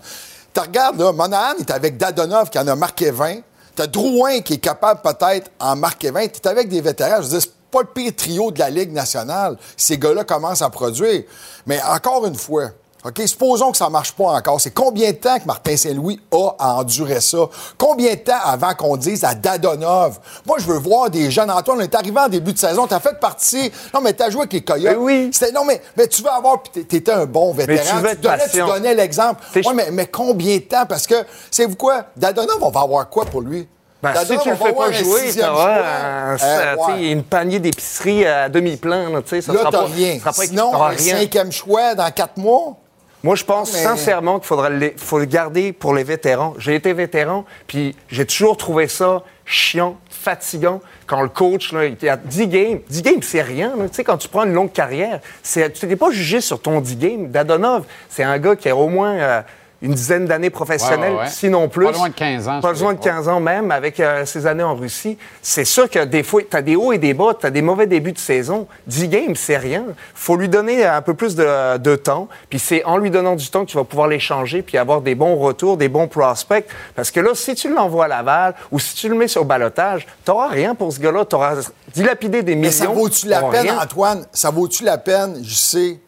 Tu 0.52 0.60
regardes, 0.60 1.00
là, 1.00 1.10
Monahan 1.12 1.56
est 1.58 1.70
avec 1.70 1.96
Dadonov 1.96 2.50
qui 2.50 2.58
en 2.58 2.68
a 2.68 2.74
marqué 2.74 3.10
20. 3.10 3.38
T'as 3.76 3.86
Drouin 3.86 4.40
qui 4.40 4.54
est 4.54 4.58
capable 4.58 5.00
peut-être 5.00 5.50
en 5.58 5.74
marquer 5.74 6.10
20. 6.10 6.28
T'es 6.28 6.48
avec 6.48 6.68
des 6.68 6.82
vétérans. 6.82 7.22
Je 7.22 7.28
veux 7.28 7.38
dire, 7.38 7.48
pas 7.70 7.80
le 7.80 7.86
pire 7.86 8.12
trio 8.16 8.50
de 8.50 8.58
la 8.58 8.70
Ligue 8.70 8.92
nationale. 8.92 9.56
Ces 9.76 9.98
gars-là 9.98 10.24
commencent 10.24 10.62
à 10.62 10.70
produire. 10.70 11.22
Mais 11.66 11.80
encore 11.82 12.26
une 12.26 12.34
fois, 12.34 12.70
OK, 13.02 13.18
supposons 13.24 13.70
que 13.70 13.78
ça 13.78 13.88
marche 13.88 14.12
pas 14.12 14.24
encore. 14.24 14.60
C'est 14.60 14.72
combien 14.74 15.10
de 15.10 15.16
temps 15.16 15.38
que 15.38 15.46
Martin 15.46 15.74
Saint-Louis 15.74 16.20
a 16.32 16.50
à 16.58 16.74
endurer 16.74 17.22
ça? 17.22 17.38
Combien 17.78 18.10
de 18.12 18.18
temps 18.18 18.36
avant 18.44 18.74
qu'on 18.74 18.98
dise 18.98 19.24
à 19.24 19.34
Dadonov? 19.34 20.18
Moi, 20.44 20.58
je 20.60 20.66
veux 20.66 20.76
voir 20.76 21.08
des 21.08 21.30
jeunes. 21.30 21.50
Antoine, 21.50 21.78
on 21.78 21.80
est 21.80 21.94
arrivé 21.94 22.20
en 22.20 22.28
début 22.28 22.52
de 22.52 22.58
saison. 22.58 22.86
T'as 22.86 23.00
fait 23.00 23.18
partie. 23.18 23.72
Non, 23.94 24.02
mais 24.02 24.12
t'as 24.12 24.28
joué 24.28 24.40
avec 24.42 24.52
les 24.52 24.62
Coyotes. 24.62 24.98
oui. 25.00 25.30
Non, 25.54 25.64
mais, 25.64 25.80
mais 25.96 26.08
tu 26.08 26.20
veux 26.22 26.28
avoir. 26.28 26.62
Puis 26.62 26.72
t'é- 26.72 26.84
t'étais 26.84 27.12
un 27.12 27.24
bon 27.24 27.54
vétéran. 27.54 27.78
tu 28.00 28.02
donnais, 28.02 28.16
tu 28.16 28.20
patient. 28.28 28.66
donnais 28.66 28.94
l'exemple. 28.94 29.40
Ouais, 29.56 29.62
mais, 29.74 29.90
mais 29.90 30.06
combien 30.06 30.56
de 30.56 30.62
temps? 30.64 30.84
Parce 30.86 31.06
que, 31.06 31.14
savez-vous 31.50 31.76
quoi? 31.76 32.04
Dadonov, 32.18 32.58
on 32.62 32.70
va 32.70 32.80
avoir 32.80 33.08
quoi 33.08 33.24
pour 33.24 33.40
lui? 33.40 33.66
Ben, 34.02 34.14
si 34.14 34.38
tu 34.38 34.48
le 34.48 34.56
fais 34.56 34.72
pas 34.72 34.88
un 34.88 34.92
jouer, 34.92 35.42
un, 35.42 36.32
Euh, 36.32 36.38
ça, 36.38 36.74
tu 36.74 36.92
ouais. 36.92 36.98
sais, 36.98 37.10
une 37.10 37.22
panier 37.22 37.58
d'épicerie 37.58 38.24
à 38.26 38.48
demi-plein. 38.48 39.10
là, 39.10 39.20
Ça 39.26 39.36
Là, 39.36 39.42
sera 39.42 39.70
t'as 39.70 39.78
pas, 39.78 39.84
rien. 39.86 40.14
ça 40.14 40.32
sera 40.32 40.32
pas- 40.32 40.46
Sinon, 40.48 40.74
un 40.82 40.88
rien. 40.88 41.16
cinquième 41.18 41.52
choix 41.52 41.94
dans 41.94 42.10
quatre 42.10 42.36
mois? 42.38 42.76
Moi, 43.22 43.34
je 43.36 43.44
pense 43.44 43.74
Mais- 43.74 43.82
sincèrement 43.82 44.38
qu'il 44.38 44.46
faudrait 44.46 44.70
le, 44.70 44.92
faut 44.96 45.18
le 45.18 45.26
garder 45.26 45.74
pour 45.74 45.92
les 45.94 46.04
vétérans. 46.04 46.54
J'ai 46.56 46.74
été 46.76 46.94
vétéran, 46.94 47.44
puis 47.66 47.94
j'ai 48.08 48.24
toujours 48.24 48.56
trouvé 48.56 48.88
ça 48.88 49.22
chiant, 49.44 49.96
fatigant, 50.08 50.80
quand 51.06 51.20
le 51.20 51.28
coach, 51.28 51.72
là, 51.74 51.84
il 51.84 52.08
à 52.08 52.16
10 52.16 52.46
games. 52.46 52.78
10 52.88 53.02
games, 53.02 53.20
c'est 53.22 53.42
rien. 53.42 53.72
Tu 53.76 53.88
sais, 53.92 54.04
quand 54.04 54.16
tu 54.16 54.28
prends 54.28 54.44
une 54.44 54.54
longue 54.54 54.72
carrière, 54.72 55.20
c'est- 55.42 55.70
tu 55.72 55.86
n'es 55.86 55.96
pas 55.96 56.10
jugé 56.10 56.40
sur 56.40 56.62
ton 56.62 56.80
10 56.80 56.96
games. 56.96 57.28
Dadonov, 57.30 57.84
c'est 58.08 58.22
un 58.22 58.38
gars 58.38 58.56
qui 58.56 58.70
a 58.70 58.76
au 58.76 58.88
moins 58.88 59.12
euh, 59.12 59.42
une 59.82 59.94
dizaine 59.94 60.26
d'années 60.26 60.50
professionnelles, 60.50 61.12
Ouais, 61.12 61.16
ouais, 61.18 61.24
ouais. 61.24 61.30
sinon 61.30 61.68
plus. 61.68 61.86
Pas 61.86 61.92
loin 61.92 62.08
de 62.08 62.14
15 62.14 62.48
ans, 62.48 62.60
Pas 62.60 62.72
loin 62.74 62.92
de 62.94 62.98
15 63.00 63.28
ans 63.28 63.40
même, 63.40 63.70
avec 63.70 63.98
euh, 64.00 64.26
ses 64.26 64.46
années 64.46 64.62
en 64.62 64.74
Russie. 64.74 65.16
C'est 65.40 65.64
sûr 65.64 65.88
que 65.88 66.04
des 66.04 66.22
fois, 66.22 66.42
tu 66.48 66.56
as 66.56 66.60
des 66.62 66.76
hauts 66.76 66.92
et 66.92 66.98
des 66.98 67.14
bas, 67.14 67.32
tu 67.38 67.46
as 67.46 67.50
des 67.50 67.62
mauvais 67.62 67.86
débuts 67.86 68.12
de 68.12 68.18
saison. 68.18 68.66
10 68.86 69.08
games, 69.08 69.34
c'est 69.36 69.56
rien. 69.56 69.84
faut 70.14 70.36
lui 70.36 70.48
donner 70.48 70.84
un 70.84 71.00
peu 71.02 71.14
plus 71.14 71.34
de, 71.34 71.78
de 71.78 71.96
temps. 71.96 72.28
Puis 72.50 72.58
c'est 72.58 72.84
en 72.84 72.98
lui 72.98 73.10
donnant 73.10 73.36
du 73.36 73.48
temps 73.48 73.64
que 73.64 73.70
tu 73.70 73.76
vas 73.76 73.84
pouvoir 73.84 74.08
l'échanger 74.08 74.62
puis 74.62 74.76
avoir 74.76 75.00
des 75.00 75.14
bons 75.14 75.36
retours, 75.36 75.76
des 75.76 75.88
bons 75.88 76.08
prospects. 76.08 76.66
Parce 76.94 77.10
que 77.10 77.20
là, 77.20 77.30
si 77.34 77.54
tu 77.54 77.72
l'envoies 77.72 78.04
à 78.04 78.08
Laval 78.08 78.54
ou 78.70 78.78
si 78.78 78.94
tu 78.94 79.08
le 79.08 79.14
mets 79.14 79.28
sur 79.28 79.44
balotage, 79.44 80.06
tu 80.24 80.30
n'auras 80.30 80.48
rien 80.48 80.74
pour 80.74 80.92
ce 80.92 81.00
gars-là. 81.00 81.24
Tu 81.24 81.34
auras 81.36 81.54
dilapidé 81.94 82.42
des 82.42 82.54
millions. 82.54 82.66
Mais 82.68 82.70
ça 82.70 82.86
vaut-tu 82.86 83.28
la 83.28 83.42
peine, 83.42 83.62
rien. 83.62 83.78
Antoine? 83.80 84.26
Ça 84.32 84.50
vaut-tu 84.50 84.84
la 84.84 84.98
peine, 84.98 85.38
je 85.42 85.54
sais, 85.54 85.98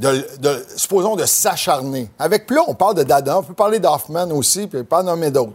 de, 0.00 0.26
de- 0.38 0.64
supposons, 0.76 1.16
de 1.16 1.24
s'acharner? 1.26 2.10
Avec, 2.18 2.50
là, 2.50 2.62
on 2.66 2.74
parle 2.74 2.94
de 2.96 3.02
Dadon, 3.02 3.36
on 3.38 3.42
peut 3.42 3.54
parler 3.54 3.78
d'Hoffman 3.78 4.30
aussi, 4.32 4.66
puis 4.66 4.82
pas 4.84 5.02
nommer 5.02 5.30
d'autres. 5.30 5.52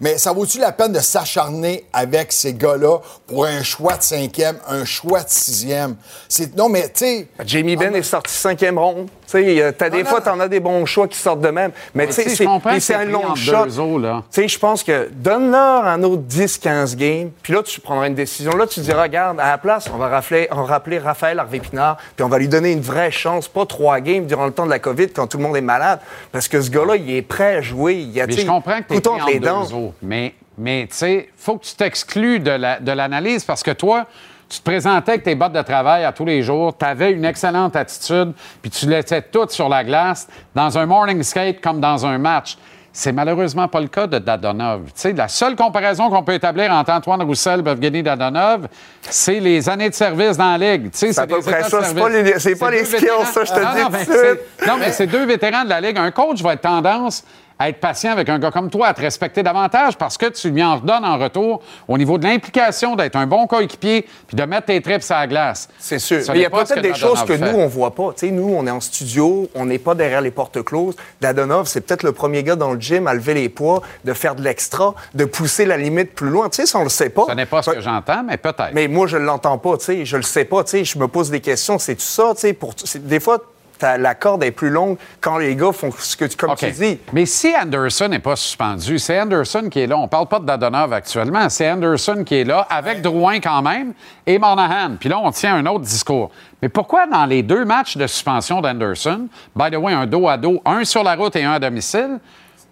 Mais 0.00 0.18
ça 0.18 0.32
vaut-tu 0.32 0.58
la 0.58 0.72
peine 0.72 0.92
de 0.92 1.00
s'acharner 1.00 1.84
avec 1.92 2.32
ces 2.32 2.54
gars-là 2.54 2.98
pour 3.26 3.44
un 3.46 3.62
choix 3.62 3.96
de 3.96 4.02
cinquième, 4.02 4.56
un 4.68 4.84
choix 4.84 5.22
de 5.22 5.28
sixième? 5.28 5.96
C'est, 6.28 6.56
non, 6.56 6.68
mais, 6.68 6.84
tu 6.84 6.90
sais... 6.94 7.28
Jamie 7.44 7.76
Ben 7.76 7.94
est 7.94 8.02
sorti 8.02 8.32
cinquième 8.32 8.78
ronde. 8.78 9.08
Tu 9.26 9.32
sais, 9.42 9.72
t'as 9.76 9.90
des 9.90 10.04
fois, 10.04 10.20
t'en 10.20 10.38
as 10.38 10.46
des 10.46 10.60
bons 10.60 10.86
choix 10.86 11.08
qui 11.08 11.18
sortent 11.18 11.40
de 11.40 11.48
même. 11.48 11.72
Mais 11.94 12.06
Mais 12.06 12.12
tu 12.12 12.22
sais, 12.22 12.46
c'est 12.78 12.94
un 12.94 13.04
long 13.04 13.34
shot. 13.34 13.64
deux 13.64 13.80
eaux, 13.80 13.98
là. 13.98 14.22
Tu 14.30 14.42
sais, 14.42 14.48
je 14.48 14.58
pense 14.58 14.84
que 14.84 15.10
donne-leur 15.12 15.84
un 15.84 16.02
autre 16.04 16.22
10-15 16.28 16.94
games, 16.94 17.30
puis 17.42 17.52
là, 17.52 17.62
tu 17.62 17.80
prendras 17.80 18.06
une 18.06 18.14
décision. 18.14 18.56
Là, 18.56 18.66
tu 18.66 18.80
diras, 18.80 19.02
regarde, 19.02 19.40
à 19.40 19.50
la 19.50 19.58
place, 19.58 19.88
on 19.92 19.96
va 19.96 20.08
rappeler, 20.08 20.46
on 20.52 20.62
va 20.62 20.64
rappeler 20.64 20.98
Raphaël 20.98 21.40
Harvey-Pinard, 21.40 21.96
puis 22.14 22.24
on 22.24 22.28
va 22.28 22.38
lui 22.38 22.48
donner 22.48 22.70
une 22.70 22.80
vraie 22.80 23.10
chance, 23.10 23.48
pas 23.48 23.66
trois 23.66 23.98
games 24.00 24.26
durant 24.26 24.46
le 24.46 24.52
temps 24.52 24.64
de 24.64 24.70
la 24.70 24.78
COVID 24.78 25.08
quand 25.08 25.26
tout 25.26 25.38
le 25.38 25.44
monde 25.44 25.56
est 25.56 25.60
malade. 25.60 25.98
Parce 26.30 26.46
que 26.46 26.60
ce 26.60 26.70
gars-là, 26.70 26.94
il 26.96 27.10
est 27.10 27.22
prêt 27.22 27.56
à 27.56 27.60
jouer. 27.60 27.94
Il 27.94 28.20
a, 28.20 28.26
Mais 28.26 28.32
je 28.34 28.46
comprends 28.46 28.80
que 28.80 28.88
tu 28.88 28.92
es 28.92 28.96
couteau 28.96 29.12
pris 29.12 29.20
entre 29.22 29.32
les 29.32 29.40
dents. 29.40 29.85
Mais, 30.02 30.34
mais 30.58 30.86
tu 30.90 30.96
sais, 30.96 31.28
faut 31.36 31.56
que 31.58 31.64
tu 31.64 31.74
t'exclues 31.74 32.40
de 32.40 32.50
la- 32.50 32.80
de 32.80 32.92
l'analyse 32.92 33.44
parce 33.44 33.62
que 33.62 33.70
toi, 33.72 34.06
tu 34.48 34.58
te 34.60 34.64
présentais 34.64 35.12
avec 35.12 35.24
tes 35.24 35.34
bottes 35.34 35.52
de 35.52 35.62
travail 35.62 36.04
à 36.04 36.12
tous 36.12 36.24
les 36.24 36.42
jours, 36.42 36.76
tu 36.78 36.84
avais 36.84 37.10
une 37.12 37.24
excellente 37.24 37.74
attitude, 37.74 38.32
puis 38.62 38.70
tu 38.70 38.86
laissais 38.86 39.22
tout 39.22 39.46
sur 39.48 39.68
la 39.68 39.82
glace 39.82 40.28
dans 40.54 40.78
un 40.78 40.86
morning 40.86 41.22
skate 41.22 41.60
comme 41.60 41.80
dans 41.80 42.06
un 42.06 42.16
match. 42.18 42.56
C'est 42.92 43.12
malheureusement 43.12 43.68
pas 43.68 43.80
le 43.80 43.88
cas 43.88 44.06
de 44.06 44.18
Dadonov. 44.18 44.84
Tu 44.86 44.92
sais, 44.94 45.12
la 45.12 45.28
seule 45.28 45.54
comparaison 45.54 46.08
qu'on 46.08 46.22
peut 46.22 46.32
établir 46.32 46.72
entre 46.72 46.92
Antoine 46.92 47.20
Roussel 47.24 47.62
et 47.66 47.68
Evgeny 47.70 48.02
Dadonov, 48.02 48.68
c'est 49.02 49.38
les 49.38 49.68
années 49.68 49.90
de 49.90 49.94
service 49.94 50.38
dans 50.38 50.56
la 50.56 50.72
Ligue. 50.72 50.88
C'est 50.92 51.10
à 51.10 51.12
c'est 51.12 51.26
peu 51.26 51.40
près 51.42 51.62
ça. 51.64 51.78
Pas 51.92 52.08
les- 52.08 52.54
pas 52.54 52.70
les 52.70 52.84
skills, 52.84 53.00
vétérans. 53.00 53.24
ça, 53.26 53.44
je 53.44 53.52
te 53.52 53.58
dis 53.58 54.66
non, 54.66 54.76
mais 54.78 54.92
c'est 54.92 55.06
deux 55.08 55.26
vétérans 55.26 55.64
de 55.64 55.68
la 55.68 55.80
Ligue. 55.82 55.98
Un 55.98 56.10
coach 56.10 56.40
va 56.40 56.54
être 56.54 56.62
tendance 56.62 57.22
à 57.58 57.68
être 57.68 57.80
patient 57.80 58.12
avec 58.12 58.28
un 58.28 58.38
gars 58.38 58.50
comme 58.50 58.70
toi, 58.70 58.88
à 58.88 58.94
te 58.94 59.00
respecter 59.00 59.42
davantage 59.42 59.96
parce 59.96 60.18
que 60.18 60.26
tu 60.26 60.50
lui 60.50 60.62
en 60.62 60.76
redonnes 60.76 61.04
en 61.04 61.18
retour 61.18 61.62
au 61.88 61.96
niveau 61.96 62.18
de 62.18 62.24
l'implication 62.24 62.96
d'être 62.96 63.16
un 63.16 63.26
bon 63.26 63.46
coéquipier 63.46 64.06
puis 64.26 64.36
de 64.36 64.42
mettre 64.44 64.66
tes 64.66 64.80
trips 64.80 65.10
à 65.10 65.20
la 65.20 65.26
glace. 65.26 65.68
C'est 65.78 65.98
sûr. 65.98 66.20
Il 66.34 66.40
y 66.40 66.44
a 66.44 66.50
peut-être 66.50 66.80
des 66.80 66.94
choses 66.94 67.22
que 67.24 67.36
fait. 67.36 67.52
nous, 67.52 67.58
on 67.58 67.66
voit 67.66 67.94
pas. 67.94 68.10
Nous, 68.22 68.54
on 68.54 68.66
est 68.66 68.70
en 68.70 68.80
studio, 68.80 69.48
on 69.54 69.66
n'est 69.66 69.78
pas 69.78 69.94
derrière 69.94 70.20
les 70.20 70.30
portes 70.30 70.62
closes. 70.62 70.96
Dadonov, 71.20 71.66
c'est 71.66 71.80
peut-être 71.80 72.02
le 72.02 72.12
premier 72.12 72.42
gars 72.42 72.56
dans 72.56 72.72
le 72.72 72.80
gym 72.80 73.06
à 73.06 73.14
lever 73.14 73.34
les 73.34 73.48
poids, 73.48 73.82
de 74.04 74.12
faire 74.12 74.34
de 74.34 74.42
l'extra, 74.42 74.94
de 75.14 75.24
pousser 75.24 75.64
la 75.64 75.76
limite 75.76 76.14
plus 76.14 76.28
loin. 76.28 76.48
Tu 76.48 76.56
sais, 76.56 76.66
ça, 76.66 76.78
on 76.78 76.84
le 76.84 76.88
sait 76.88 77.10
pas. 77.10 77.24
Ce 77.28 77.34
n'est 77.34 77.46
pas 77.46 77.62
ce 77.62 77.70
que 77.70 77.80
j'entends, 77.80 78.24
mais 78.24 78.36
peut-être. 78.36 78.72
Mais 78.72 78.88
moi, 78.88 79.06
je 79.06 79.16
l'entends 79.16 79.58
pas, 79.58 79.76
tu 79.78 79.84
sais. 79.84 80.04
Je 80.04 80.16
le 80.16 80.22
sais 80.22 80.44
pas, 80.44 80.64
tu 80.64 80.70
sais. 80.70 80.84
Je 80.84 80.98
me 80.98 81.08
pose 81.08 81.30
des 81.30 81.40
questions. 81.40 81.78
C'est 81.78 81.94
tout 81.94 82.02
ça, 82.02 82.32
tu 82.34 82.40
sais. 82.40 82.52
Pour... 82.52 82.74
Des 82.96 83.20
fois, 83.20 83.38
la 83.82 84.14
corde 84.14 84.44
est 84.44 84.50
plus 84.50 84.70
longue 84.70 84.96
quand 85.20 85.38
les 85.38 85.54
gars 85.54 85.72
font 85.72 85.90
ce 85.96 86.16
que 86.16 86.24
tu, 86.24 86.36
comme 86.36 86.54
tu 86.54 86.70
dis. 86.70 86.98
Mais 87.12 87.26
si 87.26 87.52
Anderson 87.54 88.08
n'est 88.08 88.18
pas 88.18 88.36
suspendu, 88.36 88.98
c'est 88.98 89.20
Anderson 89.20 89.68
qui 89.70 89.80
est 89.80 89.86
là. 89.86 89.96
On 89.96 90.08
parle 90.08 90.28
pas 90.28 90.38
de 90.38 90.46
Dadonov 90.46 90.92
actuellement. 90.92 91.48
C'est 91.48 91.70
Anderson 91.70 92.22
qui 92.24 92.36
est 92.36 92.44
là, 92.44 92.66
avec 92.70 93.02
Drouin 93.02 93.40
quand 93.40 93.62
même, 93.62 93.92
et 94.26 94.38
Monahan. 94.38 94.96
Puis 94.98 95.08
là, 95.08 95.18
on 95.18 95.30
tient 95.30 95.56
un 95.56 95.66
autre 95.66 95.84
discours. 95.84 96.30
Mais 96.62 96.68
pourquoi 96.68 97.06
dans 97.06 97.26
les 97.26 97.42
deux 97.42 97.64
matchs 97.64 97.96
de 97.96 98.06
suspension 98.06 98.60
d'Anderson, 98.60 99.28
by 99.54 99.70
the 99.70 99.76
way, 99.76 99.92
un 99.92 100.06
dos 100.06 100.28
à 100.28 100.36
dos, 100.36 100.60
un 100.64 100.84
sur 100.84 101.02
la 101.02 101.14
route 101.14 101.36
et 101.36 101.44
un 101.44 101.52
à 101.52 101.58
domicile, 101.58 102.18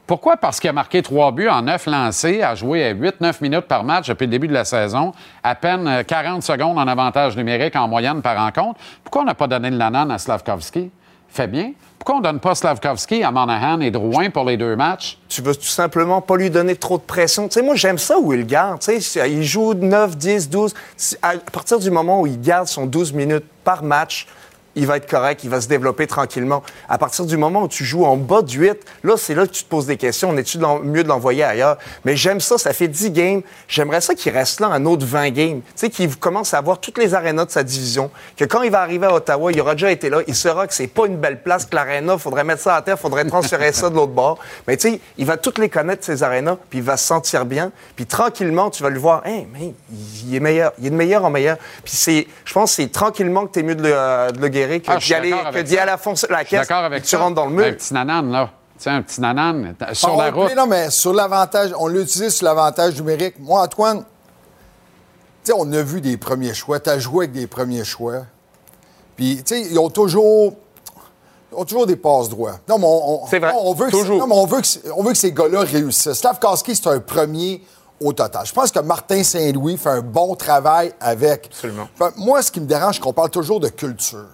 pourquoi? 0.06 0.36
Parce 0.36 0.60
qu'il 0.60 0.68
a 0.70 0.72
marqué 0.72 1.02
trois 1.02 1.32
buts 1.32 1.48
en 1.48 1.62
neuf 1.62 1.86
lancés, 1.86 2.42
a 2.42 2.54
joué 2.54 2.84
à 2.84 2.94
8-9 2.94 3.36
minutes 3.42 3.62
par 3.66 3.84
match 3.84 4.08
depuis 4.08 4.26
le 4.26 4.30
début 4.30 4.48
de 4.48 4.52
la 4.52 4.64
saison, 4.64 5.12
à 5.42 5.54
peine 5.54 5.86
euh, 5.88 6.02
40 6.02 6.42
secondes 6.42 6.78
en 6.78 6.86
avantage 6.86 7.36
numérique 7.36 7.74
en 7.76 7.88
moyenne 7.88 8.20
par 8.20 8.36
rencontre. 8.36 8.78
Pourquoi 9.02 9.22
on 9.22 9.24
n'a 9.24 9.34
pas 9.34 9.46
donné 9.46 9.70
le 9.70 9.76
nanan 9.76 10.10
à 10.10 10.18
Slavkovski? 10.18 10.90
Fait 11.28 11.46
bien. 11.48 11.72
Pourquoi 11.98 12.16
on 12.16 12.20
donne 12.20 12.38
pas 12.38 12.54
Slavkovski 12.54 13.24
à 13.24 13.30
Monahan 13.32 13.80
et 13.80 13.90
Drouin 13.90 14.28
pour 14.30 14.44
les 14.44 14.56
deux 14.58 14.76
matchs? 14.76 15.18
Tu 15.28 15.40
veux 15.42 15.54
tout 15.56 15.62
simplement 15.62 16.20
pas 16.20 16.36
lui 16.36 16.50
donner 16.50 16.76
trop 16.76 16.98
de 16.98 17.02
pression. 17.02 17.48
Moi, 17.64 17.74
j'aime 17.76 17.98
ça 17.98 18.18
où 18.20 18.32
il 18.34 18.46
garde. 18.46 18.80
Il 19.26 19.42
joue 19.42 19.72
9, 19.74 20.16
10, 20.16 20.50
12. 20.50 20.74
Si- 20.96 21.16
À 21.22 21.32
partir 21.50 21.78
du 21.80 21.90
moment 21.90 22.20
où 22.20 22.26
il 22.28 22.40
garde 22.40 22.68
son 22.68 22.84
12 22.86 23.14
minutes 23.14 23.46
par 23.64 23.82
match, 23.82 24.26
il 24.76 24.86
va 24.86 24.96
être 24.96 25.08
correct, 25.08 25.42
il 25.44 25.50
va 25.50 25.60
se 25.60 25.68
développer 25.68 26.06
tranquillement. 26.06 26.62
À 26.88 26.98
partir 26.98 27.24
du 27.24 27.36
moment 27.36 27.62
où 27.62 27.68
tu 27.68 27.84
joues 27.84 28.04
en 28.04 28.16
bas 28.16 28.42
de 28.42 28.50
8, 28.50 28.76
là, 29.04 29.14
c'est 29.16 29.34
là 29.34 29.46
que 29.46 29.52
tu 29.52 29.64
te 29.64 29.68
poses 29.68 29.86
des 29.86 29.96
questions. 29.96 30.30
On 30.30 30.36
est-tu 30.36 30.58
mieux 30.58 31.02
de 31.02 31.08
l'envoyer 31.08 31.44
ailleurs? 31.44 31.78
Mais 32.04 32.16
j'aime 32.16 32.40
ça, 32.40 32.58
ça 32.58 32.72
fait 32.72 32.88
10 32.88 33.10
games. 33.10 33.42
J'aimerais 33.68 34.00
ça 34.00 34.14
qu'il 34.14 34.32
reste 34.32 34.60
là 34.60 34.68
un 34.68 34.84
autre 34.86 35.06
20 35.06 35.30
games. 35.30 35.60
Tu 35.60 35.72
sais, 35.76 35.90
qu'il 35.90 36.14
commence 36.16 36.54
à 36.54 36.58
avoir 36.58 36.78
toutes 36.78 36.98
les 36.98 37.14
arénas 37.14 37.46
de 37.46 37.50
sa 37.50 37.62
division. 37.62 38.10
Que 38.36 38.44
quand 38.44 38.62
il 38.62 38.70
va 38.70 38.80
arriver 38.80 39.06
à 39.06 39.14
Ottawa, 39.14 39.52
il 39.52 39.60
aura 39.60 39.74
déjà 39.74 39.90
été 39.90 40.10
là. 40.10 40.20
Il 40.26 40.34
saura 40.34 40.66
que 40.66 40.74
c'est 40.74 40.86
pas 40.86 41.06
une 41.06 41.16
belle 41.16 41.42
place, 41.42 41.66
que 41.66 41.74
l'aréna, 41.74 42.18
faudrait 42.18 42.44
mettre 42.44 42.62
ça 42.62 42.76
à 42.76 42.82
terre, 42.82 42.98
faudrait 42.98 43.24
transférer 43.24 43.72
ça 43.72 43.90
de 43.90 43.94
l'autre 43.94 44.12
bord. 44.12 44.38
Mais 44.66 44.76
tu 44.76 44.90
sais, 44.90 45.00
il 45.18 45.26
va 45.26 45.36
toutes 45.36 45.58
les 45.58 45.68
connaître, 45.68 46.04
ces 46.04 46.22
arénas, 46.22 46.56
puis 46.70 46.80
il 46.80 46.84
va 46.84 46.96
se 46.96 47.06
sentir 47.06 47.44
bien. 47.44 47.72
Puis 47.96 48.06
tranquillement, 48.06 48.70
tu 48.70 48.82
vas 48.82 48.90
le 48.90 48.98
voir, 48.98 49.26
hey, 49.26 49.46
il 50.26 50.34
est 50.34 50.40
meilleur. 50.40 50.72
Il 50.78 50.86
est 50.86 50.90
de 50.90 50.96
meilleur 50.96 51.24
en 51.24 51.30
meilleur. 51.30 51.56
Puis 51.84 51.94
c'est, 51.94 52.26
je 52.44 52.52
pense 52.52 52.72
c'est 52.72 52.90
tranquillement 52.90 53.46
que 53.46 53.52
tu 53.52 53.60
es 53.60 53.62
mieux 53.62 53.74
de 53.74 53.82
le, 53.82 53.92
euh, 53.94 54.30
de 54.30 54.40
le 54.40 54.48
guérir 54.48 54.63
que 54.80 54.86
Ah, 54.88 54.94
je 54.94 54.98
d'y 54.98 55.04
suis 55.06 55.14
aller, 55.14 55.30
d'accord 55.30 55.44
que 55.44 55.48
avec 55.48 55.66
d'y 55.66 55.74
ça. 55.74 55.82
aller 55.82 55.90
à 55.92 55.96
fond 55.98 56.14
sur 56.16 56.30
la 56.30 56.44
caisse. 56.44 56.70
avec 56.70 57.02
tu 57.02 57.08
ça. 57.10 57.18
rentres 57.18 57.34
dans 57.34 57.46
le 57.46 57.52
mur. 57.52 57.64
Un 57.66 57.72
petit 57.72 57.94
nanan, 57.94 58.30
là. 58.30 58.50
Tiens, 58.78 58.96
un 58.96 59.02
petit 59.02 59.20
nanan 59.20 59.74
t- 59.78 59.94
sur 59.94 60.20
Ah, 60.20 60.24
la 60.26 60.30
route. 60.32 60.48
mais 60.48 60.54
Non, 60.54 60.66
mais 60.66 60.90
sur 60.90 61.12
l'avantage, 61.14 61.70
on 61.78 61.86
l'a 61.86 62.00
utilisé 62.00 62.30
sur 62.30 62.44
l'avantage 62.44 62.96
numérique. 62.96 63.36
Moi, 63.38 63.60
Antoine, 63.62 63.98
tu 64.00 64.04
sais, 65.44 65.52
on 65.56 65.70
a 65.72 65.82
vu 65.82 66.00
des 66.00 66.16
premiers 66.16 66.54
choix. 66.54 66.80
Tu 66.80 66.90
as 66.90 66.98
joué 66.98 67.26
avec 67.26 67.32
des 67.32 67.46
premiers 67.46 67.84
choix. 67.84 68.22
Puis, 69.16 69.42
tu 69.44 69.54
sais, 69.54 69.62
ils 69.70 69.78
ont 69.78 69.90
toujours. 69.90 70.54
ils 71.52 71.56
ont 71.56 71.64
toujours 71.64 71.86
des 71.86 71.94
passes 71.96 72.28
droits. 72.28 72.58
Non, 72.68 72.78
mais 72.78 72.86
on, 72.86 73.22
on- 73.22 73.26
C'est 73.28 73.38
vrai, 73.38 73.52
non, 73.52 73.60
on 73.62 73.74
veut 73.74 73.86
que, 73.86 73.90
toujours. 73.92 74.18
non, 74.18 74.26
mais 74.26 74.34
on 74.34 74.46
veut 74.46 74.60
que, 74.60 74.66
on 74.96 75.02
veut 75.04 75.12
que 75.12 75.18
ces 75.18 75.32
gars-là 75.32 75.60
réussissent. 75.60 76.14
Slavkowski, 76.14 76.74
c'est 76.74 76.88
un 76.88 76.98
premier 76.98 77.62
au 78.00 78.12
total. 78.12 78.44
Je 78.44 78.52
pense 78.52 78.72
que 78.72 78.80
Martin 78.80 79.22
Saint-Louis 79.22 79.76
fait 79.76 79.88
un 79.90 80.00
bon 80.00 80.34
travail 80.34 80.92
avec. 81.00 81.46
Absolument. 81.46 81.86
Moi, 82.16 82.42
ce 82.42 82.50
qui 82.50 82.60
me 82.60 82.66
dérange, 82.66 82.96
c'est 82.96 83.00
qu'on 83.00 83.12
parle 83.12 83.30
toujours 83.30 83.60
de 83.60 83.68
culture. 83.68 84.26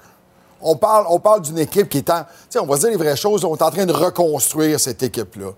On 0.62 0.76
parle, 0.76 1.42
d'une 1.42 1.58
équipe 1.58 1.88
qui 1.88 1.98
est 1.98 2.11
en. 2.11 2.24
On 2.61 2.66
va 2.66 2.76
dire 2.76 2.90
les 2.90 2.96
vraies 2.96 3.16
choses. 3.16 3.44
On 3.44 3.56
est 3.56 3.62
en 3.62 3.70
train 3.70 3.86
de 3.86 3.92
reconstruire 3.92 4.78
cette 4.78 5.02
équipe-là. 5.02 5.52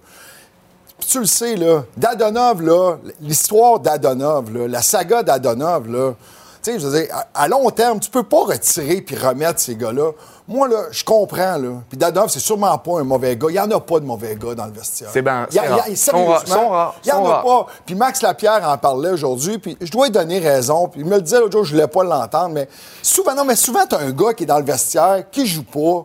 Tu 1.08 1.18
le 1.18 1.26
sais, 1.26 1.56
là, 1.56 1.84
Dadonov, 1.96 2.62
là, 2.62 2.96
l'histoire 3.20 3.80
d'Adonov, 3.80 4.56
là, 4.56 4.68
la 4.68 4.82
saga 4.82 5.22
d'Adonov, 5.22 5.90
là, 5.90 6.14
tu 6.62 6.70
sais, 6.70 6.78
je 6.78 6.86
veux 6.86 7.00
dire, 7.00 7.12
à, 7.12 7.42
à 7.42 7.48
long 7.48 7.68
terme, 7.70 7.98
tu 7.98 8.08
peux 8.08 8.22
pas 8.22 8.44
retirer 8.44 9.02
puis 9.02 9.16
remettre 9.16 9.58
ces 9.58 9.74
gars-là. 9.74 10.12
Moi, 10.52 10.68
là, 10.68 10.82
je 10.90 11.02
comprends, 11.02 11.56
là. 11.56 11.70
Puis 11.88 11.96
Dadonov, 11.96 12.28
c'est 12.28 12.38
sûrement 12.40 12.76
pas 12.78 13.00
un 13.00 13.04
mauvais 13.04 13.36
gars. 13.36 13.46
Il 13.50 13.54
y 13.54 13.60
en 13.60 13.70
a 13.70 13.80
pas 13.80 14.00
de 14.00 14.04
mauvais 14.04 14.36
gars 14.36 14.54
dans 14.54 14.66
le 14.66 14.72
vestiaire. 14.72 15.08
C'est 15.12 15.22
ben- 15.22 15.46
Il 15.50 15.56
y 15.56 15.58
a- 15.58 15.62
c'est 15.62 15.68
il 15.68 15.90
y 15.90 15.92
a- 15.92 15.96
sérieusement, 15.96 16.04
Sont 16.16 16.28
rares, 16.28 16.46
sont 16.46 16.68
rares, 16.68 16.94
Il 17.04 17.08
y 17.08 17.12
en 17.12 17.24
a 17.24 17.28
rares. 17.28 17.42
pas. 17.42 17.66
Puis 17.86 17.94
Max 17.94 18.20
Lapierre 18.22 18.68
en 18.68 18.76
parlait 18.76 19.10
aujourd'hui, 19.10 19.58
puis 19.58 19.76
je 19.80 19.90
dois 19.90 20.06
lui 20.06 20.12
donner 20.12 20.38
raison. 20.38 20.88
Puis 20.88 21.00
il 21.00 21.06
me 21.06 21.14
le 21.16 21.22
disait 21.22 21.38
l'autre 21.40 21.52
jour, 21.52 21.64
je 21.64 21.72
voulais 21.72 21.86
pas 21.88 22.04
l'entendre, 22.04 22.50
mais 22.54 22.68
souvent, 23.02 23.34
non, 23.34 23.44
mais 23.44 23.56
souvent, 23.56 23.86
t'as 23.88 23.98
un 24.00 24.10
gars 24.10 24.34
qui 24.34 24.42
est 24.42 24.46
dans 24.46 24.58
le 24.58 24.64
vestiaire, 24.64 25.24
qui 25.30 25.46
joue 25.46 25.64
pas, 25.64 26.04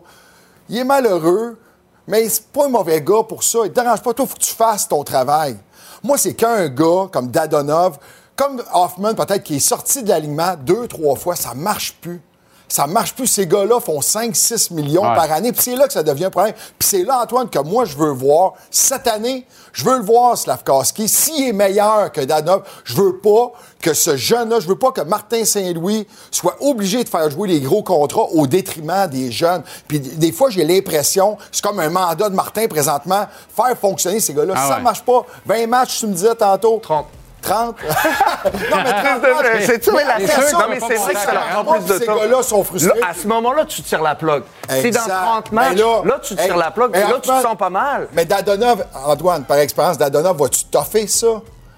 il 0.68 0.78
est 0.78 0.84
malheureux, 0.84 1.58
mais 2.06 2.28
c'est 2.28 2.46
pas 2.46 2.64
un 2.66 2.68
mauvais 2.70 3.02
gars 3.02 3.22
pour 3.28 3.42
ça. 3.42 3.58
Il 3.64 3.70
te 3.72 3.80
dérange 3.80 4.02
pas. 4.02 4.14
Toi, 4.14 4.26
faut 4.26 4.34
que 4.34 4.40
tu 4.40 4.54
fasses 4.54 4.88
ton 4.88 5.04
travail. 5.04 5.56
Moi, 6.02 6.16
c'est 6.16 6.32
qu'un 6.34 6.68
gars 6.68 7.08
comme 7.12 7.28
Dadonov, 7.28 7.98
comme 8.36 8.62
Hoffman, 8.72 9.14
peut-être, 9.14 9.42
qui 9.42 9.56
est 9.56 9.58
sorti 9.58 10.02
de 10.02 10.08
l'alignement 10.08 10.54
deux, 10.58 10.86
trois 10.86 11.16
fois, 11.16 11.34
ça 11.36 11.54
marche 11.54 11.94
plus. 12.00 12.22
Ça 12.68 12.86
marche 12.86 13.14
plus. 13.14 13.26
Ces 13.26 13.46
gars-là 13.46 13.80
font 13.80 14.00
5-6 14.00 14.72
millions 14.74 15.02
Ouais. 15.02 15.14
par 15.14 15.32
année. 15.32 15.52
Puis 15.52 15.62
c'est 15.62 15.76
là 15.76 15.86
que 15.86 15.92
ça 15.92 16.02
devient 16.02 16.26
un 16.26 16.30
problème. 16.30 16.54
Puis 16.78 16.88
c'est 16.88 17.02
là, 17.02 17.20
Antoine, 17.22 17.48
que 17.48 17.58
moi, 17.60 17.84
je 17.86 17.96
veux 17.96 18.10
voir. 18.10 18.52
Cette 18.70 19.06
année, 19.06 19.46
je 19.72 19.84
veux 19.84 19.96
le 19.98 20.04
voir, 20.04 20.36
Slavkowski. 20.36 21.08
S'il 21.08 21.48
est 21.48 21.52
meilleur 21.52 22.12
que 22.12 22.20
Danov, 22.20 22.62
je 22.84 22.94
veux 22.94 23.16
pas 23.18 23.52
que 23.80 23.94
ce 23.94 24.16
jeune-là, 24.16 24.60
je 24.60 24.68
veux 24.68 24.78
pas 24.78 24.90
que 24.92 25.00
Martin 25.00 25.44
Saint-Louis 25.44 26.06
soit 26.30 26.56
obligé 26.60 27.04
de 27.04 27.08
faire 27.08 27.30
jouer 27.30 27.48
les 27.48 27.60
gros 27.60 27.82
contrats 27.82 28.26
au 28.34 28.46
détriment 28.46 29.06
des 29.08 29.30
jeunes. 29.32 29.62
Puis 29.86 30.00
des 30.00 30.32
fois, 30.32 30.50
j'ai 30.50 30.64
l'impression, 30.64 31.38
c'est 31.52 31.62
comme 31.64 31.80
un 31.80 31.90
mandat 31.90 32.28
de 32.28 32.34
Martin 32.34 32.66
présentement, 32.68 33.26
faire 33.56 33.76
fonctionner 33.78 34.20
ces 34.20 34.34
gars-là. 34.34 34.54
Ah 34.56 34.62
si 34.62 34.68
ça 34.68 34.76
ouais. 34.76 34.82
marche 34.82 35.02
pas, 35.02 35.24
20 35.46 35.66
matchs, 35.68 36.00
tu 36.00 36.06
me 36.06 36.12
disais 36.12 36.34
tantôt. 36.34 36.80
30. 36.82 37.06
30? 37.42 37.76
non, 38.70 38.76
mais 38.76 38.90
30 38.90 39.22
Mais 39.54 39.66
c'est 39.66 39.78
tu 39.78 39.90
la 39.92 40.18
mais 40.18 40.78
peut 40.78 40.86
c'est 40.88 40.94
vrai 40.96 41.14
que 41.14 41.20
ça 41.20 41.32
leur 41.32 41.42
prend 41.44 41.64
40. 41.64 41.76
plus 41.84 41.92
de 41.94 41.98
Ces 41.98 42.06
temps. 42.06 42.16
gars-là 42.16 42.42
sont 42.42 42.64
frustrés. 42.64 43.00
Là, 43.00 43.06
à 43.10 43.14
ce 43.14 43.26
moment-là, 43.26 43.64
tu 43.64 43.82
tires 43.82 44.02
la 44.02 44.14
plug. 44.14 44.42
C'est 44.68 44.82
dans 44.90 45.00
Exact. 45.00 45.14
30 45.14 45.52
matchs, 45.52 45.68
Mais 45.76 45.82
là, 46.10 46.20
tu 46.22 46.36
tires 46.36 46.44
hey, 46.54 46.58
la 46.58 46.70
plug, 46.70 46.90
mais 46.92 47.00
là, 47.00 47.14
tu 47.14 47.20
te 47.30 47.42
sens 47.42 47.56
pas 47.58 47.70
mal. 47.70 48.08
Mais 48.12 48.24
Dadonov, 48.24 48.84
Antoine, 49.06 49.44
par 49.44 49.58
expérience, 49.58 49.98
Dadonov, 49.98 50.36
vas-tu 50.38 50.64
toffer 50.64 51.06
ça? 51.06 51.26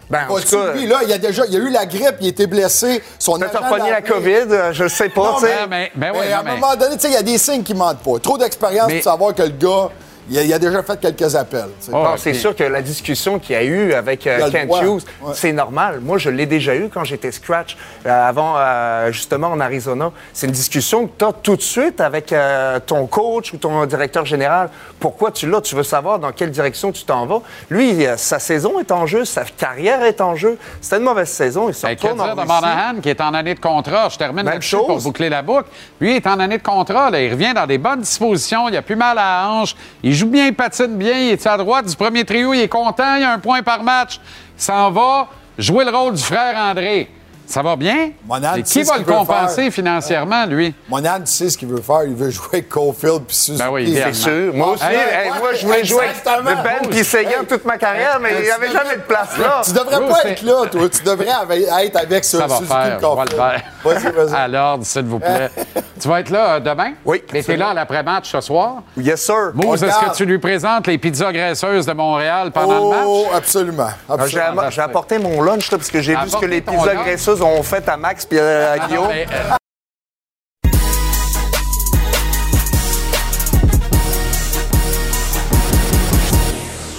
Ben, 0.09 0.23
en 0.29 0.41
tout 0.41 0.57
cas, 0.57 0.73
lui, 0.73 0.87
là, 0.89 1.03
il 1.07 1.13
a 1.13 1.19
déjà 1.19 1.45
il 1.47 1.55
a 1.55 1.59
eu 1.61 1.71
la 1.71 1.87
grippe, 1.87 2.17
il 2.21 2.27
a 2.27 2.31
été 2.31 2.49
blessé. 2.49 3.01
Son 3.17 3.39
Peut-être 3.39 3.63
repogné 3.63 3.91
l'a. 3.91 4.03
COVID, 4.03 4.33
euh, 4.51 4.73
je 4.73 4.89
sais 4.89 5.09
pas, 5.09 5.21
Non, 5.23 5.35
tu 5.35 5.47
sais. 5.47 5.55
mais, 5.69 5.93
mais, 5.95 6.11
Mais 6.13 6.19
oui, 6.19 6.33
à 6.33 6.41
un 6.41 6.43
mais- 6.43 6.57
moment 6.57 6.75
donné, 6.75 6.97
tu 6.97 7.03
sais, 7.03 7.09
il 7.11 7.15
y 7.15 7.17
a 7.17 7.23
des 7.23 7.39
signes 7.39 7.63
qui 7.63 7.75
mentent 7.75 8.01
pas. 8.01 8.19
Trop 8.21 8.37
d'expérience 8.37 8.89
Mais- 8.89 8.97
pour 8.97 9.05
savoir 9.05 9.35
que 9.37 9.43
le 9.43 9.51
gars, 9.51 9.89
il 10.31 10.39
a, 10.39 10.43
il 10.43 10.53
a 10.55 10.59
déjà 10.59 10.83
fait 10.83 10.99
quelques 11.01 11.35
appels. 11.37 11.69
Oh, 11.93 12.07
c'est 12.17 12.35
sûr 12.35 12.55
que 12.57 12.65
la 12.65 12.81
discussion 12.81 13.39
qu'il 13.39 13.55
y 13.55 13.59
a 13.59 13.65
eu 13.65 13.93
avec 13.93 14.27
euh, 14.27 14.47
a 14.47 14.51
Kent 14.51 14.67
droit. 14.69 14.83
Hughes, 14.85 15.03
Ouais. 15.21 15.33
c'est 15.35 15.53
normal. 15.53 16.01
Moi, 16.01 16.17
je 16.19 16.31
l'ai 16.31 16.47
déjà 16.47 16.75
eu 16.77 16.89
quand 16.89 17.05
j'étais 17.05 17.33
scratch 17.33 17.77
euh, 18.07 18.29
avant, 18.29 18.55
euh, 18.57 19.11
justement, 19.13 19.49
en 19.49 19.61
Arizona. 19.61 20.13
C'est 20.33 20.47
une 20.47 20.53
discussion 20.53 21.07
que 21.07 21.13
tu 21.19 21.25
as 21.25 21.33
tout 21.33 21.57
de 21.57 21.63
suite 21.63 22.01
avec 22.01 22.33
euh, 22.33 22.79
ton 22.87 23.07
coach 23.07 23.53
ou 23.53 23.57
ton 23.59 23.85
directeur 23.87 24.25
général. 24.25 24.71
Pourquoi 25.01 25.31
tu 25.33 25.49
l'as? 25.51 25.61
Tu 25.61 25.75
veux 25.75 25.83
savoir 25.83 26.19
dans 26.19 26.33
quelle 26.33 26.51
direction 26.51 26.93
tu 26.93 27.05
t'en 27.05 27.27
vas. 27.27 27.41
Lui, 27.69 28.07
euh, 28.07 28.17
sa 28.17 28.39
saison 28.39 28.79
est 28.81 28.93
en 28.93 29.07
jeu, 29.07 29.25
sa 29.25 29.45
carrière 29.45 30.03
est 30.05 30.21
en 30.21 30.37
jeu. 30.37 30.57
C'était 30.81 30.97
une 30.99 31.03
mauvaise 31.05 31.29
saison. 31.29 31.69
Il 31.69 31.75
se 31.75 31.83
Ben, 31.83 31.91
retourne 31.91 32.21
en 32.21 32.29
de. 32.35 32.41
Monahan 32.41 33.01
qui 33.03 33.09
est 33.09 33.21
en 33.21 33.35
année 33.35 33.55
de 33.55 33.61
contrat? 33.61 34.09
Je 34.09 34.19
termine 34.19 34.45
Même 34.45 34.55
là-dessus 34.55 34.77
pour 34.77 34.87
chose. 34.89 35.05
boucler 35.05 35.29
la 35.29 35.43
boucle. 35.43 35.69
Lui 36.01 36.13
il 36.13 36.17
est 36.17 36.27
en 36.27 36.39
année 36.39 36.59
de 36.59 36.63
contrat. 36.63 37.11
Là. 37.11 37.21
Il 37.23 37.33
revient 37.33 37.53
dans 37.55 37.67
des 37.67 37.79
bonnes 37.79 38.01
dispositions. 38.01 38.69
Il 38.69 38.77
a 38.77 38.83
plus 38.83 38.97
mal 38.97 39.19
à 39.19 39.43
la 39.45 39.51
hanche. 39.51 39.75
Il 40.03 40.15
joue 40.21 40.27
bien, 40.27 40.47
il 40.47 40.55
patine 40.55 40.97
bien. 40.97 41.19
Il 41.19 41.31
est 41.31 41.47
à 41.47 41.57
droite 41.57 41.87
du 41.87 41.97
premier 41.97 42.25
trio. 42.25 42.53
Il 42.55 42.61
est 42.61 42.69
content. 42.69 43.17
Il 43.17 43.25
a 43.25 43.33
un 43.33 43.39
point 43.39 43.63
par 43.63 43.83
match. 43.83 44.21
Il 44.57 44.63
s'en 44.63 44.91
va 44.91 45.29
jouer 45.59 45.85
le 45.85 45.91
rôle 45.91 46.15
du 46.15 46.23
frère 46.23 46.57
André. 46.57 47.09
Ça 47.51 47.63
va 47.63 47.75
bien? 47.75 48.13
Sais 48.55 48.63
qui 48.63 48.85
ce 48.85 48.91
va 48.91 48.99
le 48.99 49.03
qu'il 49.05 49.13
veut 49.13 49.19
compenser 49.19 49.63
faire. 49.65 49.73
financièrement, 49.73 50.47
lui? 50.47 50.73
Monahan, 50.89 51.19
tu 51.19 51.27
sais 51.27 51.51
ce 51.51 51.59
qu'il 51.59 51.67
veut 51.67 51.81
faire. 51.81 52.05
Il 52.07 52.15
veut 52.15 52.31
jouer 52.31 52.47
avec 52.53 52.69
Caulfield 52.69 53.23
puis 53.27 53.35
Suzuki. 53.35 53.59
Ben 53.65 53.71
oui, 53.73 54.01
C'est 54.05 54.15
sûr. 54.15 54.55
Moi 54.55 54.69
aussi, 54.69 54.85
Ah, 54.87 54.93
hey, 54.93 55.31
ouais, 55.33 55.39
moi, 55.41 55.49
je 55.55 55.67
voulais 55.67 55.85
jouer 55.85 56.05
avec 56.05 56.45
Ben 56.47 56.89
puis 56.89 57.05
Seguin 57.05 57.43
toute 57.49 57.65
ma 57.65 57.77
carrière, 57.77 58.19
mais 58.23 58.31
il 58.39 58.45
n'y 58.45 58.51
avait 58.51 58.71
jamais 58.71 58.95
de 58.95 59.01
place 59.03 59.37
là. 59.37 59.63
Tu 59.65 59.73
devrais 59.73 59.99
pas 60.09 60.29
être 60.31 60.43
là, 60.43 60.67
toi. 60.71 60.89
Tu 60.89 61.03
devrais 61.03 61.85
être 61.87 61.97
avec 61.97 62.25
ce 62.25 62.39
Ça 62.39 62.47
va 62.47 62.55
Suzuki 62.57 62.73
faire. 62.73 62.99
On 63.03 63.15
va 63.17 63.25
le 63.25 63.31
Caulfield. 63.31 63.37
faire. 63.37 63.63
Vas-y, 63.85 64.13
vas-y. 64.13 64.35
À 64.41 64.47
l'ordre, 64.49 64.87
s'il 64.87 65.03
vous 65.03 65.19
plaît. 65.19 65.51
tu 66.01 66.09
vas 66.09 66.21
être 66.21 66.31
là 66.31 66.55
euh, 66.55 66.61
demain? 66.61 66.93
Oui, 67.05 67.23
Mais 67.33 67.43
t'es 67.43 67.57
là 67.57 67.71
à 67.71 67.75
l'après-match 67.75 68.31
ce 68.31 68.41
soir? 68.41 68.77
Yes, 68.97 69.23
sir. 69.27 69.51
Mousse, 69.55 69.83
On 69.83 69.87
est-ce 69.87 69.99
que 70.11 70.17
tu 70.17 70.25
lui 70.25 70.39
présentes 70.39 70.87
les 70.87 70.99
pizzas 70.99 71.33
graisseuses 71.33 71.85
de 71.85 71.93
Montréal 71.95 72.53
pendant 72.53 72.91
le 72.91 72.97
match? 72.97 73.05
Oh, 73.07 73.27
absolument. 73.35 73.89
Ah, 74.09 74.15
J'ai 74.29 74.39
absolument. 74.41 74.71
j'ai 74.71 74.83
apporté 74.83 75.19
mon 75.19 75.43
lunch 75.43 75.71
là, 75.73 75.79
parce 75.79 75.91
que 75.91 76.01
j'ai 76.01 76.15
vu 76.15 76.29
ce 76.29 76.37
que 76.37 76.47
les 76.47 76.61
pizzas 76.61 76.95
lunch? 76.95 77.40
Ont 77.43 77.63
fait 77.63 77.89
à 77.89 77.97
Max 77.97 78.25
puis 78.27 78.39
à 78.39 78.73
Ah 78.73 78.87
Guillaume. 78.87 79.09
euh, 79.11 79.57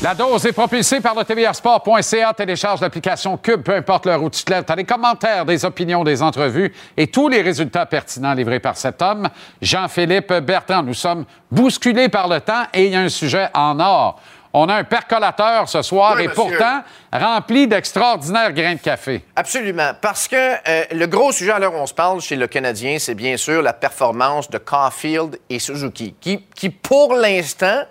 La 0.03 0.15
dose 0.15 0.43
est 0.47 0.51
propulsée 0.51 0.99
par 0.99 1.13
le 1.13 1.23
tvrsport.ca. 1.23 2.33
Télécharge 2.33 2.81
l'application 2.81 3.37
Cube, 3.37 3.61
peu 3.61 3.75
importe 3.75 4.07
l'heure 4.07 4.23
où 4.23 4.31
tu 4.31 4.43
te 4.43 4.51
lèves. 4.51 4.65
Tu 4.65 4.71
as 4.73 4.75
des 4.75 4.83
commentaires, 4.83 5.45
des 5.45 5.63
opinions, 5.63 6.03
des 6.03 6.23
entrevues 6.23 6.73
et 6.97 7.05
tous 7.05 7.29
les 7.29 7.43
résultats 7.43 7.85
pertinents 7.85 8.33
livrés 8.33 8.59
par 8.59 8.75
cet 8.77 8.99
homme, 9.03 9.29
Jean-Philippe 9.61 10.33
Bertrand. 10.39 10.81
Nous 10.81 10.95
sommes 10.95 11.25
bousculés 11.51 12.09
par 12.09 12.27
le 12.27 12.41
temps 12.41 12.63
et 12.73 12.85
il 12.87 12.93
y 12.93 12.95
a 12.95 13.01
un 13.01 13.09
sujet 13.09 13.47
en 13.53 13.79
or. 13.79 14.19
On 14.53 14.67
a 14.67 14.75
un 14.75 14.83
percolateur 14.83 15.69
ce 15.69 15.81
soir 15.81 16.15
Oui, 16.17 16.23
et 16.23 16.27
monsieur. 16.27 16.43
pourtant 16.43 16.83
rempli 17.13 17.67
d'extraordinaires 17.67 18.51
grains 18.51 18.75
de 18.75 18.79
café. 18.81 19.23
Absolument. 19.35 19.91
Parce 20.01 20.27
que 20.27 20.35
euh, 20.35 20.83
le 20.91 21.05
gros 21.07 21.31
sujet 21.31 21.51
à 21.51 21.59
l'heure 21.59 21.73
où 21.73 21.77
on 21.77 21.85
se 21.85 21.93
parle 21.93 22.19
chez 22.21 22.35
le 22.35 22.47
Canadien, 22.47 22.97
c'est 22.99 23.15
bien 23.15 23.37
sûr 23.37 23.61
la 23.61 23.73
performance 23.73 24.49
de 24.49 24.57
Caulfield 24.57 25.39
et 25.49 25.59
Suzuki, 25.59 26.15
qui, 26.19 26.43
qui 26.55 26.69
pour 26.69 27.13
l'instant, 27.13 27.83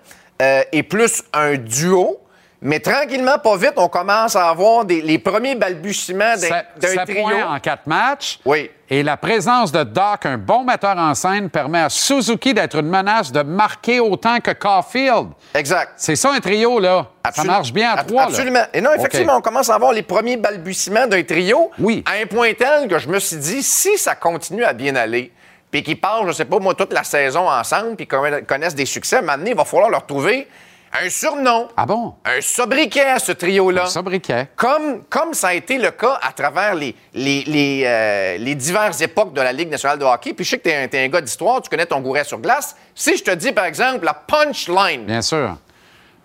euh, 0.42 0.62
est 0.72 0.82
plus 0.82 1.22
un 1.32 1.54
duo. 1.54 2.18
Mais 2.62 2.78
tranquillement, 2.80 3.38
pas 3.38 3.56
vite, 3.56 3.72
on 3.76 3.88
commence 3.88 4.36
à 4.36 4.50
avoir 4.50 4.84
des- 4.84 5.00
les 5.00 5.18
premiers 5.18 5.54
balbutiements 5.54 6.34
d'un 6.36 7.04
trio. 7.04 7.22
points 7.22 7.54
en 7.54 7.58
quatre 7.58 7.86
matchs. 7.86 8.38
Oui. 8.44 8.70
Et 8.90 9.02
la 9.02 9.16
présence 9.16 9.72
de 9.72 9.82
Doc, 9.82 10.26
un 10.26 10.36
bon 10.36 10.64
metteur 10.64 10.98
en 10.98 11.14
scène, 11.14 11.48
permet 11.48 11.80
à 11.80 11.88
Suzuki 11.88 12.52
d'être 12.52 12.76
une 12.78 12.88
menace 12.88 13.32
de 13.32 13.40
marquer 13.42 13.98
autant 14.00 14.40
que 14.40 14.50
Caulfield. 14.50 15.28
Exact. 15.54 15.92
C'est 15.96 16.16
ça 16.16 16.32
un 16.32 16.40
trio, 16.40 16.78
là. 16.80 17.06
Ça 17.32 17.44
marche 17.44 17.72
bien 17.72 17.92
à 17.92 18.04
trois. 18.04 18.22
là. 18.24 18.28
Absolument. 18.28 18.64
Et 18.74 18.80
non, 18.82 18.90
effectivement, 18.92 19.36
on 19.36 19.40
commence 19.40 19.70
à 19.70 19.76
avoir 19.76 19.92
les 19.92 20.02
premiers 20.02 20.36
balbutiements 20.36 21.06
d'un 21.06 21.22
trio. 21.22 21.70
Oui. 21.78 22.04
À 22.06 22.22
un 22.22 22.26
point 22.26 22.52
tel 22.52 22.88
que 22.88 22.98
je 22.98 23.08
me 23.08 23.18
suis 23.20 23.36
dit, 23.38 23.62
si 23.62 23.96
ça 23.96 24.14
continue 24.16 24.64
à 24.64 24.72
bien 24.74 24.96
aller, 24.96 25.32
puis 25.70 25.82
qu'ils 25.82 25.98
passent, 26.00 26.26
je 26.26 26.32
sais 26.32 26.44
pas, 26.44 26.58
moi, 26.58 26.74
toute 26.74 26.92
la 26.92 27.04
saison 27.04 27.48
ensemble, 27.48 27.96
puis 27.96 28.06
qu'on- 28.06 28.42
connaissent 28.46 28.74
des 28.74 28.86
succès, 28.86 29.22
maintenant, 29.22 29.46
il 29.46 29.56
va 29.56 29.64
falloir 29.64 29.88
leur 29.88 30.04
trouver 30.04 30.46
un 30.92 31.08
surnom. 31.08 31.68
Ah 31.76 31.86
bon? 31.86 32.14
Un 32.24 32.40
sobriquet 32.40 33.04
à 33.04 33.18
ce 33.18 33.32
trio-là. 33.32 33.84
Un 33.84 33.86
sobriquet. 33.86 34.48
Comme, 34.56 35.04
comme 35.04 35.34
ça 35.34 35.48
a 35.48 35.54
été 35.54 35.78
le 35.78 35.90
cas 35.92 36.18
à 36.22 36.32
travers 36.32 36.74
les, 36.74 36.94
les, 37.14 37.44
les, 37.44 37.82
euh, 37.86 38.36
les 38.38 38.54
diverses 38.54 39.00
époques 39.00 39.32
de 39.32 39.40
la 39.40 39.52
Ligue 39.52 39.70
nationale 39.70 39.98
de 39.98 40.04
hockey. 40.04 40.32
Puis 40.34 40.44
je 40.44 40.50
sais 40.50 40.58
que 40.58 40.64
tu 40.86 40.96
es, 40.96 41.04
un 41.04 41.08
gars 41.08 41.20
d'histoire, 41.20 41.62
tu 41.62 41.70
connais 41.70 41.86
ton 41.86 42.00
gouret 42.00 42.24
sur 42.24 42.38
glace. 42.38 42.76
Si 42.94 43.16
je 43.16 43.22
te 43.22 43.30
dis, 43.30 43.52
par 43.52 43.66
exemple, 43.66 44.04
la 44.04 44.14
punchline. 44.14 45.04
Bien 45.04 45.22
sûr. 45.22 45.56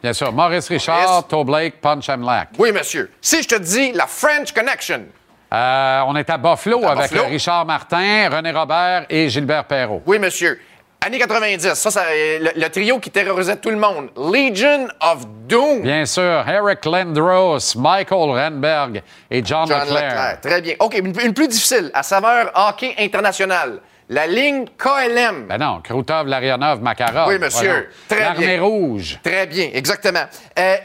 Bien 0.02 0.14
sûr. 0.14 0.32
Maurice 0.32 0.68
Richard, 0.68 1.28
Toe 1.28 1.44
Blake, 1.44 1.82
Punch 1.82 2.08
Lack. 2.08 2.50
Oui, 2.60 2.72
monsieur. 2.72 3.12
Si 3.22 3.42
je 3.42 3.48
te 3.48 3.56
dis 3.56 3.92
la 3.92 4.08
French 4.08 4.52
Connection. 4.52 5.06
Euh, 5.54 6.02
on 6.08 6.16
est 6.16 6.30
à 6.30 6.38
Buffalo 6.38 6.84
À 6.86 6.92
avec 6.92 7.12
Buffalo. 7.12 7.30
Richard 7.30 7.66
Martin, 7.66 8.30
René 8.30 8.52
Robert 8.52 9.06
et 9.10 9.30
Gilbert 9.30 9.66
Perrault. 9.66 10.02
Oui, 10.06 10.20
monsieur. 10.20 10.60
Années 11.02 11.20
90, 11.20 11.74
ça, 11.76 11.92
ça, 11.92 12.02
euh, 12.10 12.40
le, 12.40 12.62
le 12.62 12.70
trio 12.70 13.00
qui 13.00 13.12
terrorisait 13.12 13.58
tout 13.58 13.70
le 13.70 13.76
monde. 13.78 14.10
Legion 14.18 14.88
of 15.02 15.28
Doom. 15.48 15.82
Bien 15.82 16.06
sûr, 16.06 16.44
Eric 16.48 16.84
Lindros, 16.86 17.76
Michael 17.76 18.32
Renberg 18.32 19.04
et 19.30 19.44
John, 19.46 19.68
John 19.68 19.82
Leclerc. 19.82 19.94
Leclerc. 20.04 20.42
Très 20.42 20.62
bien. 20.62 20.74
OK, 20.80 20.98
une, 20.98 21.14
une 21.24 21.34
plus 21.34 21.48
difficile, 21.48 21.92
à 21.94 22.02
saveur 22.02 22.52
hockey 22.56 22.96
international. 22.98 23.82
La 24.10 24.26
ligne 24.28 24.66
KLM. 24.78 25.48
Ben 25.48 25.58
non, 25.58 25.82
Krutov, 25.84 26.28
Larionov, 26.28 26.82
Makarov. 26.82 27.28
Oui, 27.28 27.40
monsieur. 27.40 27.70
Voyons. 27.70 27.86
Très 28.08 28.20
L'armée 28.20 28.46
bien. 28.58 28.62
rouge. 28.62 29.20
Très 29.24 29.46
bien, 29.48 29.70
exactement. 29.74 30.26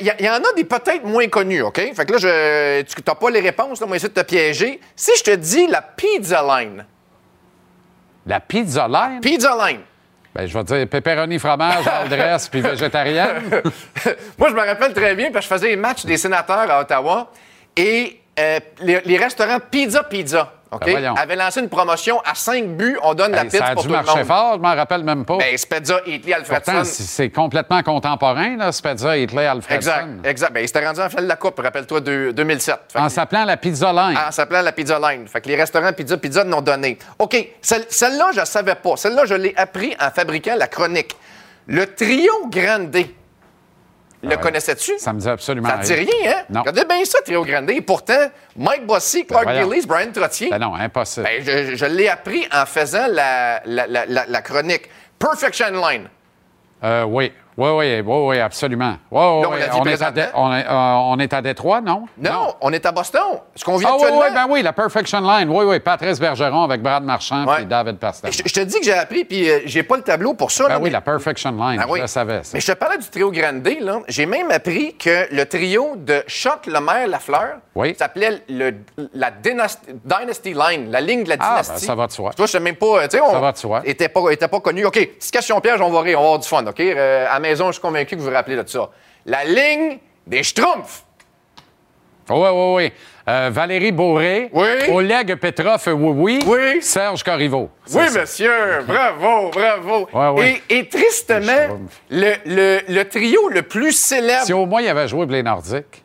Il 0.01 0.07
y, 0.21 0.29
en 0.29 0.35
a 0.37 0.53
des 0.57 0.65
peut-être 0.65 1.05
moins 1.05 1.29
connus, 1.29 1.63
OK? 1.63 1.77
Fait 1.95 2.07
que 2.07 2.13
là, 2.13 2.19
je, 2.19 2.83
tu 2.83 2.95
n'as 3.07 3.15
pas 3.15 3.31
les 3.31 3.41
réponses, 3.41 3.79
là, 3.81 3.87
moi, 3.87 3.97
essayer 3.97 4.09
de 4.13 4.21
te 4.21 4.27
piéger. 4.27 4.81
Si 4.97 5.13
je 5.19 5.23
te 5.23 5.35
dis 5.37 5.67
la 5.67 5.83
Pizza 5.83 6.43
Line. 6.43 6.85
La 8.27 8.39
pizza 8.39 8.87
line? 8.87 9.21
Pizza 9.21 9.57
Line. 9.57 9.81
Ben, 10.41 10.47
je 10.47 10.57
vais 10.57 10.65
dire 10.65 10.89
pepperoni, 10.89 11.39
fromage, 11.39 11.87
aldresse 12.03 12.49
puis 12.49 12.63
végétarienne. 12.63 13.43
Moi, 14.39 14.49
je 14.49 14.55
me 14.55 14.67
rappelle 14.67 14.95
très 14.95 15.15
bien, 15.15 15.31
parce 15.31 15.47
que 15.47 15.55
je 15.55 15.59
faisais 15.59 15.69
les 15.69 15.77
matchs 15.77 16.07
des 16.07 16.17
sénateurs 16.17 16.71
à 16.71 16.81
Ottawa 16.81 17.31
et 17.77 18.19
euh, 18.41 18.59
les, 18.81 19.01
les 19.05 19.17
restaurants 19.19 19.59
Pizza 19.71 20.03
Pizza, 20.05 20.53
Ben 20.87 21.15
avaient 21.17 21.35
lancé 21.37 21.59
une 21.61 21.69
promotion 21.69 22.21
à 22.25 22.35
5 22.35 22.77
buts, 22.77 22.97
on 23.03 23.13
donne 23.15 23.33
la 23.33 23.43
Hey, 23.43 23.51
ça 23.51 23.59
pizza 23.59 23.67
a 23.67 23.75
pour 23.75 23.83
dû 23.83 23.89
tout 23.89 23.95
le 23.95 24.01
marcher 24.03 24.19
monde. 24.19 24.27
fort, 24.29 24.55
je 24.55 24.61
m'en 24.61 24.75
rappelle 24.77 25.03
même 25.03 25.25
pas. 25.25 25.37
Ben, 25.39 25.59
Spezza, 25.59 26.01
Italy, 26.07 26.33
Alfredson. 26.33 26.73
Pourtant, 26.73 26.85
c'est 26.85 27.31
complètement 27.31 27.83
contemporain, 27.83 28.57
là, 28.57 28.71
Spezza, 28.71 29.17
Hitler, 29.19 29.47
Alfredson. 29.47 29.75
Exact, 29.77 30.07
exact. 30.27 30.53
Ben, 30.53 30.61
il 30.61 30.69
s'était 30.69 30.87
rendu 30.87 31.01
en 31.01 31.09
finale 31.09 31.25
de 31.25 31.29
la 31.29 31.37
Coupe, 31.37 31.59
rappelle-toi, 31.59 32.01
de 32.01 32.31
2007. 32.37 32.77
Fait 32.93 32.99
En 33.01 33.09
s'appelant 33.09 33.45
la 33.45 33.57
pizza 33.57 33.93
line. 33.93 34.17
En 34.17 34.31
s'appelant 34.31 34.63
la 34.63 34.71
Pizza 34.73 34.99
Line. 35.01 35.27
Fait 35.27 35.41
que 35.41 35.49
les 35.49 35.57
restaurants 35.57 35.93
Pizza 35.93 36.17
Pizza 36.17 36.45
n'ont 36.45 36.63
donné. 36.63 36.99
OK, 37.19 37.37
celle- 37.61 37.87
celle-là, 37.89 38.31
je 38.33 38.41
ne 38.41 38.45
savais 38.45 38.77
pas. 38.77 38.97
Celle-là, 38.97 39.25
je 39.25 39.35
l'ai 39.35 39.53
appris 39.57 39.97
en 40.01 40.11
fabriquant 40.11 40.55
la 40.57 40.69
chronique. 40.69 41.17
Le 41.67 41.87
trio 41.95 42.33
Grande. 42.49 42.97
Le 44.23 44.37
connaissais-tu? 44.37 44.99
Ça 44.99 45.13
me 45.15 45.21
dit 45.21 45.29
absolument 45.29 45.69
Ça 45.69 45.79
te 45.79 45.85
dit 45.87 45.95
rien, 45.95 46.33
hein? 46.33 46.43
Non. 46.51 46.61
Regardez 46.61 46.85
bien 46.85 47.05
ça, 47.07 47.21
Trio 47.23 47.43
Grande. 47.45 47.71
Et 47.71 47.81
pourtant, 47.81 48.31
Mike 48.57 48.87
Bossy, 48.87 49.25
Clark 49.25 49.45
voyons. 49.45 49.71
Gillies, 49.73 49.87
Brian 49.87 50.13
Trottier. 50.13 50.51
Ben 50.51 50.59
non, 50.59 50.75
impossible. 50.75 51.25
Ben, 51.27 51.43
je, 51.43 51.75
je 51.75 51.85
l'ai 51.87 52.09
appris 52.09 52.47
en 52.53 52.67
faisant 52.67 53.07
la, 53.09 53.63
la- 53.65 53.87
la- 53.87 54.05
la- 54.07 54.27
la 54.27 54.43
chronique. 54.43 54.91
Perfection 55.19 55.71
Line. 55.71 56.09
Euh, 56.85 57.05
oui, 57.05 57.33
oui, 57.61 57.71
oui, 57.71 58.01
oui, 58.01 58.27
oui, 58.29 58.41
absolument. 58.41 58.95
Oui, 59.11 59.21
oui, 59.23 59.43
Là, 59.43 59.49
on 59.49 59.53
oui. 59.53 59.59
l'a 59.61 59.67
dit 59.69 59.79
On, 59.81 59.85
est 59.87 60.03
à 60.03 60.13
on 60.35 60.53
est, 60.55 60.67
euh, 60.67 60.73
on 60.73 61.19
est 61.19 61.33
à 61.35 61.43
Détroit, 61.43 61.81
non? 61.81 62.07
Non, 62.19 62.55
on 62.61 62.73
est 62.73 62.85
à 62.87 62.93
Boston. 62.93 63.23
Ce 63.55 63.65
qu'on 63.65 63.77
vit 63.77 63.85
Ah 63.89 63.93
oui, 63.97 64.03
actuellement. 64.03 64.23
oui, 64.25 64.35
ben 64.35 64.47
oui, 64.49 64.63
la 64.63 64.73
Perfection 64.73 65.21
Line. 65.21 65.49
Oui, 65.51 65.65
oui, 65.67 65.81
Patrice 65.81 66.19
Bergeron 66.19 66.63
avec 66.65 66.83
Brad 66.83 67.03
Marchand 67.05 67.45
et 67.57 67.65
David 67.65 67.99
Pastel. 67.99 68.33
Je, 68.33 68.43
je 68.47 68.53
te 68.55 68.61
dis 68.61 68.79
que 68.81 68.85
j'ai 68.85 68.93
appris, 68.95 69.25
puis 69.25 69.51
euh, 69.51 69.61
j'ai 69.67 69.83
pas 69.83 69.97
le 69.97 70.03
tableau 70.03 70.35
pour 70.35 70.51
ça. 70.51 70.65
Ben 70.65 70.71
là, 70.71 70.77
oui, 70.79 70.85
mais- 70.85 70.91
la 70.91 71.01
Perfection 71.01 71.51
Line, 71.53 71.79
Ben 71.81 71.87
oui. 71.89 71.99
je 71.99 72.03
le 72.05 72.09
savais. 72.09 72.41
ça. 72.45 72.51
Mais 72.55 72.61
je 72.61 72.67
te 72.73 72.77
parlais 72.79 72.99
du 72.99 73.09
trio 73.09 73.31
Grande, 73.31 73.67
là. 73.81 73.99
J'ai 74.09 74.27
même 74.27 74.51
appris 74.51 74.97
que 74.97 75.27
le 75.35 75.45
trio 75.47 75.95
de 75.97 76.23
Choc, 76.27 76.67
Lemaire, 76.67 77.09
Lafleur 77.09 77.57
Oui. 77.75 77.95
s'appelait 77.99 78.43
la 78.49 79.31
Dynasty, 79.31 79.87
Dynasty 80.05 80.55
Line, 80.55 80.91
la 80.91 81.01
ligne 81.01 81.25
de 81.25 81.29
la 81.31 81.37
Ah, 81.41 81.57
ben, 81.57 81.63
dynastie. 81.63 81.87
ça 81.87 81.95
va 81.95 82.07
de 82.07 82.13
soi. 82.13 82.33
Toi, 82.35 82.47
je 82.47 82.53
sais 82.53 82.61
même 82.61 82.77
pas. 82.77 83.07
Tu 83.09 83.17
sais, 83.17 83.21
on 83.23 83.31
Ça 83.33 83.39
va 83.41 83.53
de 83.53 83.59
soi. 83.59 83.83
Était 83.85 84.09
pas, 84.09 84.31
était 84.31 84.49
pas 84.49 84.61
connu. 84.61 84.85
OK, 84.85 85.11
question 85.33 85.61
piège, 85.61 85.81
on 85.81 85.91
va 85.91 86.01
rire, 86.01 86.19
on 86.19 86.23
va 86.23 86.27
avoir 86.29 86.39
du 86.41 86.49
fun, 86.49 86.65
OK? 86.67 86.81
Euh, 86.81 87.27
à 87.31 87.39
maison, 87.51 87.67
je 87.69 87.73
suis 87.73 87.83
convaincu 87.83 88.15
que 88.17 88.21
vous 88.21 88.27
vous 88.29 88.33
rappelez 88.35 88.57
de 88.57 88.67
ça. 88.69 88.91
La 89.27 89.45
ligne 89.45 89.99
des 90.27 90.43
Schtroumpfs. 90.43 91.05
Oui, 92.29 92.49
oui, 92.53 92.75
oui. 92.77 92.93
Euh, 93.29 93.51
Valérie 93.53 93.91
Bourré. 93.91 94.51
Oui. 94.53 94.69
Oleg 94.89 95.35
Petrov, 95.35 95.83
euh, 95.89 95.93
oui, 95.93 96.13
oui. 96.17 96.45
Oui. 96.47 96.83
Serge 96.83 97.25
Corriveau. 97.25 97.69
Oui, 97.93 98.09
ça. 98.09 98.21
monsieur. 98.21 98.53
Bravo, 98.87 99.51
bravo. 99.51 100.09
Ouais, 100.13 100.29
ouais. 100.29 100.63
Et, 100.69 100.79
et 100.79 100.89
tristement, 100.89 101.81
le, 102.09 102.35
le- 102.47 102.81
le 102.89 103.03
trio 103.09 103.49
le 103.49 103.63
plus 103.63 103.93
célèbre. 103.93 104.45
Si 104.45 104.53
au 104.53 104.65
moins 104.65 104.81
il 104.81 104.89
avait 104.89 105.09
joué 105.09 105.27
pour 105.27 105.33
les 105.35 105.43
Nordiques, 105.43 106.05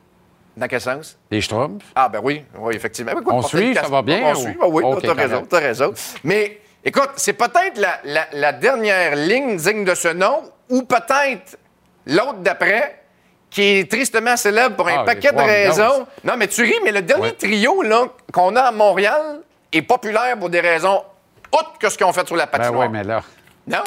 Dans 0.58 0.68
quel 0.68 0.82
sens? 0.82 1.18
les 1.30 1.42
Schtroumpfs, 1.42 1.86
Ah, 1.96 2.10
ben 2.10 2.22
oui, 2.24 2.44
oui, 2.58 2.76
effectivement. 2.76 3.12
Écoute, 3.12 3.28
On 3.30 3.42
suit, 3.44 3.76
ça 3.76 3.88
va 3.88 4.02
bien, 4.02 4.22
On 4.26 4.32
ou- 4.32 4.36
suit, 4.36 4.58
ben 4.60 4.68
oui, 4.68 4.84
Ok, 4.84 5.02
t'as 5.04 5.14
raison, 5.14 5.46
t'as 5.48 5.60
raison. 5.60 5.94
Mais 6.24 6.60
écoute, 6.86 7.10
c'est 7.18 7.34
peut-être 7.34 7.78
la, 7.78 8.00
la- 8.06 8.28
la 8.32 8.54
dernière 8.54 9.16
ligne 9.16 9.58
digne 9.58 9.84
de 9.84 9.96
ce 9.96 10.08
nom, 10.10 10.44
ou 10.70 10.84
peut-être 10.84 11.58
l'autre 12.06 12.36
d'après, 12.40 13.02
qui 13.50 13.80
est 13.80 13.90
tristement 13.92 14.36
célèbre 14.38 14.76
pour 14.76 14.88
un 14.88 15.00
Ah, 15.02 15.04
paquet 15.04 15.32
de 15.32 15.38
raisons. 15.38 16.06
Non, 16.24 16.36
mais 16.38 16.48
tu 16.48 16.62
ris, 16.64 16.76
mais 16.84 16.92
le 16.92 17.02
dernier 17.02 17.24
Ouais. 17.28 17.32
trio 17.34 17.82
là, 17.84 18.06
qu'on 18.34 18.56
a 18.56 18.62
à 18.64 18.72
Montréal 18.72 19.40
est 19.72 19.82
populaire 19.82 20.38
pour 20.38 20.50
des 20.50 20.60
raisons 20.62 21.04
autres 21.52 21.78
que 21.80 21.90
ce 21.90 21.98
qu'ils 21.98 22.06
ont 22.06 22.12
fait 22.14 22.28
sur 22.28 22.36
la 22.36 22.46
ben 22.48 22.58
patinoire. 22.58 22.88
oui, 22.88 22.92
mais 22.92 23.04
là. 23.04 23.22
Non? 23.68 23.84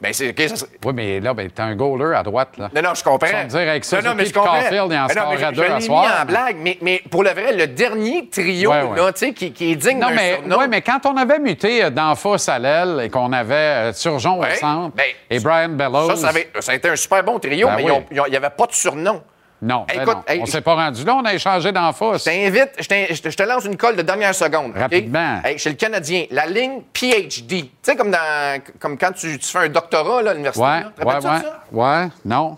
Ben 0.00 0.12
c'est... 0.12 0.28
ok, 0.30 0.56
ça 0.56 0.66
Oui, 0.84 0.92
mais 0.94 1.18
là, 1.18 1.34
ben, 1.34 1.50
t'as 1.52 1.64
un 1.64 1.74
goaler 1.74 2.14
à 2.14 2.22
droite, 2.22 2.50
là. 2.56 2.70
non, 2.72 2.82
non, 2.82 2.94
je 2.94 3.02
comprends. 3.02 3.26
Tu 3.42 3.46
dire, 3.48 3.58
avec 3.68 3.84
ça, 3.84 4.00
non, 4.00 4.10
non, 4.10 4.14
mais 4.16 4.26
je 4.26 4.32
comprends. 4.32 4.52
Caulfield, 4.60 4.92
il 4.92 4.96
en 4.96 5.06
Ben 5.06 5.08
score 5.08 5.28
à 5.32 5.36
je- 5.36 5.54
deux 5.56 5.64
à 5.64 5.80
soir. 5.80 6.02
mis 6.04 6.22
en 6.22 6.24
blague, 6.24 6.56
mais, 6.60 6.78
mais 6.80 7.02
pour 7.10 7.24
le 7.24 7.30
vrai, 7.30 7.52
le 7.52 7.66
dernier 7.66 8.28
trio, 8.28 8.70
Ouais, 8.70 8.82
ouais. 8.82 8.96
là, 8.96 9.12
qui, 9.12 9.52
qui 9.52 9.72
est 9.72 9.74
digne 9.76 9.98
Non, 9.98 10.08
d'un 10.10 10.14
mais, 10.14 10.34
surnom. 10.36 10.58
ouais, 10.58 10.68
mais 10.68 10.82
quand 10.82 11.04
on 11.06 11.16
avait 11.16 11.40
muté 11.40 11.82
euh, 11.82 11.90
d'Anfos 11.90 12.48
à 12.48 12.58
l'aile 12.60 13.00
et 13.02 13.10
qu'on 13.10 13.32
avait 13.32 13.54
euh, 13.54 13.92
Turgeon 13.92 14.38
Ouais, 14.38 14.52
au 14.52 14.56
centre 14.56 14.94
ben, 14.94 15.04
et 15.30 15.40
Brian 15.40 15.70
Bellows. 15.70 16.10
Ça, 16.10 16.16
ça, 16.16 16.28
avait- 16.28 16.48
ça 16.60 16.70
a 16.72 16.74
été 16.76 16.88
un 16.88 16.96
super 16.96 17.24
bon 17.24 17.40
trio, 17.40 17.66
Ben 17.66 17.76
mais 17.78 17.90
oui. 17.90 17.98
il 18.12 18.30
n'y 18.30 18.36
avait 18.36 18.50
pas 18.50 18.66
de 18.66 18.72
surnom. 18.74 19.20
Non, 19.60 19.84
ben 19.88 20.02
Écoute, 20.02 20.14
non. 20.14 20.22
hey, 20.28 20.40
on 20.40 20.46
s'est 20.46 20.60
pas 20.60 20.74
rendu 20.76 21.02
là, 21.04 21.16
on 21.16 21.24
a 21.24 21.34
échangé 21.34 21.72
d'Anfos. 21.72 22.18
Je 22.18 22.24
t'invite, 22.24 22.70
je, 22.78 23.30
te- 23.32 23.42
lance 23.42 23.64
une 23.64 23.76
colle 23.76 23.96
de 23.96 24.02
dernière 24.02 24.34
seconde. 24.34 24.72
Rapidement. 24.76 25.40
Hey, 25.44 25.58
chez 25.58 25.70
le 25.70 25.74
Canadien, 25.76 26.26
la 26.30 26.46
ligne 26.46 26.82
PhD. 26.92 27.48
Tu 27.48 27.70
sais, 27.82 27.96
comme, 27.96 28.12
dans- 28.12 28.60
comme 28.78 28.96
quand 28.96 29.10
tu, 29.12 29.36
tu 29.38 29.48
fais 29.48 29.58
un 29.58 29.68
doctorat 29.68 30.22
là, 30.22 30.30
à 30.30 30.34
l'université. 30.34 30.64
Ouais, 30.64 30.80
là. 30.82 30.92
Ouais, 31.04 31.14
ouais. 31.14 31.20
ça? 31.20 31.62
Ouais, 31.72 32.08
non. 32.24 32.56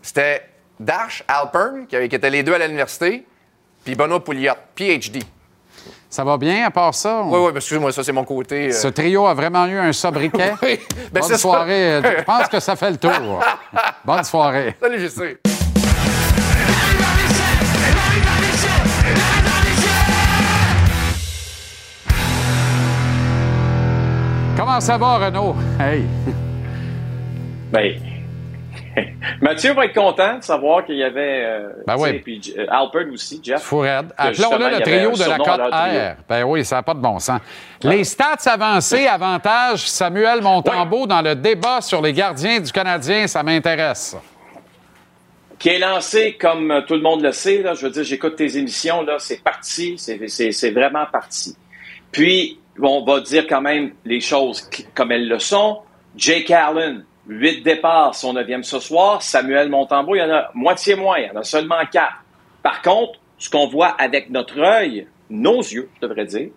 C'était 0.00 0.42
Dash 0.80 1.22
Alpern, 1.28 1.86
qui, 1.86 1.96
étaient 1.96 2.30
les 2.30 2.42
deux 2.42 2.54
à 2.54 2.58
l'université, 2.58 3.26
puis 3.84 3.94
Benoît 3.94 4.24
Pouliot, 4.24 4.54
PhD. 4.74 5.22
Ça 6.08 6.24
va 6.24 6.38
bien 6.38 6.64
à 6.66 6.70
part 6.70 6.94
ça? 6.94 7.20
Oui, 7.22 7.38
oui, 7.38 7.52
excuse-moi, 7.54 7.92
ça, 7.92 8.02
c'est 8.02 8.12
mon 8.12 8.24
côté. 8.24 8.68
euh, 8.68 8.72
Ce 8.72 8.88
trio 8.88 9.26
a 9.26 9.34
vraiment 9.34 9.66
eu 9.66 9.78
un 9.78 9.92
sobriquet? 9.92 10.54
Oui, 10.62 10.80
ben, 11.12 11.20
Bonne 11.20 11.30
ça. 11.30 11.36
soirée. 11.36 12.00
Je 12.02 12.22
pense 12.24 12.48
que 12.48 12.60
ça 12.60 12.76
fait 12.76 12.92
le 12.92 12.96
tour. 12.96 13.12
Bonne 14.06 14.24
soirée. 14.24 14.74
Salut, 14.80 15.00
je 15.00 15.57
Comment 24.58 24.80
ça 24.80 24.98
va, 24.98 25.18
Renaud? 25.18 25.54
Hey! 25.78 26.02
Ben, 27.70 28.00
Mathieu 29.42 29.74
va 29.74 29.84
être 29.84 29.94
content 29.94 30.38
de 30.38 30.42
savoir 30.42 30.86
qu'il 30.86 30.96
y 30.96 31.04
avait. 31.04 31.44
Euh, 31.44 31.68
Ben 31.86 31.96
oui. 31.98 32.18
Puis 32.20 32.54
euh, 32.56 32.64
Alpert 32.70 33.12
aussi, 33.12 33.42
Jeff. 33.44 33.60
Fourette. 33.60 34.06
Appelons-le 34.16 34.70
le 34.70 34.80
trio 34.80 35.12
de 35.12 35.28
la 35.28 35.36
cote 35.36 35.70
trio. 35.70 36.00
R. 36.00 36.14
Ben 36.26 36.44
oui, 36.44 36.64
ça 36.64 36.76
n'a 36.76 36.82
pas 36.82 36.94
de 36.94 37.00
bon 37.00 37.18
sens. 37.18 37.42
Les 37.82 38.04
stats 38.04 38.38
avancées, 38.46 39.06
avantage 39.06 39.86
Samuel 39.86 40.40
Montembeau 40.40 41.06
dans 41.06 41.20
le 41.20 41.34
débat 41.34 41.82
sur 41.82 42.00
les 42.00 42.14
gardiens 42.14 42.58
du 42.58 42.72
Canadien, 42.72 43.26
ça 43.26 43.42
m'intéresse. 43.42 44.16
qui 45.58 45.68
est 45.68 45.78
lancé 45.78 46.38
comme 46.40 46.84
tout 46.86 46.94
le 46.94 47.02
monde 47.02 47.22
le 47.22 47.32
sait. 47.32 47.60
Là, 47.60 47.74
je 47.74 47.82
veux 47.84 47.92
dire, 47.92 48.02
j'écoute 48.04 48.36
tes 48.36 48.56
émissions, 48.56 49.02
là, 49.02 49.16
c'est 49.18 49.44
parti, 49.44 49.98
c'est 49.98 50.70
vraiment 50.70 51.04
parti. 51.12 51.54
Puis, 52.10 52.58
on 52.86 53.04
va 53.04 53.20
dire 53.20 53.46
quand 53.46 53.60
même 53.60 53.92
les 54.04 54.20
choses 54.20 54.68
comme 54.94 55.12
elles 55.12 55.28
le 55.28 55.38
sont. 55.38 55.80
Jake 56.16 56.50
Allen, 56.50 57.04
huit 57.26 57.62
départs, 57.62 58.14
son 58.14 58.32
neuvième 58.32 58.64
ce 58.64 58.78
soir. 58.80 59.22
Samuel 59.22 59.68
Montembeau, 59.68 60.14
il 60.14 60.18
y 60.18 60.22
en 60.22 60.30
a 60.30 60.50
moitié 60.54 60.94
moins, 60.94 61.18
il 61.18 61.26
y 61.26 61.30
en 61.30 61.36
a 61.36 61.44
seulement 61.44 61.84
quatre. 61.90 62.24
Par 62.62 62.82
contre, 62.82 63.18
ce 63.38 63.48
qu'on 63.50 63.68
voit 63.68 63.94
avec 63.98 64.30
notre 64.30 64.58
œil, 64.60 65.06
nos 65.30 65.60
yeux, 65.60 65.88
je 65.96 66.06
devrais 66.06 66.24
dire, 66.24 66.50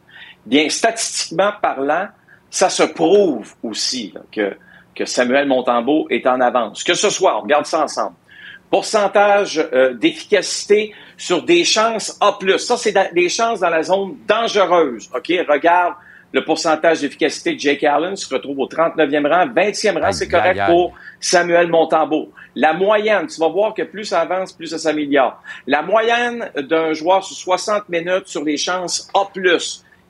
bien, 0.46 0.70
statistiquement 0.70 1.52
parlant, 1.62 2.08
ça 2.50 2.70
se 2.70 2.84
prouve 2.84 3.54
aussi 3.64 4.14
que, 4.32 4.56
Samuel 5.04 5.48
Montembeau 5.48 6.06
est 6.12 6.28
en 6.28 6.40
avance. 6.42 6.84
Que 6.84 6.94
ce 6.94 7.10
soit, 7.10 7.36
on 7.36 7.42
regarde 7.42 7.66
ça 7.66 7.84
ensemble. 7.84 8.16
Pourcentage 8.70 9.58
euh, 9.74 9.96
d'efficacité 9.96 10.94
sur 11.18 11.42
des 11.42 11.64
chances 11.64 12.16
A+. 12.22 12.38
Ça, 12.60 12.78
c'est 12.78 12.94
des 13.12 13.28
chances 13.28 13.62
dans 13.62 13.72
la 13.72 13.82
zone 13.82 14.18
dangereuse. 14.28 15.10
OK? 15.16 15.34
Regarde 15.50 15.96
le 16.34 16.46
pourcentage 16.46 17.02
d'efficacité 17.02 17.54
de 17.56 17.60
Jake 17.60 17.84
Allen 17.84 18.16
se 18.16 18.34
retrouve 18.34 18.60
au 18.60 18.68
39e 18.68 19.28
rang. 19.28 19.48
20e 19.48 20.02
rang, 20.02 20.12
c'est 20.12 20.30
correct 20.30 20.60
aïe, 20.60 20.72
pour 20.72 20.94
Samuel 21.20 21.68
Montembeau. 21.68 22.32
La 22.56 22.74
moyenne, 22.74 23.28
tu 23.28 23.40
vas 23.40 23.50
voir 23.50 23.74
que 23.74 23.84
plus 23.84 24.06
ça 24.06 24.22
avance, 24.22 24.54
plus 24.54 24.68
ça 24.68 24.78
s'améliore. 24.78 25.42
La 25.68 25.82
moyenne 25.82 26.50
d'un 26.56 26.94
joueur 26.94 27.24
sur 27.24 27.36
60 27.36 27.90
minutes 27.90 28.28
sur 28.28 28.44
les 28.44 28.58
chances 28.58 29.10
A+, 29.14 29.28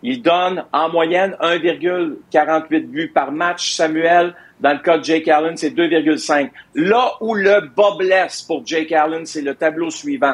il 0.04 0.22
donne 0.22 0.66
en 0.74 0.90
moyenne 0.90 1.36
1,48 1.42 2.88
buts 2.88 3.12
par 3.14 3.32
match. 3.32 3.74
Samuel, 3.74 4.36
dans 4.60 4.74
le 4.74 4.80
cas 4.80 4.98
de 4.98 5.04
Jake 5.04 5.28
Allen, 5.28 5.58
c'est 5.58 5.70
2,5. 5.70 6.50
Là 6.76 7.14
où 7.22 7.36
le 7.36 7.68
bas 7.76 7.96
blesse 7.98 8.42
pour 8.42 8.66
Jake 8.66 8.92
Allen, 8.92 9.26
c'est 9.26 9.42
le 9.42 9.54
tableau 9.54 9.90
suivant. 9.92 10.34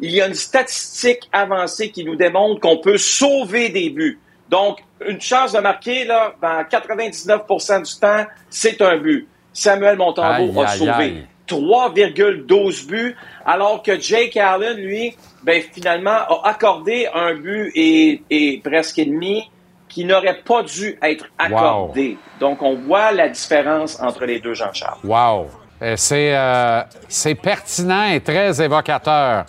Il 0.00 0.10
y 0.10 0.20
a 0.20 0.26
une 0.26 0.34
statistique 0.34 1.28
avancée 1.32 1.90
qui 1.90 2.04
nous 2.04 2.16
démontre 2.16 2.60
qu'on 2.60 2.78
peut 2.78 2.98
sauver 2.98 3.68
des 3.68 3.90
buts. 3.90 4.18
Donc, 4.48 4.78
une 5.08 5.20
chance 5.20 5.52
de 5.52 5.60
marquer, 5.60 6.04
là, 6.04 6.34
dans 6.40 6.62
99% 6.62 7.82
du 7.82 8.00
temps, 8.00 8.24
c'est 8.50 8.80
un 8.82 8.96
but. 8.96 9.28
Samuel 9.52 9.96
Montembeau 9.96 10.60
Aïe, 10.60 10.64
a 10.64 10.70
aïe, 10.70 10.78
sauvé 10.78 10.92
aïe. 10.92 11.26
3,12 11.48 12.86
buts, 12.86 13.16
alors 13.44 13.82
que 13.82 14.00
Jake 14.00 14.36
Allen, 14.36 14.76
lui, 14.78 15.14
ben, 15.42 15.62
finalement, 15.72 16.10
a 16.10 16.40
accordé 16.44 17.06
un 17.12 17.34
but 17.34 17.70
et, 17.74 18.22
et 18.30 18.60
presque 18.64 18.96
demi 18.96 19.50
qui 19.88 20.04
n'aurait 20.04 20.40
pas 20.44 20.62
dû 20.62 20.98
être 21.02 21.26
accordé. 21.38 22.18
Donc, 22.40 22.62
on 22.62 22.74
voit 22.74 23.12
la 23.12 23.28
différence 23.28 24.00
entre 24.00 24.24
les 24.24 24.40
deux, 24.40 24.54
Jean-Charles. 24.54 24.98
Wow! 25.04 25.48
C'est 25.96 26.34
euh, 26.34 26.82
c'est 27.08 27.34
pertinent 27.34 28.06
et 28.06 28.20
très 28.20 28.62
évocateur. 28.62 29.44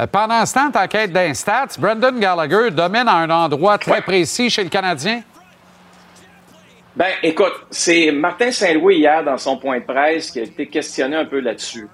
Euh, 0.00 0.06
Pendant 0.06 0.44
ce 0.44 0.54
temps, 0.54 0.70
ta 0.70 0.88
quête 0.88 1.12
d'instats, 1.12 1.66
Brendan 1.78 2.18
Gallagher 2.18 2.70
domine 2.70 3.08
à 3.08 3.14
un 3.16 3.30
endroit 3.30 3.78
très 3.78 4.02
précis 4.02 4.50
chez 4.50 4.64
le 4.64 4.68
Canadien? 4.70 5.22
Ben, 6.94 7.12
écoute, 7.22 7.52
c'est 7.70 8.10
Martin 8.10 8.50
Saint-Louis 8.50 8.96
hier 8.98 9.22
dans 9.22 9.36
son 9.36 9.58
point 9.58 9.80
de 9.80 9.84
presse 9.84 10.30
qui 10.30 10.40
a 10.40 10.42
été 10.44 10.66
questionné 10.66 11.16
un 11.16 11.26
peu 11.26 11.40
là-dessus. 11.40 11.88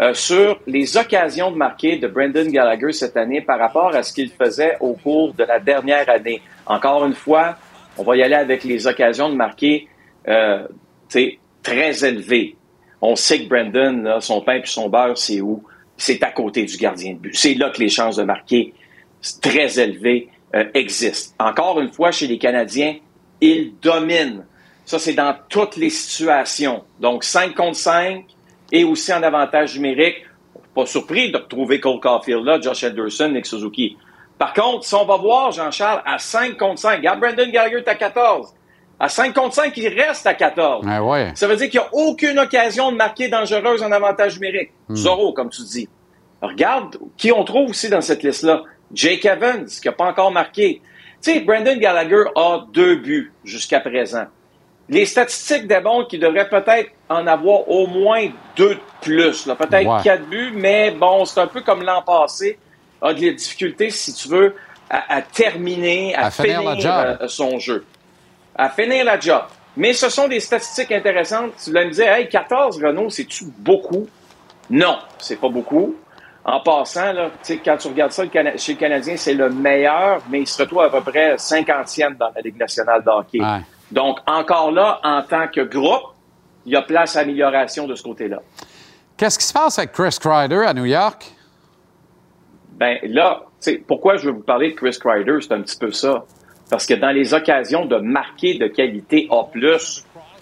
euh, 0.00 0.14
sur 0.14 0.60
les 0.66 0.96
occasions 0.96 1.50
de 1.50 1.56
marquer 1.56 1.96
de 1.96 2.06
Brendan 2.06 2.48
Gallagher 2.48 2.92
cette 2.92 3.16
année 3.16 3.40
par 3.40 3.58
rapport 3.58 3.94
à 3.94 4.02
ce 4.02 4.12
qu'il 4.12 4.30
faisait 4.30 4.76
au 4.80 4.94
cours 4.94 5.34
de 5.34 5.44
la 5.44 5.58
dernière 5.58 6.08
année. 6.08 6.40
Encore 6.66 7.04
une 7.04 7.14
fois, 7.14 7.56
on 7.96 8.04
va 8.04 8.16
y 8.16 8.22
aller 8.22 8.36
avec 8.36 8.62
les 8.64 8.86
occasions 8.86 9.28
de 9.28 9.34
marquer 9.34 9.88
euh, 10.28 10.66
très 11.62 12.04
élevées. 12.04 12.56
On 13.00 13.16
sait 13.16 13.42
que 13.44 13.48
Brendan, 13.48 14.20
son 14.20 14.40
pain 14.40 14.60
puis 14.60 14.70
son 14.70 14.88
beurre, 14.88 15.18
c'est 15.18 15.40
où? 15.40 15.64
C'est 15.98 16.22
à 16.22 16.30
côté 16.30 16.64
du 16.64 16.76
gardien 16.78 17.14
de 17.14 17.18
but. 17.18 17.36
C'est 17.36 17.54
là 17.54 17.70
que 17.70 17.80
les 17.80 17.88
chances 17.90 18.16
de 18.16 18.22
marquer 18.22 18.72
très 19.42 19.78
élevées 19.78 20.28
euh, 20.54 20.64
existent. 20.72 21.34
Encore 21.38 21.80
une 21.80 21.92
fois, 21.92 22.12
chez 22.12 22.26
les 22.26 22.38
Canadiens, 22.38 22.96
ils 23.40 23.74
dominent. 23.82 24.46
Ça, 24.86 24.98
c'est 24.98 25.12
dans 25.12 25.34
toutes 25.48 25.76
les 25.76 25.90
situations. 25.90 26.84
Donc, 27.00 27.24
5 27.24 27.54
contre 27.54 27.76
5 27.76 28.24
et 28.72 28.84
aussi 28.84 29.12
en 29.12 29.22
avantage 29.22 29.74
numérique. 29.74 30.24
Pas 30.74 30.86
surpris 30.86 31.32
de 31.32 31.36
retrouver 31.36 31.80
Cole 31.80 32.00
Caulfield 32.00 32.44
là, 32.44 32.60
Josh 32.60 32.84
Anderson, 32.84 33.30
Nick 33.30 33.44
Suzuki. 33.44 33.96
Par 34.38 34.54
contre, 34.54 34.84
si 34.84 34.94
on 34.94 35.04
va 35.04 35.16
voir, 35.16 35.50
Jean-Charles, 35.50 36.02
à 36.06 36.18
5 36.18 36.56
contre 36.56 36.78
5, 36.78 36.98
regarde 36.98 37.20
Brandon 37.20 37.50
Gallagher 37.50 37.82
à 37.84 37.94
14. 37.96 38.54
À 39.00 39.08
5 39.08 39.32
contre 39.32 39.54
5, 39.54 39.76
il 39.76 39.88
reste 39.88 40.26
à 40.26 40.34
14. 40.34 40.84
Ah 40.88 41.02
ouais. 41.04 41.30
Ça 41.34 41.46
veut 41.46 41.54
dire 41.56 41.70
qu'il 41.70 41.78
n'y 41.80 41.86
a 41.86 41.90
aucune 41.92 42.38
occasion 42.38 42.90
de 42.90 42.96
marquer 42.96 43.28
dangereuse 43.28 43.82
en 43.82 43.92
avantage 43.92 44.34
numérique. 44.40 44.70
Hmm. 44.88 44.96
Zorro, 44.96 45.32
comme 45.32 45.50
tu 45.50 45.62
dis. 45.62 45.88
Regarde 46.42 46.96
qui 47.16 47.30
on 47.32 47.44
trouve 47.44 47.70
aussi 47.70 47.88
dans 47.88 48.00
cette 48.00 48.22
liste-là. 48.22 48.62
Jake 48.92 49.24
Evans, 49.24 49.66
qui 49.66 49.86
n'a 49.86 49.92
pas 49.92 50.06
encore 50.06 50.30
marqué. 50.32 50.80
Tu 51.22 51.32
sais, 51.32 51.40
Brandon 51.40 51.76
Gallagher 51.76 52.24
a 52.36 52.64
deux 52.72 52.96
buts 52.96 53.32
jusqu'à 53.44 53.80
présent. 53.80 54.24
Les 54.88 55.04
statistiques 55.04 55.66
démontrent 55.66 56.08
qu'il 56.08 56.20
devrait 56.20 56.48
peut-être 56.48 56.90
en 57.08 57.26
avoir 57.26 57.68
au 57.68 57.86
moins 57.86 58.28
deux 58.56 58.74
de 58.76 58.80
plus. 59.02 59.44
Peut-être 59.44 59.86
Ouais. 59.86 60.02
quatre 60.02 60.24
buts, 60.28 60.52
mais 60.54 60.90
bon, 60.92 61.24
c'est 61.24 61.40
un 61.40 61.46
peu 61.46 61.60
comme 61.60 61.82
l'an 61.82 62.02
passé. 62.02 62.58
A 63.02 63.12
de 63.12 63.26
la 63.26 63.32
difficulté, 63.32 63.90
si 63.90 64.14
tu 64.14 64.28
veux, 64.28 64.54
à, 64.88 65.16
à 65.16 65.22
terminer, 65.22 66.14
à, 66.14 66.26
À 66.26 66.30
finir 66.30 66.62
euh, 66.66 67.28
son 67.28 67.58
jeu 67.58 67.84
à 68.58 68.68
finir 68.68 69.04
la 69.04 69.18
job. 69.18 69.42
Mais 69.76 69.92
ce 69.92 70.08
sont 70.08 70.26
des 70.26 70.40
statistiques 70.40 70.90
intéressantes. 70.90 71.52
Tu 71.62 71.72
vas 71.72 71.84
me 71.84 71.90
dire, 71.90 72.12
hey, 72.12 72.28
14, 72.28 72.82
Renault, 72.82 73.08
c'est-tu 73.10 73.44
beaucoup? 73.58 74.08
Non, 74.68 74.98
c'est 75.18 75.36
pas 75.36 75.48
beaucoup. 75.48 75.94
En 76.44 76.60
passant, 76.60 77.12
là, 77.12 77.30
quand 77.64 77.76
tu 77.76 77.88
regardes 77.88 78.12
ça 78.12 78.24
le 78.24 78.30
chez 78.56 78.72
le 78.72 78.78
Canadien, 78.78 79.16
c'est 79.16 79.34
le 79.34 79.50
meilleur, 79.50 80.20
mais 80.30 80.40
il 80.40 80.46
se 80.46 80.60
retrouve 80.60 80.80
à 80.80 80.90
peu 80.90 81.00
près 81.00 81.36
50e 81.36 82.16
dans 82.16 82.30
la 82.34 82.40
Ligue 82.40 82.58
nationale 82.58 83.04
de 83.04 83.10
hockey. 83.10 83.38
Donc, 83.92 84.18
encore 84.26 84.72
là, 84.72 85.00
en 85.04 85.22
tant 85.22 85.46
que 85.48 85.60
groupe, 85.60 86.14
il 86.66 86.72
y 86.72 86.76
a 86.76 86.82
place 86.82 87.16
à 87.16 87.20
amélioration 87.20 87.86
de 87.86 87.94
ce 87.94 88.02
côté-là. 88.02 88.38
Qu'est-ce 89.16 89.38
qui 89.38 89.44
se 89.44 89.52
passe 89.52 89.78
avec 89.78 89.92
Chris 89.92 90.16
Kreider 90.20 90.64
à 90.66 90.74
New 90.74 90.84
York? 90.84 91.24
Ben 92.72 92.98
là, 93.04 93.42
tu 93.60 93.72
sais, 93.72 93.84
pourquoi 93.86 94.16
je 94.16 94.26
veux 94.26 94.32
vous 94.32 94.42
parler 94.42 94.70
de 94.70 94.76
Chris 94.76 94.96
Kreider, 94.98 95.38
c'est 95.40 95.52
un 95.52 95.62
petit 95.62 95.76
peu 95.76 95.90
ça. 95.90 96.24
Parce 96.70 96.86
que 96.86 96.94
dans 96.94 97.10
les 97.10 97.32
occasions 97.34 97.86
de 97.86 97.96
marquer 97.96 98.58
de 98.58 98.66
qualité 98.66 99.28
A+, 99.30 99.48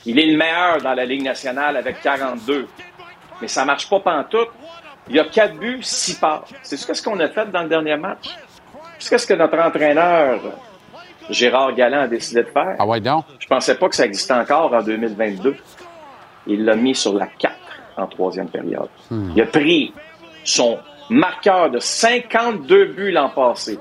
il 0.06 0.18
est 0.18 0.26
le 0.26 0.36
meilleur 0.36 0.78
dans 0.82 0.94
la 0.94 1.04
Ligue 1.04 1.22
nationale 1.22 1.76
avec 1.76 2.00
42. 2.00 2.66
Mais 3.40 3.48
ça 3.48 3.64
marche 3.64 3.88
pas 3.88 4.00
pantoute. 4.00 4.50
Il 5.08 5.16
y 5.16 5.20
a 5.20 5.24
4 5.24 5.56
buts, 5.56 5.82
6 5.82 6.14
passes. 6.14 6.52
C'est 6.62 6.76
ce 6.76 7.02
qu'on 7.02 7.18
a 7.20 7.28
fait 7.28 7.50
dans 7.50 7.62
le 7.62 7.68
dernier 7.68 7.96
match. 7.96 8.28
C'est 8.98 9.18
ce 9.18 9.26
que 9.26 9.34
notre 9.34 9.58
entraîneur, 9.58 10.40
Gérard 11.30 11.74
Galland, 11.74 12.02
a 12.02 12.08
décidé 12.08 12.42
de 12.42 12.48
faire. 12.48 12.76
Ah 12.78 12.86
ouais, 12.86 13.00
donc? 13.00 13.24
Je 13.38 13.46
pensais 13.46 13.76
pas 13.76 13.88
que 13.88 13.94
ça 13.94 14.06
existait 14.06 14.34
encore 14.34 14.72
en 14.72 14.82
2022. 14.82 15.56
Il 16.48 16.64
l'a 16.64 16.74
mis 16.74 16.94
sur 16.94 17.14
la 17.14 17.26
4 17.26 17.54
en 17.98 18.06
troisième 18.06 18.48
période. 18.48 18.88
Hmm. 19.10 19.30
Il 19.34 19.42
a 19.42 19.46
pris 19.46 19.92
son 20.44 20.78
marqueur 21.10 21.70
de 21.70 21.78
52 21.78 22.86
buts 22.86 23.12
l'an 23.12 23.28
passé, 23.28 23.78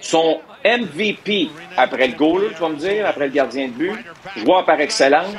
son 0.00 0.40
MVP 0.64 1.50
après 1.76 2.08
le 2.08 2.14
goal, 2.14 2.52
tu 2.54 2.60
vas 2.60 2.68
me 2.68 2.76
dire, 2.76 3.06
après 3.06 3.26
le 3.26 3.32
gardien 3.32 3.68
de 3.68 3.72
but, 3.72 4.04
joueur 4.36 4.64
par 4.64 4.80
excellence, 4.80 5.34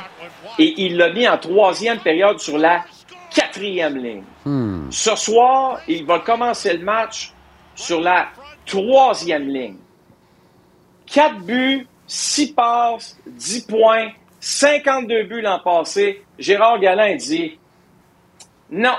et 0.58 0.74
il 0.78 0.96
l'a 0.96 1.12
mis 1.12 1.26
en 1.26 1.38
troisième 1.38 1.98
période 1.98 2.38
sur 2.38 2.58
la 2.58 2.84
quatrième 3.34 3.96
ligne. 3.96 4.22
Hmm. 4.44 4.90
Ce 4.90 5.14
soir, 5.16 5.80
il 5.88 6.04
va 6.06 6.20
commencer 6.20 6.76
le 6.76 6.84
match 6.84 7.32
sur 7.74 8.00
la 8.00 8.28
troisième 8.64 9.48
ligne. 9.48 9.76
4 11.06 11.40
buts, 11.40 11.86
6 12.06 12.52
passes, 12.52 13.18
10 13.26 13.66
points, 13.66 14.08
52 14.40 15.24
buts 15.24 15.40
l'an 15.40 15.60
passé. 15.60 16.24
Gérard 16.38 16.78
Galland 16.78 17.16
dit 17.16 17.58
Non, 18.70 18.96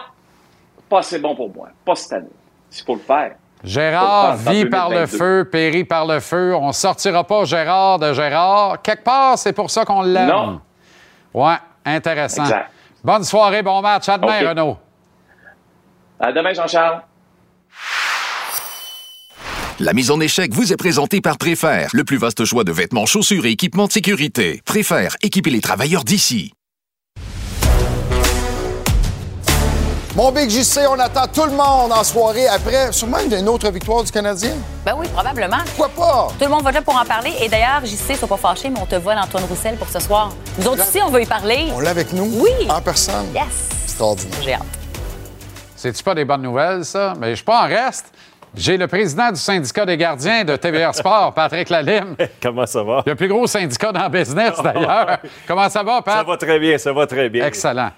pas 0.89 0.99
assez 0.99 1.19
bon 1.19 1.35
pour 1.35 1.53
moi, 1.53 1.69
pas 1.85 1.95
cette 1.95 2.13
année. 2.13 2.29
C'est 2.69 2.85
pour 2.85 2.95
le 2.95 3.01
faire. 3.01 3.35
Gérard 3.65 4.37
vit 4.37 4.65
par 4.65 4.89
le 4.89 5.05
2022. 5.05 5.17
feu, 5.17 5.49
périt 5.51 5.83
par 5.83 6.05
le 6.05 6.19
feu. 6.19 6.55
On 6.55 6.71
sortira 6.71 7.23
pas 7.23 7.45
Gérard 7.45 7.99
de 7.99 8.13
Gérard. 8.13 8.81
Quelque 8.81 9.03
part, 9.03 9.37
c'est 9.37 9.53
pour 9.53 9.71
ça 9.71 9.85
qu'on 9.85 10.01
l'aime. 10.01 10.29
Non. 10.29 10.61
Ouais, 11.33 11.57
intéressant. 11.83 12.43
Exact. 12.43 12.69
Bonne 13.03 13.23
soirée, 13.23 13.61
bon 13.61 13.81
match. 13.81 14.07
À 14.07 14.17
demain. 14.17 14.49
Renaud. 14.49 14.77
À 16.19 16.31
demain, 16.31 16.53
Jean-Charles. 16.53 17.01
La 19.79 19.91
mise 19.91 20.09
en 20.09 20.21
échec 20.21 20.53
vous 20.53 20.71
est 20.71 20.77
présentée 20.77 21.19
par 21.19 21.37
Préfère, 21.37 21.89
le 21.93 22.05
plus 22.05 22.15
vaste 22.15 22.45
choix 22.45 22.63
de 22.63 22.71
vêtements, 22.71 23.05
chaussures 23.05 23.45
et 23.45 23.51
équipements 23.51 23.87
de 23.87 23.91
sécurité. 23.91 24.61
Préfère, 24.65 25.17
équipez 25.21 25.49
les 25.49 25.59
travailleurs 25.59 26.05
d'ici. 26.05 26.54
Mon 30.15 30.31
Big 30.31 30.49
JC, 30.49 30.87
on 30.89 30.97
attend 30.97 31.27
tout 31.27 31.43
le 31.43 31.51
monde 31.51 31.91
en 31.91 32.01
soirée 32.05 32.47
après, 32.47 32.89
sûrement 32.93 33.17
une 33.19 33.49
autre 33.49 33.69
victoire 33.69 34.01
du 34.01 34.11
Canadien. 34.13 34.53
Ben 34.85 34.93
oui, 34.97 35.07
probablement. 35.09 35.57
Pourquoi 35.75 35.89
pas? 35.89 36.27
Tout 36.39 36.45
le 36.45 36.51
monde 36.51 36.63
va 36.63 36.71
là 36.71 36.81
pour 36.81 36.95
en 36.95 37.03
parler. 37.03 37.33
Et 37.41 37.49
d'ailleurs, 37.49 37.81
JC, 37.83 38.15
sois 38.15 38.29
pas 38.29 38.37
fâché, 38.37 38.69
mais 38.69 38.79
on 38.81 38.85
te 38.85 38.95
vole 38.95 39.17
Antoine 39.17 39.43
Roussel 39.43 39.75
pour 39.75 39.89
ce 39.89 39.99
soir. 39.99 40.31
Nous 40.57 40.67
autres 40.67 40.83
aussi, 40.83 41.01
on 41.05 41.09
veut 41.09 41.21
y 41.23 41.25
parler. 41.25 41.67
On 41.73 41.81
l'a 41.81 41.89
avec 41.89 42.13
nous? 42.13 42.31
Oui. 42.41 42.49
En 42.69 42.79
personne? 42.79 43.25
Yes. 43.33 43.67
Extraordinaire. 43.83 44.39
J'ai 44.41 44.53
hâte. 44.53 44.61
C'est-tu 45.75 46.01
pas 46.01 46.15
des 46.15 46.23
bonnes 46.23 46.43
nouvelles, 46.43 46.85
ça? 46.85 47.13
Mais 47.19 47.31
je 47.31 47.35
suis 47.35 47.43
pas 47.45 47.65
en 47.65 47.67
reste. 47.67 48.05
J'ai 48.55 48.77
le 48.77 48.87
président 48.87 49.31
du 49.31 49.39
syndicat 49.39 49.85
des 49.85 49.97
gardiens 49.97 50.45
de 50.45 50.55
TVR 50.55 50.95
Sport, 50.95 51.33
Patrick 51.35 51.67
Lalime. 51.67 52.15
Comment 52.41 52.65
ça 52.65 52.81
va? 52.83 53.03
Le 53.05 53.15
plus 53.15 53.27
gros 53.27 53.47
syndicat 53.47 53.91
dans 53.91 54.03
le 54.03 54.09
business, 54.09 54.53
d'ailleurs. 54.63 55.17
Comment 55.45 55.67
ça 55.67 55.83
va, 55.83 56.01
Pat? 56.01 56.19
Ça 56.19 56.23
va 56.23 56.37
très 56.37 56.57
bien, 56.57 56.77
ça 56.77 56.93
va 56.93 57.05
très 57.05 57.27
bien. 57.27 57.45
Excellent. 57.45 57.91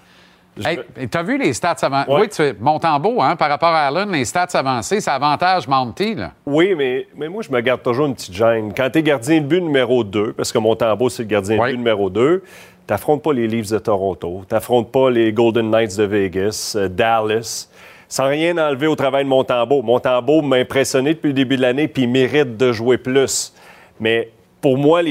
Hey, 0.64 1.08
t'as 1.08 1.22
vu 1.22 1.38
les 1.38 1.52
stats 1.52 1.76
avancées? 1.82 2.10
Oui, 2.10 2.28
tu 2.28 2.42
Montembeau, 2.60 3.20
hein, 3.22 3.36
par 3.36 3.48
rapport 3.48 3.68
à 3.68 3.86
Allen, 3.86 4.10
les 4.10 4.24
stats 4.24 4.48
avancées, 4.54 5.00
ça 5.00 5.14
avantage 5.14 5.68
Monty, 5.68 6.14
là. 6.14 6.32
Oui, 6.46 6.74
mais, 6.76 7.06
mais 7.16 7.28
moi, 7.28 7.42
je 7.42 7.50
me 7.50 7.60
garde 7.60 7.82
toujours 7.82 8.06
une 8.06 8.14
petite 8.14 8.34
gêne. 8.34 8.72
Quand 8.74 8.90
t'es 8.90 9.02
gardien 9.02 9.40
de 9.40 9.46
but 9.46 9.60
numéro 9.60 10.04
2, 10.04 10.32
parce 10.32 10.52
que 10.52 10.58
Montembeau, 10.58 11.08
c'est 11.08 11.22
le 11.22 11.28
gardien 11.28 11.56
de 11.56 11.70
but 11.70 11.76
numéro 11.76 12.10
2, 12.10 12.42
t'affrontes 12.86 13.22
pas 13.22 13.32
les 13.32 13.46
Leafs 13.46 13.70
de 13.70 13.78
Toronto, 13.78 14.42
t'affrontes 14.48 14.90
pas 14.90 15.10
les 15.10 15.32
Golden 15.32 15.70
Knights 15.70 15.96
de 15.96 16.04
Vegas, 16.04 16.74
euh, 16.76 16.88
Dallas, 16.88 17.68
sans 18.08 18.28
rien 18.28 18.56
enlever 18.56 18.86
au 18.86 18.96
travail 18.96 19.24
de 19.24 19.28
Montembeau. 19.28 19.82
Montembeau 19.82 20.42
m'a 20.42 20.56
impressionné 20.56 21.14
depuis 21.14 21.28
le 21.28 21.34
début 21.34 21.56
de 21.56 21.62
l'année, 21.62 21.88
puis 21.88 22.04
il 22.04 22.08
mérite 22.08 22.56
de 22.56 22.72
jouer 22.72 22.96
plus. 22.98 23.52
Mais 24.00 24.30
pour 24.60 24.76
moi, 24.76 25.02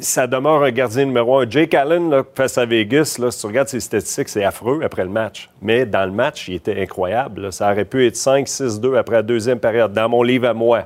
ça 0.00 0.26
demeure 0.26 0.62
un 0.62 0.70
gardien 0.70 1.04
numéro 1.04 1.38
un. 1.38 1.50
Jake 1.50 1.74
Allen, 1.74 2.22
face 2.34 2.56
à 2.56 2.64
Vegas, 2.64 3.18
si 3.30 3.40
tu 3.40 3.46
regardes 3.46 3.68
ses 3.68 3.80
statistiques, 3.80 4.28
c'est 4.28 4.44
affreux 4.44 4.80
après 4.84 5.02
le 5.02 5.10
match. 5.10 5.50
Mais 5.60 5.84
dans 5.86 6.04
le 6.04 6.12
match, 6.12 6.48
il 6.48 6.54
était 6.54 6.80
incroyable. 6.80 7.52
Ça 7.52 7.72
aurait 7.72 7.84
pu 7.84 8.06
être 8.06 8.14
5-6-2 8.14 8.96
après 8.96 9.16
la 9.16 9.22
deuxième 9.22 9.58
période, 9.58 9.92
dans 9.92 10.08
mon 10.08 10.22
livre 10.22 10.48
à 10.48 10.54
moi. 10.54 10.84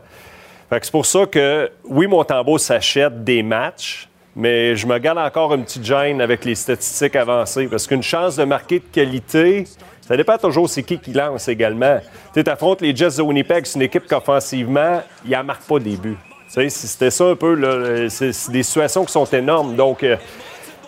C'est 0.70 0.90
pour 0.90 1.04
ça 1.04 1.26
que, 1.26 1.70
oui, 1.84 2.06
Montembeau 2.06 2.56
s'achète 2.56 3.22
des 3.22 3.42
matchs, 3.42 4.08
mais 4.34 4.74
je 4.74 4.86
me 4.86 4.96
garde 4.96 5.18
encore 5.18 5.52
une 5.52 5.64
petite 5.64 5.84
gêne 5.84 6.22
avec 6.22 6.46
les 6.46 6.54
statistiques 6.54 7.16
avancées. 7.16 7.66
Parce 7.66 7.86
qu'une 7.86 8.02
chance 8.02 8.36
de 8.36 8.44
marquer 8.44 8.78
de 8.78 8.84
qualité, 8.90 9.64
ça 10.00 10.16
dépend 10.16 10.38
toujours 10.38 10.70
c'est 10.70 10.82
qui 10.82 10.98
qui 10.98 11.12
lance 11.12 11.48
également. 11.48 12.00
Tu 12.32 12.42
affrontes 12.46 12.80
les 12.80 12.96
Jets 12.96 13.18
de 13.18 13.22
Winnipeg, 13.22 13.66
c'est 13.66 13.78
une 13.78 13.82
équipe 13.82 14.06
qu'offensivement, 14.06 15.02
il 15.26 15.32
n'en 15.32 15.44
marque 15.44 15.64
pas 15.64 15.78
des 15.78 15.96
buts. 15.96 16.16
C'était 16.52 17.10
ça 17.10 17.24
un 17.24 17.34
peu, 17.34 17.54
là, 17.54 18.08
c'est 18.10 18.32
c'est 18.32 18.52
des 18.52 18.62
situations 18.62 19.04
qui 19.06 19.12
sont 19.12 19.24
énormes. 19.24 19.74
Donc, 19.74 20.02
euh, 20.02 20.16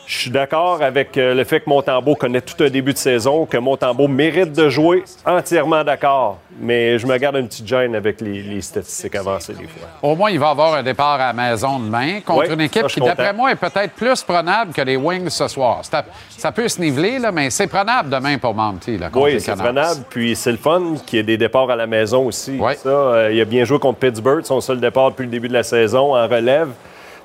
je 0.06 0.18
suis 0.18 0.30
d'accord 0.30 0.82
avec 0.82 1.16
euh, 1.16 1.34
le 1.34 1.44
fait 1.44 1.60
que 1.60 1.70
Montembeau 1.70 2.14
connaît 2.14 2.40
tout 2.40 2.62
un 2.62 2.68
début 2.68 2.92
de 2.92 2.98
saison, 2.98 3.46
que 3.46 3.56
Montembeau 3.56 4.08
mérite 4.08 4.52
de 4.52 4.68
jouer, 4.68 5.04
entièrement 5.24 5.82
d'accord. 5.82 6.38
Mais 6.60 6.98
je 6.98 7.06
me 7.06 7.16
garde 7.16 7.36
une 7.36 7.48
petite 7.48 7.66
gêne 7.66 7.94
avec 7.94 8.20
les, 8.20 8.42
les 8.42 8.60
statistiques 8.60 9.14
avancées 9.16 9.54
des 9.54 9.66
fois. 9.66 9.88
Au 10.02 10.14
moins, 10.14 10.30
il 10.30 10.38
va 10.38 10.50
avoir 10.50 10.74
un 10.74 10.82
départ 10.82 11.20
à 11.20 11.32
la 11.32 11.32
maison 11.32 11.78
demain 11.78 12.20
contre 12.20 12.48
Oui, 12.48 12.54
une 12.54 12.60
équipe 12.60 12.82
ça, 12.82 12.88
qui, 12.88 13.00
d'après 13.00 13.32
moi, 13.32 13.50
est 13.50 13.56
peut-être 13.56 13.92
plus 13.94 14.22
prenable 14.22 14.72
que 14.72 14.82
les 14.82 14.96
Wings 14.96 15.30
ce 15.30 15.48
soir. 15.48 15.80
Ça, 15.82 16.04
ça 16.30 16.52
peut 16.52 16.68
se 16.68 16.80
niveler, 16.80 17.18
là, 17.18 17.32
mais 17.32 17.50
c'est 17.50 17.66
prenable 17.66 18.10
demain 18.10 18.38
pour 18.38 18.54
Monty. 18.54 18.98
Là, 18.98 19.08
contre 19.08 19.24
Oui, 19.24 19.32
les 19.32 19.40
c'est 19.40 19.56
prenable. 19.56 20.02
Puis 20.10 20.36
c'est 20.36 20.52
le 20.52 20.58
fun 20.58 20.94
qu'il 21.06 21.16
y 21.16 21.20
ait 21.20 21.24
des 21.24 21.38
départs 21.38 21.70
à 21.70 21.76
la 21.76 21.86
maison 21.86 22.26
aussi. 22.26 22.58
Ça, 22.76 22.88
euh, 22.88 23.30
il 23.32 23.40
a 23.40 23.44
bien 23.44 23.64
joué 23.64 23.78
contre 23.78 23.98
Pittsburgh, 23.98 24.44
son 24.44 24.60
seul 24.60 24.80
départ 24.80 25.10
depuis 25.10 25.24
le 25.24 25.30
début 25.30 25.48
de 25.48 25.54
la 25.54 25.62
saison 25.62 26.14
en 26.14 26.28
relève. 26.28 26.68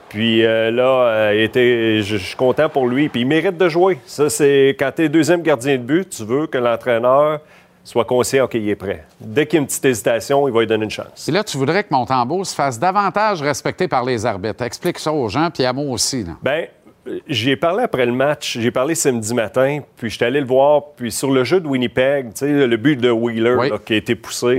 Puis 0.10 0.44
euh, 0.46 0.72
là, 0.72 0.84
euh, 1.08 1.34
il 1.36 1.42
était- 1.42 2.02
je 2.02 2.18
je 2.18 2.24
suis 2.24 2.36
content 2.36 2.68
pour 2.70 2.88
lui. 2.88 3.10
Puis 3.10 3.22
il 3.22 3.28
mérite 3.28 3.58
de 3.58 3.70
jouer. 3.70 4.00
Ça, 4.06 4.30
c'est 4.30 4.76
quand 4.80 4.92
tu 4.96 5.04
es 5.04 5.10
deuxième 5.10 5.42
gardien 5.42 5.78
de 5.78 5.84
but, 5.84 6.10
tu 6.10 6.24
veux 6.26 6.48
que 6.48 6.58
l'entraîneur 6.58 7.40
soit 7.84 8.06
conscient 8.06 8.48
qu'il 8.48 8.68
est 8.70 8.76
prêt. 8.76 9.06
Dès 9.20 9.46
qu'il 9.48 9.58
y 9.58 9.60
a 9.60 9.62
une 9.62 9.68
petite 9.68 9.86
hésitation, 9.86 10.48
il 10.48 10.54
va 10.54 10.60
lui 10.62 10.68
donner 10.68 10.84
une 10.84 10.92
chance. 10.92 11.28
Et 11.28 11.32
là, 11.32 11.44
tu 11.44 11.58
voudrais 11.58 11.84
que 11.84 11.90
Montembeau 11.92 12.44
se 12.44 12.54
fasse 12.54 12.80
davantage 12.80 13.42
respecter 13.42 13.88
par 13.88 14.04
les 14.04 14.26
arbitres. 14.26 14.64
Explique 14.64 15.00
ça 15.00 15.12
aux 15.12 15.28
gens, 15.30 15.50
puis 15.52 15.64
à 15.66 15.74
moi 15.74 15.86
aussi. 15.92 16.24
Là. 16.24 16.34
Ben, 16.44 16.66
euh, 17.08 17.20
j'y 17.28 17.52
ai 17.52 17.56
parlé 17.56 17.84
après 17.84 18.06
le 18.06 18.12
match. 18.12 18.58
J'ai 18.60 18.70
parlé 18.72 18.94
samedi 18.96 19.34
matin, 19.34 19.80
puis 19.98 20.10
j'étais 20.10 20.26
allé 20.26 20.40
le 20.42 20.46
voir. 20.46 20.82
Puis 20.98 21.12
sur 21.12 21.32
le 21.32 21.44
jeu 21.44 21.60
de 21.62 21.68
Winnipeg, 21.68 22.34
tu 22.34 22.40
sais, 22.46 22.68
le 22.68 22.78
but 22.78 22.98
de 23.00 23.10
Wheeler 23.10 23.56
là, 23.70 23.78
qui 23.84 23.94
a 23.94 23.98
été 23.98 24.14
poussé. 24.16 24.56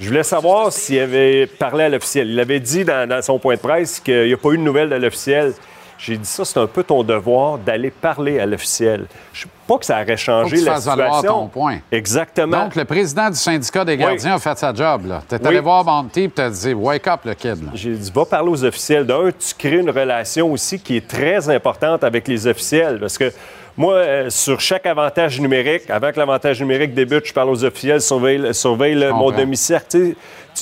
Je 0.00 0.08
voulais 0.08 0.22
savoir 0.22 0.72
s'il 0.72 0.98
avait 0.98 1.46
parlé 1.46 1.84
à 1.84 1.88
l'officiel. 1.88 2.28
Il 2.30 2.40
avait 2.40 2.60
dit 2.60 2.84
dans, 2.84 3.08
dans 3.08 3.22
son 3.22 3.38
point 3.38 3.54
de 3.54 3.60
presse 3.60 4.00
qu'il 4.00 4.26
n'y 4.26 4.32
a 4.32 4.36
pas 4.36 4.50
eu 4.50 4.58
de 4.58 4.62
nouvelles 4.62 4.88
de 4.90 4.96
l'officiel. 4.96 5.52
J'ai 5.98 6.16
dit 6.16 6.26
ça, 6.28 6.44
c'est 6.44 6.58
un 6.58 6.66
peu 6.66 6.82
ton 6.82 7.04
devoir 7.04 7.58
d'aller 7.58 7.92
parler 7.92 8.40
à 8.40 8.46
l'officiel. 8.46 9.06
Je 9.32 9.42
sais 9.42 9.48
pas 9.68 9.78
que 9.78 9.84
ça 9.84 10.02
aurait 10.02 10.16
Faut 10.16 10.16
changé 10.16 10.56
que 10.56 10.60
tu 10.62 10.66
la 10.66 10.80
situation. 10.80 11.22
ton 11.22 11.46
point. 11.46 11.78
Exactement. 11.92 12.64
Donc, 12.64 12.74
le 12.74 12.84
président 12.84 13.30
du 13.30 13.36
syndicat 13.36 13.84
des 13.84 13.96
gardiens 13.96 14.34
a 14.34 14.38
fait 14.40 14.58
sa 14.58 14.74
job. 14.74 15.02
Tu 15.28 15.34
es 15.36 15.38
Oui. 15.40 15.46
allé 15.46 15.60
voir 15.60 15.84
Monty 15.84 16.24
et 16.24 16.30
tu 16.30 16.42
as 16.42 16.50
dit 16.50 16.74
Wake 16.74 17.06
up, 17.06 17.20
le 17.24 17.34
kid. 17.34 17.58
J'ai 17.74 17.90
dit, 17.94 18.10
va 18.12 18.24
parler 18.24 18.48
aux 18.50 18.64
officiels. 18.64 19.06
D'un, 19.06 19.30
tu 19.30 19.54
crées 19.56 19.78
une 19.78 19.90
relation 19.90 20.50
aussi 20.50 20.80
qui 20.80 20.96
est 20.96 21.06
très 21.06 21.48
importante 21.48 22.02
avec 22.02 22.26
les 22.26 22.48
officiels. 22.48 22.98
Parce 22.98 23.16
que 23.16 23.32
moi, 23.76 23.94
euh, 23.94 24.30
sur 24.30 24.60
chaque 24.60 24.86
avantage 24.86 25.40
numérique, 25.40 25.88
avant 25.88 26.12
que 26.12 26.18
l'avantage 26.18 26.60
numérique 26.60 26.92
débute, 26.94 27.26
je 27.26 27.32
parle 27.32 27.48
aux 27.50 27.64
officiels, 27.64 28.00
surveille, 28.02 28.54
surveille 28.54 28.94
le- 28.94 29.12
mon 29.12 29.30
demi-cercle. 29.30 30.14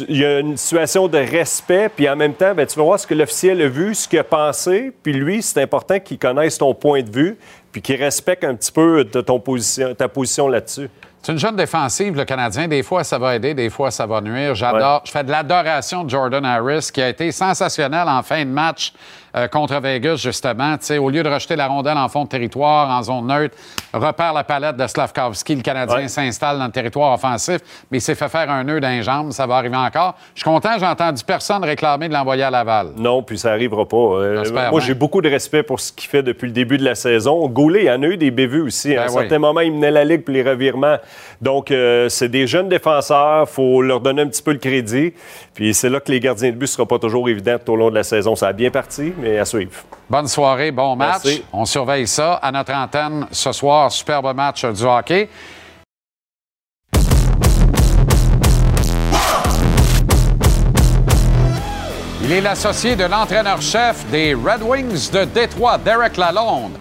Il 0.09 0.17
y 0.19 0.25
a 0.25 0.39
une 0.39 0.57
situation 0.57 1.09
de 1.09 1.19
respect, 1.19 1.89
puis 1.95 2.09
en 2.09 2.15
même 2.15 2.35
temps, 2.35 2.55
ben, 2.55 2.65
tu 2.67 2.79
vas 2.79 2.85
voir 2.85 3.01
ce 3.01 3.07
que 3.09 3.15
l'officiel 3.15 3.61
a 3.63 3.69
vu, 3.69 3.95
ce 3.97 4.07
qu'il 4.09 4.21
a 4.21 4.25
pensé, 4.25 4.93
puis 5.03 5.13
lui, 5.13 5.43
c'est 5.43 5.61
important 5.61 5.99
qu'il 5.99 6.19
connaisse 6.19 6.59
ton 6.59 6.73
point 6.75 7.03
de 7.03 7.11
vue, 7.11 7.37
puis 7.73 7.83
qu'il 7.83 7.97
respecte 7.97 8.45
un 8.45 8.55
petit 8.55 8.71
peu 8.71 9.05
de 9.05 9.21
ton 9.21 9.41
position, 9.41 9.93
ta 9.95 10.07
position 10.09 10.47
là-dessus. 10.47 10.89
C'est 11.23 11.33
une 11.33 11.39
jeune 11.39 11.57
défensive, 11.57 12.17
le 12.17 12.25
Canadien. 12.25 12.67
Des 12.67 12.83
fois, 12.83 13.05
ça 13.05 13.19
va 13.19 13.35
aider, 13.37 13.53
des 13.53 13.69
fois, 13.69 13.91
ça 13.91 14.07
va 14.07 14.23
nuire. 14.23 14.55
J'adore. 14.55 15.03
Je 15.05 15.11
fais 15.11 15.23
de 15.23 15.31
l'adoration 15.31 16.03
de 16.05 16.09
Jordan 16.09 16.43
Harris, 16.47 16.89
qui 16.95 17.03
a 17.03 17.11
été 17.11 17.31
sensationnel 17.31 18.09
en 18.09 18.23
fin 18.23 18.43
de 18.43 18.49
match 18.51 18.95
euh, 19.37 19.49
contre 19.49 19.79
Vegas, 19.81 20.17
justement. 20.17 20.77
Tu 20.79 20.87
sais, 20.87 20.99
au 20.99 21.11
lieu 21.11 21.23
de 21.23 21.29
rejeter 21.29 21.57
la 21.57 21.67
rondelle 21.69 21.97
en 21.99 22.09
fond 22.09 22.25
de 22.25 22.29
territoire, 22.29 22.89
en 22.91 23.03
zone 23.03 23.27
neutre, 23.27 23.57
repère 23.93 24.33
la 24.33 24.45
palette 24.45 24.77
de 24.77 24.87
Slavkovski. 24.87 25.57
Le 25.57 25.63
Canadien 25.63 25.97
Ouais. 25.97 26.09
s'installe 26.09 26.59
dans 26.59 26.67
le 26.67 26.71
territoire 26.73 27.13
offensif, 27.13 27.59
mais 27.91 27.99
il 27.99 28.01
s'est 28.01 28.15
fait 28.15 28.29
faire 28.29 28.51
un 28.51 28.65
nœud 28.65 28.81
d'un 28.81 29.03
jambe. 29.03 29.33
Ça 29.33 29.47
va 29.47 29.57
arriver 29.57 29.77
encore. 29.77 30.15
Je 30.35 30.41
suis 30.41 30.45
content, 30.51 30.71
j'ai 30.79 30.87
entendu 30.87 31.23
personne 31.25 31.63
réclamer 31.65 32.09
de 32.09 32.15
l'envoyer 32.15 32.43
à 32.45 32.51
Laval. 32.51 32.89
Non, 32.97 33.23
puis 33.23 33.39
ça 33.39 33.51
arrivera 33.53 33.87
pas. 33.87 33.97
Euh, 33.97 34.45
J'espère 34.45 34.71
moi, 34.71 34.81
j'ai 34.81 34.95
beaucoup 34.95 35.21
de 35.21 35.29
respect 35.29 35.63
pour 35.63 35.81
ce 35.81 35.93
qu'il 35.93 36.09
fait 36.09 36.23
depuis 36.23 36.47
le 36.47 36.53
début 36.53 36.79
de 36.79 36.85
la 36.85 36.95
saison. 36.95 37.47
Goulet, 37.49 37.85
il 37.85 37.91
en 37.91 38.03
a 38.03 38.07
eu 38.07 38.17
des 38.17 38.31
bévues 38.31 38.63
aussi. 38.63 38.95
à 38.97 39.03
un 39.03 39.07
Ben 39.07 39.13
oui. 39.13 39.19
certain 39.21 39.39
moment, 39.39 39.61
il 39.61 39.73
menait 39.73 39.91
la 39.91 40.05
Ligue 40.05 40.23
pour 40.25 40.33
les 40.35 40.43
revirements. 40.43 40.97
Donc, 41.41 41.71
euh, 41.71 42.09
c'est 42.09 42.29
des 42.29 42.47
jeunes 42.47 42.69
défenseurs. 42.69 43.49
faut 43.49 43.83
leur 43.83 44.01
donner 44.01 44.23
un 44.23 44.27
petit 44.29 44.43
peu 44.43 44.53
le 44.53 44.59
crédit. 44.59 45.13
Puis 45.55 45.75
c'est 45.75 45.89
là 45.89 46.01
que 46.01 46.11
les 46.11 46.21
gardiens 46.21 46.51
de 46.51 46.55
but 46.55 46.63
ne 46.63 46.67
seront 46.67 46.87
pas 46.87 46.99
toujours 46.99 47.29
évidents 47.29 47.57
tout 47.65 47.73
au 47.73 47.77
long 47.77 47.91
de 47.91 47.95
la 47.95 48.03
saison. 48.03 48.35
Ça 48.37 48.49
a 48.49 48.53
bien 48.53 48.71
parti, 48.71 49.13
mais 49.21 49.39
à 49.39 49.45
suivre. 49.45 49.73
Bonne 50.09 50.27
soirée, 50.27 50.71
bon 50.71 50.97
match. 50.97 51.23
Merci. 51.25 51.45
On 51.53 51.65
surveille 51.65 52.07
ça 52.07 52.35
à 52.35 52.51
notre 52.51 52.73
antenne 52.73 53.27
ce 53.31 53.53
soir. 53.53 53.93
Superbe 53.93 54.35
match 54.35 54.65
du 54.65 54.83
hockey. 54.83 55.29
Il 62.23 62.33
est 62.33 62.41
l'associé 62.41 62.95
de 62.95 63.05
l'entraîneur-chef 63.05 64.07
des 64.07 64.35
Red 64.35 64.63
Wings 64.63 65.11
de 65.11 65.25
Détroit, 65.25 65.79
Derek 65.79 66.17
Lalonde, 66.17 66.79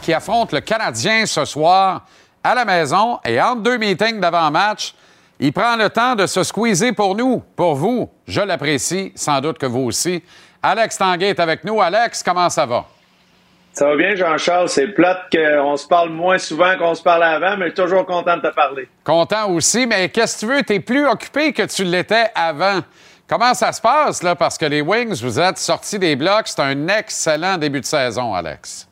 qui 0.00 0.12
affronte 0.14 0.52
le 0.52 0.60
Canadien 0.60 1.26
ce 1.26 1.44
soir 1.44 2.06
à 2.42 2.54
la 2.54 2.64
maison 2.64 3.18
et 3.24 3.40
entre 3.40 3.62
deux 3.62 3.76
meetings 3.78 4.20
d'avant-match. 4.20 4.94
Il 5.40 5.52
prend 5.52 5.76
le 5.76 5.90
temps 5.90 6.14
de 6.14 6.26
se 6.26 6.42
squeezer 6.42 6.94
pour 6.94 7.14
nous, 7.14 7.42
pour 7.56 7.74
vous. 7.74 8.08
Je 8.26 8.40
l'apprécie, 8.40 9.12
sans 9.14 9.40
doute 9.40 9.58
que 9.58 9.66
vous 9.66 9.80
aussi. 9.80 10.22
Alex 10.64 10.96
Tanguay 10.96 11.28
est 11.28 11.40
avec 11.40 11.62
nous. 11.62 11.80
Alex, 11.82 12.22
comment 12.22 12.48
ça 12.48 12.64
va? 12.64 12.86
Ça 13.72 13.86
va 13.88 13.96
bien, 13.96 14.14
Jean-Charles. 14.14 14.68
C'est 14.68 14.86
plate 14.88 15.22
qu'on 15.30 15.76
se 15.76 15.86
parle 15.86 16.08
moins 16.10 16.38
souvent 16.38 16.76
qu'on 16.78 16.94
se 16.94 17.02
parlait 17.02 17.26
avant, 17.26 17.56
mais 17.58 17.66
je 17.66 17.74
suis 17.74 17.82
toujours 17.82 18.06
content 18.06 18.36
de 18.38 18.42
te 18.48 18.54
parler. 18.54 18.88
Content 19.02 19.50
aussi, 19.50 19.86
mais 19.86 20.08
qu'est-ce 20.08 20.36
que 20.36 20.40
tu 20.46 20.52
veux? 20.56 20.62
Tu 20.62 20.74
es 20.74 20.80
plus 20.80 21.06
occupé 21.06 21.52
que 21.52 21.62
tu 21.62 21.84
l'étais 21.84 22.26
avant. 22.34 22.80
Comment 23.28 23.52
ça 23.52 23.72
se 23.72 23.80
passe, 23.80 24.22
là? 24.22 24.36
Parce 24.36 24.56
que 24.56 24.66
les 24.66 24.80
Wings, 24.80 25.20
vous 25.22 25.38
êtes 25.40 25.58
sortis 25.58 25.98
des 25.98 26.14
blocs. 26.16 26.46
C'est 26.46 26.60
un 26.60 26.88
excellent 26.88 27.56
début 27.58 27.80
de 27.80 27.86
saison, 27.86 28.32
Alex. 28.34 28.88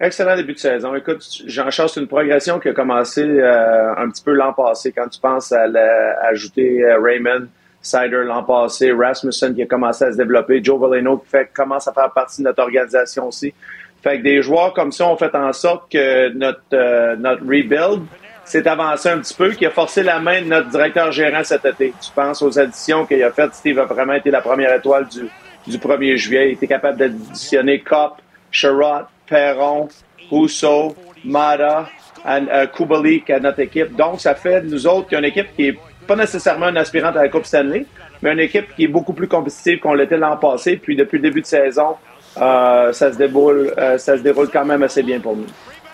Excellent 0.00 0.34
début 0.34 0.54
de 0.54 0.58
saison. 0.58 0.94
Écoute, 0.94 1.22
Jean-Charles, 1.46 1.90
c'est 1.90 2.00
une 2.00 2.08
progression 2.08 2.58
qui 2.58 2.68
a 2.68 2.72
commencé 2.72 3.22
euh, 3.22 3.94
un 3.96 4.08
petit 4.08 4.24
peu 4.24 4.32
l'an 4.32 4.54
passé. 4.54 4.92
Quand 4.96 5.08
tu 5.08 5.20
penses 5.20 5.52
à 5.52 5.66
la- 5.66 6.18
ajouter 6.30 6.82
euh, 6.82 6.98
Raymond 7.02 7.48
Sider 7.82 8.24
l'an 8.24 8.42
passé, 8.42 8.92
Rasmussen 8.92 9.54
qui 9.54 9.62
a 9.62 9.66
commencé 9.66 10.04
à 10.04 10.12
se 10.12 10.16
développer, 10.16 10.62
Joe 10.62 10.78
Valeno 10.78 11.18
qui 11.18 11.28
fait, 11.28 11.50
commence 11.52 11.88
à 11.88 11.92
faire 11.92 12.10
partie 12.12 12.42
de 12.42 12.48
notre 12.48 12.62
organisation 12.62 13.28
aussi. 13.28 13.54
Fait 14.02 14.18
que 14.18 14.22
des 14.22 14.42
joueurs 14.42 14.72
comme 14.74 14.92
ça 14.92 15.06
ont 15.06 15.16
fait 15.16 15.34
en 15.34 15.52
sorte 15.52 15.90
que 15.90 16.28
notre, 16.30 16.60
euh, 16.72 17.16
notre 17.16 17.42
rebuild 17.42 18.02
s'est 18.44 18.66
avancé 18.66 19.08
un 19.08 19.18
petit 19.18 19.34
peu, 19.34 19.50
qui 19.52 19.64
a 19.64 19.70
forcé 19.70 20.02
la 20.02 20.18
main 20.18 20.42
de 20.42 20.46
notre 20.46 20.68
directeur 20.68 21.12
gérant 21.12 21.44
cet 21.44 21.64
été. 21.64 21.92
Tu 22.00 22.10
penses 22.14 22.42
aux 22.42 22.58
additions 22.58 23.06
qu'il 23.06 23.22
a 23.22 23.30
faites. 23.30 23.54
Steve 23.54 23.78
a 23.78 23.84
vraiment 23.84 24.14
été 24.14 24.30
la 24.30 24.40
première 24.40 24.74
étoile 24.74 25.06
du, 25.08 25.28
du 25.66 25.78
1er 25.78 26.16
juillet. 26.16 26.48
Il 26.50 26.52
était 26.54 26.66
capable 26.66 26.98
d'additionner 26.98 27.80
Cop, 27.80 28.16
Sherrod, 28.50 29.06
Perron, 29.26 29.88
Rousseau, 30.30 30.96
Mata, 31.24 31.88
and, 32.24 32.46
euh, 32.50 32.66
Kubalik 32.66 33.30
à 33.30 33.38
notre 33.38 33.60
équipe. 33.60 33.94
Donc, 33.94 34.20
ça 34.20 34.34
fait 34.34 34.62
nous 34.62 34.86
autres 34.86 35.08
qu'il 35.08 35.12
y 35.12 35.16
a 35.16 35.18
une 35.20 35.24
équipe 35.26 35.54
qui 35.54 35.68
est 35.68 35.78
pas 36.10 36.16
nécessairement 36.16 36.70
une 36.70 36.76
aspirante 36.76 37.16
à 37.16 37.22
la 37.22 37.28
Coupe 37.28 37.46
Stanley, 37.46 37.86
mais 38.20 38.32
une 38.32 38.40
équipe 38.40 38.74
qui 38.74 38.82
est 38.82 38.88
beaucoup 38.88 39.12
plus 39.12 39.28
compétitive 39.28 39.78
qu'on 39.78 39.94
l'était 39.94 40.16
l'an 40.16 40.36
passé. 40.38 40.76
Puis 40.76 40.96
depuis 40.96 41.18
le 41.18 41.22
début 41.22 41.40
de 41.40 41.46
saison, 41.46 41.94
euh, 42.36 42.92
ça 42.92 43.12
se 43.12 43.16
déroule, 43.16 43.72
euh, 43.78 43.96
ça 43.96 44.16
se 44.16 44.22
déroule 44.22 44.50
quand 44.52 44.64
même 44.64 44.82
assez 44.82 45.04
bien 45.04 45.20
pour 45.20 45.36
nous. 45.36 45.46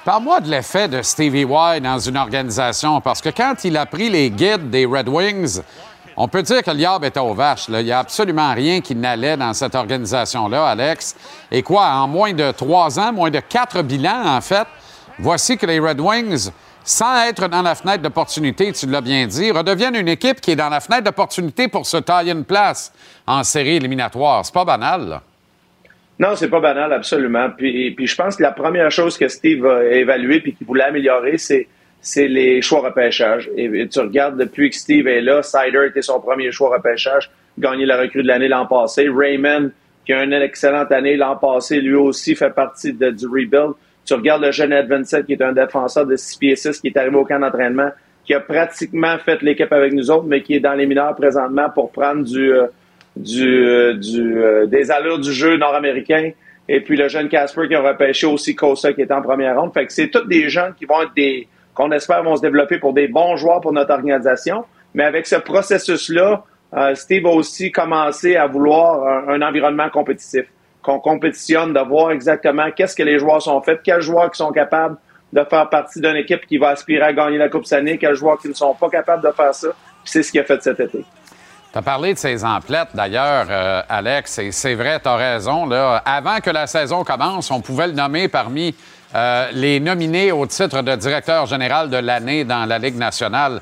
Parle-moi 0.06 0.40
de 0.40 0.48
l'effet 0.48 0.88
de 0.88 1.02
Stevie 1.02 1.42
Y 1.42 1.82
dans 1.82 1.98
une 1.98 2.16
organisation, 2.16 3.02
parce 3.02 3.20
que 3.20 3.28
quand 3.28 3.62
il 3.64 3.76
a 3.76 3.84
pris 3.84 4.08
les 4.08 4.30
guides 4.30 4.70
des 4.70 4.86
Red 4.86 5.06
Wings, 5.06 5.60
on 6.16 6.28
peut 6.28 6.42
dire 6.42 6.62
que 6.62 6.70
le 6.70 6.78
diable 6.78 7.04
était 7.04 7.20
aux 7.20 7.34
vaches. 7.34 7.66
Il 7.68 7.84
n'y 7.84 7.92
a 7.92 7.98
absolument 7.98 8.54
rien 8.54 8.80
qui 8.80 8.94
n'allait 8.94 9.36
dans 9.36 9.52
cette 9.52 9.74
organisation-là, 9.74 10.68
Alex. 10.68 11.14
Et 11.52 11.62
quoi, 11.62 11.88
en 11.88 12.08
moins 12.08 12.32
de 12.32 12.52
trois 12.52 12.98
ans, 12.98 13.12
moins 13.12 13.30
de 13.30 13.40
quatre 13.40 13.82
bilans, 13.82 14.24
en 14.24 14.40
fait, 14.40 14.66
voici 15.18 15.58
que 15.58 15.66
les 15.66 15.78
Red 15.78 16.00
Wings, 16.00 16.50
sans 16.86 17.26
être 17.26 17.48
dans 17.48 17.62
la 17.62 17.74
fenêtre 17.74 18.02
d'opportunité, 18.02 18.72
tu 18.72 18.86
l'as 18.86 19.00
bien 19.00 19.26
dit, 19.26 19.50
redeviennent 19.50 19.96
une 19.96 20.08
équipe 20.08 20.40
qui 20.40 20.52
est 20.52 20.56
dans 20.56 20.68
la 20.68 20.78
fenêtre 20.80 21.02
d'opportunité 21.02 21.66
pour 21.66 21.84
se 21.84 21.96
tailler 21.96 22.30
une 22.30 22.44
place 22.44 22.92
en 23.26 23.42
série 23.42 23.76
éliminatoire. 23.76 24.46
C'est 24.46 24.54
pas 24.54 24.64
banal, 24.64 25.08
là. 25.08 25.22
Non, 26.18 26.36
c'est 26.36 26.48
pas 26.48 26.60
banal, 26.60 26.92
absolument. 26.92 27.50
Puis, 27.50 27.94
je 27.98 28.14
pense 28.14 28.36
que 28.36 28.42
la 28.42 28.52
première 28.52 28.90
chose 28.90 29.18
que 29.18 29.26
Steve 29.28 29.66
a 29.66 29.84
évaluée 29.84 30.40
puis 30.40 30.54
qu'il 30.54 30.66
voulait 30.66 30.84
améliorer, 30.84 31.36
c'est 31.38 31.66
les 32.16 32.62
choix 32.62 32.80
repêchage. 32.80 33.50
Et, 33.56 33.88
tu 33.88 33.98
regardes 33.98 34.38
depuis 34.38 34.70
que 34.70 34.76
Steve 34.76 35.08
est 35.08 35.20
là, 35.20 35.42
Sider 35.42 35.86
était 35.88 36.02
son 36.02 36.20
premier 36.20 36.52
choix 36.52 36.70
repêchage, 36.70 37.30
gagné 37.58 37.84
la 37.84 37.98
recrue 37.98 38.22
de 38.22 38.28
l'année 38.28 38.48
l'an 38.48 38.64
passé. 38.64 39.08
Raymond, 39.12 39.72
qui 40.06 40.12
a 40.12 40.22
une 40.22 40.32
excellente 40.32 40.92
année 40.92 41.16
l'an 41.16 41.36
passé, 41.36 41.80
lui 41.80 41.96
aussi 41.96 42.36
fait 42.36 42.54
partie 42.54 42.92
du 42.92 43.26
rebuild. 43.26 43.72
Tu 44.06 44.14
regardes 44.14 44.42
le 44.42 44.52
jeune 44.52 44.72
Ed 44.72 44.88
qui 45.26 45.32
est 45.32 45.42
un 45.42 45.52
défenseur 45.52 46.06
de 46.06 46.14
6 46.14 46.38
pieds 46.38 46.56
6, 46.56 46.80
qui 46.80 46.86
est 46.86 46.96
arrivé 46.96 47.16
au 47.16 47.24
camp 47.24 47.40
d'entraînement, 47.40 47.90
qui 48.24 48.34
a 48.34 48.40
pratiquement 48.40 49.18
fait 49.18 49.42
l'équipe 49.42 49.72
avec 49.72 49.92
nous 49.92 50.10
autres, 50.10 50.26
mais 50.26 50.42
qui 50.42 50.54
est 50.54 50.60
dans 50.60 50.74
les 50.74 50.86
mineurs 50.86 51.14
présentement 51.16 51.68
pour 51.70 51.90
prendre 51.90 52.22
du, 52.22 52.52
euh, 52.52 52.66
euh, 53.18 53.94
euh, 54.18 54.66
des 54.66 54.90
allures 54.92 55.18
du 55.18 55.32
jeu 55.32 55.56
nord-américain. 55.56 56.30
Et 56.68 56.80
puis 56.80 56.96
le 56.96 57.08
jeune 57.08 57.28
Casper 57.28 57.66
qui 57.66 57.74
a 57.74 57.80
repêché 57.80 58.26
aussi 58.26 58.54
Kosa 58.54 58.92
qui 58.92 59.02
est 59.02 59.10
en 59.10 59.22
première 59.22 59.60
ronde. 59.60 59.72
Fait 59.74 59.86
que 59.86 59.92
c'est 59.92 60.08
tous 60.08 60.26
des 60.26 60.48
jeunes 60.48 60.74
qui 60.74 60.84
vont 60.84 61.02
être 61.02 61.14
des, 61.16 61.48
qu'on 61.74 61.90
espère 61.90 62.22
vont 62.22 62.36
se 62.36 62.42
développer 62.42 62.78
pour 62.78 62.92
des 62.92 63.08
bons 63.08 63.36
joueurs 63.36 63.60
pour 63.60 63.72
notre 63.72 63.92
organisation. 63.92 64.64
Mais 64.94 65.04
avec 65.04 65.26
ce 65.26 65.36
processus-là, 65.36 66.44
Steve 66.94 67.26
a 67.26 67.30
aussi 67.30 67.70
commencé 67.70 68.36
à 68.36 68.46
vouloir 68.46 69.28
un 69.28 69.40
environnement 69.42 69.88
compétitif. 69.90 70.46
Qu'on 70.86 71.00
compétitionne, 71.00 71.72
de 71.72 71.80
voir 71.80 72.12
exactement 72.12 72.70
qu'est-ce 72.70 72.94
que 72.94 73.02
les 73.02 73.18
joueurs 73.18 73.42
sont 73.42 73.60
faits, 73.60 73.80
quels 73.82 74.02
joueurs 74.02 74.30
qui 74.30 74.38
sont 74.38 74.52
capables 74.52 74.96
de 75.32 75.42
faire 75.42 75.68
partie 75.68 76.00
d'une 76.00 76.14
équipe 76.14 76.46
qui 76.46 76.58
va 76.58 76.68
aspirer 76.68 77.02
à 77.02 77.12
gagner 77.12 77.38
la 77.38 77.48
Coupe 77.48 77.66
Stanley, 77.66 77.98
quels 77.98 78.14
joueurs 78.14 78.38
qui 78.38 78.48
ne 78.48 78.54
sont 78.54 78.72
pas 78.72 78.88
capables 78.88 79.24
de 79.24 79.32
faire 79.32 79.52
ça. 79.52 79.66
C'est 80.04 80.22
ce 80.22 80.30
qu'il 80.30 80.40
a 80.40 80.44
fait 80.44 80.62
cet 80.62 80.78
été. 80.78 81.04
Tu 81.72 81.78
as 81.78 81.82
parlé 81.82 82.14
de 82.14 82.18
ses 82.18 82.44
emplettes, 82.44 82.90
d'ailleurs, 82.94 83.46
euh, 83.50 83.82
Alex, 83.88 84.38
et 84.38 84.52
c'est 84.52 84.76
vrai, 84.76 85.00
tu 85.00 85.08
as 85.08 85.16
raison. 85.16 85.68
Avant 86.04 86.38
que 86.38 86.50
la 86.50 86.68
saison 86.68 87.02
commence, 87.02 87.50
on 87.50 87.60
pouvait 87.60 87.88
le 87.88 87.94
nommer 87.94 88.28
parmi 88.28 88.72
euh, 89.12 89.48
les 89.54 89.80
nominés 89.80 90.30
au 90.30 90.46
titre 90.46 90.82
de 90.82 90.94
directeur 90.94 91.46
général 91.46 91.90
de 91.90 91.96
l'année 91.96 92.44
dans 92.44 92.64
la 92.64 92.78
Ligue 92.78 92.96
nationale. 92.96 93.60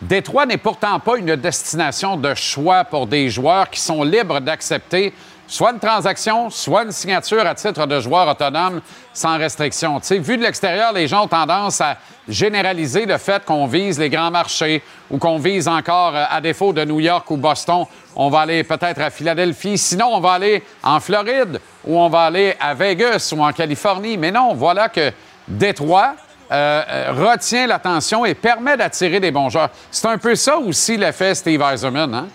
Détroit 0.00 0.46
n'est 0.46 0.56
pourtant 0.56 1.00
pas 1.00 1.18
une 1.18 1.34
destination 1.34 2.16
de 2.16 2.32
choix 2.34 2.84
pour 2.84 3.08
des 3.08 3.28
joueurs 3.28 3.68
qui 3.68 3.80
sont 3.80 4.04
libres 4.04 4.40
d'accepter 4.40 5.12
soit 5.50 5.72
une 5.72 5.80
transaction, 5.80 6.48
soit 6.48 6.84
une 6.84 6.92
signature 6.92 7.44
à 7.44 7.54
titre 7.56 7.84
de 7.84 7.98
joueur 7.98 8.28
autonome 8.28 8.80
sans 9.12 9.36
restriction. 9.36 9.98
Vu 9.98 10.36
de 10.36 10.42
l'extérieur, 10.42 10.92
les 10.92 11.08
gens 11.08 11.24
ont 11.24 11.28
tendance 11.28 11.80
à 11.80 11.96
généraliser 12.28 13.04
le 13.04 13.18
fait 13.18 13.44
qu'on 13.44 13.66
vise 13.66 13.98
les 13.98 14.08
grands 14.08 14.30
marchés 14.30 14.80
ou 15.10 15.18
qu'on 15.18 15.38
vise 15.38 15.66
encore, 15.66 16.14
euh, 16.14 16.24
à 16.30 16.40
défaut 16.40 16.72
de 16.72 16.84
New 16.84 17.00
York 17.00 17.28
ou 17.32 17.36
Boston, 17.36 17.84
on 18.14 18.30
va 18.30 18.40
aller 18.40 18.62
peut-être 18.62 19.00
à 19.00 19.10
Philadelphie. 19.10 19.76
Sinon, 19.76 20.10
on 20.12 20.20
va 20.20 20.34
aller 20.34 20.62
en 20.84 21.00
Floride 21.00 21.60
ou 21.84 21.98
on 21.98 22.08
va 22.08 22.22
aller 22.22 22.54
à 22.60 22.74
Vegas 22.74 23.32
ou 23.36 23.42
en 23.42 23.52
Californie. 23.52 24.16
Mais 24.16 24.30
non, 24.30 24.54
voilà 24.54 24.88
que 24.88 25.10
Détroit 25.48 26.14
euh, 26.52 26.82
euh, 26.88 27.12
retient 27.12 27.66
l'attention 27.66 28.24
et 28.24 28.34
permet 28.34 28.76
d'attirer 28.76 29.18
des 29.18 29.32
bons 29.32 29.50
joueurs. 29.50 29.70
C'est 29.90 30.06
un 30.06 30.18
peu 30.18 30.36
ça 30.36 30.58
aussi 30.58 30.96
l'effet 30.96 31.34
Steve 31.34 31.60
Eiserman, 31.60 32.14
hein? 32.14 32.28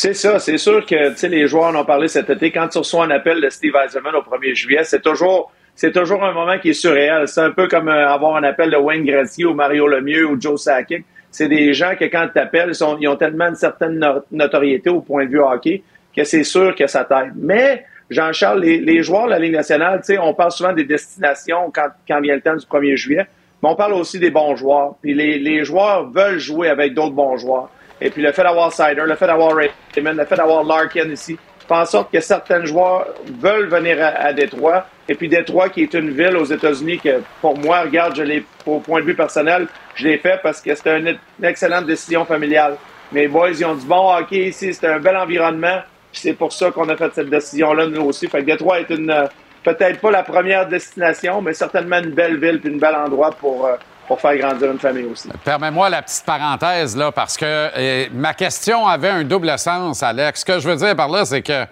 C'est 0.00 0.14
ça, 0.14 0.38
c'est 0.38 0.58
sûr 0.58 0.86
que 0.86 1.26
les 1.26 1.48
joueurs 1.48 1.74
en 1.74 1.74
ont 1.74 1.84
parlé 1.84 2.06
cet 2.06 2.30
été. 2.30 2.52
Quand 2.52 2.68
tu 2.68 2.78
reçois 2.78 3.04
un 3.04 3.10
appel 3.10 3.40
de 3.40 3.50
Steve 3.50 3.74
Eiserman 3.84 4.14
au 4.14 4.20
1er 4.20 4.54
juillet, 4.54 4.84
c'est 4.84 5.02
toujours 5.02 5.50
c'est 5.74 5.90
toujours 5.90 6.22
un 6.22 6.32
moment 6.32 6.56
qui 6.60 6.70
est 6.70 6.72
surréel. 6.72 7.26
C'est 7.26 7.40
un 7.40 7.50
peu 7.50 7.66
comme 7.66 7.88
euh, 7.88 8.08
avoir 8.08 8.36
un 8.36 8.44
appel 8.44 8.70
de 8.70 8.76
Wayne 8.76 9.04
Gretzky 9.04 9.44
ou 9.44 9.54
Mario 9.54 9.88
Lemieux 9.88 10.24
ou 10.24 10.40
Joe 10.40 10.62
Sakic. 10.62 11.04
C'est 11.32 11.48
des 11.48 11.72
gens 11.72 11.96
que 11.98 12.04
quand 12.04 12.28
tu 12.28 12.34
t'appelles, 12.34 12.70
ils, 13.00 13.08
ont 13.08 13.16
tellement 13.16 13.46
une 13.46 13.56
certaine 13.56 13.98
no- 13.98 14.22
notoriété 14.30 14.88
au 14.88 15.00
point 15.00 15.24
de 15.24 15.30
vue 15.30 15.40
hockey 15.40 15.82
que 16.16 16.22
c'est 16.22 16.44
sûr 16.44 16.76
que 16.76 16.86
ça 16.86 17.04
t'aide. 17.04 17.32
Mais 17.34 17.84
Jean-Charles, 18.08 18.60
les, 18.60 19.02
joueurs 19.02 19.24
de 19.24 19.30
la 19.30 19.40
Ligue 19.40 19.54
nationale, 19.54 20.00
on 20.20 20.32
parle 20.32 20.52
souvent 20.52 20.72
des 20.72 20.84
destinations 20.84 21.72
quand, 21.74 21.88
quand 22.06 22.20
vient 22.20 22.36
le 22.36 22.40
temps 22.40 22.54
du 22.54 22.64
1er 22.64 22.96
juillet, 22.96 23.26
mais 23.60 23.68
on 23.68 23.74
parle 23.74 23.94
aussi 23.94 24.20
des 24.20 24.30
bons 24.30 24.54
joueurs. 24.54 24.94
Puis 25.02 25.12
les, 25.12 25.40
les 25.40 25.64
joueurs 25.64 26.08
veulent 26.08 26.38
jouer 26.38 26.68
avec 26.68 26.94
d'autres 26.94 27.16
bons 27.16 27.36
joueurs. 27.36 27.68
Et 28.00 28.10
puis 28.10 28.22
le 28.22 28.32
fait 28.32 28.42
d'avoir 28.42 28.72
Sider, 28.72 29.02
le 29.04 29.16
fait 29.16 29.26
d'avoir 29.26 29.56
Raymond, 29.56 30.12
le 30.12 30.24
fait 30.24 30.36
d'avoir 30.36 30.64
Larkin 30.64 31.10
ici, 31.10 31.38
fait 31.68 31.74
en 31.74 31.84
sorte 31.84 32.12
que 32.12 32.20
certains 32.20 32.64
joueurs 32.64 33.06
veulent 33.40 33.68
venir 33.68 34.02
à, 34.02 34.08
à 34.08 34.32
Détroit. 34.32 34.86
Et 35.08 35.14
puis 35.14 35.28
Détroit, 35.28 35.68
qui 35.68 35.82
est 35.82 35.94
une 35.94 36.10
ville 36.10 36.36
aux 36.36 36.44
États-Unis 36.44 36.98
que, 36.98 37.20
pour 37.40 37.56
moi, 37.58 37.82
regarde, 37.82 38.16
je 38.16 38.22
l'ai, 38.22 38.44
au 38.66 38.80
point 38.80 39.00
de 39.00 39.06
vue 39.06 39.14
personnel, 39.14 39.66
je 39.94 40.06
l'ai 40.06 40.18
fait 40.18 40.40
parce 40.42 40.60
que 40.60 40.74
c'était 40.74 40.98
une, 40.98 41.18
excellente 41.42 41.86
décision 41.86 42.24
familiale. 42.24 42.76
Mes 43.12 43.26
boys, 43.26 43.50
ils 43.50 43.64
ont 43.64 43.74
du 43.74 43.86
bon 43.86 44.14
hockey 44.14 44.48
ici, 44.48 44.74
c'était 44.74 44.88
un 44.88 44.98
bel 44.98 45.16
environnement. 45.16 45.80
C'est 46.12 46.34
pour 46.34 46.52
ça 46.52 46.70
qu'on 46.70 46.88
a 46.88 46.96
fait 46.96 47.12
cette 47.14 47.30
décision-là, 47.30 47.86
nous 47.86 48.02
aussi. 48.02 48.28
Fait 48.28 48.40
que 48.40 48.46
Détroit 48.46 48.80
est 48.80 48.90
une, 48.90 49.10
euh, 49.10 49.26
peut-être 49.62 50.00
pas 50.00 50.10
la 50.10 50.22
première 50.22 50.66
destination, 50.66 51.40
mais 51.40 51.52
certainement 51.52 51.98
une 51.98 52.10
belle 52.10 52.38
ville 52.38 52.60
puis 52.60 52.74
un 52.74 52.78
bel 52.78 52.94
endroit 52.94 53.30
pour, 53.30 53.66
euh, 53.66 53.76
pour 54.08 54.20
faire 54.20 54.36
grandir 54.38 54.72
une 54.72 54.78
famille 54.78 55.04
aussi. 55.04 55.28
Permets-moi 55.44 55.90
la 55.90 56.02
petite 56.02 56.24
parenthèse, 56.24 56.96
là, 56.96 57.12
parce 57.12 57.36
que 57.36 57.44
euh, 57.44 58.06
ma 58.12 58.32
question 58.32 58.88
avait 58.88 59.10
un 59.10 59.22
double 59.22 59.56
sens, 59.58 60.02
Alex. 60.02 60.40
Ce 60.40 60.44
que 60.44 60.58
je 60.58 60.68
veux 60.68 60.76
dire 60.76 60.96
par 60.96 61.08
là, 61.08 61.26
c'est 61.26 61.42
que 61.42 61.66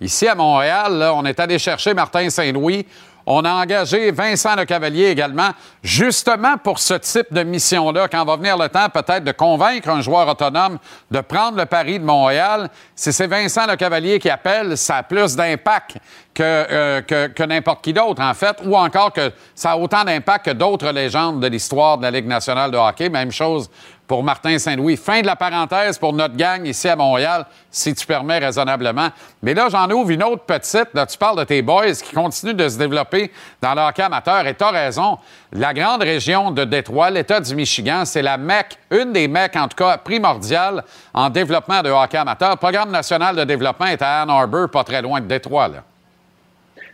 ici 0.00 0.28
à 0.28 0.36
Montréal, 0.36 1.10
on 1.12 1.24
est 1.26 1.38
allé 1.40 1.58
chercher 1.58 1.92
Martin 1.92 2.30
Saint-Louis. 2.30 2.86
On 3.32 3.44
a 3.44 3.52
engagé 3.52 4.10
Vincent 4.10 4.56
Le 4.56 4.64
Cavalier 4.64 5.06
également, 5.06 5.50
justement 5.84 6.58
pour 6.58 6.80
ce 6.80 6.94
type 6.94 7.32
de 7.32 7.44
mission-là, 7.44 8.08
quand 8.08 8.24
va 8.24 8.34
venir 8.34 8.58
le 8.58 8.68
temps 8.68 8.88
peut-être 8.88 9.22
de 9.22 9.30
convaincre 9.30 9.88
un 9.88 10.00
joueur 10.00 10.26
autonome 10.26 10.78
de 11.12 11.20
prendre 11.20 11.56
le 11.56 11.64
pari 11.64 12.00
de 12.00 12.04
Montréal. 12.04 12.68
Si 12.96 13.12
c'est 13.12 13.28
Vincent 13.28 13.68
Le 13.68 13.76
Cavalier 13.76 14.18
qui 14.18 14.28
appelle, 14.28 14.76
ça 14.76 14.96
a 14.96 15.02
plus 15.04 15.36
d'impact 15.36 15.98
euh, 16.40 17.02
que 17.02 17.42
n'importe 17.44 17.84
qui 17.84 17.92
d'autre, 17.92 18.20
en 18.20 18.34
fait, 18.34 18.56
ou 18.64 18.76
encore 18.76 19.12
que 19.12 19.30
ça 19.54 19.72
a 19.72 19.76
autant 19.76 20.02
d'impact 20.02 20.46
que 20.46 20.50
d'autres 20.50 20.90
légendes 20.90 21.38
de 21.38 21.46
l'histoire 21.46 21.98
de 21.98 22.02
la 22.02 22.10
Ligue 22.10 22.26
nationale 22.26 22.72
de 22.72 22.78
hockey. 22.78 23.10
Même 23.10 23.30
chose 23.30 23.70
pour 24.10 24.24
Martin 24.24 24.58
Saint-Louis. 24.58 24.96
Fin 24.96 25.20
de 25.20 25.26
la 25.26 25.36
parenthèse 25.36 25.96
pour 25.96 26.12
notre 26.12 26.34
gang 26.36 26.66
ici 26.66 26.88
à 26.88 26.96
Montréal, 26.96 27.46
si 27.70 27.94
tu 27.94 28.04
permets 28.04 28.38
raisonnablement. 28.38 29.10
Mais 29.40 29.54
là, 29.54 29.68
j'en 29.70 29.88
ouvre 29.88 30.10
une 30.10 30.24
autre 30.24 30.42
petite. 30.42 30.88
Là, 30.94 31.06
tu 31.06 31.16
parles 31.16 31.38
de 31.38 31.44
tes 31.44 31.62
boys 31.62 31.92
qui 31.92 32.12
continuent 32.12 32.54
de 32.54 32.68
se 32.68 32.76
développer 32.76 33.30
dans 33.62 33.72
le 33.72 33.82
hockey 33.82 34.02
amateur. 34.02 34.44
Et 34.48 34.54
tu 34.56 34.64
as 34.64 34.70
raison. 34.70 35.16
La 35.52 35.72
grande 35.72 36.02
région 36.02 36.50
de 36.50 36.64
Détroit, 36.64 37.10
l'État 37.10 37.38
du 37.38 37.54
Michigan, 37.54 38.04
c'est 38.04 38.20
la 38.20 38.36
mecque, 38.36 38.78
une 38.90 39.12
des 39.12 39.28
mecs, 39.28 39.54
en 39.54 39.68
tout 39.68 39.76
cas, 39.76 39.96
primordiales 39.98 40.82
en 41.14 41.30
développement 41.30 41.80
de 41.80 41.90
hockey 41.90 42.18
amateur. 42.18 42.50
Le 42.50 42.56
programme 42.56 42.90
national 42.90 43.36
de 43.36 43.44
développement 43.44 43.86
est 43.86 44.02
à 44.02 44.22
Ann 44.22 44.30
Arbor, 44.30 44.68
pas 44.70 44.82
très 44.82 45.02
loin 45.02 45.20
de 45.20 45.26
Détroit. 45.26 45.68
Là. 45.68 45.84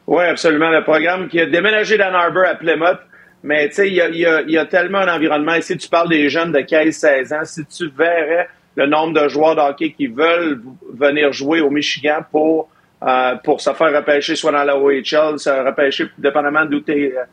Oui, 0.07 0.23
absolument. 0.23 0.69
Le 0.69 0.85
programme 0.85 1.29
qui 1.29 1.41
a 1.41 1.47
déménagé 1.47 1.97
d'Ann 1.97 2.15
Arbor 2.15 2.45
à 2.47 2.57
Plymouth. 2.57 2.99
Mais 3.47 3.69
tu 3.69 3.77
sais, 3.77 3.89
il 3.89 3.95
y 3.95 4.59
a, 4.59 4.65
tellement 4.65 4.99
un 4.99 5.15
environnement. 5.15 5.55
Ici, 5.55 5.77
tu 5.77 5.89
parles 5.89 6.09
des 6.09 6.29
jeunes 6.29 6.51
de 6.51 6.59
15-16 6.59 7.33
ans. 7.33 7.45
Si 7.45 7.65
tu 7.67 7.89
verrais 7.97 8.49
le 8.75 8.87
nombre 8.87 9.23
de 9.23 9.29
joueurs 9.29 9.55
de 9.55 9.61
hockey 9.61 9.93
qui 9.93 10.09
veulent 10.09 10.61
venir 10.93 11.33
jouer 11.33 11.61
au 11.61 11.71
Michigan 11.71 12.25
pour, 12.29 12.69
euh, 13.05 13.37
pour 13.45 13.61
se 13.61 13.73
faire 13.73 13.95
repêcher 13.95 14.35
soit 14.35 14.51
dans 14.51 14.65
la 14.65 14.77
OHL, 14.77 15.39
se 15.39 15.65
repêcher 15.65 16.09
dépendamment 16.19 16.65
d'où 16.65 16.83
euh, 16.89 17.25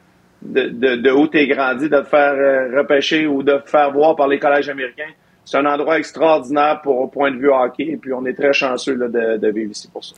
de, 0.43 1.11
où 1.11 1.27
tu 1.27 1.39
es 1.39 1.47
grandi, 1.47 1.89
de 1.89 1.99
te 1.99 2.07
faire 2.07 2.35
euh, 2.35 2.77
repêcher 2.77 3.25
ou 3.25 3.41
de 3.41 3.53
te 3.53 3.67
faire 3.67 3.91
voir 3.91 4.15
par 4.15 4.27
les 4.27 4.37
collèges 4.37 4.69
américains. 4.69 5.11
C'est 5.43 5.57
un 5.57 5.65
endroit 5.65 5.97
extraordinaire 5.97 6.79
pour 6.83 6.99
au 6.99 7.07
point 7.07 7.31
de 7.31 7.37
vue 7.37 7.49
hockey. 7.51 7.87
Et 7.87 7.97
puis, 7.97 8.13
on 8.13 8.23
est 8.27 8.35
très 8.35 8.53
chanceux 8.53 8.95
de 8.95 9.47
vivre 9.49 9.71
ici 9.71 9.89
pour 9.91 10.05
ça. 10.05 10.13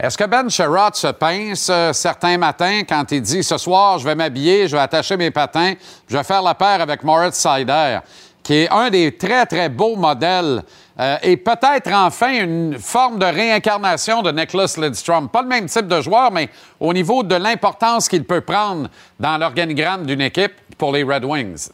Est-ce 0.00 0.16
que 0.16 0.24
Ben 0.24 0.48
Sherrod 0.48 0.94
se 0.94 1.08
pince 1.08 1.68
euh, 1.70 1.92
certains 1.92 2.38
matins 2.38 2.82
quand 2.88 3.10
il 3.10 3.20
dit 3.20 3.42
ce 3.42 3.58
soir, 3.58 3.98
je 3.98 4.04
vais 4.04 4.14
m'habiller, 4.14 4.68
je 4.68 4.76
vais 4.76 4.82
attacher 4.82 5.16
mes 5.16 5.32
patins, 5.32 5.74
je 6.08 6.16
vais 6.16 6.22
faire 6.22 6.40
la 6.40 6.54
paire 6.54 6.80
avec 6.80 7.02
Moritz 7.02 7.34
Sider, 7.34 7.98
qui 8.44 8.58
est 8.58 8.70
un 8.70 8.90
des 8.90 9.16
très, 9.16 9.44
très 9.46 9.68
beaux 9.68 9.96
modèles 9.96 10.62
euh, 11.00 11.16
et 11.24 11.36
peut-être 11.36 11.92
enfin 11.92 12.44
une 12.44 12.78
forme 12.78 13.18
de 13.18 13.24
réincarnation 13.24 14.22
de 14.22 14.30
Nicholas 14.30 14.72
Lidstrom. 14.80 15.28
Pas 15.28 15.42
le 15.42 15.48
même 15.48 15.66
type 15.66 15.88
de 15.88 16.00
joueur, 16.00 16.30
mais 16.30 16.48
au 16.78 16.92
niveau 16.92 17.24
de 17.24 17.34
l'importance 17.34 18.08
qu'il 18.08 18.22
peut 18.22 18.40
prendre 18.40 18.88
dans 19.18 19.36
l'organigramme 19.36 20.06
d'une 20.06 20.20
équipe 20.20 20.52
pour 20.78 20.92
les 20.92 21.02
Red 21.02 21.24
Wings. 21.24 21.70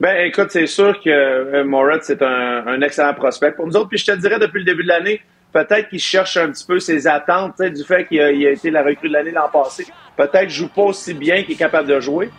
Ben, 0.00 0.24
écoute, 0.24 0.48
c'est 0.48 0.66
sûr 0.66 0.98
que 1.04 1.10
euh, 1.10 1.64
Moritz 1.64 2.08
est 2.08 2.22
un, 2.22 2.66
un 2.66 2.80
excellent 2.80 3.12
prospect 3.12 3.52
pour 3.52 3.66
nous 3.66 3.76
autres. 3.76 3.90
Puis 3.90 3.98
je 3.98 4.06
te 4.06 4.12
dirais, 4.12 4.38
depuis 4.38 4.60
le 4.60 4.64
début 4.64 4.84
de 4.84 4.88
l'année, 4.88 5.20
peut-être 5.52 5.88
qu'il 5.88 6.00
cherche 6.00 6.36
un 6.36 6.50
petit 6.50 6.64
peu 6.64 6.78
ses 6.78 7.06
attentes 7.06 7.60
du 7.60 7.84
fait 7.84 8.06
qu'il 8.06 8.20
a, 8.20 8.26
a 8.26 8.30
été 8.30 8.70
la 8.70 8.82
recrue 8.82 9.08
de 9.08 9.14
l'année 9.14 9.30
l'an 9.30 9.48
passé. 9.52 9.86
Peut-être 10.16 10.40
qu'il 10.40 10.50
joue 10.50 10.68
pas 10.68 10.82
aussi 10.82 11.14
bien 11.14 11.42
qu'il 11.42 11.54
est 11.54 11.58
capable 11.58 11.88
de 11.88 12.00
jouer. 12.00 12.30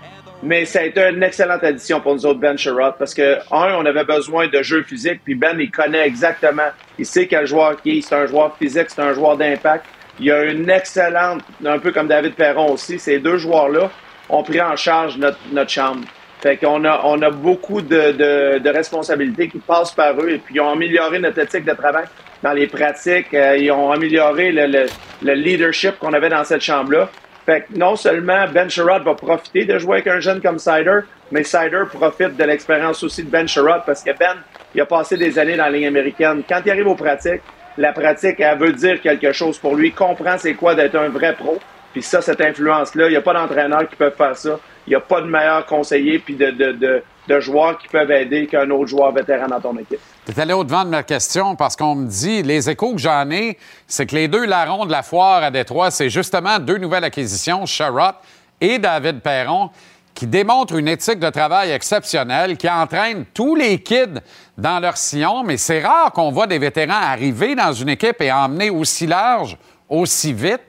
Mais 0.44 0.66
ça 0.66 0.80
a 0.80 0.84
été 0.84 1.02
une 1.08 1.22
excellente 1.22 1.64
addition 1.64 2.02
pour 2.02 2.16
nous 2.16 2.26
autres, 2.26 2.40
Ben 2.40 2.58
Sherrod, 2.58 2.96
parce 2.98 3.14
que, 3.14 3.38
un, 3.52 3.76
on 3.76 3.86
avait 3.86 4.04
besoin 4.04 4.48
de 4.48 4.64
jeu 4.64 4.82
physique, 4.82 5.22
puis 5.24 5.36
Ben, 5.36 5.56
il 5.60 5.70
connaît 5.70 6.06
exactement, 6.08 6.70
il 6.98 7.06
sait 7.06 7.28
quel 7.28 7.46
joueur 7.46 7.80
qui 7.80 8.00
est, 8.00 8.02
c'est 8.02 8.16
un 8.16 8.26
joueur 8.26 8.58
physique, 8.58 8.88
c'est 8.88 9.02
un 9.02 9.14
joueur 9.14 9.38
d'impact. 9.38 9.86
Il 10.20 10.32
a 10.32 10.46
une 10.46 10.70
excellente, 10.70 11.44
un 11.64 11.78
peu 11.78 11.92
comme 11.92 12.08
David 12.08 12.34
Perron 12.34 12.72
aussi, 12.72 12.98
ces 12.98 13.20
deux 13.20 13.38
joueurs-là 13.38 13.92
ont 14.30 14.42
pris 14.42 14.62
en 14.62 14.76
charge 14.76 15.18
notre, 15.18 15.38
notre 15.52 15.70
chambre. 15.70 16.06
Fait 16.42 16.58
qu'on 16.58 16.84
a, 16.86 17.02
on 17.04 17.22
a 17.22 17.30
beaucoup 17.30 17.82
de, 17.82 18.12
de, 18.12 18.58
de, 18.58 18.70
responsabilités 18.70 19.48
qui 19.48 19.60
passent 19.60 19.92
par 19.94 20.20
eux 20.20 20.30
et 20.30 20.38
puis 20.40 20.56
ils 20.56 20.62
ont 20.62 20.72
amélioré 20.72 21.20
notre 21.20 21.38
éthique 21.38 21.66
de 21.66 21.74
travail 21.74 22.06
dans 22.44 22.54
les 22.54 22.68
pratiques. 22.68 23.34
Euh, 23.34 23.58
ils 23.58 23.72
ont 23.72 23.92
amélioré 23.92 24.52
le, 24.52 24.68
le, 24.68 24.86
le 25.22 25.34
leadership 25.34 25.98
qu'on 26.00 26.14
avait 26.14 26.30
dans 26.30 26.44
cette 26.44 26.62
chambre-là. 26.62 27.10
Fait 27.46 27.62
que 27.62 27.78
non 27.78 27.96
seulement 27.96 28.46
Ben 28.54 28.70
Sherrod 28.70 29.04
va 29.04 29.16
profiter 29.16 29.66
de 29.66 29.78
jouer 29.80 29.96
avec 29.98 30.08
un 30.08 30.20
jeune 30.20 30.42
comme 30.42 30.60
Sider, 30.60 31.00
mais 31.32 31.44
Sider 31.44 31.84
profite 31.92 32.38
de 32.38 32.44
l'expérience 32.44 33.02
aussi 33.04 33.24
de 33.24 33.30
Ben 33.30 33.48
Sherrod 33.48 33.82
parce 33.86 34.04
que 34.04 34.12
Ben, 34.18 34.36
il 34.76 34.82
a 34.82 34.86
passé 34.86 35.18
des 35.18 35.40
années 35.40 35.58
dans 35.58 35.66
la 35.66 35.72
ligne 35.72 35.88
américaine. 35.88 36.44
Quand 36.48 36.62
il 36.64 36.72
arrive 36.72 36.88
aux 36.88 36.96
pratiques, 36.96 37.42
la 37.78 37.94
pratique, 37.94 38.40
elle 38.40 38.58
veut 38.60 38.74
dire 38.74 39.02
quelque 39.02 39.32
chose 39.32 39.58
pour 39.58 39.76
lui. 39.76 39.88
Il 39.88 39.94
comprend 39.94 40.38
c'est 40.38 40.54
quoi 40.54 40.76
d'être 40.76 40.96
un 40.96 41.10
vrai 41.10 41.34
pro. 41.34 41.58
Puis 41.94 42.04
ça, 42.04 42.22
cette 42.22 42.42
influence-là, 42.42 43.08
il 43.08 43.12
n'y 43.12 43.18
a 43.18 43.22
pas 43.22 43.34
d'entraîneur 43.34 43.88
qui 43.90 43.96
peut 43.96 44.12
faire 44.12 44.36
ça. 44.36 44.60
Il 44.88 44.92
n'y 44.92 44.96
a 44.96 45.00
pas 45.00 45.22
de 45.22 45.28
meilleur 45.28 45.66
conseiller 45.66 46.20
puis 46.20 46.36
de, 46.36 46.52
de, 46.52 46.72
de, 46.74 47.04
de 47.28 47.40
joueurs 47.40 47.78
qui 47.78 47.88
peuvent 47.88 48.12
aider 48.12 48.48
qu'un 48.48 48.70
autre 48.70 48.88
joueur 48.88 49.12
vétéran 49.12 49.48
dans 49.48 49.60
ton 49.60 49.78
équipe. 49.78 50.00
Tu 50.26 50.34
es 50.34 50.40
allé 50.40 50.54
au-devant 50.54 50.86
de 50.86 50.90
ma 50.90 51.02
question 51.02 51.56
parce 51.56 51.76
qu'on 51.76 51.96
me 51.96 52.08
dit, 52.08 52.44
les 52.44 52.70
échos 52.70 52.94
que 52.94 53.00
j'en 53.00 53.30
ai, 53.32 53.58
c'est 53.88 54.06
que 54.06 54.16
les 54.16 54.28
deux 54.28 54.46
larrons 54.46 54.86
de 54.86 54.92
la 54.92 55.02
foire 55.02 55.42
à 55.42 55.50
Détroit, 55.50 55.90
c'est 55.90 56.10
justement 56.10 56.60
deux 56.60 56.78
nouvelles 56.78 57.04
acquisitions, 57.04 57.66
Sherrod 57.66 58.14
et 58.60 58.78
David 58.78 59.22
Perron, 59.22 59.72
qui 60.14 60.28
démontrent 60.28 60.76
une 60.76 60.88
éthique 60.88 61.20
de 61.20 61.30
travail 61.32 61.72
exceptionnelle, 61.72 62.56
qui 62.56 62.70
entraînent 62.70 63.26
tous 63.34 63.56
les 63.56 63.80
kids 63.82 64.22
dans 64.60 64.80
leur 64.80 64.96
sillon, 64.98 65.44
mais 65.44 65.58
c'est 65.58 65.82
rare 65.82 66.12
qu'on 66.12 66.30
voit 66.30 66.46
des 66.46 66.60
vétérans 66.60 66.94
arriver 66.94 67.56
dans 67.56 67.74
une 67.74 67.90
équipe 67.90 68.22
et 68.22 68.32
emmener 68.32 68.70
aussi 68.70 69.08
large, 69.08 69.58
aussi 69.90 70.34
vite. 70.34 70.62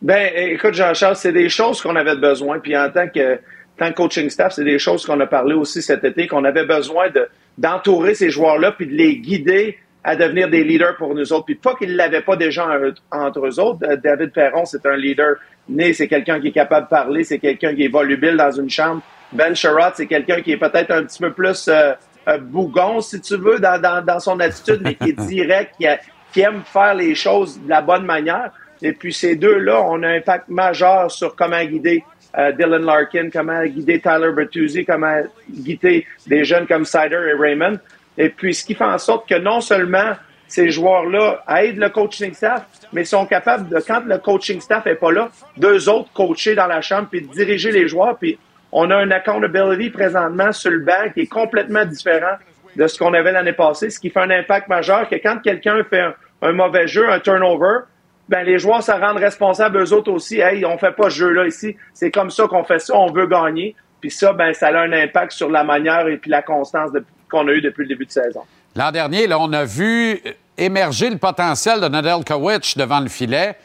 Ben, 0.00 0.32
écoute, 0.34 0.74
Jean-Charles, 0.74 1.14
c'est 1.14 1.32
des 1.32 1.48
choses 1.48 1.80
qu'on 1.80 1.94
avait 1.94 2.16
besoin. 2.16 2.58
Puis 2.58 2.76
en 2.76 2.90
tant 2.90 3.06
que, 3.06 3.38
tant 3.78 3.92
coaching 3.92 4.28
staff, 4.30 4.52
c'est 4.54 4.64
des 4.64 4.78
choses 4.78 5.04
qu'on 5.06 5.18
a 5.20 5.26
parlé 5.26 5.54
aussi 5.54 5.82
cet 5.82 6.04
été, 6.04 6.26
qu'on 6.26 6.44
avait 6.44 6.66
besoin 6.66 7.10
de, 7.10 7.28
d'entourer 7.58 8.14
ces 8.14 8.30
joueurs-là 8.30 8.72
puis 8.72 8.86
de 8.86 8.94
les 8.94 9.16
guider 9.16 9.78
à 10.04 10.16
devenir 10.16 10.48
des 10.48 10.64
leaders 10.64 10.96
pour 10.96 11.14
nous 11.14 11.32
autres. 11.32 11.46
Puis 11.46 11.54
pas 11.54 11.74
qu'ils 11.74 11.92
ne 11.92 11.96
l'avaient 11.96 12.22
pas 12.22 12.36
déjà 12.36 12.68
entre 13.10 13.46
eux 13.46 13.60
autres. 13.60 13.86
David 14.02 14.32
Perron, 14.32 14.64
c'est 14.64 14.84
un 14.84 14.96
leader 14.96 15.36
né, 15.68 15.92
c'est 15.92 16.08
quelqu'un 16.08 16.40
qui 16.40 16.48
est 16.48 16.52
capable 16.52 16.86
de 16.86 16.90
parler, 16.90 17.24
c'est 17.24 17.38
quelqu'un 17.38 17.74
qui 17.74 17.84
est 17.84 17.88
volubile 17.88 18.36
dans 18.36 18.50
une 18.50 18.70
chambre. 18.70 19.02
Ben 19.32 19.54
Sherrod, 19.54 19.92
c'est 19.94 20.06
quelqu'un 20.06 20.42
qui 20.42 20.52
est 20.52 20.56
peut-être 20.56 20.90
un 20.90 21.04
petit 21.04 21.18
peu 21.18 21.32
plus 21.32 21.68
euh, 21.68 21.94
bougon, 22.38 23.00
si 23.00 23.20
tu 23.20 23.36
veux, 23.36 23.58
dans, 23.58 23.80
dans, 23.80 24.04
dans, 24.04 24.20
son 24.20 24.38
attitude, 24.40 24.80
mais 24.82 24.94
qui 24.94 25.10
est 25.10 25.26
direct, 25.26 25.74
qui, 25.78 25.86
a, 25.86 25.98
qui 26.32 26.40
aime 26.40 26.62
faire 26.64 26.94
les 26.94 27.14
choses 27.14 27.60
de 27.62 27.68
la 27.68 27.80
bonne 27.80 28.04
manière. 28.04 28.50
Et 28.82 28.92
puis 28.92 29.12
ces 29.12 29.36
deux-là 29.36 29.80
ont 29.82 30.02
un 30.02 30.16
impact 30.16 30.48
majeur 30.48 31.10
sur 31.10 31.36
comment 31.36 31.64
guider 31.64 32.04
euh, 32.38 32.52
Dylan 32.52 32.84
Larkin, 32.84 33.30
comment 33.30 33.64
guider 33.64 34.00
Tyler 34.00 34.32
Bertuzzi, 34.34 34.84
comment 34.84 35.22
guider 35.50 36.06
des 36.26 36.44
jeunes 36.44 36.66
comme 36.66 36.84
Sider 36.84 37.20
et 37.30 37.38
Raymond. 37.38 37.78
Et 38.16 38.28
puis 38.28 38.54
ce 38.54 38.64
qui 38.64 38.74
fait 38.74 38.84
en 38.84 38.98
sorte 38.98 39.28
que 39.28 39.38
non 39.38 39.60
seulement 39.60 40.12
ces 40.46 40.70
joueurs-là 40.70 41.42
aident 41.48 41.78
le 41.78 41.88
coaching 41.88 42.34
staff, 42.34 42.66
mais 42.92 43.04
sont 43.04 43.24
capables 43.24 43.68
de, 43.68 43.80
quand 43.80 44.04
le 44.04 44.18
coaching 44.18 44.60
staff 44.60 44.86
est 44.86 44.96
pas 44.96 45.10
là, 45.10 45.30
deux 45.56 45.88
autres 45.88 46.12
coacher 46.12 46.54
dans 46.54 46.66
la 46.66 46.82
chambre 46.82 47.08
puis 47.10 47.22
diriger 47.22 47.72
les 47.72 47.88
joueurs. 47.88 48.18
Puis 48.18 48.38
on 48.70 48.90
a 48.90 48.96
un 48.96 49.10
accountability 49.10 49.90
présentement 49.90 50.52
sur 50.52 50.70
le 50.70 50.80
banc 50.80 51.10
qui 51.14 51.20
est 51.20 51.26
complètement 51.26 51.84
différent 51.86 52.36
de 52.76 52.86
ce 52.86 52.98
qu'on 52.98 53.14
avait 53.14 53.32
l'année 53.32 53.52
passée, 53.52 53.90
ce 53.90 53.98
qui 53.98 54.10
fait 54.10 54.20
un 54.20 54.30
impact 54.30 54.68
majeur 54.68 55.08
que 55.08 55.16
quand 55.16 55.38
quelqu'un 55.38 55.84
fait 55.84 56.04
un 56.42 56.52
mauvais 56.52 56.86
jeu, 56.86 57.10
un 57.10 57.20
turnover, 57.20 57.84
ben 58.28 58.44
les 58.44 58.58
joueurs 58.58 58.82
se 58.82 58.92
rendent 58.92 59.18
responsables 59.18 59.78
eux 59.78 59.92
autres 59.92 60.12
aussi. 60.12 60.40
Hey, 60.40 60.64
on 60.64 60.78
fait 60.78 60.92
pas 60.92 61.10
ce 61.10 61.16
jeu-là 61.16 61.46
ici. 61.46 61.76
C'est 61.92 62.10
comme 62.10 62.30
ça 62.30 62.46
qu'on 62.46 62.64
fait 62.64 62.78
ça. 62.78 62.96
On 62.96 63.12
veut 63.12 63.26
gagner. 63.26 63.74
Puis 64.00 64.10
ça, 64.10 64.32
ben 64.32 64.52
ça 64.52 64.68
a 64.68 64.80
un 64.80 64.92
impact 64.92 65.32
sur 65.32 65.50
la 65.50 65.64
manière 65.64 66.06
et 66.08 66.20
la 66.26 66.42
constance 66.42 66.90
qu'on 67.30 67.46
a 67.48 67.52
eu 67.52 67.60
depuis 67.60 67.82
le 67.82 67.88
début 67.88 68.06
de 68.06 68.10
saison. 68.10 68.42
L'an 68.74 68.90
dernier, 68.90 69.32
on 69.32 69.52
a 69.52 69.64
vu 69.64 70.20
émerger 70.56 71.10
le 71.10 71.18
potentiel 71.18 71.80
de 71.80 71.88
Nedeljkovic 71.88 72.76
devant 72.76 73.00
le 73.00 73.08
filet. 73.08 73.56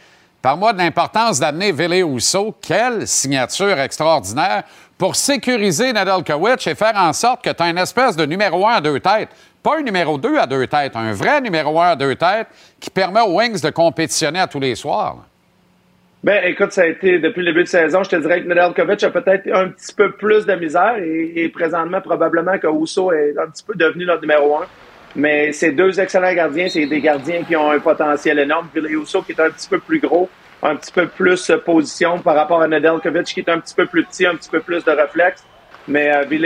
Par-moi 0.42 0.74
de 0.74 0.78
l'importance 0.78 1.40
d'amener 1.40 1.72
Ville 1.72 2.04
Rousseau. 2.04 2.56
Quelle 2.62 3.08
signature 3.08 3.80
extraordinaire 3.80 4.64
pour 4.98 5.16
sécuriser 5.16 5.94
Nedeljkovic 5.94 6.68
et 6.68 6.76
faire 6.76 6.96
en 6.96 7.14
sorte 7.14 7.44
que 7.44 7.50
tu 7.50 7.64
as 7.64 7.70
une 7.70 7.78
espèce 7.78 8.16
de 8.16 8.26
numéro 8.26 8.68
un 8.68 8.74
à 8.74 8.82
deux 8.82 9.00
têtes. 9.00 9.30
Pas 9.68 9.80
un 9.80 9.82
numéro 9.82 10.18
2 10.18 10.38
à 10.38 10.48
deux 10.48 10.66
têtes, 10.66 10.96
un 10.96 11.12
vrai 11.12 11.42
numéro 11.42 11.78
1 11.78 11.88
à 11.88 11.96
deux 11.98 12.16
têtes 12.16 12.48
qui 12.80 12.90
permet 12.90 13.20
aux 13.20 13.38
Wings 13.38 13.62
de 13.62 13.70
compétitionner 13.70 14.40
à 14.40 14.48
tous 14.48 14.62
les 14.62 14.76
soirs. 14.76 15.26
Ben, 16.24 16.42
écoute, 16.46 16.72
ça 16.72 16.84
a 16.84 16.86
été 16.86 17.20
depuis 17.20 17.42
le 17.42 17.48
début 17.48 17.64
de 17.64 17.68
saison, 17.68 18.02
je 18.02 18.12
te 18.12 18.16
dirais 18.16 18.42
que 18.42 18.48
Nedeljkovic 18.48 19.04
a 19.04 19.10
peut-être 19.10 19.54
un 19.54 19.68
petit 19.68 19.94
peu 19.94 20.14
plus 20.14 20.46
de 20.46 20.56
misère 20.56 20.96
et, 21.04 21.50
présentement, 21.50 22.00
probablement 22.00 22.58
que 22.58 22.68
Rousseau 22.68 23.12
est 23.12 23.36
un 23.38 23.50
petit 23.50 23.66
peu 23.66 23.74
devenu 23.76 24.06
notre 24.06 24.22
numéro 24.22 24.56
1. 24.56 24.68
Mais 25.18 25.52
c'est 25.52 25.72
deux 25.72 26.00
excellents 26.00 26.34
gardiens, 26.34 26.70
c'est 26.70 26.86
des 26.86 27.02
gardiens 27.02 27.44
qui 27.44 27.58
ont 27.58 27.70
un 27.70 27.80
potentiel 27.80 28.40
énorme. 28.40 28.70
Ville 28.74 28.98
Rousseau 28.98 29.22
qui 29.22 29.34
est 29.34 29.42
un 29.42 29.50
petit 29.50 29.68
peu 29.68 29.80
plus 29.80 30.00
gros, 30.00 30.30
un 30.64 30.78
petit 30.78 30.94
peu 30.94 31.08
plus 31.08 31.52
position 31.66 32.20
par 32.20 32.36
rapport 32.36 32.62
à 32.62 32.70
Nedeljkovic 32.70 33.26
qui 33.26 33.42
est 33.42 33.50
un 33.50 33.60
petit 33.60 33.76
peu 33.76 33.86
plus 33.86 34.06
petit, 34.06 34.26
un 34.26 34.36
petit 34.36 34.50
peu 34.50 34.62
plus 34.62 34.86
de 34.86 34.92
réflexe. 34.92 35.44
Mais 35.88 36.14
euh, 36.14 36.24
Ville 36.24 36.46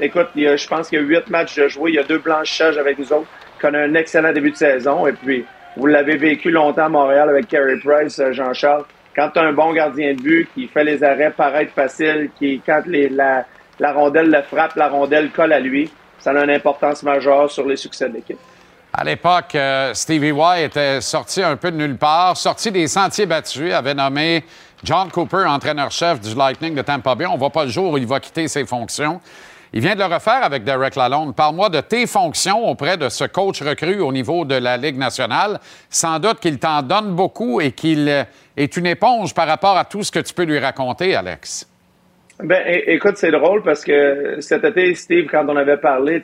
écoute, 0.00 0.28
il 0.34 0.48
a, 0.48 0.56
je 0.56 0.66
pense 0.66 0.88
qu'il 0.88 0.98
y 0.98 1.02
a 1.02 1.04
huit 1.04 1.28
matchs 1.28 1.56
de 1.56 1.68
jouer. 1.68 1.90
Il 1.90 1.94
y 1.96 1.98
a 1.98 2.04
deux 2.04 2.18
blanchissages 2.18 2.78
avec 2.78 2.98
nous 2.98 3.12
autres. 3.12 3.28
A 3.62 3.68
un 3.68 3.94
excellent 3.94 4.32
début 4.32 4.52
de 4.52 4.56
saison. 4.56 5.06
Et 5.06 5.12
puis, 5.12 5.44
vous 5.76 5.86
l'avez 5.86 6.16
vécu 6.16 6.50
longtemps 6.50 6.84
à 6.84 6.88
Montréal 6.88 7.28
avec 7.28 7.48
Carey 7.48 7.76
Price, 7.84 8.18
euh, 8.20 8.32
Jean-Charles. 8.32 8.84
Quand 9.14 9.30
tu 9.30 9.38
as 9.38 9.42
un 9.42 9.52
bon 9.52 9.72
gardien 9.72 10.14
de 10.14 10.20
but 10.20 10.48
qui 10.54 10.68
fait 10.68 10.84
les 10.84 11.02
arrêts 11.02 11.30
paraître 11.30 11.72
facile, 11.72 12.30
qui, 12.38 12.60
quand 12.64 12.82
la 12.86 13.92
rondelle 13.92 14.30
le 14.30 14.42
frappe, 14.42 14.76
la 14.76 14.88
rondelle 14.88 15.30
colle 15.30 15.52
à 15.52 15.60
lui, 15.60 15.90
ça 16.18 16.30
a 16.30 16.44
une 16.44 16.50
importance 16.50 17.02
majeure 17.02 17.50
sur 17.50 17.66
les 17.66 17.76
succès 17.76 18.08
de 18.08 18.14
l'équipe. 18.14 18.38
À 18.92 19.04
l'époque, 19.04 19.54
euh, 19.54 19.92
Stevie 19.92 20.32
White 20.32 20.68
était 20.68 21.00
sorti 21.02 21.42
un 21.42 21.56
peu 21.56 21.70
de 21.70 21.76
nulle 21.76 21.98
part, 21.98 22.36
sorti 22.36 22.72
des 22.72 22.88
sentiers 22.88 23.26
battus, 23.26 23.72
avait 23.72 23.92
nommé 23.92 24.42
John 24.84 25.10
Cooper, 25.10 25.44
entraîneur-chef 25.46 26.20
du 26.20 26.34
Lightning 26.34 26.74
de 26.74 26.82
Tampa 26.82 27.14
Bay. 27.14 27.26
On 27.26 27.34
ne 27.34 27.38
voit 27.38 27.50
pas 27.50 27.64
le 27.64 27.70
jour 27.70 27.92
où 27.92 27.98
il 27.98 28.06
va 28.06 28.20
quitter 28.20 28.46
ses 28.48 28.64
fonctions. 28.66 29.20
Il 29.72 29.80
vient 29.80 29.94
de 29.94 30.00
le 30.00 30.06
refaire 30.06 30.44
avec 30.44 30.64
Derek 30.64 30.96
Lalonde. 30.96 31.34
Parle-moi 31.34 31.68
de 31.68 31.80
tes 31.80 32.06
fonctions 32.06 32.68
auprès 32.68 32.96
de 32.96 33.08
ce 33.08 33.24
coach 33.24 33.62
recru 33.62 34.00
au 34.00 34.12
niveau 34.12 34.44
de 34.44 34.54
la 34.54 34.76
Ligue 34.76 34.96
nationale. 34.96 35.58
Sans 35.90 36.18
doute 36.18 36.40
qu'il 36.40 36.58
t'en 36.58 36.82
donne 36.82 37.14
beaucoup 37.14 37.60
et 37.60 37.72
qu'il 37.72 38.26
est 38.56 38.76
une 38.76 38.86
éponge 38.86 39.34
par 39.34 39.46
rapport 39.46 39.76
à 39.76 39.84
tout 39.84 40.02
ce 40.02 40.12
que 40.12 40.20
tu 40.20 40.32
peux 40.32 40.44
lui 40.44 40.58
raconter, 40.58 41.14
Alex. 41.14 41.68
Ben, 42.42 42.62
écoute, 42.86 43.16
c'est 43.16 43.30
drôle 43.30 43.62
parce 43.62 43.82
que 43.82 44.36
cet 44.40 44.64
été, 44.64 44.94
Steve, 44.94 45.26
quand 45.30 45.46
on 45.48 45.56
avait 45.56 45.78
parlé, 45.78 46.22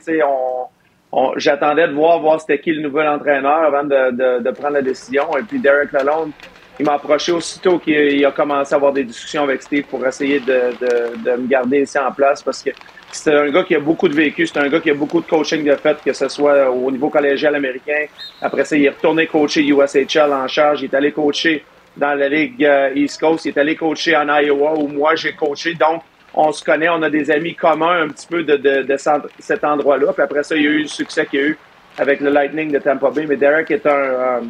j'attendais 1.37 1.87
de 1.87 1.93
voir, 1.93 2.19
voir 2.19 2.39
c'était 2.39 2.59
qui 2.59 2.71
le 2.71 2.81
nouvel 2.81 3.07
entraîneur 3.07 3.63
avant 3.63 3.83
de, 3.83 4.39
de, 4.39 4.51
prendre 4.51 4.75
la 4.75 4.81
décision. 4.81 5.35
Et 5.37 5.41
puis 5.41 5.59
Derek 5.59 5.91
Lalonde, 5.91 6.31
il 6.79 6.85
m'a 6.85 6.93
approché 6.93 7.31
aussitôt 7.31 7.77
qu'il 7.79 8.25
a 8.25 8.31
commencé 8.31 8.73
à 8.73 8.77
avoir 8.77 8.93
des 8.93 9.03
discussions 9.03 9.43
avec 9.43 9.61
Steve 9.61 9.83
pour 9.83 10.05
essayer 10.05 10.39
de, 10.39 10.71
de, 10.81 11.23
de 11.23 11.37
me 11.37 11.47
garder 11.47 11.81
ici 11.81 11.99
en 11.99 12.11
place 12.11 12.41
parce 12.41 12.63
que 12.63 12.71
c'est 13.11 13.33
un 13.33 13.49
gars 13.51 13.63
qui 13.63 13.75
a 13.75 13.79
beaucoup 13.79 14.07
de 14.07 14.15
vécu, 14.15 14.47
c'est 14.47 14.57
un 14.57 14.67
gars 14.67 14.79
qui 14.79 14.89
a 14.89 14.93
beaucoup 14.95 15.21
de 15.21 15.27
coaching 15.27 15.63
de 15.63 15.75
fait, 15.75 15.97
que 16.03 16.13
ce 16.13 16.27
soit 16.27 16.69
au 16.71 16.89
niveau 16.89 17.09
collégial 17.09 17.53
américain. 17.55 18.05
Après 18.41 18.65
ça, 18.65 18.75
il 18.75 18.85
est 18.85 18.89
retourné 18.89 19.27
coacher 19.27 19.61
USHL 19.61 20.33
en 20.33 20.47
charge. 20.47 20.81
Il 20.81 20.85
est 20.85 20.95
allé 20.95 21.11
coacher 21.11 21.63
dans 21.95 22.15
la 22.15 22.27
Ligue 22.27 22.65
euh, 22.65 22.89
East 22.95 23.19
Coast. 23.19 23.45
Il 23.45 23.49
est 23.49 23.57
allé 23.59 23.75
coacher 23.75 24.15
en 24.15 24.27
Iowa 24.35 24.73
où 24.77 24.87
moi 24.87 25.15
j'ai 25.15 25.33
coaché. 25.33 25.75
Donc, 25.75 26.01
on 26.33 26.51
se 26.51 26.63
connaît, 26.63 26.89
on 26.89 27.03
a 27.03 27.09
des 27.11 27.29
amis 27.29 27.53
communs 27.53 28.01
un 28.01 28.07
petit 28.07 28.25
peu 28.25 28.43
de, 28.43 28.55
de, 28.57 28.81
de 28.81 28.97
cet 29.37 29.63
endroit-là. 29.63 30.11
Puis 30.13 30.23
après 30.23 30.41
ça, 30.41 30.55
il 30.55 30.63
y 30.63 30.67
a 30.67 30.71
eu 30.71 30.81
le 30.81 30.87
succès 30.87 31.27
qu'il 31.27 31.39
y 31.39 31.43
a 31.43 31.45
eu 31.49 31.57
avec 31.99 32.19
le 32.19 32.31
Lightning 32.31 32.71
de 32.71 32.79
Tampa 32.79 33.11
Bay. 33.11 33.27
Mais 33.27 33.35
Derek 33.37 33.69
est 33.69 33.85
un, 33.85 33.91
euh, 33.91 34.41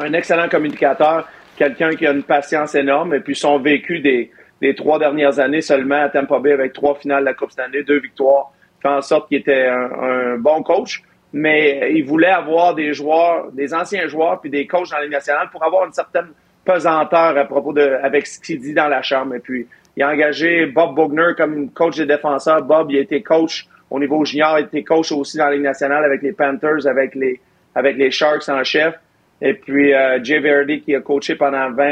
un 0.00 0.12
excellent 0.14 0.48
communicateur, 0.48 1.28
quelqu'un 1.56 1.90
qui 1.90 2.06
a 2.06 2.12
une 2.12 2.22
patience 2.22 2.74
énorme 2.74 3.14
et 3.14 3.20
puis 3.20 3.36
son 3.36 3.58
vécu 3.58 4.00
des, 4.00 4.30
trois 4.74 4.98
dernières 4.98 5.38
années 5.38 5.60
seulement 5.60 6.02
à 6.02 6.08
Tampa 6.08 6.38
Bay 6.38 6.52
avec 6.52 6.72
trois 6.72 6.94
finales 6.94 7.20
de 7.20 7.26
la 7.26 7.34
Coupe 7.34 7.50
Stanley, 7.50 7.82
deux 7.82 8.00
victoires, 8.00 8.52
fait 8.82 8.88
en 8.88 9.02
sorte 9.02 9.28
qu'il 9.28 9.38
était 9.38 9.66
un, 9.66 10.36
bon 10.38 10.62
coach. 10.62 11.02
Mais 11.32 11.92
il 11.94 12.04
voulait 12.04 12.30
avoir 12.30 12.74
des 12.74 12.92
joueurs, 12.92 13.52
des 13.52 13.72
anciens 13.72 14.08
joueurs 14.08 14.40
puis 14.40 14.50
des 14.50 14.66
coachs 14.66 14.90
dans 14.90 14.96
la 14.96 15.04
Ligue 15.04 15.12
nationale 15.12 15.48
pour 15.52 15.62
avoir 15.62 15.86
une 15.86 15.92
certaine 15.92 16.26
pesanteur 16.64 17.38
à 17.38 17.44
propos 17.44 17.72
de 17.72 17.98
avec 18.02 18.26
ce 18.26 18.40
qu'il 18.40 18.60
dit 18.60 18.74
dans 18.74 18.88
la 18.88 19.00
chambre. 19.00 19.36
Et 19.36 19.38
puis 19.38 19.68
il 19.96 20.02
a 20.02 20.08
engagé 20.08 20.66
Bob 20.66 20.96
Bogner 20.96 21.34
comme 21.36 21.70
coach 21.70 21.96
des 21.96 22.06
défenseurs. 22.06 22.62
Bob, 22.62 22.90
il 22.90 22.98
a 22.98 23.02
été 23.02 23.22
coach 23.22 23.66
au 23.90 24.00
niveau 24.00 24.24
junior, 24.24 24.58
il 24.58 24.64
a 24.64 24.66
été 24.66 24.82
coach 24.82 25.12
aussi 25.12 25.36
dans 25.36 25.46
la 25.46 25.52
Ligue 25.52 25.62
nationale 25.62 26.04
avec 26.04 26.22
les 26.22 26.32
Panthers, 26.32 26.86
avec 26.88 27.14
les 27.14 27.40
avec 27.76 27.96
les 27.96 28.10
Sharks 28.10 28.48
en 28.48 28.64
chef. 28.64 28.96
Et 29.42 29.54
puis 29.54 29.94
euh, 29.94 30.22
Jay 30.22 30.38
Verdi 30.38 30.80
qui 30.82 30.94
a 30.94 31.00
coaché 31.00 31.34
pendant 31.34 31.70
20, 31.70 31.84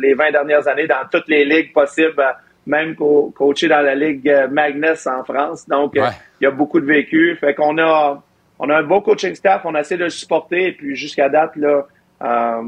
les 0.00 0.14
20 0.14 0.30
dernières 0.30 0.66
années 0.68 0.86
dans 0.86 1.06
toutes 1.10 1.28
les 1.28 1.44
ligues 1.44 1.72
possibles 1.72 2.22
même 2.66 2.94
co- 2.94 3.32
coaché 3.36 3.66
dans 3.68 3.80
la 3.80 3.94
Ligue 3.94 4.28
euh, 4.28 4.46
Magnus 4.48 5.06
en 5.06 5.24
France. 5.24 5.66
Donc, 5.68 5.96
euh, 5.96 6.02
Ouais. 6.02 6.08
il 6.40 6.44
y 6.44 6.46
a 6.46 6.50
beaucoup 6.50 6.78
de 6.78 6.84
vécu. 6.86 7.34
Fait 7.40 7.54
qu'on 7.54 7.76
a, 7.78 8.22
on 8.58 8.68
a 8.68 8.76
un 8.78 8.82
beau 8.82 9.00
coaching 9.00 9.34
staff. 9.34 9.62
On 9.64 9.74
essaie 9.74 9.96
de 9.96 10.04
le 10.04 10.10
supporter. 10.10 10.66
Et 10.66 10.72
puis, 10.72 10.94
jusqu'à 10.94 11.28
date, 11.30 11.56
là, 11.56 11.86
euh, 12.22 12.62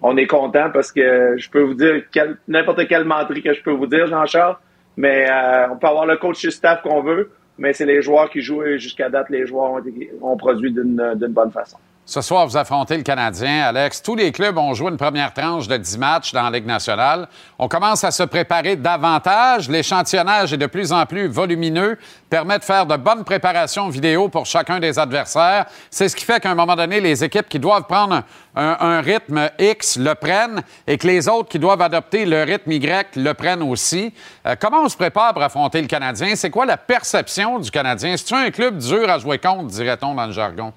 on 0.00 0.16
est 0.16 0.26
content 0.28 0.70
parce 0.72 0.92
que 0.92 1.34
je 1.36 1.50
peux 1.50 1.60
vous 1.60 1.74
dire 1.74 2.04
quel- 2.12 2.36
n'importe 2.48 2.86
quelle 2.86 3.04
menterie 3.04 3.42
que 3.42 3.52
je 3.52 3.62
peux 3.62 3.72
vous 3.72 3.86
dire, 3.88 4.06
Jean-Charles. 4.06 4.56
Mais 4.96 5.26
euh, 5.28 5.66
on 5.72 5.76
peut 5.76 5.88
avoir 5.88 6.06
le 6.06 6.16
coach 6.16 6.46
staff 6.48 6.80
qu'on 6.82 7.02
veut, 7.02 7.30
mais 7.58 7.72
c'est 7.72 7.84
les 7.86 8.00
joueurs 8.00 8.30
qui 8.30 8.40
jouent 8.42 8.62
et 8.62 8.78
jusqu'à 8.78 9.10
date, 9.10 9.28
les 9.28 9.44
joueurs 9.46 9.72
ont, 9.72 9.78
été- 9.80 10.12
ont 10.22 10.36
produit 10.36 10.70
d'une 10.72 11.14
d'une 11.16 11.32
bonne 11.32 11.50
façon. 11.50 11.78
Ce 12.04 12.20
soir, 12.20 12.48
vous 12.48 12.56
affrontez 12.56 12.96
le 12.96 13.04
Canadien. 13.04 13.62
Alex, 13.62 14.02
tous 14.02 14.16
les 14.16 14.32
clubs 14.32 14.58
ont 14.58 14.74
joué 14.74 14.90
une 14.90 14.96
première 14.96 15.32
tranche 15.32 15.68
de 15.68 15.76
10 15.76 15.98
matchs 15.98 16.32
dans 16.32 16.42
la 16.42 16.50
Ligue 16.50 16.66
nationale. 16.66 17.28
On 17.60 17.68
commence 17.68 18.02
à 18.02 18.10
se 18.10 18.24
préparer 18.24 18.74
davantage. 18.74 19.68
L'échantillonnage 19.68 20.52
est 20.52 20.56
de 20.56 20.66
plus 20.66 20.92
en 20.92 21.06
plus 21.06 21.28
volumineux, 21.28 21.96
permet 22.28 22.58
de 22.58 22.64
faire 22.64 22.86
de 22.86 22.96
bonnes 22.96 23.22
préparations 23.22 23.88
vidéo 23.88 24.28
pour 24.28 24.46
chacun 24.46 24.80
des 24.80 24.98
adversaires. 24.98 25.66
C'est 25.90 26.08
ce 26.08 26.16
qui 26.16 26.24
fait 26.24 26.40
qu'à 26.40 26.50
un 26.50 26.56
moment 26.56 26.74
donné, 26.74 27.00
les 27.00 27.22
équipes 27.22 27.48
qui 27.48 27.60
doivent 27.60 27.86
prendre 27.86 28.24
un, 28.56 29.00
rythme 29.00 29.48
X 29.60 29.96
le 29.96 30.16
prennent 30.16 30.60
et 30.88 30.98
que 30.98 31.06
les 31.06 31.28
autres 31.28 31.50
qui 31.50 31.60
doivent 31.60 31.82
adopter 31.82 32.26
le 32.26 32.42
rythme 32.42 32.72
Y 32.72 33.14
le 33.14 33.32
prennent 33.32 33.62
aussi. 33.62 34.12
Euh, 34.44 34.56
comment 34.60 34.82
on 34.82 34.88
se 34.88 34.96
prépare 34.96 35.34
pour 35.34 35.42
affronter 35.42 35.80
le 35.80 35.86
Canadien? 35.86 36.34
C'est 36.34 36.50
quoi 36.50 36.66
la 36.66 36.76
perception 36.76 37.60
du 37.60 37.70
Canadien? 37.70 38.16
C'est-tu 38.16 38.34
un 38.34 38.50
club 38.50 38.78
dur 38.78 39.08
à 39.08 39.20
jouer 39.20 39.38
contre, 39.38 39.68
dirait-on 39.68 40.16
dans 40.16 40.26
le 40.26 40.32
jargon? 40.32 40.72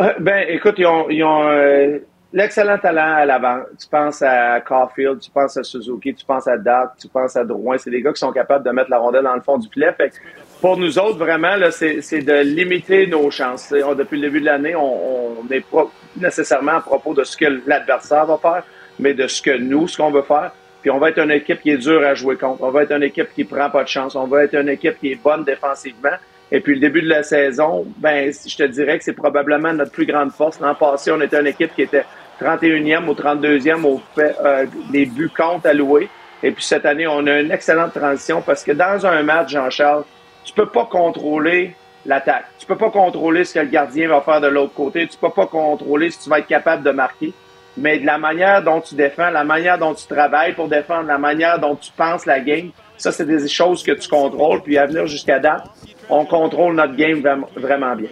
Euh, 0.00 0.12
Ben, 0.20 0.46
écoute, 0.48 0.74
ils 0.78 0.86
ont, 0.86 1.08
ils 1.10 1.24
ont 1.24 1.48
euh, 1.48 1.98
l'excellent 2.32 2.78
talent 2.78 3.14
à 3.16 3.24
l'avant. 3.24 3.60
Tu 3.80 3.88
penses 3.88 4.22
à 4.22 4.60
Caulfield, 4.60 5.18
tu 5.20 5.30
penses 5.30 5.56
à 5.56 5.64
Suzuki, 5.64 6.14
tu 6.14 6.24
penses 6.24 6.46
à 6.46 6.56
Dark, 6.56 6.92
tu 7.00 7.08
penses 7.08 7.36
à 7.36 7.44
Drouin. 7.44 7.78
C'est 7.78 7.90
des 7.90 8.00
gars 8.02 8.12
qui 8.12 8.20
sont 8.20 8.32
capables 8.32 8.64
de 8.64 8.70
mettre 8.70 8.90
la 8.90 8.98
rondelle 8.98 9.24
dans 9.24 9.34
le 9.34 9.40
fond 9.40 9.58
du 9.58 9.68
filet. 9.68 9.92
Fait 9.96 10.10
que 10.10 10.14
pour 10.60 10.76
nous 10.76 10.98
autres, 10.98 11.18
vraiment, 11.18 11.56
là, 11.56 11.70
c'est 11.70 12.00
c'est 12.00 12.20
de 12.22 12.32
limiter 12.42 13.06
nos 13.06 13.30
chances. 13.30 13.72
On- 13.84 13.94
depuis 13.94 14.16
le 14.20 14.28
début 14.28 14.40
de 14.40 14.46
l'année, 14.46 14.74
on 14.76 15.42
n'est 15.50 15.60
pas 15.60 15.86
nécessairement 16.16 16.72
à 16.76 16.80
propos 16.80 17.14
de 17.14 17.24
ce 17.24 17.36
que 17.36 17.46
l'adversaire 17.66 18.26
va 18.26 18.38
faire, 18.38 18.62
mais 19.00 19.14
de 19.14 19.26
ce 19.26 19.42
que 19.42 19.56
nous, 19.56 19.88
ce 19.88 19.96
qu'on 19.96 20.10
veut 20.10 20.22
faire. 20.22 20.52
Puis 20.80 20.90
on 20.92 20.98
va 20.98 21.10
être 21.10 21.18
une 21.18 21.32
équipe 21.32 21.60
qui 21.60 21.70
est 21.70 21.76
dure 21.76 22.06
à 22.06 22.14
jouer 22.14 22.36
contre. 22.36 22.62
On 22.62 22.70
va 22.70 22.84
être 22.84 22.92
une 22.92 23.02
équipe 23.02 23.32
qui 23.34 23.42
prend 23.44 23.68
pas 23.68 23.82
de 23.82 23.88
chance. 23.88 24.14
On 24.14 24.26
va 24.28 24.44
être 24.44 24.54
une 24.54 24.68
équipe 24.68 24.98
qui 25.00 25.10
est 25.12 25.20
bonne 25.20 25.42
défensivement. 25.44 26.16
Et 26.50 26.60
puis 26.60 26.74
le 26.74 26.80
début 26.80 27.02
de 27.02 27.08
la 27.08 27.22
saison, 27.22 27.86
ben 27.98 28.32
je 28.32 28.56
te 28.56 28.62
dirais 28.62 28.98
que 28.98 29.04
c'est 29.04 29.12
probablement 29.12 29.72
notre 29.72 29.92
plus 29.92 30.06
grande 30.06 30.30
force. 30.30 30.60
L'an 30.60 30.74
passé, 30.74 31.10
on 31.10 31.20
était 31.20 31.38
une 31.38 31.46
équipe 31.46 31.74
qui 31.74 31.82
était 31.82 32.04
31e 32.40 33.06
ou 33.06 33.14
32e 33.14 33.84
au 33.84 34.00
fait 34.14 34.34
euh, 34.44 34.66
des 34.90 35.06
buts 35.06 35.30
contre 35.34 35.66
alloués. 35.66 36.08
Et 36.42 36.52
puis 36.52 36.64
cette 36.64 36.86
année, 36.86 37.06
on 37.06 37.26
a 37.26 37.40
une 37.40 37.50
excellente 37.50 37.92
transition 37.92 38.40
parce 38.42 38.64
que 38.64 38.72
dans 38.72 39.04
un 39.06 39.22
match, 39.22 39.50
Jean-Charles, 39.50 40.04
tu 40.44 40.52
peux 40.54 40.68
pas 40.68 40.86
contrôler 40.86 41.74
l'attaque. 42.06 42.46
Tu 42.58 42.66
peux 42.66 42.76
pas 42.76 42.90
contrôler 42.90 43.44
ce 43.44 43.54
que 43.54 43.58
le 43.58 43.66
gardien 43.66 44.08
va 44.08 44.20
faire 44.20 44.40
de 44.40 44.46
l'autre 44.46 44.72
côté. 44.72 45.06
Tu 45.06 45.18
peux 45.18 45.30
pas 45.30 45.46
contrôler 45.46 46.10
si 46.10 46.20
tu 46.20 46.30
vas 46.30 46.38
être 46.38 46.46
capable 46.46 46.82
de 46.82 46.90
marquer. 46.90 47.32
Mais 47.76 47.98
de 47.98 48.06
la 48.06 48.18
manière 48.18 48.62
dont 48.62 48.80
tu 48.80 48.94
défends, 48.94 49.30
la 49.30 49.44
manière 49.44 49.78
dont 49.78 49.94
tu 49.94 50.06
travailles 50.06 50.54
pour 50.54 50.68
défendre, 50.68 51.06
la 51.06 51.18
manière 51.18 51.58
dont 51.58 51.76
tu 51.76 51.92
penses 51.92 52.24
la 52.24 52.40
game, 52.40 52.70
ça, 52.96 53.12
c'est 53.12 53.26
des 53.26 53.46
choses 53.46 53.82
que 53.82 53.92
tu 53.92 54.08
contrôles. 54.08 54.62
Puis 54.62 54.78
à 54.78 54.86
venir 54.86 55.06
jusqu'à 55.06 55.38
date, 55.38 55.64
on 56.08 56.24
contrôle 56.24 56.74
notre 56.74 56.96
game 56.96 57.20
vraiment- 57.56 57.94
bien. 57.96 58.08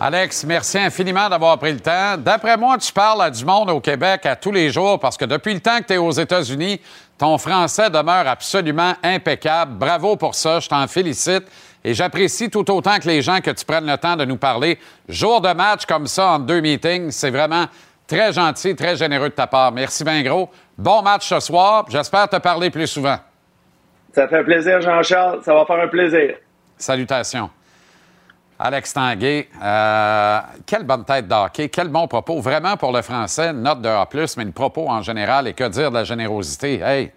Alex, 0.00 0.44
merci 0.44 0.78
infiniment 0.78 1.28
d'avoir 1.28 1.58
pris 1.58 1.72
le 1.72 1.80
temps. 1.80 2.16
D'après 2.16 2.56
moi, 2.56 2.78
tu 2.78 2.92
parles 2.92 3.20
à 3.22 3.30
du 3.30 3.44
monde 3.44 3.68
au 3.70 3.80
Québec 3.80 4.24
à 4.26 4.36
tous 4.36 4.52
les 4.52 4.70
jours 4.70 5.00
parce 5.00 5.16
que 5.16 5.24
depuis 5.24 5.52
le 5.54 5.58
temps 5.60 5.78
que 5.78 5.86
tu 5.86 5.94
es 5.94 5.96
aux 5.96 6.12
États-Unis, 6.12 6.80
ton 7.18 7.36
français 7.36 7.90
demeure 7.90 8.28
absolument 8.28 8.92
impeccable. 9.02 9.72
Bravo 9.74 10.14
pour 10.14 10.36
ça, 10.36 10.60
je 10.60 10.68
t'en 10.68 10.86
félicite. 10.86 11.44
Et 11.82 11.94
j'apprécie 11.94 12.48
tout 12.48 12.70
autant 12.70 12.98
que 13.00 13.08
les 13.08 13.22
gens 13.22 13.40
que 13.40 13.50
tu 13.50 13.64
prennes 13.64 13.86
le 13.90 13.96
temps 13.96 14.14
de 14.14 14.24
nous 14.24 14.36
parler. 14.36 14.78
Jour 15.08 15.40
de 15.40 15.52
match 15.52 15.84
comme 15.84 16.06
ça, 16.06 16.28
en 16.32 16.38
deux 16.38 16.60
meetings, 16.60 17.10
c'est 17.10 17.30
vraiment 17.30 17.64
très 18.06 18.32
gentil, 18.32 18.76
très 18.76 18.94
généreux 18.94 19.30
de 19.30 19.34
ta 19.34 19.48
part. 19.48 19.72
Merci 19.72 20.04
bien 20.04 20.22
gros. 20.22 20.48
Bon 20.76 21.02
match 21.02 21.26
ce 21.28 21.40
soir. 21.40 21.86
J'espère 21.88 22.28
te 22.28 22.36
parler 22.36 22.70
plus 22.70 22.86
souvent. 22.86 23.16
Ça 24.12 24.28
fait 24.28 24.44
plaisir, 24.44 24.80
Jean-Charles. 24.80 25.40
Ça 25.44 25.54
va 25.54 25.64
faire 25.66 25.80
un 25.80 25.88
plaisir. 25.88 26.36
Salutations. 26.78 27.50
Alex 28.60 28.92
Tanguay, 28.92 29.48
euh, 29.62 30.40
quelle 30.66 30.82
bonne 30.82 31.04
tête 31.04 31.28
d'hockey, 31.28 31.68
quel 31.68 31.88
bon 31.88 32.08
propos. 32.08 32.40
Vraiment 32.40 32.76
pour 32.76 32.92
le 32.92 33.02
français, 33.02 33.52
note 33.52 33.82
de 33.82 33.88
A, 33.88 34.08
mais 34.36 34.44
le 34.44 34.50
propos 34.50 34.88
en 34.88 35.00
général. 35.00 35.46
Et 35.46 35.54
que 35.54 35.68
dire 35.68 35.90
de 35.90 35.96
la 35.96 36.04
générosité? 36.04 36.80
Hey, 36.80 37.12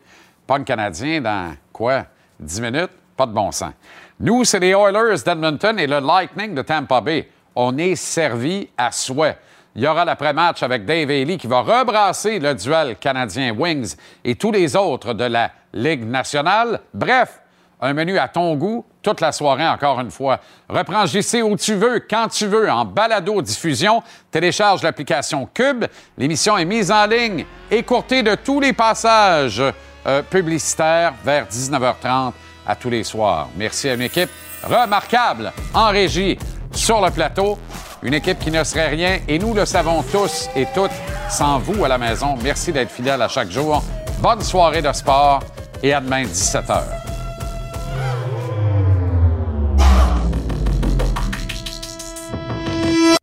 pas 0.46 0.58
un 0.58 0.64
Canadien 0.64 1.22
dans 1.22 1.56
quoi? 1.74 2.06
10 2.40 2.62
minutes? 2.62 2.92
Pas 3.18 3.26
de 3.26 3.32
bon 3.32 3.52
sens. 3.52 3.74
Nous, 4.20 4.44
c'est 4.44 4.60
les 4.60 4.70
Oilers 4.70 5.24
d'Edmonton 5.26 5.80
et 5.80 5.88
le 5.88 6.00
Lightning 6.00 6.54
de 6.54 6.62
Tampa 6.62 7.02
Bay. 7.02 7.28
On 7.56 7.76
est 7.78 7.96
servi 7.96 8.70
à 8.78 8.92
souhait. 8.92 9.38
Il 9.76 9.82
y 9.82 9.88
aura 9.88 10.06
l'après-match 10.06 10.62
avec 10.62 10.86
Dave 10.86 11.10
Haley 11.10 11.38
qui 11.38 11.48
va 11.48 11.62
rebrasser 11.62 12.40
le 12.40 12.54
duel 12.54 12.98
canadien 12.98 13.52
Wings 13.58 13.96
et 14.24 14.36
tous 14.36 14.52
les 14.52 14.76
autres 14.76 15.14
de 15.14 15.24
la 15.24 15.50
Ligue 15.74 16.06
nationale. 16.06 16.82
Bref, 16.94 17.42
un 17.80 17.94
menu 17.94 18.20
à 18.20 18.28
ton 18.28 18.56
goût 18.56 18.86
toute 19.02 19.22
la 19.22 19.32
soirée, 19.32 19.68
encore 19.68 20.00
une 20.00 20.12
fois. 20.12 20.40
Reprends 20.70 21.06
JC 21.06 21.42
où 21.44 21.56
tu 21.56 21.76
veux, 21.76 22.02
quand 22.10 22.28
tu 22.28 22.48
veux, 22.48 22.70
en 22.70 22.86
balado-diffusion. 22.86 24.04
Télécharge 24.30 24.84
l'application 24.84 25.50
Cube. 25.54 25.86
L'émission 26.18 26.58
est 26.58 26.66
mise 26.66 26.92
en 26.92 27.06
ligne, 27.06 27.46
écourtée 27.70 28.24
de 28.24 28.36
tous 28.36 28.60
les 28.60 28.74
passages 28.74 29.62
euh, 30.08 30.22
publicitaires 30.24 31.14
vers 31.24 31.46
19h30 31.48 32.32
à 32.66 32.76
tous 32.76 32.90
les 32.90 33.04
soirs. 33.04 33.50
Merci 33.56 33.90
à 33.90 33.96
une 33.96 34.02
équipe 34.02 34.30
remarquable 34.64 35.52
en 35.74 35.90
régie 35.90 36.38
sur 36.72 37.02
le 37.02 37.12
plateau. 37.12 37.58
Une 38.04 38.16
équipe 38.16 38.40
qui 38.40 38.50
ne 38.50 38.64
serait 38.64 38.88
rien, 38.88 39.20
et 39.28 39.38
nous 39.38 39.54
le 39.54 39.66
savons 39.66 40.02
tous 40.04 40.50
et 40.56 40.66
toutes, 40.74 40.92
sans 41.30 41.60
vous 41.60 41.86
à 41.86 41.88
la 41.88 42.00
maison. 42.00 42.36
Merci 42.42 42.72
d'être 42.72 42.90
fidèle 42.90 43.22
à 43.22 43.28
chaque 43.28 43.52
jour. 43.52 43.84
Bonne 44.20 44.42
soirée 44.42 44.82
de 44.82 44.92
sport 44.92 45.42
et 45.84 45.94
à 45.94 46.02
demain 46.02 46.24
17h. 46.24 47.11